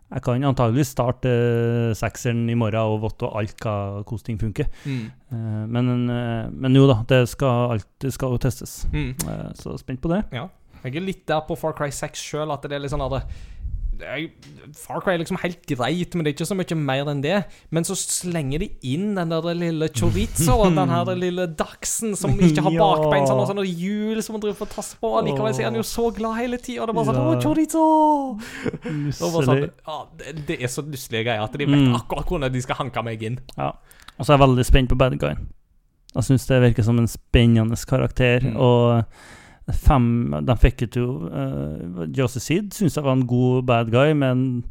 Jeg 0.07 0.23
kan 0.23 0.45
antageligvis 0.47 0.93
starte 0.95 1.27
uh, 1.27 1.95
sekseren 1.99 2.45
i 2.47 2.55
morgen 2.55 2.93
og 2.93 3.01
vite 3.03 3.27
alt 3.27 3.65
hva, 3.65 4.05
hvordan 4.05 4.27
ting 4.29 4.39
funker. 4.39 4.69
Mm. 4.87 5.09
Men, 5.75 5.89
men 6.55 6.79
jo 6.79 6.85
da, 6.87 7.01
det 7.11 7.25
skal, 7.27 7.73
alt, 7.75 7.89
det 7.99 8.13
skal 8.15 8.37
jo 8.37 8.39
testes. 8.39 8.85
Mm. 8.93 9.19
Så 9.59 9.75
spent 9.83 9.99
på 10.05 10.13
det. 10.13 10.21
Jeg 10.31 10.95
er 10.95 11.03
litt 11.03 11.25
der 11.27 11.43
på 11.49 11.57
Far 11.59 11.75
Cry 11.75 11.91
6 11.91 12.23
sjøl, 12.23 12.55
at 12.55 12.63
det 12.63 12.79
er 12.79 12.85
litt 12.85 12.95
sånn 12.95 13.03
at 13.03 13.17
det, 13.17 13.23
Far 14.77 15.01
Cry 15.01 15.15
er 15.15 15.21
liksom 15.23 15.39
helt 15.43 15.63
greit, 15.67 16.15
men 16.15 16.25
det 16.27 16.31
er 16.31 16.35
ikke 16.37 16.47
så 16.49 16.57
mye 16.59 16.77
mer 16.79 17.09
enn 17.13 17.23
det. 17.25 17.37
Men 17.75 17.87
så 17.89 17.97
slenger 17.99 18.63
de 18.65 18.69
inn 18.93 19.15
den 19.17 19.33
der 19.33 19.49
lille 19.57 19.89
chorizoen, 19.95 20.77
den 20.77 20.93
her 20.93 21.11
lille 21.25 21.47
dachsen 21.59 22.17
som 22.19 22.35
ikke 22.39 22.65
har 22.67 22.77
bakbein, 22.77 23.27
sånn, 23.29 23.41
og 23.43 23.49
sånne 23.51 23.65
hjul 23.67 24.21
som 24.25 24.37
han 24.37 24.45
driver 24.45 24.67
og 24.67 24.73
tasser 24.75 25.01
på. 25.03 25.13
Og 25.17 25.27
likevel 25.29 25.55
så 25.57 25.65
er 25.65 25.71
han 25.71 25.79
jo 25.81 25.87
så 25.87 26.09
glad 26.17 26.37
hele 26.41 26.61
tida, 26.63 26.83
og 26.83 26.89
det 26.91 26.95
er 26.95 27.01
bare 27.01 27.11
sånn 27.11 27.23
Ja. 27.23 27.27
Å, 27.27 27.43
chorizo! 27.43 27.85
Og 29.27 29.33
bare 29.35 29.47
sånn, 29.51 29.63
ja, 29.67 29.99
det, 30.21 30.35
det 30.49 30.59
er 30.63 30.71
så 30.73 30.85
lystige 30.87 31.25
greier 31.27 31.45
at 31.47 31.53
de 31.57 31.65
vet 31.67 31.75
Mm. 31.77 31.95
akkurat 31.99 32.27
hvordan 32.31 32.53
de 32.55 32.61
skal 32.65 32.79
hanke 32.81 33.03
meg 33.05 33.23
inn. 33.23 33.39
Ja. 33.57 33.73
Og 34.17 34.25
så 34.25 34.33
er 34.33 34.39
jeg 34.39 34.45
veldig 34.49 34.65
spent 34.65 34.89
på 34.93 34.97
bad 34.99 35.17
guyen. 35.21 35.47
Jeg 36.17 36.25
syns 36.25 36.47
det 36.49 36.61
virker 36.63 36.85
som 36.87 36.99
en 36.99 37.09
spennende 37.11 37.77
karakter. 37.89 38.41
Mm. 38.41 38.55
Og 38.57 39.05
fem 39.75 40.35
De 40.47 40.55
fikk 40.57 40.85
jo 40.95 41.07
uh, 41.27 42.05
Josie 42.15 42.41
Seed 42.41 42.73
syns 42.77 42.95
jeg 42.97 43.05
var 43.05 43.17
en 43.17 43.27
god 43.27 43.65
bad 43.67 43.91
guy, 43.91 44.13
men 44.15 44.65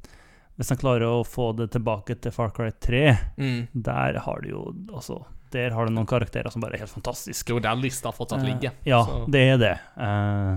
hvis 0.56 0.70
han 0.72 0.78
klarer 0.80 1.04
å 1.10 1.24
få 1.28 1.50
det 1.58 1.70
tilbake 1.74 2.16
til 2.24 2.32
Far 2.32 2.54
Cry 2.56 2.70
3, 2.72 3.02
Mm. 3.38 3.68
der 3.74 4.20
har 4.24 4.40
du 4.42 4.50
jo 4.54 4.62
Altså, 4.94 5.18
der 5.52 5.72
har 5.76 5.86
du 5.86 5.92
noen 5.92 6.08
karakterer 6.08 6.50
som 6.52 6.62
bare 6.64 6.76
er 6.78 6.86
helt 6.86 6.94
fantastiske. 6.96 7.48
Det 7.48 7.52
er 7.52 7.60
jo 7.60 7.66
der 7.68 7.82
lista 7.84 8.12
fortsatt 8.16 8.44
ligger. 8.48 8.72
Uh, 8.72 8.88
ja, 8.88 9.02
så. 9.06 9.18
det 9.32 9.42
er 9.50 9.58
det. 9.60 9.74
Uh, 10.00 10.56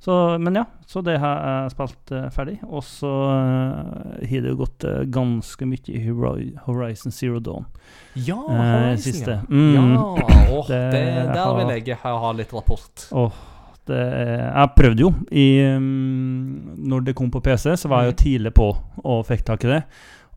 så, 0.00 0.38
men 0.38 0.54
ja, 0.54 0.64
så 0.86 1.00
det 1.02 1.16
har 1.18 1.40
jeg 1.64 1.70
spilt 1.74 2.12
uh, 2.14 2.28
ferdig. 2.30 2.58
Og 2.70 2.84
så 2.86 3.08
eh, 3.34 4.28
har 4.30 4.44
det 4.44 4.52
jo 4.52 4.58
gått 4.60 4.84
eh, 4.86 5.00
ganske 5.10 5.66
mye 5.66 5.90
i 5.90 6.02
Hori- 6.06 6.54
Horizon 6.68 7.10
Zero 7.14 7.40
Dawn. 7.42 7.66
Ja, 8.14 8.36
Eh, 8.46 8.60
Horizon, 8.62 9.02
siste. 9.02 9.38
Mm. 9.50 9.74
Ja, 9.74 10.04
Oh, 10.54 10.66
det, 10.70 10.78
Det 10.94 11.14
der 11.34 11.54
vil 11.58 11.72
jeg 11.82 11.96
ha, 12.02 12.32
litt 12.32 12.52
rapport. 12.54 13.08
Åh, 13.10 13.32
det, 13.88 13.98
jeg 14.44 14.70
prøvde 14.76 15.02
jo 15.04 15.10
i 15.32 15.46
um, 15.76 16.76
Når 16.78 17.04
det 17.08 17.14
kom 17.18 17.30
på 17.34 17.40
PC, 17.42 17.74
så 17.80 17.88
var 17.90 18.04
jeg 18.04 18.12
jo 18.12 18.16
Mhm. 18.16 18.22
tidlig 18.24 18.52
på 18.54 18.68
og 19.04 19.26
fikk 19.26 19.44
tak 19.48 19.64
i 19.64 19.72
det. 19.74 19.82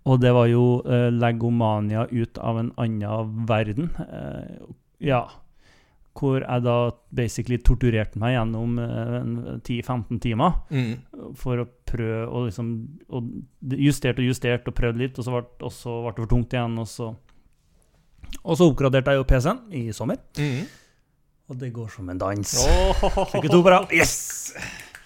Og 0.10 0.20
det 0.20 0.32
var 0.34 0.48
jo 0.50 0.82
eh, 0.86 1.12
legomania 1.14 2.08
ut 2.10 2.38
av 2.42 2.58
en 2.58 2.72
annen 2.82 3.46
verden. 3.48 3.92
Eh, 4.02 4.58
ja. 5.12 5.28
Hvor 6.18 6.42
jeg 6.42 6.64
da 6.66 6.92
basically 7.16 7.58
torturerte 7.64 8.18
meg 8.20 8.34
gjennom 8.36 8.80
eh, 8.82 9.60
10-15 9.64 10.20
timer 10.20 10.52
Mm. 10.72 10.98
for 11.36 11.62
å 11.62 11.68
prøve 11.86 12.26
å 12.28 12.46
liksom 12.48 12.72
og 13.10 13.30
Justert 13.78 14.18
og 14.20 14.26
justert 14.26 14.68
og 14.68 14.76
prøvd 14.76 14.98
litt, 14.98 15.20
og 15.20 15.24
så 15.26 15.32
ble, 15.38 15.46
og 15.62 15.72
så 15.72 16.02
ble 16.04 16.12
det 16.16 16.24
for 16.26 16.32
tungt 16.36 16.52
igjen, 16.54 16.80
og 16.80 16.88
så 16.88 17.16
Og 18.46 18.56
så 18.58 18.68
oppgraderte 18.74 19.12
jeg 19.12 19.20
jo 19.20 19.24
PC-en 19.28 19.60
i 19.72 19.92
sommer, 19.92 20.18
Mm. 20.38 20.66
Og 21.52 21.58
det 21.60 21.74
går 21.76 21.90
som 21.92 22.08
en 22.14 22.18
dans. 22.22 22.54
Fikk 23.34 23.50
jo 23.50 23.58
to 23.58 23.62
bra. 23.66 23.82
Yes! 23.92 24.54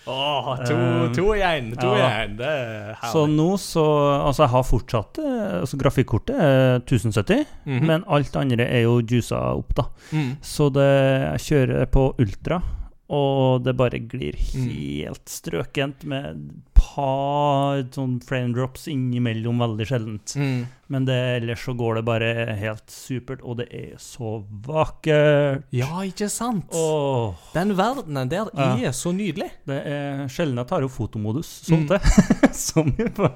Oh, 0.05 0.51
to, 0.61 0.75
Eh, 0.77 1.07
to 1.17 1.23
igjen, 1.33 1.71
to 1.81 1.95
ja. 1.97 2.05
igjen. 2.11 2.35
Det 2.37 2.45
er 2.45 2.91
herlig. 2.99 3.09
Så 3.09 3.23
nå 3.25 3.47
så 3.57 3.85
Altså, 4.27 4.43
jeg 4.45 4.51
har 4.53 4.65
fortsatt 4.67 5.17
eh, 5.17 5.55
Altså, 5.63 5.79
grafikkortet 5.81 6.35
er 6.37 6.75
1070, 6.85 7.45
Mhm. 7.65 7.85
men 7.89 8.03
alt 8.07 8.35
andre 8.37 8.67
er 8.69 8.83
jo 8.85 8.99
juica 9.01 9.39
opp, 9.57 9.73
da. 9.79 9.87
mm. 10.13 10.35
Så 10.45 10.69
det 10.75 10.85
Jeg 10.85 11.41
kjører 11.47 11.85
på 11.89 12.05
ultra, 12.21 12.61
og 13.09 13.63
det 13.63 13.75
bare 13.77 13.99
glir 13.99 14.33
Mm. 14.55 14.69
helt 14.69 15.25
strøkent 15.29 16.03
med 16.05 16.25
et 16.25 16.71
par 16.73 17.83
sånn 17.91 18.19
frame 18.23 18.53
drops 18.53 18.87
innimellom, 18.87 19.57
veldig 19.59 19.85
sjeldent. 19.85 20.33
Mm. 20.37 20.65
Men 20.89 21.05
det, 21.05 21.15
ellers 21.41 21.63
så 21.65 21.73
går 21.77 21.95
det 21.95 22.03
bare 22.05 22.55
helt 22.57 22.87
supert, 22.89 23.41
og 23.43 23.57
det 23.57 23.67
er 23.73 23.95
så 23.97 24.43
vakkert. 24.65 25.63
Ja, 25.73 26.01
ikke 26.05 26.29
sant? 26.29 26.69
Åh, 26.73 27.33
Den 27.53 27.75
verdenen 27.77 28.29
der 28.29 28.49
Ja. 28.55 28.75
er 28.77 28.91
så 28.91 29.11
nydelig. 29.13 29.51
det 29.65 29.85
er 29.85 30.27
sjelden 30.27 30.57
jeg 30.57 30.67
tar 30.67 30.83
opp 30.83 30.91
fotomodus 30.91 31.45
sånn 31.65 31.85
Mm. 31.85 31.87
til, 31.87 32.53
som 32.53 32.91
på 32.91 33.29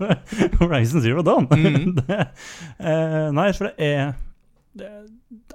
Horizon 0.60 1.02
Zero 1.02 1.22
Dawn. 1.22 1.48
Mm. 1.48 1.96
det, 2.08 2.28
eh, 2.80 3.32
nei, 3.32 3.52
for 3.52 3.66
det 3.66 3.76
er 3.80 4.16
det, 4.76 4.90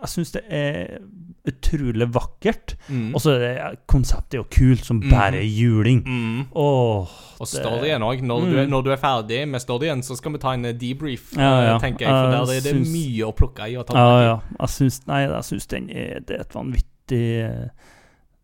Jeg 0.00 0.08
syns 0.10 0.32
det 0.32 0.44
er 0.50 0.98
utrolig 1.46 2.06
vakkert. 2.12 2.74
Mm. 2.88 3.14
Og 3.14 3.20
så 3.20 3.34
er 3.36 3.40
det 3.44 3.78
konseptet 3.90 4.34
er 4.34 4.38
jo 4.38 4.46
kult 4.50 4.84
som 4.84 4.98
Mhm. 5.00 5.10
bare 5.10 5.42
juling. 5.44 6.02
Mm. 6.04 6.46
Åh, 6.56 7.08
Og 7.40 7.46
storyen 7.46 8.00
òg. 8.02 8.22
Når, 8.22 8.40
du 8.50 8.56
er- 8.58 8.66
når 8.66 8.82
du 8.84 8.90
er 8.92 8.96
ferdig 8.96 9.46
med 9.48 9.60
storyen, 9.60 10.02
så 10.02 10.16
skal 10.16 10.32
vi 10.32 10.38
ta 10.38 10.52
en 10.52 10.64
eh, 10.64 10.72
debrief, 10.72 11.32
Ja, 11.36 11.60
ja. 11.62 11.74
eh, 11.74 11.80
tenker 11.80 12.06
jeg. 12.06 12.08
For 12.08 12.30
der 12.30 12.40
er 12.40 12.46
det 12.46 12.64
Jeg 12.64 12.74
syns- 12.74 12.92
mye 12.92 13.24
å 13.28 13.34
plukke 13.36 13.68
i 13.70 13.76
og 13.76 13.86
ta 13.86 13.94
Ja, 13.94 14.20
ja. 14.22 14.40
Jeg 14.60 14.68
syns, 14.68 15.06
nei, 15.06 15.20
jeg 15.26 15.42
syns 15.44 15.66
den 15.68 15.90
er, 15.90 16.20
det 16.20 16.30
er 16.36 16.40
et 16.40 16.52
vanvittig 16.54 17.44
eh, 17.44 17.68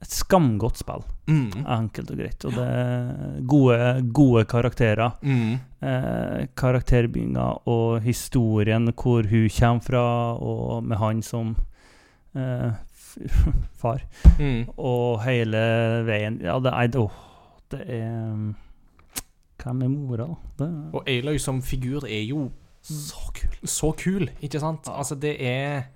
Et 0.02 0.08
skamgodt 0.08 0.78
spill, 0.78 1.02
Mm. 1.28 1.52
enkelt 1.66 2.10
og 2.10 2.16
greit. 2.16 2.42
Og 2.46 2.52
det 2.52 2.66
er 2.66 3.40
gode, 3.46 4.12
gode 4.14 4.44
karakterer. 4.46 5.12
Mm. 5.22 5.60
Eh, 5.82 6.46
karakterbygginga 6.56 7.60
og 7.66 8.00
historien, 8.00 8.86
hvor 8.96 9.22
hun 9.28 9.48
kommer 9.50 9.82
fra, 9.82 10.32
og 10.40 10.84
med 10.84 10.96
han 10.96 11.20
som 11.22 11.54
eh, 12.34 12.70
far. 13.82 14.02
Mm. 14.38 14.68
Og 14.76 15.20
hele 15.24 15.60
veien 16.08 16.40
Ja, 16.44 16.58
det 16.62 16.72
er 16.72 16.98
åh, 17.00 17.20
det 17.72 17.84
er 17.86 18.34
Hvem 19.60 19.82
er 19.84 19.92
mora, 19.92 20.26
da? 20.56 20.70
Og 20.96 21.08
Aloy 21.10 21.36
som 21.38 21.60
figur 21.62 22.06
er 22.08 22.22
jo 22.24 22.48
så 22.80 23.32
kul. 23.36 23.56
Så 23.68 23.90
kul, 23.92 24.30
ikke 24.40 24.60
sant? 24.62 24.88
Altså, 24.88 25.18
det 25.20 25.34
er 25.44 25.90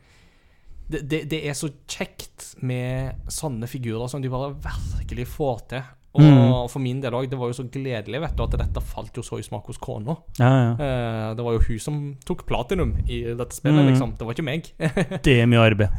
det, 0.85 1.01
det, 1.09 1.23
det 1.31 1.41
er 1.49 1.57
så 1.57 1.71
kjekt 1.89 2.51
med 2.61 3.25
sånne 3.33 3.69
figurer 3.71 4.11
som 4.13 4.21
de 4.21 4.29
bare 4.29 4.53
virkelig 4.61 5.27
får 5.33 5.63
til. 5.71 5.87
Og 6.15 6.23
Mm. 6.23 6.69
for 6.71 6.79
min 6.79 7.01
del 7.03 7.11
òg, 7.13 7.29
det 7.29 7.37
var 7.37 7.49
jo 7.51 7.53
så 7.59 7.65
gledelig 7.69 8.21
vet 8.21 8.37
du, 8.37 8.43
at 8.45 8.51
dette 8.53 8.81
falt 8.81 9.17
jo 9.17 9.23
så 9.23 9.39
i 9.41 9.43
smak 9.43 9.67
hos 9.67 9.79
kona. 9.79 10.17
ja, 10.39 10.49
ja. 10.49 10.71
Eh, 10.79 11.35
det 11.35 11.43
var 11.45 11.53
jo 11.55 11.59
hun 11.67 11.79
som 11.81 12.17
tok 12.25 12.47
platinum 12.47 12.93
i 13.09 13.35
dette 13.35 13.51
spillet, 13.53 13.83
Mm. 13.83 13.89
liksom. 13.91 14.13
Det 14.17 14.23
var 14.27 14.33
ikke 14.35 14.45
meg. 14.45 14.73
Det 15.25 15.41
er 15.43 15.47
mye 15.47 15.59
arbeid. 15.59 15.91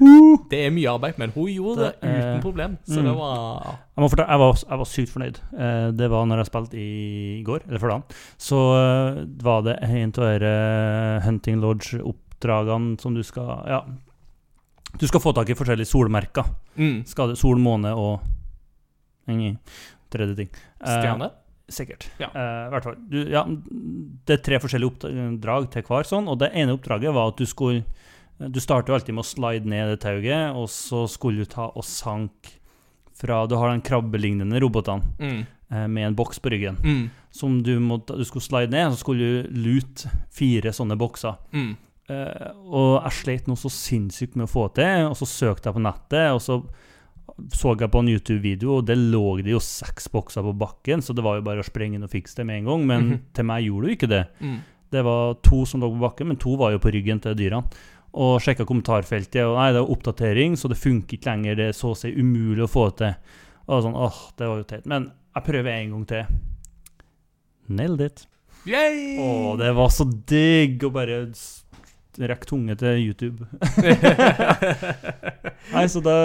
det 0.49 0.65
er 0.65 0.71
mye 0.71 0.87
arbeid, 0.93 1.17
men 1.17 1.31
hun 1.31 1.47
gjorde 1.47 1.77
det, 1.83 2.01
Det 2.01 2.09
er- 2.09 2.21
uten 2.37 2.41
problem. 2.41 2.77
Så 2.87 2.99
Mm. 3.01 3.03
det 3.03 3.15
var 3.17 3.77
Jeg, 3.97 4.01
må 4.03 4.09
fortelle, 4.09 4.29
jeg, 4.29 4.39
var, 4.39 4.53
jeg 4.69 4.77
var 4.77 4.85
sykt 4.85 5.09
fornøyd. 5.09 5.37
Eh, 5.59 5.91
det 5.91 6.09
var 6.09 6.25
når 6.25 6.37
jeg 6.37 6.45
spilte 6.45 6.73
i 6.77 7.43
går, 7.43 7.59
eller 7.67 7.79
forleden. 7.79 8.03
Så 8.37 8.55
eh, 8.75 9.25
var 9.43 9.61
det 9.63 9.79
en 9.83 10.13
av 10.17 10.39
disse 10.39 11.23
Hunting 11.25 11.59
Lodge-oppdragene 11.61 12.99
som 13.01 13.13
du 13.13 13.21
skal 13.23 13.63
Ja. 13.67 13.81
Du 14.97 15.05
skal 15.07 15.19
få 15.19 15.33
tak 15.35 15.49
i 15.49 15.53
forskjellige 15.53 15.87
solmerker. 15.91 16.45
mm. 16.77 17.03
Det 17.03 17.37
Sol, 17.37 17.57
måne 17.57 17.93
og 17.93 18.21
tredje 20.15 20.35
ting. 20.39 20.49
Eh, 20.81 20.95
Stjerne. 20.99 21.29
Sikkert. 21.75 22.03
Ja. 22.21 22.27
Uh, 22.29 22.67
i 22.67 22.73
hvert 22.75 22.85
fall. 22.85 22.97
Du, 23.09 23.15
ja, 23.33 23.41
det 24.29 24.35
er 24.35 24.43
tre 24.45 24.59
forskjellige 24.61 24.91
oppdrag 24.91 25.71
til 25.73 25.85
hver 25.87 26.05
sånn, 26.05 26.27
og 26.29 26.37
det 26.43 26.51
ene 26.53 26.75
oppdraget 26.77 27.15
var 27.15 27.31
at 27.33 27.39
du 27.41 27.47
skulle 27.49 27.85
Du 28.37 28.59
starter 28.59 28.91
jo 28.91 28.97
alltid 28.97 29.15
med 29.15 29.23
å 29.23 29.29
slide 29.29 29.69
ned 29.71 29.89
det 29.93 30.01
tauet, 30.03 30.51
og 30.59 30.67
så 30.69 31.05
skulle 31.07 31.45
du 31.45 31.49
ta 31.49 31.69
og 31.71 31.85
sank 31.87 32.51
fra 33.15 33.45
Du 33.47 33.55
har 33.55 33.71
den 33.71 33.81
krabbelignende 33.81 34.59
robotene 34.59 35.07
Mm. 35.19 35.45
uh, 35.71 35.87
med 35.87 36.07
en 36.09 36.15
boks 36.19 36.39
på 36.43 36.51
ryggen. 36.51 36.75
Mm. 36.83 37.09
Som 37.31 37.61
du, 37.63 37.79
måtte, 37.79 38.17
du 38.19 38.25
skulle 38.27 38.43
slide 38.43 38.69
ned, 38.75 38.91
så 38.91 38.99
skulle 38.99 39.23
du 39.23 39.55
lute 39.65 40.11
fire 40.35 40.69
sånne 40.75 40.97
bokser. 40.99 41.39
Mm. 41.55 41.77
Uh, 42.11 42.51
og 42.69 42.91
jeg 43.07 43.17
slet 43.23 43.47
noe 43.49 43.57
så 43.57 43.71
sinnssykt 43.73 44.35
med 44.35 44.45
å 44.45 44.51
få 44.51 44.67
til, 44.75 45.07
og 45.09 45.15
så 45.17 45.25
søkte 45.25 45.71
jeg 45.71 45.79
på 45.79 45.81
nettet, 45.87 46.27
og 46.35 46.43
så 46.43 46.59
så 47.51 47.73
jeg 47.77 47.91
på 47.91 47.99
en 47.99 48.07
YouTube-video, 48.13 48.77
og 48.77 48.85
det 48.87 48.95
lå 48.97 49.41
det 49.43 49.51
jo 49.51 49.59
seks 49.59 50.07
bokser 50.13 50.41
på 50.45 50.53
bakken, 50.57 51.01
så 51.03 51.11
det 51.13 51.23
var 51.25 51.35
jo 51.35 51.41
bare 51.43 51.59
å 51.59 51.63
sprenge 51.67 51.95
inn 51.99 52.03
og 52.07 52.11
fikse 52.13 52.35
det 52.39 52.45
med 52.47 52.57
en 52.61 52.65
gang, 52.69 52.85
men 52.87 53.01
Mhm. 53.09 53.19
til 53.33 53.43
meg 53.45 53.65
gjorde 53.65 53.85
det 53.85 53.91
jo 53.91 53.95
ikke 53.99 54.09
det. 54.13 54.23
Mm. 54.41 54.59
Det 54.91 55.03
var 55.03 55.33
to 55.43 55.65
som 55.65 55.81
lå 55.81 55.89
på 55.91 55.99
bakken, 55.99 56.27
men 56.27 56.37
to 56.37 56.55
var 56.55 56.71
jo 56.71 56.79
på 56.79 56.91
ryggen 56.93 57.19
til 57.21 57.35
dyrene. 57.35 57.65
Og 58.15 58.39
sjekka 58.39 58.63
kommentarfeltet, 58.65 59.43
og 59.43 59.57
nei, 59.57 59.73
det 59.73 59.81
var 59.83 59.91
oppdatering, 59.91 60.53
så 60.55 60.69
det 60.71 60.77
funker 60.79 61.17
ikke 61.17 61.25
lenger, 61.33 61.55
det 61.55 61.65
er 61.67 61.73
så 61.75 61.91
å 61.91 61.95
si 61.97 62.13
umulig 62.15 62.63
å 62.63 62.71
få 62.71 62.87
til. 62.95 63.13
Og 63.67 63.83
sånn, 63.83 63.95
åh, 63.97 64.31
det 64.37 64.47
var 64.47 64.57
jo 64.57 64.63
teit. 64.63 64.85
Men 64.85 65.11
jeg 65.35 65.43
prøver 65.43 65.67
en 65.73 65.91
gang 65.91 66.05
til. 66.05 66.25
Nailed 67.67 68.01
it. 68.01 68.25
Yay! 68.65 69.17
Å, 69.19 69.57
det 69.57 69.75
var 69.75 69.89
så 69.89 70.05
digg 70.25 70.79
å 70.87 70.91
bare 70.93 71.27
rekke 72.17 72.45
tunge 72.47 72.77
til 72.79 73.11
YouTube. 73.11 73.45
Nei, 75.73 75.85
så 75.91 76.01
det 76.05 76.15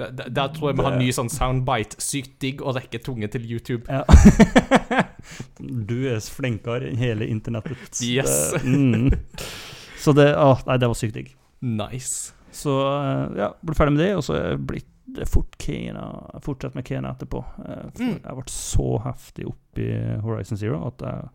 Der, 0.00 0.10
der, 0.10 0.28
der 0.34 0.48
tror 0.50 0.70
jeg 0.72 0.78
vi 0.78 0.82
har 0.82 0.96
en 0.96 1.02
ny 1.04 1.10
sånn 1.14 1.28
soundbite. 1.30 2.00
Sykt 2.02 2.32
digg 2.42 2.62
å 2.66 2.72
rekke 2.74 2.98
tunge 3.04 3.28
til 3.30 3.44
YouTube. 3.46 3.86
Ja. 3.86 4.02
du 5.90 5.96
er 6.10 6.18
flinkere 6.34 6.90
enn 6.90 6.98
hele 7.00 7.28
internettet. 7.30 8.00
Yes. 8.02 8.54
Mm. 8.64 9.12
Så 10.02 10.12
det 10.16 10.32
Å, 10.36 10.56
nei, 10.66 10.78
det 10.82 10.90
var 10.90 10.98
sykt 10.98 11.14
digg. 11.20 11.30
Nice. 11.64 12.34
Så 12.54 12.74
eh, 12.90 13.38
ja, 13.40 13.52
ble 13.62 13.76
ferdig 13.78 13.94
med 13.96 14.02
det, 14.04 14.10
og 14.18 14.26
så 14.26 14.34
er 14.38 14.44
jeg 14.52 14.64
blitt 14.72 14.90
det 15.14 15.26
fort 15.30 15.54
Kena 15.60 16.04
Fortsett 16.42 16.74
med 16.74 16.86
Kena 16.88 17.14
etterpå. 17.14 17.44
Eh, 17.64 17.86
Mm. 17.94 18.16
Jeg 18.18 18.34
ble 18.40 18.44
så 18.50 18.88
heftig 19.04 19.46
opp 19.46 19.78
i 19.78 19.88
Horizon 20.24 20.58
Zero 20.58 20.80
at 20.88 21.02
jeg 21.06 21.28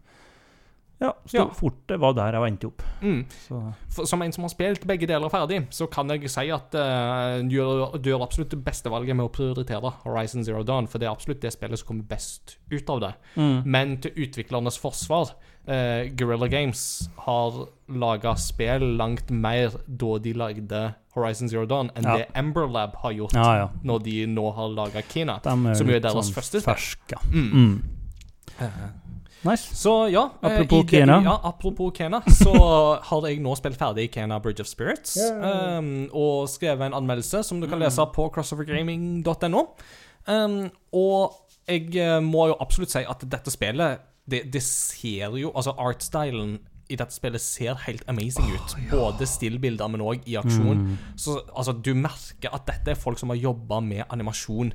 Ja, 1.01 1.13
så 1.25 1.37
Ja. 1.37 1.45
fort 1.55 1.77
det 1.87 1.97
var 1.99 2.11
der 2.13 2.33
jeg 2.35 2.51
endte 2.51 2.67
opp. 2.67 2.81
Mm. 3.01 3.21
Så 3.47 3.73
For, 3.89 4.05
som 4.05 4.21
en 4.21 4.31
som 4.35 4.43
har 4.43 4.49
spilt 4.51 4.85
begge 4.85 5.07
deler 5.07 5.29
ferdig, 5.31 5.61
så 5.71 5.87
kan 5.89 6.09
jeg 6.09 6.27
si 6.29 6.49
at 6.51 6.75
uh, 6.75 7.39
du, 7.47 7.55
gjør, 7.55 7.93
du 8.01 8.09
gjør 8.11 8.25
absolutt 8.25 8.49
det 8.51 8.59
beste 8.65 8.89
valget 8.91 9.15
med 9.15 9.25
å 9.25 9.31
prioritere 9.31 9.93
Horizon 10.03 10.43
Zero 10.43 10.63
Dawn, 10.63 10.87
for 10.87 10.99
det 10.99 11.07
er 11.07 11.11
absolutt 11.15 11.39
det 11.41 11.53
spillet 11.55 11.79
som 11.79 11.87
kommer 11.87 12.03
best 12.03 12.57
ut 12.71 12.89
av 12.89 12.99
det. 12.99 13.13
mm. 13.37 13.61
Men 13.65 13.97
til 14.03 14.11
utviklernes 14.27 14.77
forsvar 14.77 15.31
uh, 15.69 16.03
Guerrilla 16.19 16.47
Games 16.51 17.09
har 17.25 17.67
laga 17.87 18.35
spill 18.35 18.97
langt 18.99 19.31
mer 19.31 19.71
da 19.87 20.17
de 20.19 20.33
lagde 20.33 20.83
Horizon 21.15 21.47
Zero 21.49 21.65
Dawn, 21.65 21.91
enn 21.95 22.03
Ja. 22.03 22.17
det 22.17 22.27
Ember 22.35 22.67
Lab 22.67 22.95
har 23.01 23.11
gjort 23.15 23.33
Ja, 23.33 23.55
ja. 23.55 23.69
når 23.83 24.03
de 24.03 24.25
nå 24.27 24.51
har 24.53 24.67
laga 24.75 25.01
Kina. 25.07 25.39
Som 25.41 25.65
jo 25.87 25.95
er 25.95 25.99
deres 26.03 26.13
sånn 26.27 26.35
første 26.35 26.59
spill. 26.59 26.73
ferske. 26.75 27.15
Mm. 27.31 27.51
Mm. 27.53 27.83
Nice. 29.47 29.75
Så 29.75 29.93
ja 30.11 30.25
eh, 30.43 30.49
Apropos 30.51 30.83
det- 30.83 30.97
Kena. 30.99 31.21
Ja, 31.23 31.35
apropos 31.43 31.93
Kena, 31.95 32.21
så 32.27 32.51
har 33.09 33.27
jeg 33.27 33.39
nå 33.43 33.55
spilt 33.55 33.77
ferdig 33.79 34.09
Kena 34.11 34.39
Bridge 34.43 34.61
of 34.63 34.67
Spirits. 34.67 35.17
um, 35.31 36.09
og 36.11 36.49
skrevet 36.51 36.89
en 36.89 36.97
anmeldelse 36.99 37.43
som 37.47 37.61
du 37.61 37.67
kan 37.71 37.79
lese 37.79 38.03
på 38.15 38.27
crossovergaming.no. 38.35 39.63
Um, 40.27 40.69
og 40.93 41.31
jeg 41.69 41.95
eh, 41.95 42.19
må 42.25 42.49
jo 42.51 42.57
absolutt 42.59 42.91
si 42.91 43.01
at 43.07 43.23
dette 43.31 43.51
spillet 43.53 44.01
Det, 44.29 44.41
det 44.53 44.61
ser 44.65 45.31
jo 45.39 45.51
Altså, 45.55 45.71
artstylen 45.79 46.57
i 46.89 46.97
dette 46.97 47.13
spillet 47.13 47.41
ser 47.41 47.77
helt 47.85 48.01
amazing 48.09 48.47
ut. 48.49 48.71
Både 48.89 49.25
stillbilder, 49.29 49.87
men 49.93 50.01
òg 50.01 50.23
i 50.25 50.33
aksjon. 50.39 50.79
Mm. 50.87 50.95
Så 51.21 51.35
altså, 51.53 51.75
du 51.85 51.91
merker 51.93 52.49
at 52.49 52.65
dette 52.65 52.95
er 52.95 52.97
folk 52.97 53.19
som 53.21 53.29
har 53.29 53.37
jobba 53.37 53.77
med 53.85 54.07
animasjon 54.09 54.71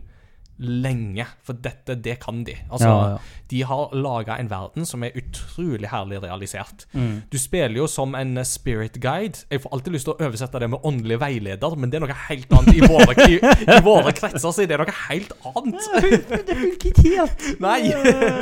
lenge. 0.58 1.26
For 1.42 1.56
dette, 1.58 1.96
det 2.04 2.18
kan 2.22 2.44
de. 2.46 2.54
Altså, 2.70 2.88
Ja, 2.88 3.08
ja. 3.10 3.18
de 3.50 3.62
har 3.62 3.94
laga 3.94 4.36
en 4.38 4.50
verden 4.50 4.86
som 4.86 5.02
er 5.04 5.10
utrolig 5.18 5.88
herlig 5.90 6.22
realisert. 6.22 6.86
Mm. 6.92 7.22
Du 7.32 7.38
spiller 7.38 7.76
jo 7.76 7.86
som 7.90 8.14
en 8.14 8.36
eh, 8.38 8.44
spirit 8.44 9.00
guide. 9.02 9.44
Jeg 9.50 9.60
får 9.64 9.72
alltid 9.74 9.92
lyst 9.92 10.08
til 10.08 10.14
å 10.14 10.28
oversette 10.28 10.60
det 10.62 10.70
med 10.70 10.78
åndelig 10.86 11.18
veileder, 11.20 11.76
men 11.76 11.90
det 11.90 11.98
er 11.98 12.04
noe 12.06 12.18
helt 12.28 12.52
annet. 12.52 12.74
I 12.74 12.80
våre, 12.86 13.28
i, 13.28 13.38
i 13.76 13.80
våre 13.84 14.12
kretser 14.16 14.50
så 14.54 14.62
er 14.62 14.70
det 14.70 14.78
noe 14.80 14.96
helt 15.08 15.32
annet. 15.50 15.90
Det 16.46 16.58
funker 16.60 16.90
ikke 16.92 17.06
helt. 17.08 17.46
Nei. 17.66 17.80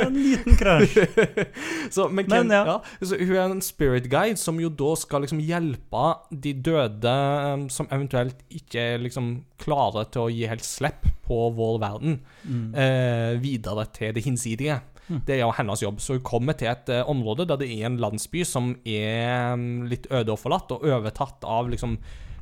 En 0.07 0.17
liten 0.17 0.59
krasj. 0.59 0.99
Men, 2.13 2.25
Men, 2.25 2.29
Ken, 2.29 2.51
ja. 2.51 2.63
ja. 2.65 2.77
så 3.05 3.17
hun 3.19 3.35
er 3.35 3.51
en 3.51 3.61
spirit 3.63 4.07
guide 4.11 4.39
som 4.41 4.59
jo 4.61 4.69
da 4.69 4.93
skal 4.99 5.23
liksom 5.23 5.41
hjelpe 5.43 6.03
de 6.43 6.53
døde 6.65 7.13
um, 7.53 7.67
som 7.71 7.87
eventuelt 7.93 8.39
ikke 8.53 8.97
liksom 9.03 9.33
klare 9.63 10.03
til 10.11 10.25
å 10.25 10.31
gi 10.33 10.47
helt 10.51 10.65
slipp 10.67 11.07
på 11.23 11.37
vår 11.55 11.77
verden, 11.79 12.17
Mm. 12.43 12.73
eh, 12.75 13.37
videre 13.39 13.85
til 13.95 14.11
det 14.13 14.25
hinsidige. 14.25 14.81
Mm. 15.09 15.21
Det 15.27 15.35
er 15.35 15.41
jo 15.43 15.51
hennes 15.55 15.81
jobb. 15.83 15.97
Så 15.99 16.15
hun 16.17 16.23
kommer 16.23 16.55
til 16.59 16.67
et 16.71 16.89
eh, 16.89 17.03
område 17.11 17.45
der 17.47 17.57
det 17.59 17.69
er 17.71 17.87
en 17.89 17.97
landsby 17.99 18.43
som 18.47 18.73
er 18.87 19.53
um, 19.53 19.83
litt 19.91 20.07
øde 20.11 20.31
og 20.35 20.39
forlatt, 20.39 20.71
og 20.71 20.83
overtatt 20.87 21.43
av 21.43 21.71
liksom 21.71 21.97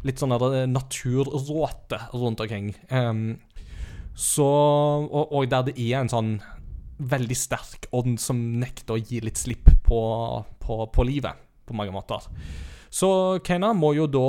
litt 0.05 0.17
sånn 0.21 0.33
naturråte 0.73 1.99
rundt 2.13 2.41
omkring. 2.41 2.71
Um, 2.89 3.39
så 4.17 4.45
og, 5.07 5.31
og 5.31 5.49
der 5.49 5.63
det 5.69 5.77
er 5.79 6.01
en 6.01 6.11
sånn 6.11 6.33
veldig 7.01 7.37
sterk 7.37 7.87
ånd 7.97 8.19
som 8.21 8.37
nekter 8.61 8.97
å 8.97 9.01
gi 9.01 9.21
litt 9.23 9.39
slipp 9.41 9.71
på, 9.85 10.01
på, 10.61 10.77
på 10.93 11.05
livet, 11.07 11.33
på 11.65 11.73
mange 11.77 11.93
måter. 11.95 12.27
Så 12.91 13.07
Kena 13.47 13.69
må 13.71 13.93
jo 13.95 14.03
da 14.11 14.19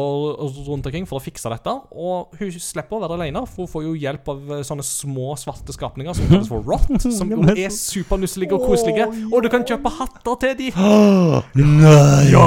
rundt 0.68 0.86
omkring 0.86 1.02
for 1.10 1.18
å 1.18 1.22
fikse 1.24 1.50
dette, 1.50 1.72
og 1.98 2.36
hun 2.38 2.52
slipper 2.62 2.94
å 2.94 3.00
være 3.02 3.16
alene, 3.18 3.40
for 3.50 3.64
hun 3.64 3.70
får 3.72 3.82
jo 3.88 3.94
hjelp 3.98 4.28
av 4.30 4.52
eh, 4.54 4.60
sånne 4.68 4.84
små 4.86 5.32
svarte 5.40 5.74
skapninger 5.74 6.14
som 6.14 6.28
kalles 6.30 6.46
for 6.46 6.62
rot, 6.70 7.02
som 7.02 7.32
jo 7.34 7.40
er 7.50 7.72
supernusselige 7.74 8.54
og 8.54 8.68
koselige, 8.70 9.08
og 9.32 9.42
du 9.42 9.48
kan 9.50 9.66
kjøpe 9.66 9.90
hatter 9.96 10.38
til 10.44 10.54
de. 10.60 10.68
Nei! 11.58 12.30
Ja! 12.30 12.46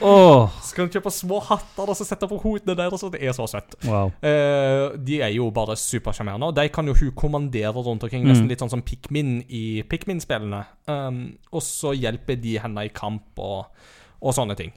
Åh, 0.00 0.60
Så 0.62 0.76
kan 0.78 0.86
du 0.86 0.94
kjøpe 0.94 1.10
små 1.12 1.40
hatter 1.48 1.90
og 1.90 1.98
så 1.98 2.06
sette 2.06 2.28
på 2.30 2.38
hodene 2.44 2.76
deres, 2.78 3.02
og 3.02 3.10
det 3.16 3.24
er 3.26 3.34
så 3.36 3.48
søtt. 3.50 3.74
wow. 3.88 4.12
Eh, 4.22 4.94
de 5.02 5.18
er 5.26 5.34
jo 5.34 5.50
bare 5.54 5.74
supersjarmerende, 5.76 6.52
og 6.52 6.56
de 6.60 6.68
kan 6.72 6.86
jo 6.86 6.94
hun 7.02 7.10
kommandere 7.18 7.74
rundt 7.82 8.06
omkring, 8.06 8.22
nesten 8.28 8.46
Mm. 8.46 8.48
litt 8.54 8.62
sånn 8.62 8.70
som 8.72 8.82
Pikmin 8.82 9.42
i 9.50 9.82
Pikmin-spillene. 9.86 10.62
Um, 10.90 11.18
og 11.52 11.62
så 11.62 11.92
hjelper 11.94 12.38
de 12.40 12.56
henne 12.58 12.86
i 12.86 12.90
kamp 12.94 13.38
og, 13.38 13.66
og 14.22 14.34
sånne 14.34 14.56
ting. 14.58 14.72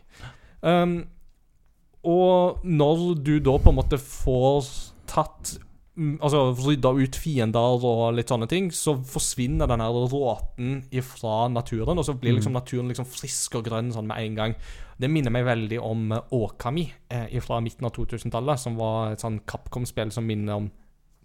Um, 0.65 1.03
og 2.05 2.65
når 2.65 3.05
du 3.25 3.37
da 3.43 3.55
på 3.61 3.71
en 3.71 3.77
måte 3.79 3.97
får 4.01 4.67
tatt 5.09 5.55
mm, 5.97 6.15
Altså 6.19 6.41
rydda 6.57 6.91
ut 6.97 7.17
fiender 7.17 7.85
og 7.85 8.15
litt 8.17 8.29
sånne 8.33 8.47
ting, 8.49 8.71
så 8.73 8.95
forsvinner 8.97 9.69
den 9.69 9.81
her 9.81 9.99
råten 10.11 10.79
ifra 10.93 11.45
naturen, 11.53 11.97
og 11.97 12.07
så 12.07 12.17
blir 12.17 12.37
liksom 12.37 12.57
naturen 12.57 12.89
liksom 12.91 13.09
frisk 13.09 13.59
og 13.59 13.69
grønn 13.69 13.93
sånn 13.93 14.09
med 14.09 14.21
en 14.21 14.39
gang. 14.39 14.57
Det 14.97 15.09
minner 15.11 15.33
meg 15.33 15.47
veldig 15.47 15.79
om 15.83 16.07
Åkami 16.13 16.35
Okami 16.39 16.85
eh, 17.13 17.39
fra 17.43 17.61
midten 17.63 17.87
av 17.87 17.93
2000-tallet, 17.97 18.61
som 18.61 18.77
var 18.79 19.13
et 19.13 19.23
sånn 19.23 19.41
Capcom-spill 19.49 20.13
som 20.13 20.27
minner 20.27 20.61
om 20.61 20.69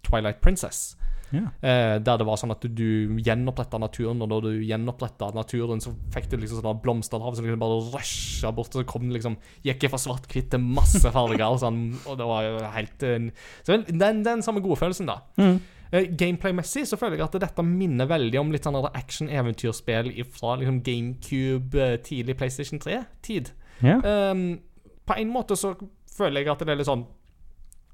Twilight 0.07 0.41
Princess. 0.45 0.97
Yeah. 1.31 1.51
Eh, 1.63 1.97
der 2.03 2.19
det 2.19 2.27
var 2.27 2.39
sånn 2.41 2.51
at 2.51 2.65
du, 2.65 2.69
du 2.75 3.19
gjenoppretta 3.23 3.79
naturen, 3.79 4.19
og 4.25 4.31
når 4.33 4.47
du 4.49 4.53
gjenoppretta 4.67 5.31
naturen, 5.37 5.83
så 5.83 5.93
fikk 6.15 6.27
du 6.33 6.39
liksom 6.41 6.59
sånne 6.59 6.81
blomsterhav 6.83 7.37
som 7.39 7.47
liksom 7.47 7.63
bare 7.63 7.77
rusha 7.95 8.51
bort, 8.55 8.75
og 8.75 8.83
så 8.83 8.89
kom 8.89 9.07
det 9.07 9.21
liksom 9.21 9.37
Gikk 9.67 9.87
fra 9.93 10.01
svart-hvitt 10.03 10.51
til 10.51 10.65
masse 10.65 11.05
farger, 11.15 11.47
og 11.47 11.61
sånn, 11.63 11.85
og 12.03 12.19
det 12.19 12.31
var 12.33 12.49
jo 12.49 12.57
helt 12.75 13.05
eh, 13.07 13.29
Så 13.63 13.79
den, 13.87 14.25
den 14.27 14.43
samme 14.47 14.63
gode 14.65 14.81
følelsen, 14.83 15.11
da. 15.11 15.21
Mm. 15.39 15.61
Eh, 15.93 16.11
Gameplay-messig 16.19 16.85
så 16.87 16.99
føler 16.99 17.19
jeg 17.19 17.29
at 17.29 17.39
dette 17.43 17.67
minner 17.67 18.11
veldig 18.11 18.43
om 18.43 18.51
litt 18.55 18.67
sånn 18.67 18.79
action-eventyrspill 18.91 20.13
fra 20.35 20.57
liksom 20.59 20.83
GameCube, 20.87 21.79
eh, 21.79 21.97
tidlig 22.07 22.39
PlayStation 22.39 22.83
3-tid. 22.83 23.55
Yeah. 23.83 24.03
Um, 24.05 24.61
på 25.09 25.17
en 25.19 25.33
måte 25.33 25.57
så 25.59 25.73
føler 26.11 26.43
jeg 26.43 26.53
at 26.53 26.63
det 26.63 26.75
er 26.75 26.79
litt 26.83 26.91
sånn 26.91 27.07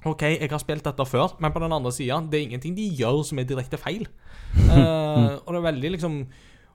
OK, 0.07 0.23
jeg 0.37 0.51
har 0.51 0.63
spilt 0.63 0.87
dette 0.87 1.07
før, 1.09 1.35
men 1.43 1.53
på 1.55 1.63
den 1.63 1.75
andre 1.75 1.93
sida, 1.95 2.19
det 2.31 2.39
er 2.39 2.49
ingenting 2.49 2.77
de 2.77 2.87
gjør 2.99 3.23
som 3.27 3.41
er 3.43 3.49
direkte 3.49 3.81
feil. 3.81 4.07
Uh, 4.69 5.37
og 5.45 5.51
det 5.51 5.59
er 5.59 5.67
veldig 5.67 5.91
liksom 5.97 6.21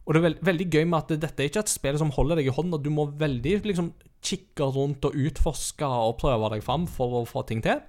Og 0.05 0.13
det 0.13 0.19
er 0.19 0.25
veld, 0.25 0.39
veldig 0.45 0.65
gøy 0.73 0.83
med 0.89 0.97
at 0.99 1.21
dette 1.23 1.43
er 1.43 1.49
ikke 1.49 1.61
et 1.63 1.71
spill 1.71 1.97
som 2.01 2.11
holder 2.13 2.41
deg 2.41 2.49
i 2.49 2.53
hånda. 2.55 2.79
Du 2.81 2.89
må 2.93 3.05
veldig 3.17 3.59
liksom 3.69 3.91
kikke 4.25 4.67
rundt 4.75 5.05
og 5.05 5.17
utforske 5.17 5.85
og 5.85 6.17
prøve 6.21 6.49
deg 6.55 6.65
fram 6.65 6.87
for 6.89 7.21
å 7.21 7.27
få 7.29 7.45
ting 7.47 7.61
til. 7.63 7.79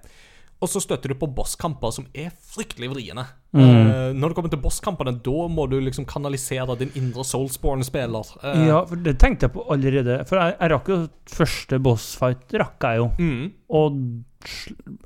Og 0.63 0.69
så 0.71 0.79
støtter 0.79 1.11
du 1.11 1.17
på 1.19 1.27
bosskamper 1.35 1.91
som 1.91 2.05
er 2.15 2.29
fryktelig 2.53 2.87
vriene. 2.93 3.25
Eh, 3.51 4.13
når 4.15 4.31
det 4.31 4.37
kommer 4.37 4.51
til 4.53 4.61
bosskampene, 4.63 5.11
da 5.25 5.47
må 5.51 5.65
du 5.67 5.75
liksom 5.83 6.05
kanalisere 6.07 6.77
din 6.79 6.93
indre 6.99 7.25
Soulsborne-spiller. 7.27 8.31
Uh, 8.39 8.61
ja, 8.69 8.77
for 8.87 9.01
det 9.03 9.17
tenkte 9.19 9.49
jeg 9.49 9.55
på 9.57 9.65
allerede. 9.73 10.21
For 10.29 10.39
jeg, 10.39 10.55
jeg 10.55 10.71
rakk 10.71 10.93
jo 10.93 10.99
første 11.33 11.81
bossfight, 11.83 12.55
rakk 12.63 12.87
jeg 12.87 13.01
jo. 13.01 13.09
mm. 13.19 13.43
Og 13.73 13.99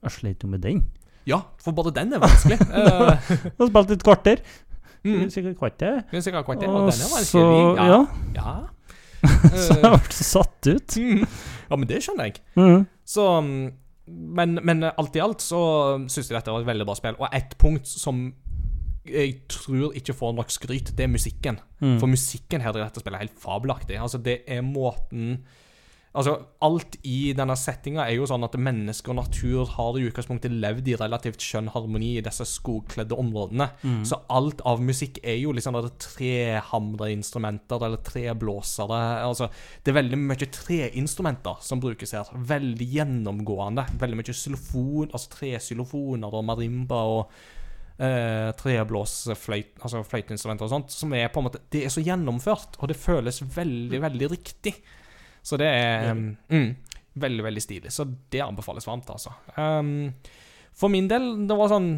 jeg 0.03 0.11
slet 0.11 0.43
jo 0.43 0.49
med 0.51 0.59
den. 0.64 0.84
ja, 1.27 1.41
for 1.64 1.72
bare 1.76 1.91
den 1.95 2.14
er 2.14 2.19
vanskelig. 2.23 2.57
Eh, 2.77 3.31
Jeg 3.31 3.57
har 3.59 3.68
spilt 3.69 3.91
et 3.97 4.03
kvarter. 4.03 4.41
mm. 5.03 5.30
Sikkert 5.34 5.57
kvarter. 5.59 5.99
Er 6.11 6.22
sikkert 6.23 6.43
akkurat 6.45 6.64
og 6.68 6.76
Og 6.76 6.91
den 6.91 7.01
er 7.03 7.11
vanskelig. 7.15 7.61
Ja. 7.77 7.99
ja. 8.35 8.55
Så 9.68 9.76
jeg 9.81 9.91
ble 9.91 10.14
så 10.14 10.23
satt 10.23 10.68
ut. 10.72 10.97
Mm. 11.01 11.23
ja, 11.69 11.76
men 11.76 11.88
det 11.89 12.01
skjønner 12.05 12.30
jeg. 12.30 12.41
Mm. 12.55 12.85
Så 13.05 13.26
mm, 13.41 13.72
Men, 14.07 14.59
men 14.64 14.84
alt 14.88 15.15
i 15.15 15.19
alt 15.23 15.41
så 15.43 15.59
syns 16.07 16.30
jeg 16.30 16.38
dette 16.38 16.51
var 16.53 16.61
et 16.64 16.69
veldig 16.69 16.85
bra 16.88 16.95
spill. 16.95 17.18
Og 17.19 17.27
ett 17.35 17.57
punkt 17.59 17.88
som 17.89 18.30
jeg 19.07 19.34
tror 19.51 19.93
ikke 19.95 20.14
får 20.15 20.34
nok 20.35 20.49
skryt, 20.51 20.89
det 20.97 21.03
er 21.05 21.11
musikken. 21.11 21.59
Mm. 21.80 21.97
For 21.99 22.07
musikken 22.11 22.61
her 22.64 22.76
i 22.76 22.81
dette 22.84 22.99
spillet 23.03 23.15
er 23.19 23.26
helt 23.26 23.39
fabelaktig. 23.39 23.95
Altså, 24.03 24.18
det 24.19 24.41
er 24.47 24.61
måten 24.64 25.38
Altså, 26.16 26.34
alt 26.64 26.96
i 27.06 27.34
denne 27.38 27.54
settinga 27.60 28.06
er 28.08 28.16
jo 28.16 28.28
sånn 28.30 28.46
at 28.48 28.56
mennesker 28.58 29.12
og 29.12 29.20
natur 29.20 29.68
har 29.76 29.98
i 30.00 30.06
utgangspunktet 30.08 30.54
levd 30.56 30.88
i 30.90 30.96
relativt 30.98 31.44
skjønn 31.44 31.70
harmoni 31.74 32.14
i 32.18 32.24
disse 32.26 32.48
skogkledde 32.48 33.18
områdene. 33.20 33.68
Mm. 33.84 34.00
Så 34.08 34.22
alt 34.34 34.64
av 34.68 34.82
musikk 34.82 35.20
er 35.22 35.38
jo 35.42 35.54
liksom 35.54 35.78
der 35.78 35.92
trehamra 36.02 37.12
instrumenter 37.14 37.86
eller 37.86 38.02
treblåsere. 38.08 39.02
Altså, 39.28 39.52
det 39.84 39.94
er 39.94 40.00
veldig 40.00 40.22
mye 40.24 40.50
treinstrumenter 40.58 41.62
som 41.68 41.84
brukes 41.84 42.16
her. 42.18 42.34
Veldig 42.56 42.90
gjennomgående. 42.96 43.86
Veldig 44.02 44.22
mye 44.22 44.40
xylofon, 44.40 45.12
altså 45.12 45.36
tresylofoner 45.38 46.34
og 46.34 46.48
marimba 46.50 47.04
og 47.14 47.38
eh, 48.02 48.50
treblåsfløyt, 48.58 49.76
altså 49.82 50.02
fløyteinstrumenter 50.08 50.66
og 50.66 50.74
sånt, 50.74 50.94
som 50.94 51.14
er 51.14 51.30
på 51.34 51.42
en 51.42 51.52
måte 51.52 51.62
Det 51.70 51.86
er 51.86 51.94
så 51.94 52.02
gjennomført, 52.02 52.80
og 52.80 52.90
det 52.90 52.98
føles 53.00 53.44
veldig, 53.44 54.02
veldig 54.08 54.32
riktig. 54.34 54.80
Så 55.48 55.60
det 55.60 55.69
er 55.72 56.11
mm, 56.11 56.68
veldig, 57.15 57.45
veldig 57.45 57.64
stilig. 57.64 57.94
Så 57.94 58.07
det 58.34 58.44
anbefales 58.44 58.88
varmt, 58.88 59.10
altså. 59.14 59.32
Um, 59.56 60.11
for 60.78 60.91
min 60.94 61.07
del, 61.10 61.30
det 61.49 61.57
var 61.57 61.72
sånn 61.72 61.90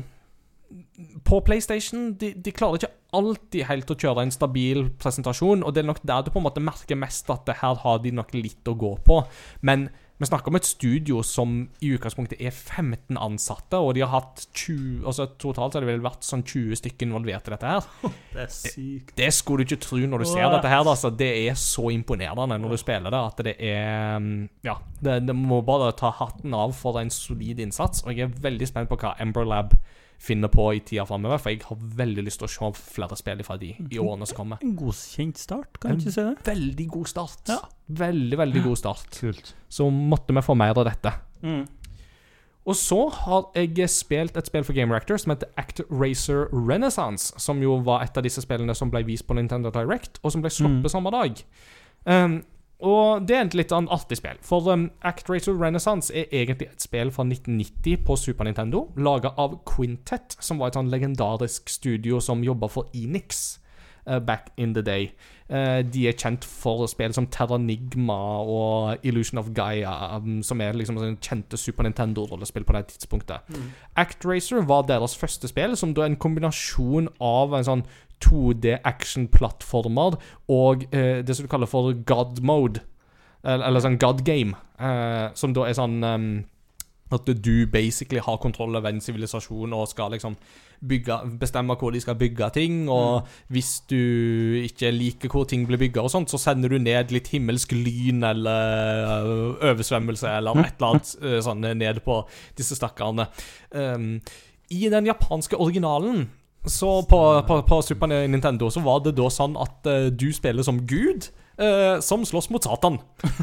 På 1.27 1.41
PlayStation 1.43 2.13
de, 2.21 2.29
de 2.37 2.53
klarer 2.55 2.79
ikke 2.79 2.93
alltid 3.17 3.65
helt 3.65 3.89
å 3.89 3.97
kjøre 3.97 4.21
en 4.21 4.33
stabil 4.33 4.83
presentasjon, 5.01 5.63
og 5.65 5.73
det 5.73 5.81
er 5.81 5.87
nok 5.89 6.03
der 6.05 6.21
du 6.21 6.29
på 6.29 6.37
en 6.37 6.45
måte 6.45 6.61
merker 6.61 6.99
mest 6.99 7.31
at 7.33 7.47
det 7.47 7.57
her 7.63 7.79
har 7.81 8.03
de 8.03 8.13
nok 8.13 8.35
litt 8.37 8.69
å 8.69 8.77
gå 8.77 8.91
på. 9.01 9.17
Men 9.65 9.87
vi 10.19 10.27
snakker 10.27 10.51
om 10.51 10.57
et 10.59 10.67
studio 10.67 11.21
som 11.23 11.51
i 11.79 11.93
utgangspunktet 11.95 12.41
er 12.43 12.51
15 12.51 13.15
ansatte, 13.15 13.79
og 13.79 13.93
de 13.95 14.03
har 14.03 14.11
hatt 14.11 14.43
20 14.51 15.05
altså 15.07 15.29
Totalt 15.39 15.77
har 15.77 15.85
det 15.85 15.87
vel 15.93 16.03
vært 16.03 16.27
sånn 16.27 16.43
20 16.43 16.75
stykker 16.81 17.07
involvert 17.07 17.47
i 17.47 17.53
dette 17.53 17.71
her. 17.71 17.87
Det 18.33 18.43
er 18.43 18.51
sykt. 18.51 19.13
Det 19.15 19.29
skulle 19.33 19.63
du 19.63 19.71
ikke 19.71 19.85
tro 19.85 20.01
når 20.03 20.23
du 20.23 20.27
ser 20.29 20.51
dette 20.51 20.71
her. 20.71 20.83
Altså. 20.83 21.09
Det 21.15 21.29
er 21.47 21.55
så 21.59 21.87
imponerende 21.93 22.59
når 22.59 22.75
du 22.75 22.81
spiller 22.81 23.15
det, 23.15 23.21
at 23.31 23.41
det 23.47 23.55
er 23.71 24.19
mm, 24.19 24.35
Ja, 24.67 24.75
det, 24.99 25.15
det 25.29 25.35
må 25.35 25.61
bare 25.65 25.93
ta 25.97 26.11
hatten 26.19 26.53
av 26.55 26.75
for 26.77 26.99
en 26.99 27.11
solid 27.13 27.63
innsats. 27.63 28.03
Og 28.03 28.11
jeg 28.11 28.27
er 28.27 28.43
veldig 28.43 28.67
spent 28.69 28.91
på 28.91 28.99
hva 28.99 29.15
Ember 29.23 29.47
Lab 29.47 29.73
finner 30.19 30.51
på 30.51 30.65
i 30.75 30.81
tida 30.83 31.05
framover, 31.07 31.39
for 31.39 31.53
jeg 31.53 31.61
har 31.63 31.77
veldig 31.99 32.23
lyst 32.27 32.41
til 32.41 32.49
å 32.49 32.51
se 32.51 32.69
flere 32.93 33.15
spill 33.15 33.41
fra 33.47 33.55
de 33.61 33.69
i 33.89 33.99
årene 34.01 34.27
som 34.27 34.41
kommer. 34.41 34.59
En 34.65 34.75
godkjent 34.75 35.39
start, 35.39 35.79
kan 35.79 35.93
en 35.95 36.01
ikke 36.01 36.11
si 36.11 36.25
det? 36.27 36.35
Veldig 36.49 36.87
god 36.91 37.07
start. 37.07 37.43
Ja. 37.53 37.59
Veldig, 37.87 38.37
veldig 38.37 38.63
god 38.67 38.77
start. 38.81 39.07
Kult. 39.19 39.53
Så 39.71 39.87
måtte 39.89 40.35
vi 40.35 40.43
få 40.43 40.57
mer 40.59 40.75
av 40.77 40.85
dette. 40.89 41.13
Mm. 41.41 41.63
Og 42.69 42.75
så 42.75 42.99
har 43.23 43.47
jeg 43.55 43.87
spilt 43.89 44.35
et 44.37 44.45
spill 44.51 44.63
for 44.67 44.75
Game 44.77 44.93
Reactor 44.93 45.17
som 45.17 45.31
heter 45.31 45.47
Act 45.57 45.79
Racer 45.89 46.49
Renaissance, 46.53 47.31
som 47.41 47.63
jo 47.63 47.79
var 47.87 48.03
et 48.03 48.17
av 48.19 48.23
disse 48.27 48.43
spillene 48.43 48.75
som 48.77 48.91
ble 48.91 49.01
vist 49.07 49.25
på 49.25 49.33
Nintendo 49.39 49.71
Direct, 49.73 50.19
og 50.21 50.35
som 50.35 50.43
ble 50.43 50.51
sluppet 50.53 50.83
Mm. 50.85 50.93
samme 50.93 51.11
dag. 51.15 51.39
Um, 52.05 52.43
og 52.79 53.25
det 53.27 53.35
er 53.35 53.41
et 53.43 53.55
litt 53.59 53.73
annet 53.75 53.91
artig 53.91 54.19
spill, 54.21 54.37
for 54.45 54.67
um, 54.71 54.87
Act 55.03 55.27
Racer 55.29 55.57
Renaissance 55.59 56.13
er 56.15 56.31
egentlig 56.31 56.69
et 56.69 56.85
spill 56.85 57.11
fra 57.11 57.25
1990 57.27 58.05
på 58.07 58.15
Super 58.15 58.47
Nintendo, 58.47 58.85
laga 58.95 59.33
av 59.37 59.57
Quintet, 59.67 60.37
som 60.39 60.61
var 60.61 60.71
et 60.71 60.79
sånn 60.79 60.91
legendarisk 60.93 61.67
studio 61.71 62.21
som 62.23 62.45
jobba 62.45 62.71
for 62.71 62.87
Enix 62.95 63.59
back 64.25 64.49
in 64.57 64.73
the 64.73 64.81
day. 64.81 65.11
Uh, 65.49 65.81
de 65.81 66.07
er 66.07 66.17
kjent 66.17 66.45
for 66.45 66.85
spill 66.89 67.13
som 67.13 67.25
Terranigma 67.33 68.17
og 68.45 69.05
Illusion 69.05 69.39
of 69.41 69.47
Gaia, 69.57 70.17
um, 70.17 70.43
som 70.45 70.61
er 70.61 70.77
liksom 70.77 70.99
kjente 71.21 71.57
Super 71.57 71.87
Nintendo-rollespill 71.87 72.65
på 72.65 72.75
det 72.77 72.85
tidspunktet. 72.91 73.49
ActRacer 73.97 74.65
var 74.69 74.85
deres 74.89 75.17
første 75.17 75.49
spill, 75.49 75.73
som 75.77 75.93
da 75.93 76.05
er 76.05 76.13
en 76.13 76.21
kombinasjon 76.21 77.09
av 77.17 77.57
en 77.57 77.65
sånn 77.65 77.83
2D 78.23 78.77
action-plattformer 78.83 80.19
og 80.51 80.85
eh, 80.93 81.19
det 81.25 81.35
som 81.35 81.45
du 81.45 81.51
kaller 81.51 81.69
for 81.71 81.93
God 82.05 82.41
mode, 82.45 82.83
eller, 83.43 83.65
eller 83.69 83.83
sånn 83.83 83.99
God 84.01 84.23
game, 84.27 84.57
eh, 84.79 85.29
som 85.39 85.55
da 85.55 85.67
er 85.67 85.77
sånn 85.77 85.99
um, 86.03 86.31
at 87.13 87.29
du 87.45 87.67
basically 87.71 88.21
har 88.25 88.37
kontroll 88.37 88.75
over 88.75 88.89
en 88.89 89.01
sivilisasjon 89.01 89.73
og 89.73 89.87
skal 89.87 90.11
liksom 90.13 90.35
bygge, 90.89 91.17
bestemme 91.39 91.75
hvor 91.79 91.91
de 91.91 92.01
skal 92.01 92.15
bygge 92.15 92.49
ting. 92.53 92.89
Og 92.89 93.27
hvis 93.47 93.79
du 93.89 93.95
ikke 94.61 94.91
liker 94.91 95.29
hvor 95.29 95.43
ting 95.43 95.67
blir 95.67 95.77
bygget, 95.77 96.03
og 96.03 96.11
sånt, 96.11 96.31
så 96.31 96.37
sender 96.37 96.69
du 96.69 96.77
ned 96.77 97.13
litt 97.13 97.31
himmelsk 97.33 97.73
lyn 97.75 98.23
eller 98.23 99.23
øh, 99.25 99.71
oversvømmelse 99.71 100.29
eller 100.37 100.61
et 100.63 100.75
eller 100.77 100.93
annet 100.93 101.15
øh, 101.21 101.39
sånn 101.43 101.65
ned 101.81 102.03
på 102.05 102.21
disse 102.57 102.77
stakkarene. 102.77 103.29
Um, 103.75 104.19
I 104.69 104.89
den 104.89 105.09
japanske 105.09 105.57
originalen 105.57 106.29
så 106.67 107.01
på, 107.09 107.19
på, 107.47 107.61
på 107.61 107.81
Super 107.81 108.07
Nintendo 108.27 108.69
så 108.69 108.83
var 108.83 108.99
det 109.05 109.15
da 109.17 109.29
sånn 109.31 109.55
at 109.59 109.87
øh, 109.87 110.09
du 110.11 110.29
spiller 110.35 110.65
som 110.65 110.81
Gud. 110.87 111.31
Eh, 111.59 111.99
som 112.05 112.23
slåss 112.25 112.49
mot 112.53 112.63
Satan. 112.63 112.99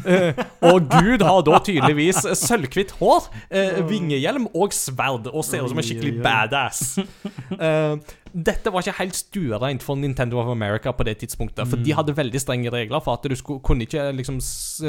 Eh, 0.07 0.33
og 0.65 0.89
Gud 0.91 1.23
har 1.27 1.43
da 1.47 1.59
tydeligvis 1.61 2.23
sølvhvitt 2.41 2.97
hår, 3.01 3.29
eh, 3.51 3.83
vingehjelm 3.89 4.49
og 4.57 4.73
sverd, 4.77 5.29
og 5.33 5.45
ser 5.45 5.65
ut 5.67 5.73
som 5.75 5.79
en 5.83 5.87
skikkelig 5.87 6.23
badass. 6.25 6.97
Eh, 7.57 7.97
dette 8.37 8.69
var 8.69 8.83
ikke 8.85 8.99
helt 8.99 9.17
stuereint 9.17 9.81
for 9.85 9.97
Nintendo 9.97 10.37
of 10.43 10.51
America 10.53 10.91
på 10.93 11.05
det 11.09 11.15
tidspunktet. 11.23 11.65
For 11.71 11.81
de 11.81 11.95
hadde 11.97 12.13
veldig 12.19 12.41
strenge 12.43 12.73
regler 12.75 13.01
for 13.01 13.17
at 13.17 13.25
du 13.25 13.33
skulle, 13.39 13.63
kunne 13.65 13.87
ikke 13.87 14.11
liksom 14.19 14.41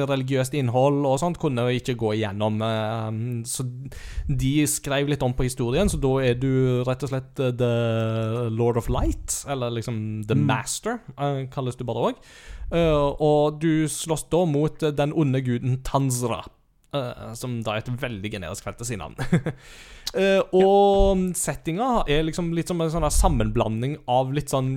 religiøst 0.10 0.58
innhold 0.60 1.06
og 1.08 1.20
sånt 1.22 1.40
kunne 1.40 1.64
ikke 1.78 1.96
gå 2.00 2.16
igjennom. 2.18 2.60
eh, 2.66 3.44
så 3.48 3.64
de 4.28 4.52
skrev 4.68 5.08
litt 5.14 5.24
om 5.24 5.34
på 5.38 5.48
historien, 5.48 5.88
så 5.88 6.00
da 6.02 6.12
er 6.28 6.36
du 6.40 6.84
rett 6.88 7.04
og 7.08 7.14
slett 7.14 7.40
eh, 7.40 7.54
The 7.56 8.50
Lord 8.52 8.78
of 8.82 8.90
Light, 8.92 9.44
eller 9.48 9.72
liksom 9.80 10.24
The 10.28 10.36
Mm. 10.38 10.46
Master, 10.46 11.00
kalles 11.52 11.76
du 11.80 11.84
bare 11.84 12.12
òg. 12.12 12.20
Og 12.72 13.62
du 13.62 13.88
slåss 13.88 14.28
da 14.32 14.44
mot 14.50 14.84
eh, 14.84 14.92
den 14.96 15.14
onde 15.16 15.42
guden 15.46 15.82
Tanzra. 15.88 16.44
eh, 16.94 17.34
som 17.36 17.62
da 17.64 17.76
er 17.78 17.84
et 17.84 18.02
veldig 18.02 18.32
generisk 18.38 18.64
fantasy-navn. 18.68 19.16
Eh, 20.16 20.40
og 20.56 21.20
settinga 21.36 22.06
er 22.08 22.22
liksom 22.24 22.54
litt 22.56 22.70
som 22.72 22.80
en 22.80 22.88
sånn 22.94 23.04
sammenblanding 23.12 23.98
av 24.08 24.30
litt 24.32 24.48
sånn 24.54 24.70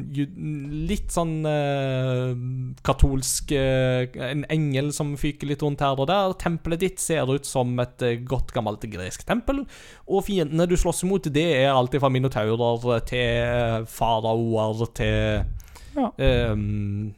Litt 0.91 1.15
sånn 1.15 1.47
uh, 1.47 2.35
katolsk 2.83 3.55
uh, 3.55 4.11
En 4.27 4.43
engel 4.51 4.91
som 4.91 5.13
fyker 5.15 5.47
litt 5.53 5.63
rundt 5.63 5.85
her 5.87 5.95
og 6.03 6.09
der. 6.11 6.35
Tempelet 6.35 6.83
ditt 6.83 6.99
ser 6.99 7.31
ut 7.31 7.47
som 7.47 7.79
et 7.79 8.03
eh, 8.03 8.19
godt 8.27 8.51
gammelt 8.57 8.83
gresk 8.91 9.23
tempel. 9.29 9.63
Og 10.11 10.27
fiendene 10.27 10.67
du 10.67 10.75
slåss 10.75 11.05
imot, 11.07 11.31
det 11.31 11.47
er 11.63 11.71
alt 11.77 11.95
fra 12.03 12.11
minotaurer 12.11 13.07
til 13.07 13.87
faraoer 13.87 14.83
til 14.99 15.47
Ja. 15.95 16.11
ehm, 16.19 17.15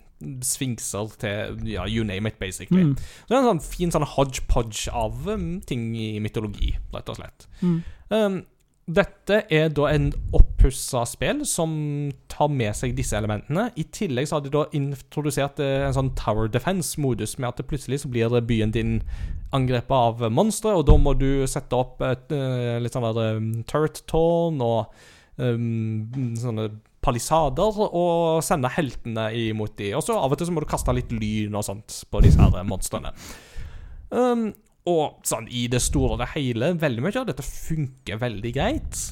Sfinkser 0.46 1.16
til 1.22 1.66
Ja, 1.68 1.86
you 1.88 2.04
name 2.04 2.30
it, 2.30 2.38
basically. 2.40 2.82
Mm. 2.82 2.96
Så 2.96 3.28
det 3.28 3.36
er 3.36 3.42
en 3.42 3.50
sånn 3.52 3.66
fin 3.66 3.94
sånn 3.94 4.08
hodgepodge 4.14 4.92
av 4.92 5.28
um, 5.28 5.60
ting 5.66 5.90
i 5.98 6.14
mytologi, 6.22 6.74
rett 6.94 7.12
og 7.12 7.20
slett. 7.20 7.46
Mm. 7.62 7.78
Um, 8.12 8.40
dette 8.90 9.44
er 9.52 9.68
da 9.70 9.86
en 9.92 10.08
oppussa 10.34 11.04
spill 11.06 11.44
som 11.46 11.70
tar 12.32 12.50
med 12.50 12.74
seg 12.74 12.96
disse 12.98 13.14
elementene. 13.14 13.68
I 13.78 13.84
tillegg 13.94 14.26
så 14.28 14.36
har 14.36 14.44
de 14.44 14.50
da 14.52 14.64
introdusert 14.74 15.62
eh, 15.62 15.84
en 15.86 15.94
sånn 15.94 16.10
Tower 16.18 16.50
Defense-modus, 16.50 17.36
med 17.38 17.52
at 17.52 17.62
det 17.62 17.68
plutselig 17.70 18.02
så 18.02 18.10
blir 18.10 18.34
byen 18.42 18.74
din 18.74 18.96
angrepet 19.54 19.94
av 19.94 20.26
monstre, 20.34 20.74
og 20.74 20.88
da 20.90 20.98
må 20.98 21.14
du 21.14 21.44
sette 21.50 21.78
opp 21.78 22.02
et 22.06 22.34
eh, 22.34 22.80
litt 22.82 22.96
sånn 22.96 23.06
der 23.06 23.38
um, 23.38 23.52
turret-tårn 23.70 24.58
og 24.66 24.90
um, 25.38 26.34
sånne 26.40 26.72
palisader 27.02 27.78
og 27.84 28.42
sende 28.46 28.70
heltene 28.72 29.28
imot 29.48 29.74
de. 29.80 29.92
Og 29.98 30.04
så 30.06 30.16
av 30.18 30.32
og 30.32 30.38
til 30.38 30.48
så 30.48 30.54
må 30.54 30.62
du 30.62 30.70
kaste 30.70 30.94
litt 30.96 31.12
lyn 31.14 31.56
og 31.58 31.66
sånt 31.66 32.02
på 32.10 32.22
disse 32.24 32.40
her 32.40 32.62
monstrene. 32.68 33.12
Um, 34.12 34.50
og 34.88 35.22
sånn 35.26 35.46
i 35.50 35.66
det 35.70 35.80
store 35.82 36.16
og 36.16 36.22
det 36.22 36.32
hele, 36.34 36.72
veldig 36.78 37.04
mye 37.04 37.20
av 37.20 37.28
dette 37.28 37.44
funker 37.46 38.20
veldig 38.22 38.54
greit. 38.54 39.02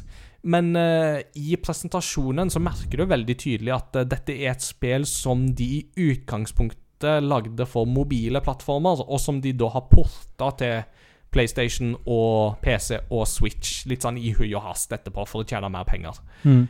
Men 0.50 0.72
uh, 0.76 1.20
i 1.36 1.56
presentasjonen 1.60 2.50
så 2.52 2.62
merker 2.64 3.02
du 3.02 3.10
veldig 3.10 3.36
tydelig 3.38 3.74
at 3.76 4.00
uh, 4.00 4.06
dette 4.08 4.34
er 4.38 4.54
et 4.54 4.64
spill 4.64 5.04
som 5.08 5.50
de 5.56 5.68
i 5.80 6.08
utgangspunktet 6.10 7.24
lagde 7.24 7.64
for 7.68 7.88
mobile 7.88 8.42
plattformer, 8.44 9.04
og 9.06 9.20
som 9.22 9.38
de 9.40 9.54
da 9.56 9.70
har 9.72 9.86
porta 9.88 10.50
til 10.60 10.82
PlayStation 11.30 11.94
og 12.10 12.58
PC 12.64 12.98
og 13.08 13.24
Switch, 13.30 13.84
litt 13.88 14.04
sånn 14.04 14.18
i 14.18 14.32
hui 14.36 14.50
og 14.50 14.64
hast 14.66 14.92
etterpå, 14.92 15.24
for 15.30 15.44
å 15.44 15.48
tjene 15.48 15.70
mer 15.72 15.86
penger. 15.88 16.18
Mm. 16.42 16.66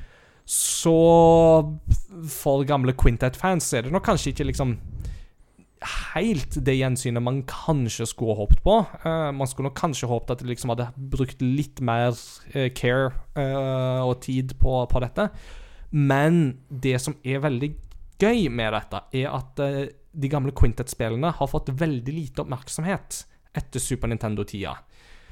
Så 0.51 0.97
for 2.27 2.65
gamle 2.67 2.95
Quintet-fans 2.99 3.69
er 3.77 3.87
det 3.87 3.93
nok 3.95 4.09
kanskje 4.09 4.33
ikke 4.33 4.49
liksom 4.49 4.75
helt 6.11 6.57
det 6.67 6.75
gjensynet 6.77 7.23
man 7.23 7.39
kanskje 7.49 8.09
skulle 8.11 8.35
håpet 8.37 8.61
på. 8.65 8.81
Uh, 9.05 9.31
man 9.33 9.49
skulle 9.49 9.71
nok 9.71 9.79
kanskje 9.79 10.11
håpet 10.11 10.35
at 10.35 10.43
de 10.43 10.51
liksom 10.51 10.75
hadde 10.75 10.89
brukt 11.13 11.41
litt 11.45 11.81
mer 11.87 12.11
uh, 12.11 12.67
care 12.77 13.13
uh, 13.39 14.03
og 14.05 14.19
tid 14.27 14.57
på, 14.61 14.75
på 14.91 15.05
dette. 15.07 15.31
Men 15.95 16.59
det 16.69 16.99
som 17.03 17.15
er 17.23 17.45
veldig 17.47 17.71
gøy 18.21 18.51
med 18.53 18.75
dette, 18.75 19.01
er 19.17 19.31
at 19.33 19.63
de 20.11 20.29
gamle 20.31 20.53
Quintet-spillene 20.55 21.31
har 21.39 21.49
fått 21.51 21.71
veldig 21.73 22.13
lite 22.15 22.43
oppmerksomhet 22.45 23.23
etter 23.57 23.83
Super 23.83 24.11
Nintendo-tida. 24.11 24.75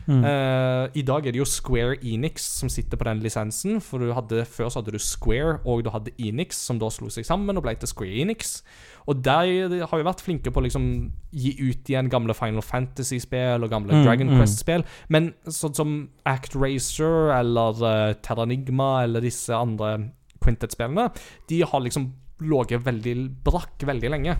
Mm. 0.09 0.22
Eh, 0.24 0.85
I 0.97 1.02
dag 1.05 1.26
er 1.26 1.35
det 1.35 1.40
jo 1.43 1.47
Square 1.48 1.98
Enix 2.01 2.47
som 2.62 2.70
sitter 2.72 2.97
på 2.97 3.05
den 3.05 3.20
lisensen. 3.20 3.76
For 3.85 4.01
du 4.01 4.14
hadde, 4.16 4.47
Før 4.48 4.70
så 4.70 4.80
hadde 4.80 4.94
du 4.97 5.02
Square, 5.02 5.59
og 5.68 5.85
du 5.85 5.90
hadde 5.93 6.14
Enix, 6.16 6.56
som 6.64 6.80
da 6.80 6.89
slo 6.93 7.10
seg 7.12 7.26
sammen 7.28 7.56
og 7.56 7.66
ble 7.66 7.74
til 7.76 7.90
Square 7.90 8.22
Enix. 8.24 8.62
Og 9.09 9.20
de 9.24 9.82
har 9.85 10.01
jo 10.01 10.06
vært 10.06 10.24
flinke 10.24 10.52
på 10.52 10.60
å 10.60 10.64
liksom 10.66 10.86
gi 11.32 11.55
ut 11.60 11.89
igjen 11.89 12.10
gamle 12.12 12.36
Final 12.36 12.64
Fantasy-spill 12.64 13.64
og 13.64 13.72
gamle 13.72 13.98
Mm, 13.98 14.05
Dragon 14.05 14.30
mm. 14.30 14.39
Quest-spill. 14.39 14.85
Men 15.09 15.32
sånn 15.44 15.76
som 15.76 15.94
Act 16.28 16.56
Racer 16.56 17.32
eller 17.35 17.80
uh, 17.80 18.16
Terranigma 18.20 19.05
eller 19.06 19.24
disse 19.24 19.55
andre 19.56 20.10
Quintet-spillene, 20.44 21.09
de 21.48 21.62
har 21.64 21.80
liksom 21.85 22.12
ligget 22.44 22.85
veldig 22.85 23.14
brakk 23.44 23.82
veldig 23.89 24.12
lenge. 24.12 24.36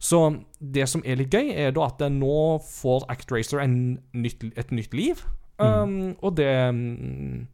Så 0.00 0.20
det 0.60 0.86
som 0.88 1.04
er 1.04 1.20
litt 1.20 1.34
gøy, 1.34 1.52
er 1.52 1.74
da 1.76 1.90
at 1.90 2.00
nå 2.12 2.58
får 2.64 3.04
ActRacer 3.12 3.60
en 3.60 3.76
nytt, 4.16 4.46
et 4.56 4.72
nytt 4.72 4.96
liv. 4.96 5.20
Um, 5.60 6.16
og 6.24 6.38
det 6.38 6.48
mm, 6.72 7.46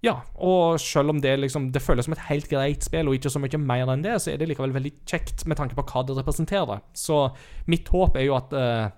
Ja, 0.00 0.14
og 0.34 0.80
selv 0.80 1.12
om 1.12 1.18
det 1.20 1.34
liksom 1.42 1.66
Det 1.74 1.82
føles 1.82 2.06
som 2.06 2.14
et 2.16 2.22
helt 2.30 2.48
greit 2.48 2.86
spill, 2.86 3.08
og 3.08 3.18
ikke 3.18 3.28
så 3.28 3.42
mye 3.42 3.60
mer 3.60 3.90
enn 3.92 4.04
det, 4.04 4.14
så 4.22 4.32
er 4.32 4.40
det 4.40 4.48
likevel 4.48 4.72
veldig 4.72 4.94
kjekt 5.04 5.44
med 5.44 5.60
tanke 5.60 5.76
på 5.76 5.84
hva 5.84 6.06
det 6.08 6.16
representerer. 6.16 6.80
Så 6.96 7.26
mitt 7.68 7.88
håp 7.92 8.16
er 8.16 8.24
jo 8.30 8.38
at 8.38 8.56
uh, 8.56 8.88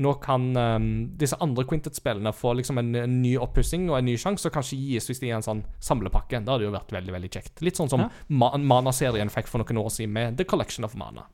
nå 0.00 0.14
kan 0.24 0.46
um, 0.56 0.86
disse 1.20 1.36
andre 1.44 1.66
Quintet-spillene 1.68 2.32
få 2.32 2.54
liksom 2.56 2.80
en, 2.80 2.94
en 3.02 3.18
ny 3.20 3.34
oppussing 3.36 3.90
og 3.90 3.98
en 3.98 4.08
ny 4.08 4.16
sjanse, 4.20 4.48
og 4.48 4.54
kanskje 4.54 4.78
gis 4.80 5.10
hvis 5.10 5.20
de 5.20 5.28
er 5.28 5.36
en 5.36 5.44
sånn 5.44 5.60
samlepakke. 5.84 6.40
Det 6.40 6.54
hadde 6.54 6.68
jo 6.70 6.72
vært 6.72 6.94
veldig 6.96 7.16
veldig 7.18 7.32
kjekt. 7.36 7.60
Litt 7.60 7.80
sånn 7.80 7.92
som 7.92 8.06
Ja. 8.06 8.08
Ma 8.32 8.54
Mana-serien 8.56 9.32
fikk 9.32 9.50
for 9.50 9.60
noen 9.60 9.82
år 9.84 9.92
siden 9.92 10.16
med 10.16 10.40
The 10.40 10.48
Collection 10.48 10.88
of 10.88 10.96
Mana. 10.96 11.28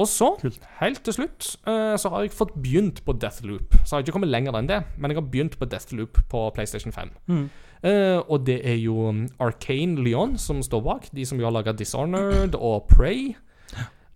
Og 0.00 0.08
så, 0.08 0.30
Kult. 0.40 0.62
helt 0.80 1.02
til 1.04 1.12
slutt, 1.12 1.56
eh, 1.68 1.96
så 2.00 2.08
har 2.08 2.22
jeg 2.24 2.32
fått 2.32 2.54
begynt 2.56 3.02
på 3.04 3.12
Deathloop. 3.12 3.76
Så 3.84 3.92
har 3.92 4.00
jeg 4.00 4.08
ikke 4.08 4.16
kommet 4.16 4.32
lenger 4.32 4.56
enn 4.56 4.70
det, 4.70 4.80
men 4.96 5.12
jeg 5.12 5.20
har 5.20 5.28
begynt 5.28 5.58
på 5.60 5.68
Deathloop 5.68 6.22
på 6.32 6.50
PlayStation 6.56 6.92
5. 6.92 7.12
Mm. 7.28 7.50
Eh, 7.82 8.18
og 8.30 8.46
det 8.46 8.60
er 8.64 8.78
jo 8.78 9.08
um, 9.10 9.24
Arcane 9.42 10.00
Leon 10.04 10.38
som 10.38 10.62
står 10.62 10.84
bak. 10.86 11.08
De 11.12 11.26
som 11.26 11.40
jo 11.40 11.48
har 11.48 11.52
laga 11.52 11.74
Dishonored 11.76 12.54
og 12.54 12.86
Prey. 12.88 13.34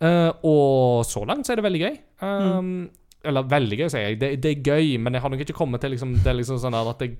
Eh, 0.00 0.30
og 0.44 1.04
så 1.08 1.24
langt 1.26 1.46
så 1.46 1.52
er 1.52 1.60
det 1.60 1.66
veldig 1.66 1.82
gøy. 1.82 1.98
Um, 2.22 2.88
Eller 3.26 3.42
veldig 3.50 3.78
gøy, 3.80 3.88
sier 3.90 4.08
jeg. 4.08 4.20
Det, 4.20 4.42
det 4.42 4.50
er 4.52 4.62
gøy, 4.62 4.96
men 5.02 5.16
jeg 5.16 5.24
har 5.24 5.32
nok 5.32 5.42
ikke 5.42 5.58
kommet 5.58 5.82
til 5.82 5.90
liksom, 5.96 6.14
det 6.22 6.30
er 6.30 6.38
liksom 6.38 6.60
sånn 6.62 6.76
at 6.78 7.02
jeg 7.02 7.16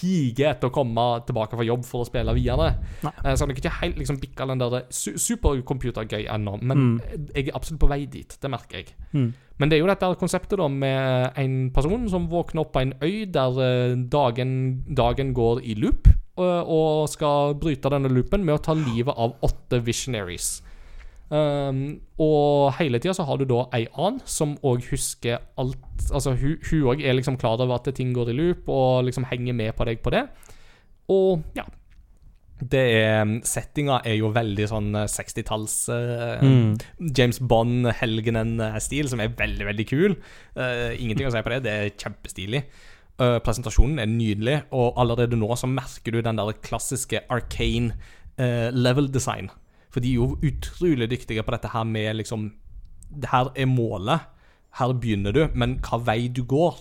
higer 0.00 0.50
etter 0.52 0.68
å 0.68 0.74
komme 0.74 1.04
tilbake 1.26 1.56
fra 1.56 1.64
jobb 1.66 1.84
for 1.88 2.04
å 2.04 2.08
spille 2.08 2.34
videre. 2.36 2.74
Nei. 3.06 3.12
Eh, 3.24 3.32
så 3.34 3.46
jeg 3.46 3.48
har 3.48 3.54
ikke 3.62 3.74
helt 3.80 3.98
liksom 4.02 4.18
bikka 4.20 4.46
den 4.50 4.58
der 4.60 4.82
su 4.92 5.14
supercomputergøy 5.16 6.26
ennå. 6.28 6.58
Men 6.62 6.76
Mm. 6.78 7.28
jeg 7.34 7.48
er 7.48 7.54
absolutt 7.56 7.80
på 7.80 7.88
vei 7.88 8.06
dit. 8.06 8.36
Det 8.40 8.50
merker 8.50 8.78
jeg. 8.82 8.94
Mm. 9.14 9.32
Men 9.58 9.68
det 9.70 9.76
er 9.76 9.80
jo 9.80 9.86
dette 9.86 10.16
konseptet 10.20 10.58
da 10.58 10.68
med 10.68 11.32
en 11.36 11.70
person 11.70 12.08
som 12.08 12.28
våkner 12.28 12.60
opp 12.60 12.72
på 12.74 12.82
en 12.82 12.92
øy 13.02 13.24
der 13.32 13.60
eh, 13.64 13.96
dagen, 13.96 14.84
dagen 14.94 15.32
går 15.34 15.62
i 15.64 15.74
loop, 15.74 16.08
og, 16.36 16.68
og 16.68 17.08
skal 17.08 17.54
bryte 17.54 17.88
denne 17.88 18.10
loopen 18.12 18.44
med 18.44 18.54
å 18.58 18.62
ta 18.62 18.74
livet 18.74 19.14
av 19.16 19.36
åtte 19.42 19.80
visionaries. 19.82 20.62
Um, 21.26 21.78
og 22.22 22.76
hele 22.78 23.00
tida 23.02 23.10
så 23.16 23.24
har 23.26 23.40
du 23.40 23.48
da 23.50 23.64
ei 23.74 23.88
annen 23.98 24.20
som 24.30 24.52
òg 24.62 24.84
husker 24.92 25.40
alt 25.58 25.80
Altså 26.14 26.36
hun 26.38 26.84
òg 26.86 27.00
er 27.02 27.16
liksom 27.18 27.34
klar 27.40 27.58
over 27.58 27.80
at 27.80 27.88
ting 27.96 28.12
går 28.14 28.30
i 28.30 28.36
loop, 28.36 28.68
og 28.70 29.08
liksom 29.08 29.26
henger 29.26 29.56
med 29.58 29.74
på 29.74 29.88
deg 29.88 30.04
på 30.04 30.12
det. 30.14 30.22
Og 31.10 31.42
ja. 31.56 31.64
Det 32.56 32.82
er 33.02 33.32
Settinga 33.44 33.98
er 34.06 34.14
jo 34.16 34.30
veldig 34.32 34.68
sånn 34.70 34.94
eh, 34.96 35.10
60-talls 35.10 35.74
uh, 35.92 36.38
Mm. 36.40 36.76
James 37.16 37.40
Bond-helgenen-stil, 37.40 39.10
som 39.10 39.20
er 39.20 39.34
veldig, 39.36 39.66
veldig 39.66 39.86
kul. 39.90 40.14
Uh, 40.56 40.94
ingenting 40.94 41.28
å 41.28 41.34
si 41.34 41.42
på 41.42 41.52
det. 41.52 41.64
Det 41.66 41.74
er 41.74 41.90
kjempestilig. 41.98 42.62
Uh, 43.20 43.38
presentasjonen 43.44 44.00
er 44.00 44.08
nydelig, 44.08 44.56
og 44.76 44.96
allerede 45.00 45.36
nå 45.36 45.50
så 45.58 45.68
merker 45.68 46.14
du 46.16 46.22
den 46.24 46.38
der 46.40 46.56
klassiske 46.64 47.26
arcane 47.32 47.96
eh, 48.38 48.70
level 48.72 49.08
design. 49.12 49.50
For 49.96 50.04
de 50.04 50.10
er 50.12 50.18
jo 50.20 50.34
utrolig 50.44 51.06
dyktige 51.08 51.40
på 51.40 51.54
dette 51.54 51.70
her 51.72 51.86
med 51.88 52.18
liksom 52.18 52.50
det 53.16 53.30
Her 53.30 53.48
er 53.56 53.68
målet. 53.70 54.26
Her 54.76 54.92
begynner 54.92 55.32
du, 55.32 55.46
men 55.56 55.78
hva 55.80 55.96
vei 56.04 56.26
du 56.28 56.42
går, 56.44 56.76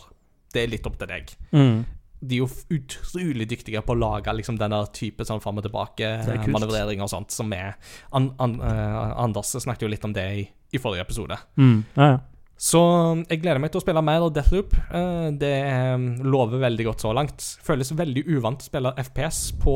det 0.52 0.66
er 0.66 0.72
litt 0.74 0.88
opp 0.90 0.98
til 1.00 1.08
deg 1.08 1.32
Mm. 1.56 1.86
de 2.26 2.36
er 2.36 2.42
jo 2.42 2.48
utrolig 2.76 3.46
dyktige 3.48 3.82
på 3.86 3.94
å 3.94 4.00
lage 4.00 4.34
liksom 4.34 4.58
denne 4.58 4.82
type 4.92 5.24
sånn 5.24 5.40
fram 5.44 5.60
og 5.60 5.64
er 5.64 5.70
tilbake-manøvrering 5.70 7.04
og 7.04 7.10
sånt, 7.12 7.32
som 7.32 7.54
er 7.54 7.76
an, 8.12 8.32
an, 8.40 8.58
uh, 8.60 9.14
Anders 9.24 9.54
snakket 9.54 9.86
jo 9.86 9.92
litt 9.92 10.04
om 10.08 10.14
det 10.16 10.26
i, 10.36 10.46
i 10.74 10.82
forrige 10.82 11.06
episode. 11.06 11.38
Mm. 11.56 11.84
Ja, 11.96 12.08
ja. 12.16 12.18
Så 12.58 12.80
jeg 13.28 13.42
gleder 13.44 13.60
meg 13.60 13.72
til 13.74 13.82
å 13.82 13.84
spille 13.84 14.02
mer 14.06 14.24
av 14.24 14.30
Deathloop. 14.34 14.74
Eh, 14.96 15.26
det 15.42 15.50
eh, 15.68 16.06
lover 16.24 16.62
veldig 16.64 16.86
godt 16.88 17.04
så 17.04 17.12
langt. 17.14 17.44
Føles 17.68 17.92
veldig 17.92 18.24
uvant 18.32 18.64
å 18.64 18.68
spille 18.70 18.94
FPS 19.04 19.42
på 19.60 19.74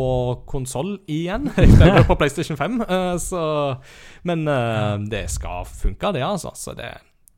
konsoll 0.48 0.94
igjen. 1.12 1.50
Jeg 1.60 1.74
spiller 1.76 2.08
på 2.08 2.16
PlayStation 2.22 2.56
5, 2.60 2.80
eh, 2.88 3.18
så 3.20 3.42
Men 4.24 4.48
eh, 4.48 4.96
det 5.12 5.26
skal 5.36 5.68
funke, 5.68 6.14
det, 6.16 6.24
altså. 6.24 6.54
Så 6.56 6.72
det, 6.80 6.94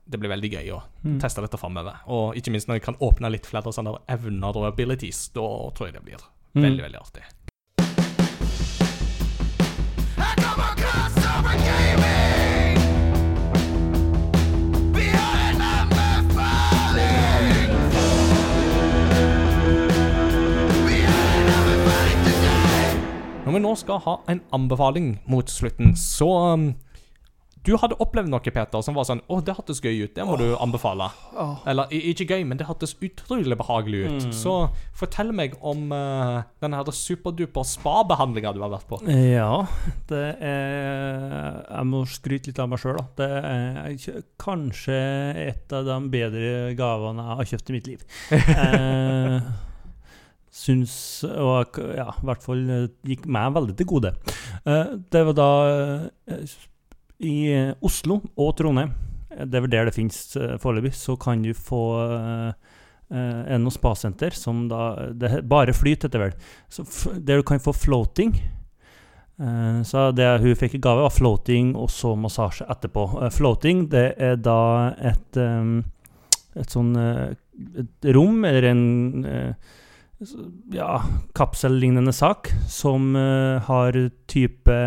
det 0.06 0.22
blir 0.22 0.30
veldig 0.36 0.54
gøy 0.60 0.72
å 0.78 0.82
Mm. 1.02 1.16
teste 1.18 1.42
dette 1.42 1.58
framover. 1.58 1.96
Og 2.14 2.36
ikke 2.38 2.52
minst 2.54 2.68
når 2.70 2.78
jeg 2.78 2.84
kan 2.86 2.98
åpne 3.02 3.32
litt 3.34 3.48
flere 3.50 3.72
sånne 3.74 3.96
evner 4.14 4.54
og 4.60 4.68
abilities, 4.70 5.24
da 5.34 5.48
tror 5.74 5.88
jeg 5.90 5.96
det 5.98 6.04
blir 6.06 6.22
Mm. 6.54 6.62
veldig, 6.68 6.84
veldig 6.86 7.00
artig. 7.02 7.24
I 10.22 10.34
come 10.38 10.62
across 10.62 11.18
over 11.26 11.56
gaming 11.66 12.21
Når 23.52 23.58
vi 23.60 23.66
nå 23.66 23.72
skal 23.76 23.98
ha 24.06 24.14
en 24.32 24.40
anbefaling 24.56 25.08
mot 25.28 25.50
slutten, 25.52 25.90
så 26.00 26.28
um, 26.56 26.70
du 27.68 27.74
hadde 27.78 27.98
opplevd 28.00 28.32
noe, 28.32 28.40
Peter, 28.42 28.80
som 28.80 28.96
var 28.96 29.04
sånn 29.10 29.20
Å, 29.28 29.42
det 29.44 29.54
hørtes 29.58 29.82
gøy 29.84 30.06
ut. 30.06 30.14
Det 30.16 30.24
må 30.26 30.38
du 30.40 30.46
anbefale. 30.56 31.10
Eller 31.68 31.92
ikke 31.92 32.30
gøy, 32.30 32.46
men 32.48 32.58
det 32.58 32.66
hørtes 32.70 32.96
utrolig 33.04 33.58
behagelig 33.60 34.06
ut. 34.06 34.28
Mm. 34.30 34.32
Så 34.34 34.54
fortell 34.98 35.34
meg 35.36 35.58
om 35.60 35.92
uh, 35.92 36.48
denne 36.64 36.80
her 36.80 36.96
superduper 36.96 37.68
spa-behandlinga 37.68 38.54
du 38.56 38.62
har 38.64 38.72
vært 38.72 38.88
på. 38.88 39.02
Ja, 39.12 39.66
det 40.10 40.24
er 40.40 41.60
Jeg 41.68 41.90
må 41.92 42.06
skryte 42.10 42.54
litt 42.54 42.62
av 42.64 42.72
meg 42.72 42.82
sjøl, 42.82 43.02
da. 43.02 43.06
Det 43.20 43.30
er 43.52 44.24
kanskje 44.42 45.02
et 45.44 45.76
av 45.76 45.92
de 45.92 46.00
bedre 46.16 46.72
gavene 46.80 47.28
jeg 47.28 47.42
har 47.42 47.52
kjøpt 47.52 47.74
i 47.74 47.78
mitt 47.78 47.92
liv. 47.92 48.08
Eh, 48.62 49.38
syns 50.52 50.94
Og 51.24 51.80
ja, 51.96 52.10
i 52.12 52.28
hvert 52.28 52.44
fall 52.44 52.66
eh, 52.68 52.90
gikk 53.14 53.28
meg 53.32 53.54
veldig 53.56 53.78
til 53.80 53.90
gode. 53.90 54.14
Eh, 54.68 54.98
det 55.14 55.24
var 55.30 55.38
da 55.38 55.52
eh, 56.36 56.56
I 57.24 57.36
Oslo 57.86 58.20
og 58.36 58.56
Trondheim, 58.60 58.94
det 59.32 59.58
er 59.58 59.64
vel 59.64 59.72
der 59.72 59.88
det 59.88 59.96
finnes 59.96 60.20
foreløpig, 60.60 60.92
så 60.98 61.16
kan 61.16 61.44
du 61.44 61.54
få 61.56 61.84
en 63.12 63.68
og 63.68 63.74
spasenter 63.76 64.32
som 64.36 64.66
da 64.72 65.12
Det 65.16 65.42
bare 65.48 65.76
flyt, 65.76 66.04
heter 66.04 66.26
det. 66.26 66.36
Der 67.28 67.40
du 67.40 67.44
kan 67.44 67.60
få 67.60 67.74
floating. 67.76 68.34
Så 69.88 70.04
det 70.16 70.28
hun 70.44 70.56
fikk 70.56 70.76
i 70.76 70.82
gave, 70.84 71.04
var 71.04 71.14
floating 71.16 71.74
og 71.76 71.90
så 71.92 72.14
massasje 72.16 72.68
etterpå. 72.72 73.06
Floating 73.36 73.86
det 73.92 74.06
er 74.18 74.36
da 74.40 74.96
et, 75.00 75.40
et 75.40 76.76
sånn 76.76 76.96
et 76.96 78.10
rom, 78.16 78.44
eller 78.48 78.70
en 78.72 78.84
ja, 80.74 81.02
kapsellignende 81.38 82.14
sak, 82.14 82.52
som 82.70 83.16
eh, 83.18 83.62
har 83.66 83.98
type 84.30 84.78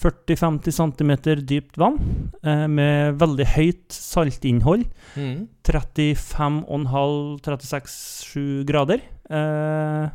40-50 0.00 0.72
cm 0.74 1.10
dypt 1.46 1.78
vann, 1.78 1.98
eh, 2.42 2.66
med 2.68 3.14
veldig 3.20 3.46
høyt 3.54 3.92
saltinnhold. 3.92 4.84
Mm. 5.16 5.48
35,5-36,7 5.66 8.64
grader. 8.68 9.00
Eh, 9.30 10.08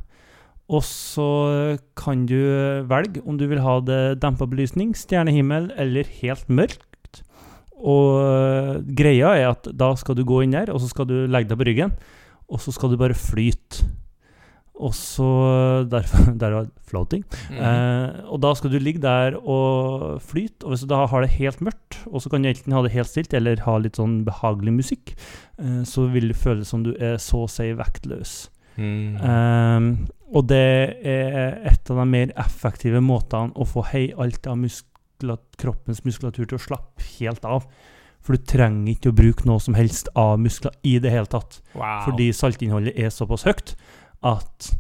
og 0.65 0.83
så 0.83 1.77
kan 1.97 2.25
du 2.25 2.41
velge 2.89 3.21
om 3.25 3.37
du 3.37 3.47
vil 3.47 3.59
ha 3.61 3.79
det 3.85 4.19
dempa 4.21 4.45
belysning, 4.49 4.95
stjernehimmel 4.97 5.71
eller 5.77 6.03
helt 6.21 6.49
mørkt. 6.49 7.23
Og 7.75 8.21
eh, 8.23 8.81
greia 8.97 9.35
er 9.37 9.49
at 9.51 9.67
da 9.77 9.95
skal 9.99 10.15
du 10.17 10.23
gå 10.25 10.41
inn 10.43 10.51
der, 10.57 10.71
og 10.73 10.79
så 10.81 10.87
skal 10.89 11.05
du 11.09 11.27
legge 11.29 11.49
deg 11.51 11.57
på 11.59 11.67
ryggen, 11.69 11.91
og 12.49 12.61
så 12.61 12.73
skal 12.75 12.91
du 12.91 12.99
bare 12.99 13.17
flyte. 13.17 13.87
Og 14.75 14.91
så 14.91 15.27
Derfor 15.87 16.31
der 16.41 16.51
var 16.51 16.67
floating. 16.87 17.23
Mm. 17.49 17.57
Eh, 17.57 18.25
og 18.27 18.41
da 18.43 18.53
skal 18.55 18.71
du 18.73 18.79
ligge 18.79 19.01
der 19.01 19.37
og 19.39 20.21
flyte, 20.21 20.65
og 20.65 20.73
hvis 20.73 20.83
du 20.83 20.91
da 20.91 21.05
har 21.05 21.23
det 21.23 21.35
helt 21.37 21.61
mørkt, 21.61 22.01
og 22.07 22.21
så 22.21 22.29
kan 22.29 22.43
du 22.43 22.49
enten 22.49 22.75
ha 22.75 22.83
det 22.83 22.91
helt 22.95 23.09
stilt 23.09 23.33
eller 23.33 23.63
ha 23.65 23.77
litt 23.79 23.99
sånn 23.99 24.23
behagelig 24.27 24.75
musikk, 24.75 25.15
eh, 25.59 25.81
så 25.87 26.09
vil 26.11 26.29
det 26.31 26.39
føles 26.39 26.69
som 26.69 26.83
du 26.83 26.93
er 26.99 27.17
så 27.23 27.45
å 27.45 27.51
si 27.51 27.71
vektløs. 27.75 28.35
Mm. 28.75 29.15
Eh, 29.15 29.89
og 30.35 30.49
det 30.51 30.67
er 31.07 31.61
et 31.63 31.91
av 31.91 32.01
de 32.01 32.07
mer 32.11 32.35
effektive 32.41 32.99
måtene 33.03 33.55
å 33.55 33.67
få 33.67 33.85
hei 33.93 34.09
alt 34.19 34.47
av 34.51 34.59
musklat, 34.59 35.45
kroppens 35.61 36.03
muskulatur 36.03 36.43
til 36.43 36.59
å 36.59 36.65
slappe 36.65 37.05
helt 37.15 37.47
av. 37.47 37.69
For 38.25 38.35
du 38.35 38.47
trenger 38.49 38.95
ikke 38.95 39.11
å 39.11 39.17
bruke 39.17 39.45
noe 39.45 39.61
som 39.61 39.77
helst 39.77 40.09
av 40.17 40.39
muskler 40.41 40.73
i 40.83 40.97
det 41.01 41.13
hele 41.13 41.29
tatt. 41.29 41.59
wow. 41.75 42.01
Fordi 42.07 42.31
saltinnholdet 42.33 42.97
er 42.97 43.13
såpass 43.13 43.45
høyt 43.45 43.75
at 44.25 44.71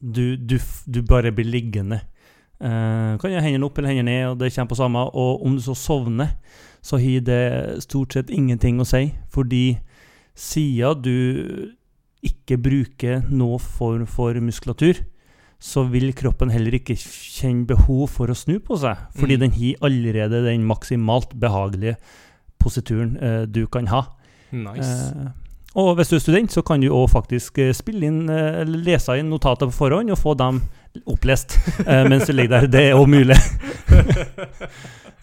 du, 0.00 0.36
du, 0.36 0.58
du 0.86 1.02
bare 1.04 1.32
blir 1.32 1.48
liggende. 1.48 2.00
Uh, 2.64 3.20
kan 3.20 3.32
jeg 3.32 3.44
hendene 3.44 3.66
opp 3.66 3.78
eller 3.78 3.92
hendene 3.92 4.12
ned, 4.12 4.26
og 4.30 4.38
det 4.40 4.52
kommer 4.54 4.72
på 4.72 4.80
samme. 4.80 5.04
Og 5.12 5.44
om 5.44 5.56
du 5.56 5.62
så 5.64 5.76
sovner, 5.76 6.36
så 6.84 7.00
har 7.00 7.24
det 7.24 7.84
stort 7.84 8.16
sett 8.16 8.32
ingenting 8.32 8.80
å 8.80 8.88
si, 8.88 9.08
fordi 9.32 9.78
siden 10.34 11.02
du 11.04 11.18
ikke 12.24 12.56
bruker 12.60 13.24
noe 13.28 13.60
form 13.60 14.06
for 14.08 14.36
muskulatur, 14.40 15.02
så 15.64 15.86
vil 15.88 16.10
kroppen 16.16 16.50
heller 16.52 16.76
ikke 16.76 16.96
kjenne 17.00 17.64
behov 17.70 18.10
for 18.12 18.28
å 18.28 18.36
snu 18.36 18.58
på 18.60 18.76
seg, 18.82 18.98
fordi 19.16 19.38
Mm. 19.38 19.40
den 19.46 19.54
har 19.56 19.86
allerede 19.88 20.42
den 20.44 20.66
maksimalt 20.68 21.32
behagelige 21.40 21.96
posituren 22.60 23.16
eh, 23.16 23.46
du 23.46 23.66
kan 23.66 23.88
ha. 23.88 24.02
Nice. 24.52 25.14
Eh, 25.16 25.30
og 25.74 25.96
hvis 25.96 26.10
du 26.12 26.16
er 26.16 26.20
student, 26.22 26.52
så 26.52 26.62
kan 26.62 26.80
du 26.84 26.90
òg 26.92 27.08
faktisk 27.10 27.58
eh, 27.58 27.72
spille 27.74 28.06
inn, 28.06 28.28
eh, 28.30 28.60
eller 28.62 28.84
lese 28.86 29.16
inn 29.18 29.30
notater 29.32 29.66
på 29.72 29.78
forhånd 29.80 30.12
og 30.12 30.20
få 30.20 30.36
dem 30.38 30.60
opplest 31.10 31.56
eh, 31.86 32.04
mens 32.06 32.28
du 32.28 32.32
ligger 32.36 32.60
der. 32.60 32.68
Det 32.70 32.82
er 32.90 33.00
òg 33.00 33.08
mulig. 33.10 33.38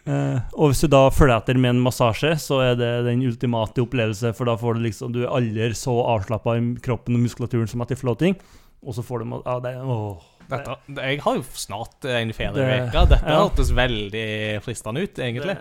Uh, 0.01 0.41
og 0.57 0.72
hvis 0.72 0.81
du 0.84 0.89
da 0.91 1.05
følger 1.13 1.38
etter 1.38 1.59
med 1.61 1.76
en 1.76 1.84
massasje, 1.85 2.34
så 2.41 2.57
er 2.65 2.76
det 2.80 2.89
den 3.05 3.22
ultimate 3.30 3.85
opplevelse, 3.85 4.34
for 4.35 4.49
da 4.49 4.57
får 4.57 4.76
du 4.80 4.84
liksom 4.88 5.13
Du 5.13 5.22
er 5.22 5.31
aldri 5.31 5.69
så 5.77 5.93
avslappa 6.15 6.57
i 6.57 6.65
kroppen 6.84 7.15
og 7.15 7.23
muskulaturen 7.27 7.69
som 7.69 7.85
etter 7.85 7.99
floating, 8.01 8.35
og 8.81 8.97
så 8.97 9.05
får 9.05 9.22
du 9.23 9.35
Ja, 9.45 9.59
det 9.61 9.77
åh. 9.85 10.30
Dette, 10.51 10.75
jeg 11.01 11.19
har 11.23 11.35
jo 11.37 11.43
snart 11.53 12.05
en 12.11 12.33
ferie 12.33 12.51
i 12.51 12.59
Det- 12.59 12.69
veka. 12.91 13.05
Dette 13.09 13.29
ja. 13.31 13.37
hørtes 13.41 13.71
veldig 13.77 14.25
fristende 14.65 15.03
ut, 15.05 15.19
egentlig. 15.19 15.55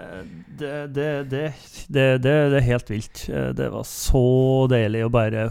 Det, 0.61 0.73
det, 0.95 1.09
det, 1.89 2.07
det, 2.23 2.35
er 2.59 2.61
helt 2.67 2.91
vilt. 2.91 3.25
Eh, 3.31 3.53
Det 3.57 3.71
var 3.73 3.85
så 3.89 4.25
deilig 4.69 5.05
å 5.07 5.11
bare 5.15 5.51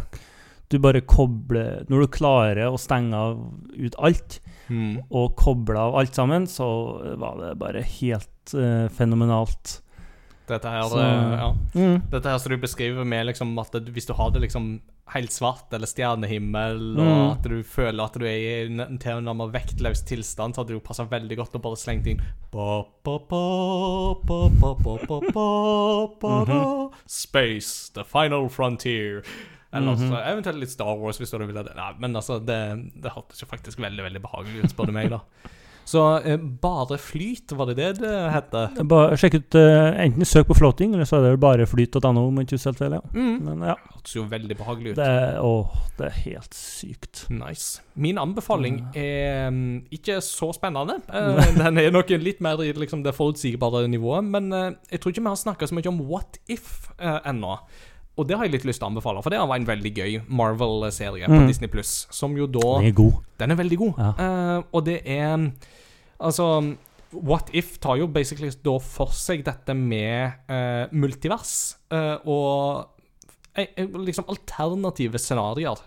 Du 0.70 0.78
bare 0.78 1.02
kobler 1.02 1.86
Når 1.90 2.04
du 2.04 2.08
klarer 2.14 2.68
å 2.70 2.78
stenge 2.78 3.14
av 3.18 3.40
ut 3.74 3.96
alt, 3.98 4.40
Mm. 4.70 5.00
og 5.10 5.32
koble 5.36 5.80
av 5.82 5.96
alt 5.98 6.14
sammen, 6.14 6.44
så 6.46 6.68
var 7.18 7.40
det 7.42 7.56
bare 7.58 7.82
helt 7.82 8.52
uh, 8.54 8.86
fenomenalt. 8.94 9.80
Dette 10.48 10.70
her 10.70 10.84
Så- 10.84 11.00
eh, 11.02 11.40
ja. 11.40 11.48
Mm. 11.74 12.04
Dette 12.12 12.30
her 12.30 12.38
som 12.38 12.52
du 12.52 12.58
beskriver 12.62 13.04
med 13.04 13.26
liksom 13.26 13.58
at 13.60 13.72
hvis 13.90 14.06
du 14.06 14.14
har 14.14 14.30
det 14.30 14.42
liksom 14.44 14.80
helt 15.14 15.34
svart 15.34 15.74
eller 15.74 15.90
stjernehimmel, 15.90 16.82
og 17.00 17.10
mm. 17.10 17.24
at 17.34 17.48
du 17.50 17.60
føler 17.66 18.04
at 18.04 18.18
du 18.20 18.26
er 18.30 18.38
i 18.38 18.50
en 18.68 19.00
tilnærmet 19.02 19.54
vektløs 19.56 20.04
tilstand, 20.10 20.54
så 20.54 20.62
hadde 20.62 20.74
det 20.74 20.80
jo 20.80 20.86
passa 20.86 21.06
veldig 21.10 21.40
godt 21.40 21.58
å 21.58 21.64
bare 21.64 21.80
slenge 21.80 22.14
inn 22.14 22.24
Space, 27.10 27.94
the 27.94 28.06
final 28.08 28.50
frontier. 28.50 29.24
Eller 29.72 29.94
mm 29.94 29.96
-hmm. 29.96 30.04
altså, 30.04 30.32
eventuelt 30.32 30.60
litt 30.60 30.72
Star 30.72 30.98
Wars, 30.98 31.18
hvis 31.18 31.32
du 31.32 31.46
vil 31.46 31.58
ha 31.58 31.64
det. 31.64 31.76
Nei, 31.76 31.94
men 32.00 32.16
altså, 32.16 32.40
det, 32.40 32.92
det 33.04 33.12
hørtes 33.14 33.42
jo 33.42 33.48
faktisk 33.48 33.80
veldig 33.80 34.04
veldig 34.04 34.22
behagelig 34.22 34.64
ut, 34.64 34.70
spør 34.72 34.86
du 34.86 34.92
meg, 34.92 35.10
da. 35.10 35.20
Så 35.90 36.02
eh, 36.22 36.38
bare 36.38 37.00
flyt, 37.02 37.50
var 37.58 37.72
det 37.72 37.78
det 37.80 37.88
det 38.04 38.14
heter? 38.34 38.76
Bare 38.90 39.18
Sjekk 39.18 39.40
ut 39.40 39.56
eh, 39.58 40.04
Enten 40.04 40.28
søk 40.28 40.46
på 40.52 40.58
floating, 40.60 40.94
eller 40.94 41.08
så 41.10 41.18
er 41.18 41.24
det 41.26 41.32
vel 41.34 41.42
bare 41.42 41.66
flyt.no. 41.70 42.28
ja. 42.30 43.00
Mm. 43.16 43.36
Men 43.48 43.64
ja, 43.72 43.76
Hørtes 43.96 44.14
jo 44.16 44.26
veldig 44.30 44.58
behagelig 44.60 44.94
ut. 44.94 45.00
det 45.00 45.40
åh, 45.42 45.74
det 45.98 46.12
er 46.12 46.18
helt 46.28 46.54
sykt. 46.54 47.24
Nice. 47.34 47.82
Min 47.98 48.22
anbefaling 48.22 48.84
er 48.94 49.50
mm, 49.50 49.88
ikke 49.98 50.20
så 50.22 50.52
spennende. 50.54 51.00
Eh, 51.10 51.54
den 51.64 51.82
er 51.82 51.90
nok 51.96 52.14
litt 52.22 52.42
mer 52.46 52.62
i 52.62 52.70
liksom, 52.78 53.02
det 53.04 53.16
forutsigbare 53.18 53.88
nivået. 53.90 54.30
Men 54.30 54.54
eh, 54.54 54.70
jeg 54.94 55.02
tror 55.02 55.16
ikke 55.16 55.26
vi 55.26 55.34
har 55.34 55.42
snakka 55.42 55.70
så 55.72 55.80
mye 55.80 55.90
om 55.90 56.04
What 56.12 56.38
If 56.48 56.92
eh, 57.00 57.18
ennå. 57.34 57.58
Og 58.20 58.28
det 58.28 58.36
har 58.36 58.46
jeg 58.46 58.58
litt 58.58 58.66
lyst 58.68 58.82
til 58.82 58.90
å 58.90 58.92
anbefale, 58.92 59.22
for 59.24 59.32
det 59.32 59.40
var 59.40 59.56
en 59.56 59.66
veldig 59.68 59.92
gøy 59.96 60.16
Marvel-serie 60.28 61.30
på 61.32 61.38
Mm. 61.40 61.48
Disney 61.48 61.70
Pluss. 61.72 62.06
Som 62.12 62.36
jo 62.38 62.48
da 62.52 62.60
Den 62.82 62.90
er 62.90 62.96
god. 62.98 63.22
Den 63.40 63.52
er 63.52 63.56
veldig 63.56 63.78
god. 63.80 63.94
Ja. 63.98 64.10
Uh, 64.20 64.64
og 64.76 64.84
det 64.86 64.98
er 65.08 65.48
Altså 66.20 66.76
What 67.14 67.50
If 67.58 67.78
tar 67.82 67.98
jo 67.98 68.08
basically 68.14 68.52
da 68.66 68.76
for 68.84 69.14
seg 69.16 69.42
dette 69.48 69.74
med 69.74 70.52
eh, 70.52 70.92
multivers 70.94 71.78
eh, 71.90 72.18
og 72.30 72.86
eh, 73.56 73.66
eh, 73.76 73.88
liksom 73.88 74.28
alternative 74.30 75.18
scenarioer. 75.18 75.82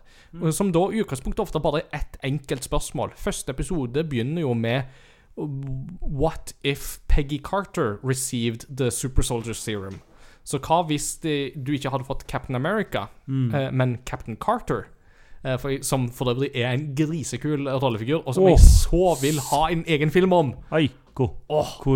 Som 0.57 0.71
da 0.73 0.87
i 0.89 1.03
utgangspunktet 1.03 1.43
ofte 1.45 1.61
bare 1.61 1.83
er 1.85 1.99
ett 2.01 2.17
enkelt 2.25 2.65
spørsmål. 2.65 3.11
Første 3.21 3.53
episode 3.53 4.03
begynner 4.09 4.41
jo 4.47 4.55
med 4.57 4.89
What 5.37 6.55
if 6.65 6.99
Peggy 7.09 7.39
Carter 7.39 7.99
received 8.03 8.65
the 8.75 8.91
super 8.91 9.23
soldier 9.23 9.55
serum? 9.55 10.01
Så 10.45 10.59
hva 10.59 10.81
hvis 10.89 11.19
de, 11.23 11.53
du 11.55 11.75
ikke 11.77 11.93
hadde 11.93 12.09
fått 12.09 12.27
Captain 12.27 12.57
America, 12.59 13.07
eh, 13.29 13.69
men 13.71 13.99
Captain 14.09 14.37
Carter? 14.37 14.89
Eh, 15.45 15.59
for, 15.59 15.75
som 15.83 16.07
for 16.15 16.31
øvrig 16.31 16.51
er 16.55 16.71
en 16.71 16.95
grisekul 16.97 17.69
rollefigur, 17.69 18.23
og 18.27 18.35
som 18.35 18.45
oh. 18.45 18.51
jeg 18.51 18.59
så 18.63 19.17
vil 19.23 19.41
ha 19.51 19.63
en 19.73 19.85
egen 19.89 20.11
film 20.11 20.33
om. 20.33 20.55
Hvor, 21.13 21.35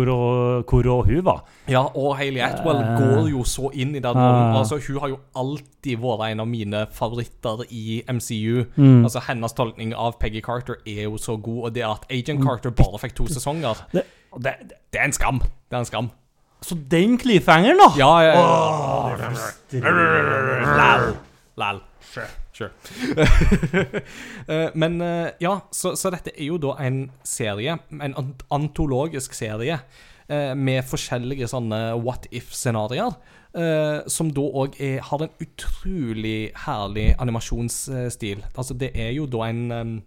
og, 0.09 1.05
hun 1.05 1.25
var. 1.25 1.45
Ja, 1.69 1.95
og 1.97 2.17
Hayley 2.17 2.41
Atwell 2.41 2.77
uh. 2.77 2.97
går 2.99 3.29
jo 3.31 3.43
så 3.43 3.71
inn 3.73 3.95
i 3.95 3.99
den 3.99 4.13
rollen. 4.13 4.51
Uh. 4.51 4.59
Altså, 4.59 4.79
hun 4.87 4.99
har 4.99 5.07
jo 5.09 5.17
alltid 5.35 5.97
vært 6.03 6.27
en 6.27 6.39
av 6.43 6.47
mine 6.47 6.83
favoritter 6.91 7.63
i 7.69 8.03
MCU. 8.11 8.65
Mm. 8.75 9.03
Altså, 9.07 9.23
Hennes 9.29 9.53
tolkning 9.57 9.95
av 9.95 10.19
Peggy 10.19 10.41
Carter 10.45 10.75
er 10.85 11.03
jo 11.07 11.17
så 11.17 11.37
god, 11.37 11.63
og 11.63 11.75
det 11.75 11.85
at 11.87 12.05
Agent 12.11 12.43
Carter 12.45 12.69
bare 12.69 12.99
fikk 13.01 13.15
to 13.17 13.27
sesonger, 13.31 13.79
det, 13.93 14.03
det, 14.37 14.53
det 14.93 15.01
er 15.01 15.05
en 15.09 15.15
skam. 15.15 15.39
Det 15.39 15.79
er 15.79 15.79
en 15.85 15.85
skam. 15.89 16.09
så 16.61 16.75
den 16.91 17.17
cliffhangeren, 17.17 17.77
da! 17.79 17.89
Ja, 17.97 18.21
ja, 18.21 18.33
ja. 19.71 19.85
Lal. 20.77 21.15
Lal. 21.57 21.81
Sure. 22.57 22.71
Eh, 24.47 24.69
Men 24.73 25.01
eh, 25.01 25.29
ja, 25.43 25.57
så, 25.75 25.91
så 25.99 26.09
dette 26.13 26.31
er 26.31 26.47
jo 26.47 26.57
da 26.61 26.77
en 26.79 27.09
serie, 27.27 27.73
en 27.91 28.15
antologisk 28.53 29.35
serie, 29.35 29.81
eh, 30.31 30.53
med 30.55 30.85
forskjellige 30.87 31.49
sånne 31.51 31.81
what 31.99 32.29
if-scenarioer. 32.31 33.17
som 34.11 34.29
da 34.35 34.43
òg 34.61 34.75
har 35.09 35.21
en 35.23 35.31
utrolig 35.41 36.51
herlig 36.65 37.15
animasjonsstil. 37.17 38.43
Altså, 38.53 38.75
det 38.77 38.91
er 38.93 39.11
jo 39.15 39.25
da 39.25 39.47
en 39.47 40.03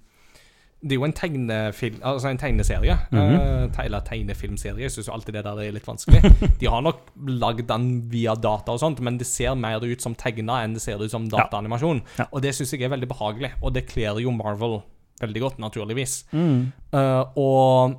det 0.81 0.94
er 0.94 0.97
jo 0.97 1.05
en 1.05 1.12
tegnefilm 1.12 1.98
Altså 2.09 2.28
en 2.28 2.39
tegneserie. 2.39 2.98
Mm 3.11 3.19
-hmm. 3.19 3.85
eller 3.85 4.01
tegnefilmserie. 4.01 4.82
Jeg 4.82 4.90
syns 4.90 5.09
alltid 5.09 5.35
det 5.35 5.44
der 5.44 5.61
er 5.61 5.73
litt 5.73 5.89
vanskelig. 5.89 6.23
De 6.61 6.66
har 6.66 6.81
nok 6.81 6.97
lagd 7.27 7.69
den 7.69 8.11
via 8.11 8.35
data 8.35 8.73
og 8.73 8.81
sånt, 8.81 9.01
men 9.01 9.19
det 9.19 9.27
ser 9.27 9.55
mer 9.55 9.85
ut 9.85 10.02
som 10.02 10.15
tegna 10.15 10.65
enn 10.65 10.74
det 10.74 10.82
ser 10.82 11.02
ut 11.05 11.11
som 11.11 11.28
dataanimasjon. 11.28 12.02
Ja. 12.19 12.24
Og 12.32 12.43
det 12.43 12.55
syns 12.55 12.73
jeg 12.73 12.82
er 12.82 12.89
veldig 12.89 13.09
behagelig, 13.09 13.51
og 13.62 13.74
det 13.74 13.86
kler 13.86 14.20
jo 14.20 14.31
Marvel 14.31 14.81
veldig 15.20 15.40
godt, 15.40 15.59
naturligvis. 15.59 16.24
Mm. 16.32 16.73
Uh, 16.93 17.24
og 17.36 17.94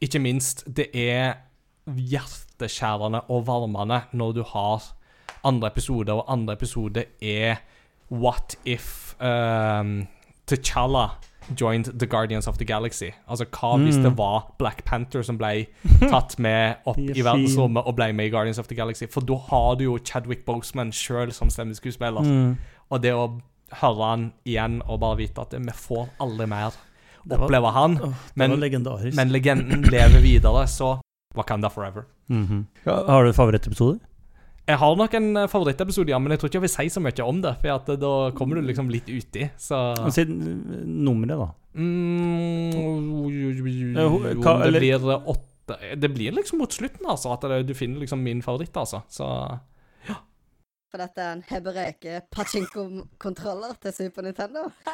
ikke 0.00 0.18
minst, 0.18 0.76
det 0.76 0.86
er 0.94 1.34
hjerteskjærende 1.86 3.20
og 3.28 3.46
varmende 3.46 4.02
når 4.12 4.32
du 4.32 4.42
har 4.42 4.82
andre 5.44 5.68
episoder, 5.68 6.12
og 6.12 6.32
andre 6.32 6.52
episode 6.52 7.04
er 7.22 7.56
What 8.10 8.56
if 8.64 9.14
um, 9.20 10.06
T'Challa 10.46 11.08
joined 11.56 11.84
the 11.98 12.06
Guardians 12.06 12.48
of 12.48 12.58
the 12.58 12.64
Galaxy? 12.64 13.10
Altså, 13.28 13.44
hva 13.44 13.76
hvis 13.78 13.96
Mm. 13.96 14.02
det 14.02 14.16
var 14.18 14.54
Black 14.58 14.84
Panther 14.84 15.22
som 15.22 15.38
ble 15.38 15.66
tatt 16.12 16.38
med 16.38 16.76
opp 16.86 16.98
i 16.98 17.22
verdensrommet 17.22 17.86
og 17.86 17.96
ble 17.96 18.12
med 18.12 18.26
i 18.26 18.30
Guardians 18.30 18.58
of 18.58 18.66
the 18.66 18.74
Galaxy? 18.74 19.06
For 19.10 19.20
da 19.20 19.34
har 19.34 19.74
du 19.76 19.84
jo 19.84 19.98
Chadwick 19.98 20.44
Boseman 20.46 20.92
sjøl 20.92 21.32
som 21.32 21.50
stemmeskuespiller. 21.50 22.22
Mm. 22.22 22.56
Og 22.90 23.02
det 23.02 23.12
å 23.14 23.40
høre 23.80 24.04
han 24.04 24.32
igjen 24.44 24.82
og 24.88 25.00
bare 25.00 25.16
vite 25.16 25.40
at 25.40 25.54
vi 25.54 25.72
får 25.74 26.08
aldri 26.20 26.46
mer 26.46 26.74
oppleve 27.30 27.70
han, 27.72 27.98
men, 28.34 28.56
legendarisk. 28.60 29.16
men 29.16 29.28
legenden 29.28 29.82
lever 29.82 30.20
videre, 30.20 30.66
så 30.66 31.00
Wakanda 31.36 31.68
forever. 31.70 32.02
Mm 32.28 32.46
-hmm. 32.46 32.64
har 33.06 33.24
du 33.24 33.32
favorittepisode? 33.32 33.98
Jeg 34.70 34.78
har 34.78 34.94
nok 34.98 35.14
en 35.18 35.28
eh, 35.40 35.48
favorittepisode, 35.50 36.10
ja, 36.12 36.18
men 36.22 36.30
jeg 36.34 36.38
tror 36.40 36.48
ikke 36.50 36.58
jeg 36.60 36.66
vil 36.68 36.72
si 36.76 36.86
så 36.94 37.00
mye 37.02 37.24
om 37.26 37.40
det. 37.42 37.54
For 37.62 37.70
at 37.74 37.88
eh, 37.90 37.96
da 37.98 38.10
kommer 38.38 38.54
du 38.60 38.66
liksom 38.68 38.86
litt 38.92 39.08
uti, 39.10 39.48
så 39.58 39.76
Si 40.14 40.22
uh, 40.22 40.28
nummeret, 40.86 41.38
da. 41.40 41.48
mm, 41.74 42.70
Eh, 43.98 44.10
Det 44.70 44.80
blir 44.80 45.10
eh, 45.10 45.28
åtte 45.34 45.46
Det 46.02 46.08
blir 46.10 46.32
liksom 46.34 46.58
mot 46.62 46.72
slutten, 46.74 47.06
altså, 47.06 47.32
at 47.34 47.42
du 47.66 47.74
finner 47.74 48.00
liksom 48.04 48.18
min 48.22 48.42
favoritt, 48.42 48.76
altså. 48.76 49.00
Så 49.10 49.26
For 50.90 50.98
dette 50.98 51.22
er 51.22 51.32
en 51.36 51.42
hebreke 51.46 52.20
pachinko-kontroller 52.34 53.76
til 53.82 53.92
Super 53.94 54.22
Nintendo. 54.26 54.64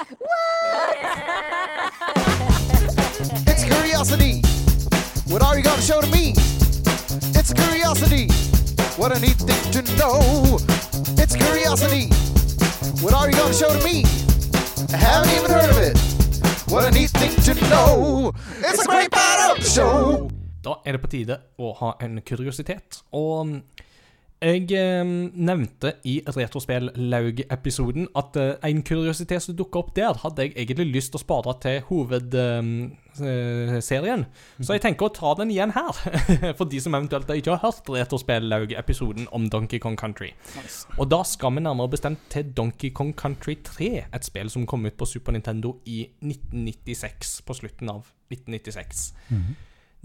It's 3.48 3.64
curiosity. 3.64 4.42
What 5.32 5.40
are 5.42 5.56
you 5.56 5.62
gonna 5.64 5.80
show 5.80 6.00
to 6.02 6.06
me? 6.12 6.34
It's 7.32 7.52
curiosity. 7.54 8.28
What 8.96 9.14
a 9.14 9.20
neat 9.20 9.36
thing 9.36 9.72
to 9.72 9.82
know. 9.98 10.56
It's 11.20 11.36
curiosity. 11.36 12.08
What 13.02 13.12
are 13.12 13.28
you 13.28 13.36
gonna 13.36 13.52
show 13.52 13.68
to 13.68 13.84
me? 13.84 14.04
I 14.90 14.96
haven't 14.96 15.32
even 15.36 15.50
heard 15.50 15.68
of 15.68 15.76
it. 15.76 15.98
What 16.72 16.86
a 16.86 16.90
neat 16.90 17.10
thing 17.10 17.36
to 17.44 17.54
know. 17.68 18.32
It's 18.58 18.82
a 18.82 18.88
great 18.88 19.10
part 19.10 19.50
of 19.50 19.62
the 19.62 19.68
show. 19.68 20.30
Da 20.64 20.80
er 20.86 20.96
det 20.96 21.02
på 21.02 21.10
tide 21.12 21.36
å 21.60 21.74
ha 21.76 21.92
en 22.00 22.22
kuriositet. 22.24 23.02
Og 23.12 23.60
jeg 24.42 24.72
eh, 24.76 25.04
nevnte 25.32 25.92
i 26.04 26.22
Retrospill-laug-episoden 26.26 28.08
at 28.20 28.36
eh, 28.36 28.50
en 28.68 28.82
kuriositet 28.84 29.42
som 29.42 29.56
dukka 29.56 29.78
opp 29.80 29.94
der, 29.96 30.12
hadde 30.20 30.42
jeg 30.44 30.52
egentlig 30.56 30.92
lyst 30.92 31.12
til 31.14 31.20
å 31.20 31.24
spare 31.24 31.54
til 31.62 31.80
hovedserien. 31.88 34.26
Så 34.60 34.72
jeg 34.76 34.82
tenker 34.84 35.08
å 35.08 35.14
ta 35.16 35.32
den 35.40 35.52
igjen 35.54 35.72
her, 35.72 35.92
for 36.58 36.66
de 36.68 36.78
som 36.84 36.96
eventuelt 36.98 37.30
ikke 37.32 37.54
har 37.54 37.64
hørt 37.64 37.88
Retrospill-laug-episoden 37.96 39.24
om 39.32 39.48
Donkey 39.52 39.80
Kong 39.80 39.96
Country. 39.96 40.30
Og 40.98 41.06
da 41.12 41.20
skal 41.24 41.50
vi 41.56 41.64
nærmere 41.64 41.94
bestemt 41.96 42.20
til 42.32 42.44
Donkey 42.52 42.90
Kong 42.92 43.14
Country 43.16 43.54
3, 43.64 43.88
et 44.04 44.28
spill 44.28 44.52
som 44.52 44.68
kom 44.68 44.84
ut 44.84 45.00
på 45.00 45.08
Super 45.08 45.32
Nintendo 45.32 45.78
i 45.88 46.04
1996, 46.20 47.40
på 47.46 47.52
slutten 47.56 47.88
av 47.94 48.04
1996. 48.34 49.16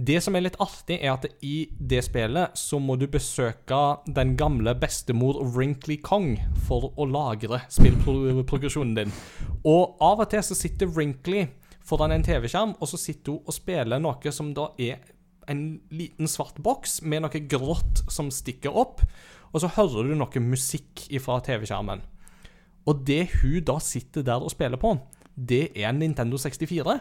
Det 0.02 0.18
som 0.24 0.34
er 0.34 0.42
litt 0.48 0.56
artig, 0.64 0.96
er 0.98 1.12
at 1.14 1.28
i 1.46 1.68
det 1.78 2.00
spillet 2.08 2.56
så 2.58 2.80
må 2.82 2.96
du 2.98 3.04
besøke 3.12 3.82
den 4.10 4.32
gamle 4.40 4.74
bestemor 4.82 5.38
Wrinkly 5.54 6.00
Kong 6.02 6.32
for 6.66 6.88
å 6.98 7.06
lagre 7.06 7.60
spillprogresjonen 7.70 8.96
din. 8.98 9.14
Og 9.68 10.02
av 10.02 10.24
og 10.24 10.32
til 10.32 10.42
så 10.48 10.58
sitter 10.58 10.90
Wrinkly 10.90 11.44
foran 11.86 12.16
en 12.16 12.26
TV-skjerm, 12.26 12.74
og 12.80 12.90
så 12.90 12.98
sitter 12.98 13.36
hun 13.36 13.46
og 13.46 13.58
spiller 13.60 14.02
noe 14.02 14.34
som 14.34 14.50
da 14.58 14.72
er 14.82 15.04
en 15.52 15.64
liten 15.94 16.30
svart 16.30 16.58
boks 16.64 17.04
med 17.06 17.28
noe 17.28 17.46
grått 17.52 18.02
som 18.10 18.34
stikker 18.34 18.74
opp, 18.74 19.06
og 19.52 19.62
så 19.62 19.70
hører 19.76 20.10
du 20.10 20.18
noe 20.18 20.46
musikk 20.48 21.06
fra 21.22 21.38
TV-skjermen. 21.46 22.02
Og 22.90 23.06
det 23.06 23.28
hun 23.44 23.62
da 23.70 23.78
sitter 23.84 24.26
der 24.26 24.42
og 24.42 24.56
spiller 24.56 24.82
på, 24.82 24.96
det 25.36 25.68
er 25.76 25.92
en 25.92 26.02
Nintendo 26.02 26.42
64. 26.42 26.98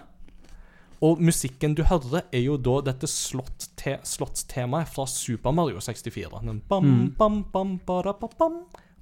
Og 1.02 1.20
musikken 1.24 1.74
du 1.74 1.82
hører, 1.88 2.26
er 2.32 2.42
jo 2.44 2.58
da 2.60 2.80
dette 2.90 3.08
slott 3.08 3.68
slottstemaet 4.04 4.88
fra 4.92 5.06
Super 5.08 5.54
Mario 5.56 5.80
64. 5.80 6.42
Den 6.44 6.60
Bam, 6.68 7.14
bam, 7.16 7.42
bam, 7.52 7.78
bara, 7.88 8.12
ba, 8.12 8.28
bam, 8.38 8.58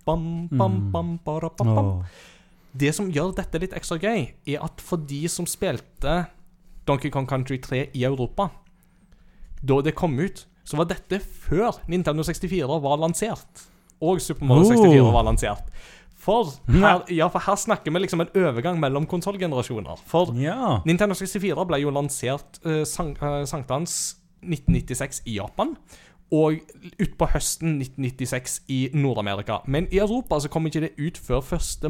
bam, 0.06 0.48
bam, 0.52 0.76
bam, 0.92 1.16
bara, 1.26 1.50
ba, 1.50 1.64
bam. 1.64 1.88
Åh. 1.98 2.04
Det 2.78 2.92
som 2.94 3.08
gjør 3.10 3.32
dette 3.34 3.58
litt 3.58 3.74
ekstra 3.74 3.98
gøy, 3.98 4.28
er 4.46 4.62
at 4.62 4.80
for 4.84 5.00
de 5.10 5.24
som 5.28 5.46
spilte 5.48 6.20
Donkey 6.86 7.10
Kong 7.10 7.26
Country 7.26 7.58
3 7.58 7.88
i 7.98 8.04
Europa, 8.06 8.50
da 9.60 9.80
det 9.82 9.96
kom 9.98 10.14
ut, 10.22 10.44
så 10.64 10.76
var 10.78 10.86
dette 10.92 11.18
før 11.18 11.80
Nintendo 11.90 12.22
64 12.22 12.78
var 12.84 13.00
lansert. 13.02 13.64
Og 14.00 14.20
Super 14.22 14.46
Mario 14.46 14.68
64 14.70 15.00
Oh. 15.02 15.12
var 15.12 15.24
lansert. 15.26 15.72
For 16.28 16.50
her, 16.68 17.06
ja, 17.08 17.28
for 17.32 17.40
her 17.46 17.56
snakker 17.56 17.94
vi 17.94 18.02
liksom 18.04 18.20
en 18.20 18.28
overgang 18.36 18.76
mellom 18.82 19.06
konsollgenerasjoner. 19.08 19.96
For 20.06 20.34
Ja. 20.36 20.78
Nintendo 20.84 21.16
64 21.16 21.64
ble 21.70 21.80
jo 21.80 21.90
lansert 21.94 22.60
uh, 22.66 22.82
sankthans 22.84 23.96
uh, 24.12 24.48
1996 24.48 25.22
i 25.26 25.38
Japan. 25.38 25.72
Og 26.28 26.58
utpå 27.00 27.26
høsten 27.32 27.78
1996 27.80 28.58
i 28.68 28.90
Nord-Amerika. 28.92 29.62
Men 29.66 29.88
i 29.88 29.96
Europa 30.02 30.36
så 30.44 30.50
kom 30.52 30.66
ikke 30.68 30.84
det 30.84 30.90
ut 31.00 31.16
før 31.16 31.40
1. 31.56 31.88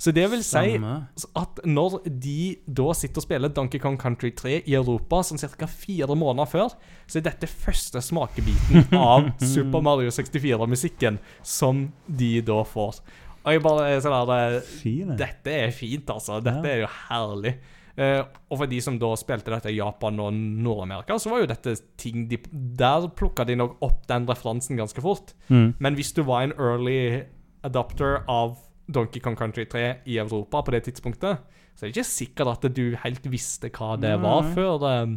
mars 0.00 0.06
1997. 0.06 0.06
Så 0.06 0.12
det 0.12 0.26
vil 0.30 0.44
si 0.44 1.28
at 1.36 1.60
når 1.66 1.96
de 2.06 2.56
da 2.66 2.92
sitter 2.96 3.20
og 3.20 3.26
spiller 3.26 3.52
Donkey 3.52 3.80
Kong 3.80 3.98
Country 4.00 4.30
3 4.32 4.62
i 4.64 4.74
Europa 4.74 5.22
sånn 5.22 5.38
ca. 5.38 5.66
fire 5.66 6.16
måneder 6.16 6.48
før, 6.48 6.76
så 7.06 7.18
er 7.20 7.26
dette 7.26 7.46
første 7.46 8.00
smakebiten 8.00 8.94
av 8.96 9.32
Super 9.42 9.82
Mario 9.84 10.10
64-musikken 10.10 11.18
som 11.42 11.90
de 12.06 12.40
da 12.40 12.62
får. 12.64 13.02
Og 13.40 13.52
jeg 13.54 13.64
bare 13.64 14.00
sånn 14.04 14.16
der 14.28 14.56
Fine. 14.60 15.16
dette 15.16 15.52
er 15.66 15.70
fint, 15.72 16.08
altså. 16.12 16.40
Dette 16.44 16.68
er 16.68 16.82
jo 16.82 16.90
herlig. 17.08 17.54
Uh, 18.00 18.22
og 18.48 18.60
for 18.62 18.70
de 18.70 18.78
som 18.80 18.96
da 19.00 19.10
spilte 19.18 19.52
dette 19.52 19.72
i 19.72 19.76
Japan 19.76 20.20
og 20.22 20.32
Nord-Amerika, 20.32 21.18
så 21.20 21.32
var 21.32 21.42
jo 21.42 21.50
dette 21.50 21.74
ting 22.00 22.28
de 22.30 22.38
Der 22.78 23.08
plukka 23.12 23.44
de 23.44 23.58
nok 23.58 23.80
opp 23.84 24.06
den 24.08 24.28
referansen 24.28 24.78
ganske 24.80 25.02
fort. 25.04 25.34
Mm. 25.48 25.74
Men 25.78 25.98
hvis 25.98 26.14
du 26.16 26.22
var 26.24 26.46
en 26.46 26.56
early 26.56 27.26
adopter 27.66 28.22
av 28.30 28.56
Donkey 28.92 29.20
Kong 29.20 29.36
Country 29.38 29.64
3 29.70 29.82
i 30.06 30.16
Europa 30.18 30.62
på 30.66 30.70
det 30.74 30.82
tidspunktet, 30.88 31.38
så 31.76 31.84
er 31.86 31.88
det 31.90 31.96
ikke 31.96 32.10
sikkert 32.10 32.50
at 32.52 32.74
du 32.74 32.96
helt 33.04 33.26
visste 33.30 33.70
hva 33.70 33.94
det 34.00 34.14
var 34.20 34.42
Nei. 34.42 34.54
før 34.54 34.86
eh, 34.90 35.16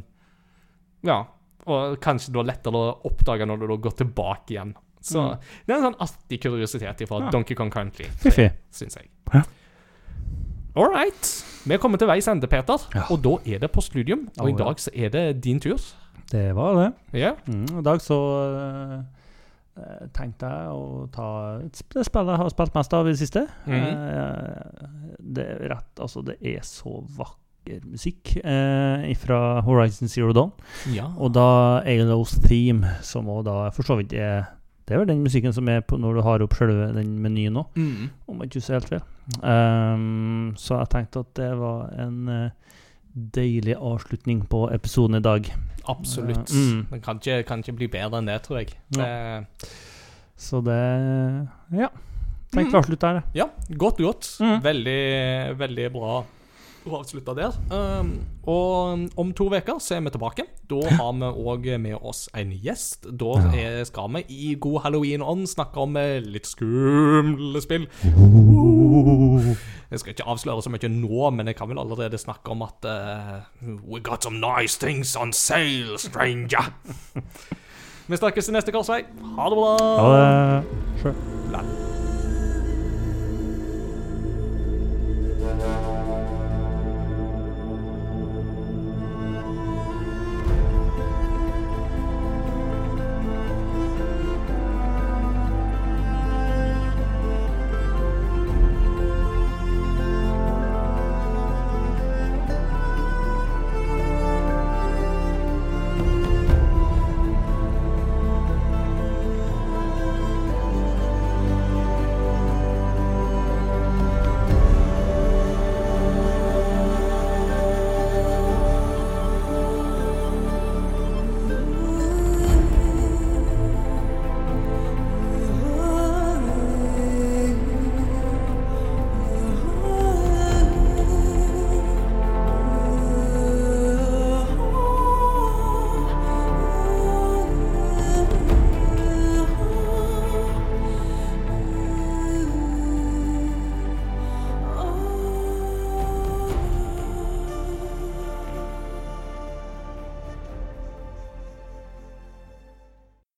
Ja. 1.03 1.23
Og 1.65 1.97
kanskje 2.03 2.31
det 2.33 2.35
var 2.41 2.47
lettere 2.49 2.75
å 2.75 2.97
oppdage 3.07 3.45
når 3.47 3.59
du 3.61 3.67
da 3.67 3.75
går 3.85 3.95
tilbake 4.01 4.51
igjen. 4.55 4.73
Så 5.03 5.19
Mm. 5.19 5.39
det 5.67 5.73
er 5.73 5.77
en 5.77 5.85
sånn 5.93 5.99
artig 5.99 6.39
kuriositet 6.43 7.07
fra 7.07 7.19
Ja. 7.25 7.29
Donkey 7.31 7.55
Kong 7.55 7.71
Country. 7.71 8.05
Syns 8.71 8.95
jeg. 8.95 9.09
Ja. 9.33 9.41
All 10.75 10.89
right. 10.89 11.27
Vi 11.65 11.73
er 11.75 11.77
kommet 11.77 11.99
til 11.99 12.07
veis 12.09 12.27
ende, 12.27 12.47
Peter. 12.49 12.77
Ja. 12.95 13.03
Og 13.13 13.21
da 13.23 13.35
er 13.45 13.59
det 13.59 13.71
postludium. 13.71 14.29
Og 14.39 14.45
Oh, 14.45 14.49
i 14.49 14.53
dag 14.57 14.75
så 14.81 14.89
er 14.95 15.09
det 15.09 15.41
din 15.43 15.59
tur. 15.59 15.77
Det 16.31 16.55
var 16.55 16.73
det. 16.79 16.93
Ja. 17.19 17.33
Mm, 17.47 17.79
I 17.79 17.83
dag 17.85 17.99
så 18.01 18.17
eh, 18.17 19.03
tenkte 20.13 20.45
jeg 20.45 20.69
å 20.69 21.07
ta 21.11 21.27
det 21.63 22.03
spillet 22.05 22.33
jeg 22.33 22.41
har 22.43 22.49
spilt 22.53 22.75
mest 22.75 22.93
av 22.93 23.07
i 23.07 23.13
det 23.15 23.19
siste. 23.19 23.45
Mm. 23.65 23.73
Eh, 23.73 24.89
det 25.33 25.45
er 25.49 25.63
rett 25.73 25.99
Altså, 26.03 26.21
det 26.27 26.35
er 26.41 26.59
så 26.67 26.99
vakker 27.17 27.85
musikk 27.87 28.35
eh, 28.43 29.13
fra 29.17 29.61
Horizon 29.65 30.07
Zero 30.11 30.33
Dawn. 30.35 30.51
ja. 30.93 31.07
Og 31.17 31.31
da 31.33 31.79
Alos 31.87 32.35
Theme, 32.43 32.85
som 33.01 33.25
også 33.31 33.45
da 33.47 33.55
for 33.73 33.83
så 33.87 33.97
vidt 34.01 34.13
er 34.13 34.43
Det 34.85 34.93
er 34.93 34.99
vel 34.99 35.07
den 35.07 35.23
musikken 35.23 35.53
som 35.55 35.67
er 35.71 35.79
på 35.79 35.95
når 35.97 36.13
du 36.17 36.21
har 36.21 36.41
opp 36.43 36.53
selve 36.59 36.89
den 36.93 37.13
menyen 37.23 37.53
nå, 37.55 37.63
Mm. 37.75 38.09
om 38.27 38.41
jeg 38.41 38.49
ikke 38.49 38.59
husker 38.59 38.73
helt 38.73 38.89
feil. 38.89 39.03
Um, 39.41 40.53
så 40.59 40.77
jeg 40.81 40.89
tenkte 40.91 41.19
at 41.23 41.33
det 41.39 41.51
var 41.57 41.89
en 42.03 42.27
eh, 42.29 42.49
deilig 43.13 43.75
avslutning 43.77 44.43
på 44.49 44.65
episoden 44.73 45.19
i 45.19 45.23
dag. 45.23 45.49
Absolutt. 45.89 46.51
Mm. 46.53 46.85
Det 46.91 47.01
kan 47.03 47.19
ikke, 47.19 47.43
kan 47.47 47.63
ikke 47.63 47.75
bli 47.77 47.89
bedre 47.91 48.21
enn 48.21 48.29
det, 48.29 48.39
tror 48.45 48.61
jeg. 48.61 48.73
Det, 48.95 49.09
Så 50.39 50.61
det 50.65 50.79
Ja. 51.73 51.89
Mm. 51.89 52.09
Tenkte 52.53 52.71
vi 52.71 52.77
avslutte 52.77 53.09
der. 53.09 53.21
ja, 53.33 53.47
godt, 53.77 53.97
godt. 53.97 54.27
Mm. 54.39 54.59
Veldig, 54.63 55.57
veldig 55.57 55.91
bra 55.93 56.23
og 56.83 56.97
avslutta 56.99 57.33
der. 57.37 57.53
Ehm, 57.71 58.09
og 58.43 59.07
om 59.17 59.29
to 59.31 59.47
uker 59.47 59.79
så 59.79 59.95
er 59.95 60.01
vi 60.03 60.11
tilbake. 60.11 60.43
Da 60.69 60.81
har 60.97 61.13
vi 61.15 61.29
òg 61.31 61.69
med 61.79 61.95
oss 62.01 62.25
en 62.35 62.51
gjest. 62.51 63.07
Da 63.19 63.37
er, 63.55 63.83
skal 63.87 64.11
vi 64.17 64.23
i 64.27 64.55
god 64.59 64.81
halloween-ånd 64.83 65.47
snakke 65.47 65.79
om 65.79 65.95
eh, 65.97 66.19
litt 66.19 66.47
skumle 66.49 67.61
spill. 67.63 67.87
Jeg 69.93 69.99
skal 70.01 70.11
ikke 70.15 70.27
avsløre 70.27 70.61
så 70.65 70.73
mye 70.73 70.89
nå, 70.91 71.29
men 71.37 71.47
jeg 71.47 71.55
kan 71.55 71.69
vel 71.69 71.79
allerede 71.79 72.17
snakke 72.17 72.51
om 72.51 72.65
at 72.65 72.87
uh, 72.89 73.45
We 73.87 74.01
got 74.01 74.23
some 74.23 74.41
nice 74.41 74.77
things 74.79 75.15
on 75.15 75.33
sale, 75.33 75.99
stranger. 75.99 76.73
vi 78.09 78.17
snakkes 78.17 78.49
i 78.49 78.57
neste 78.57 78.75
korsvei. 78.75 79.03
Ha 79.37 79.49
det 79.49 79.57
bra. 79.61 79.73
Ha 80.01 80.07
det. 80.17 80.63
Sure. 81.03 81.15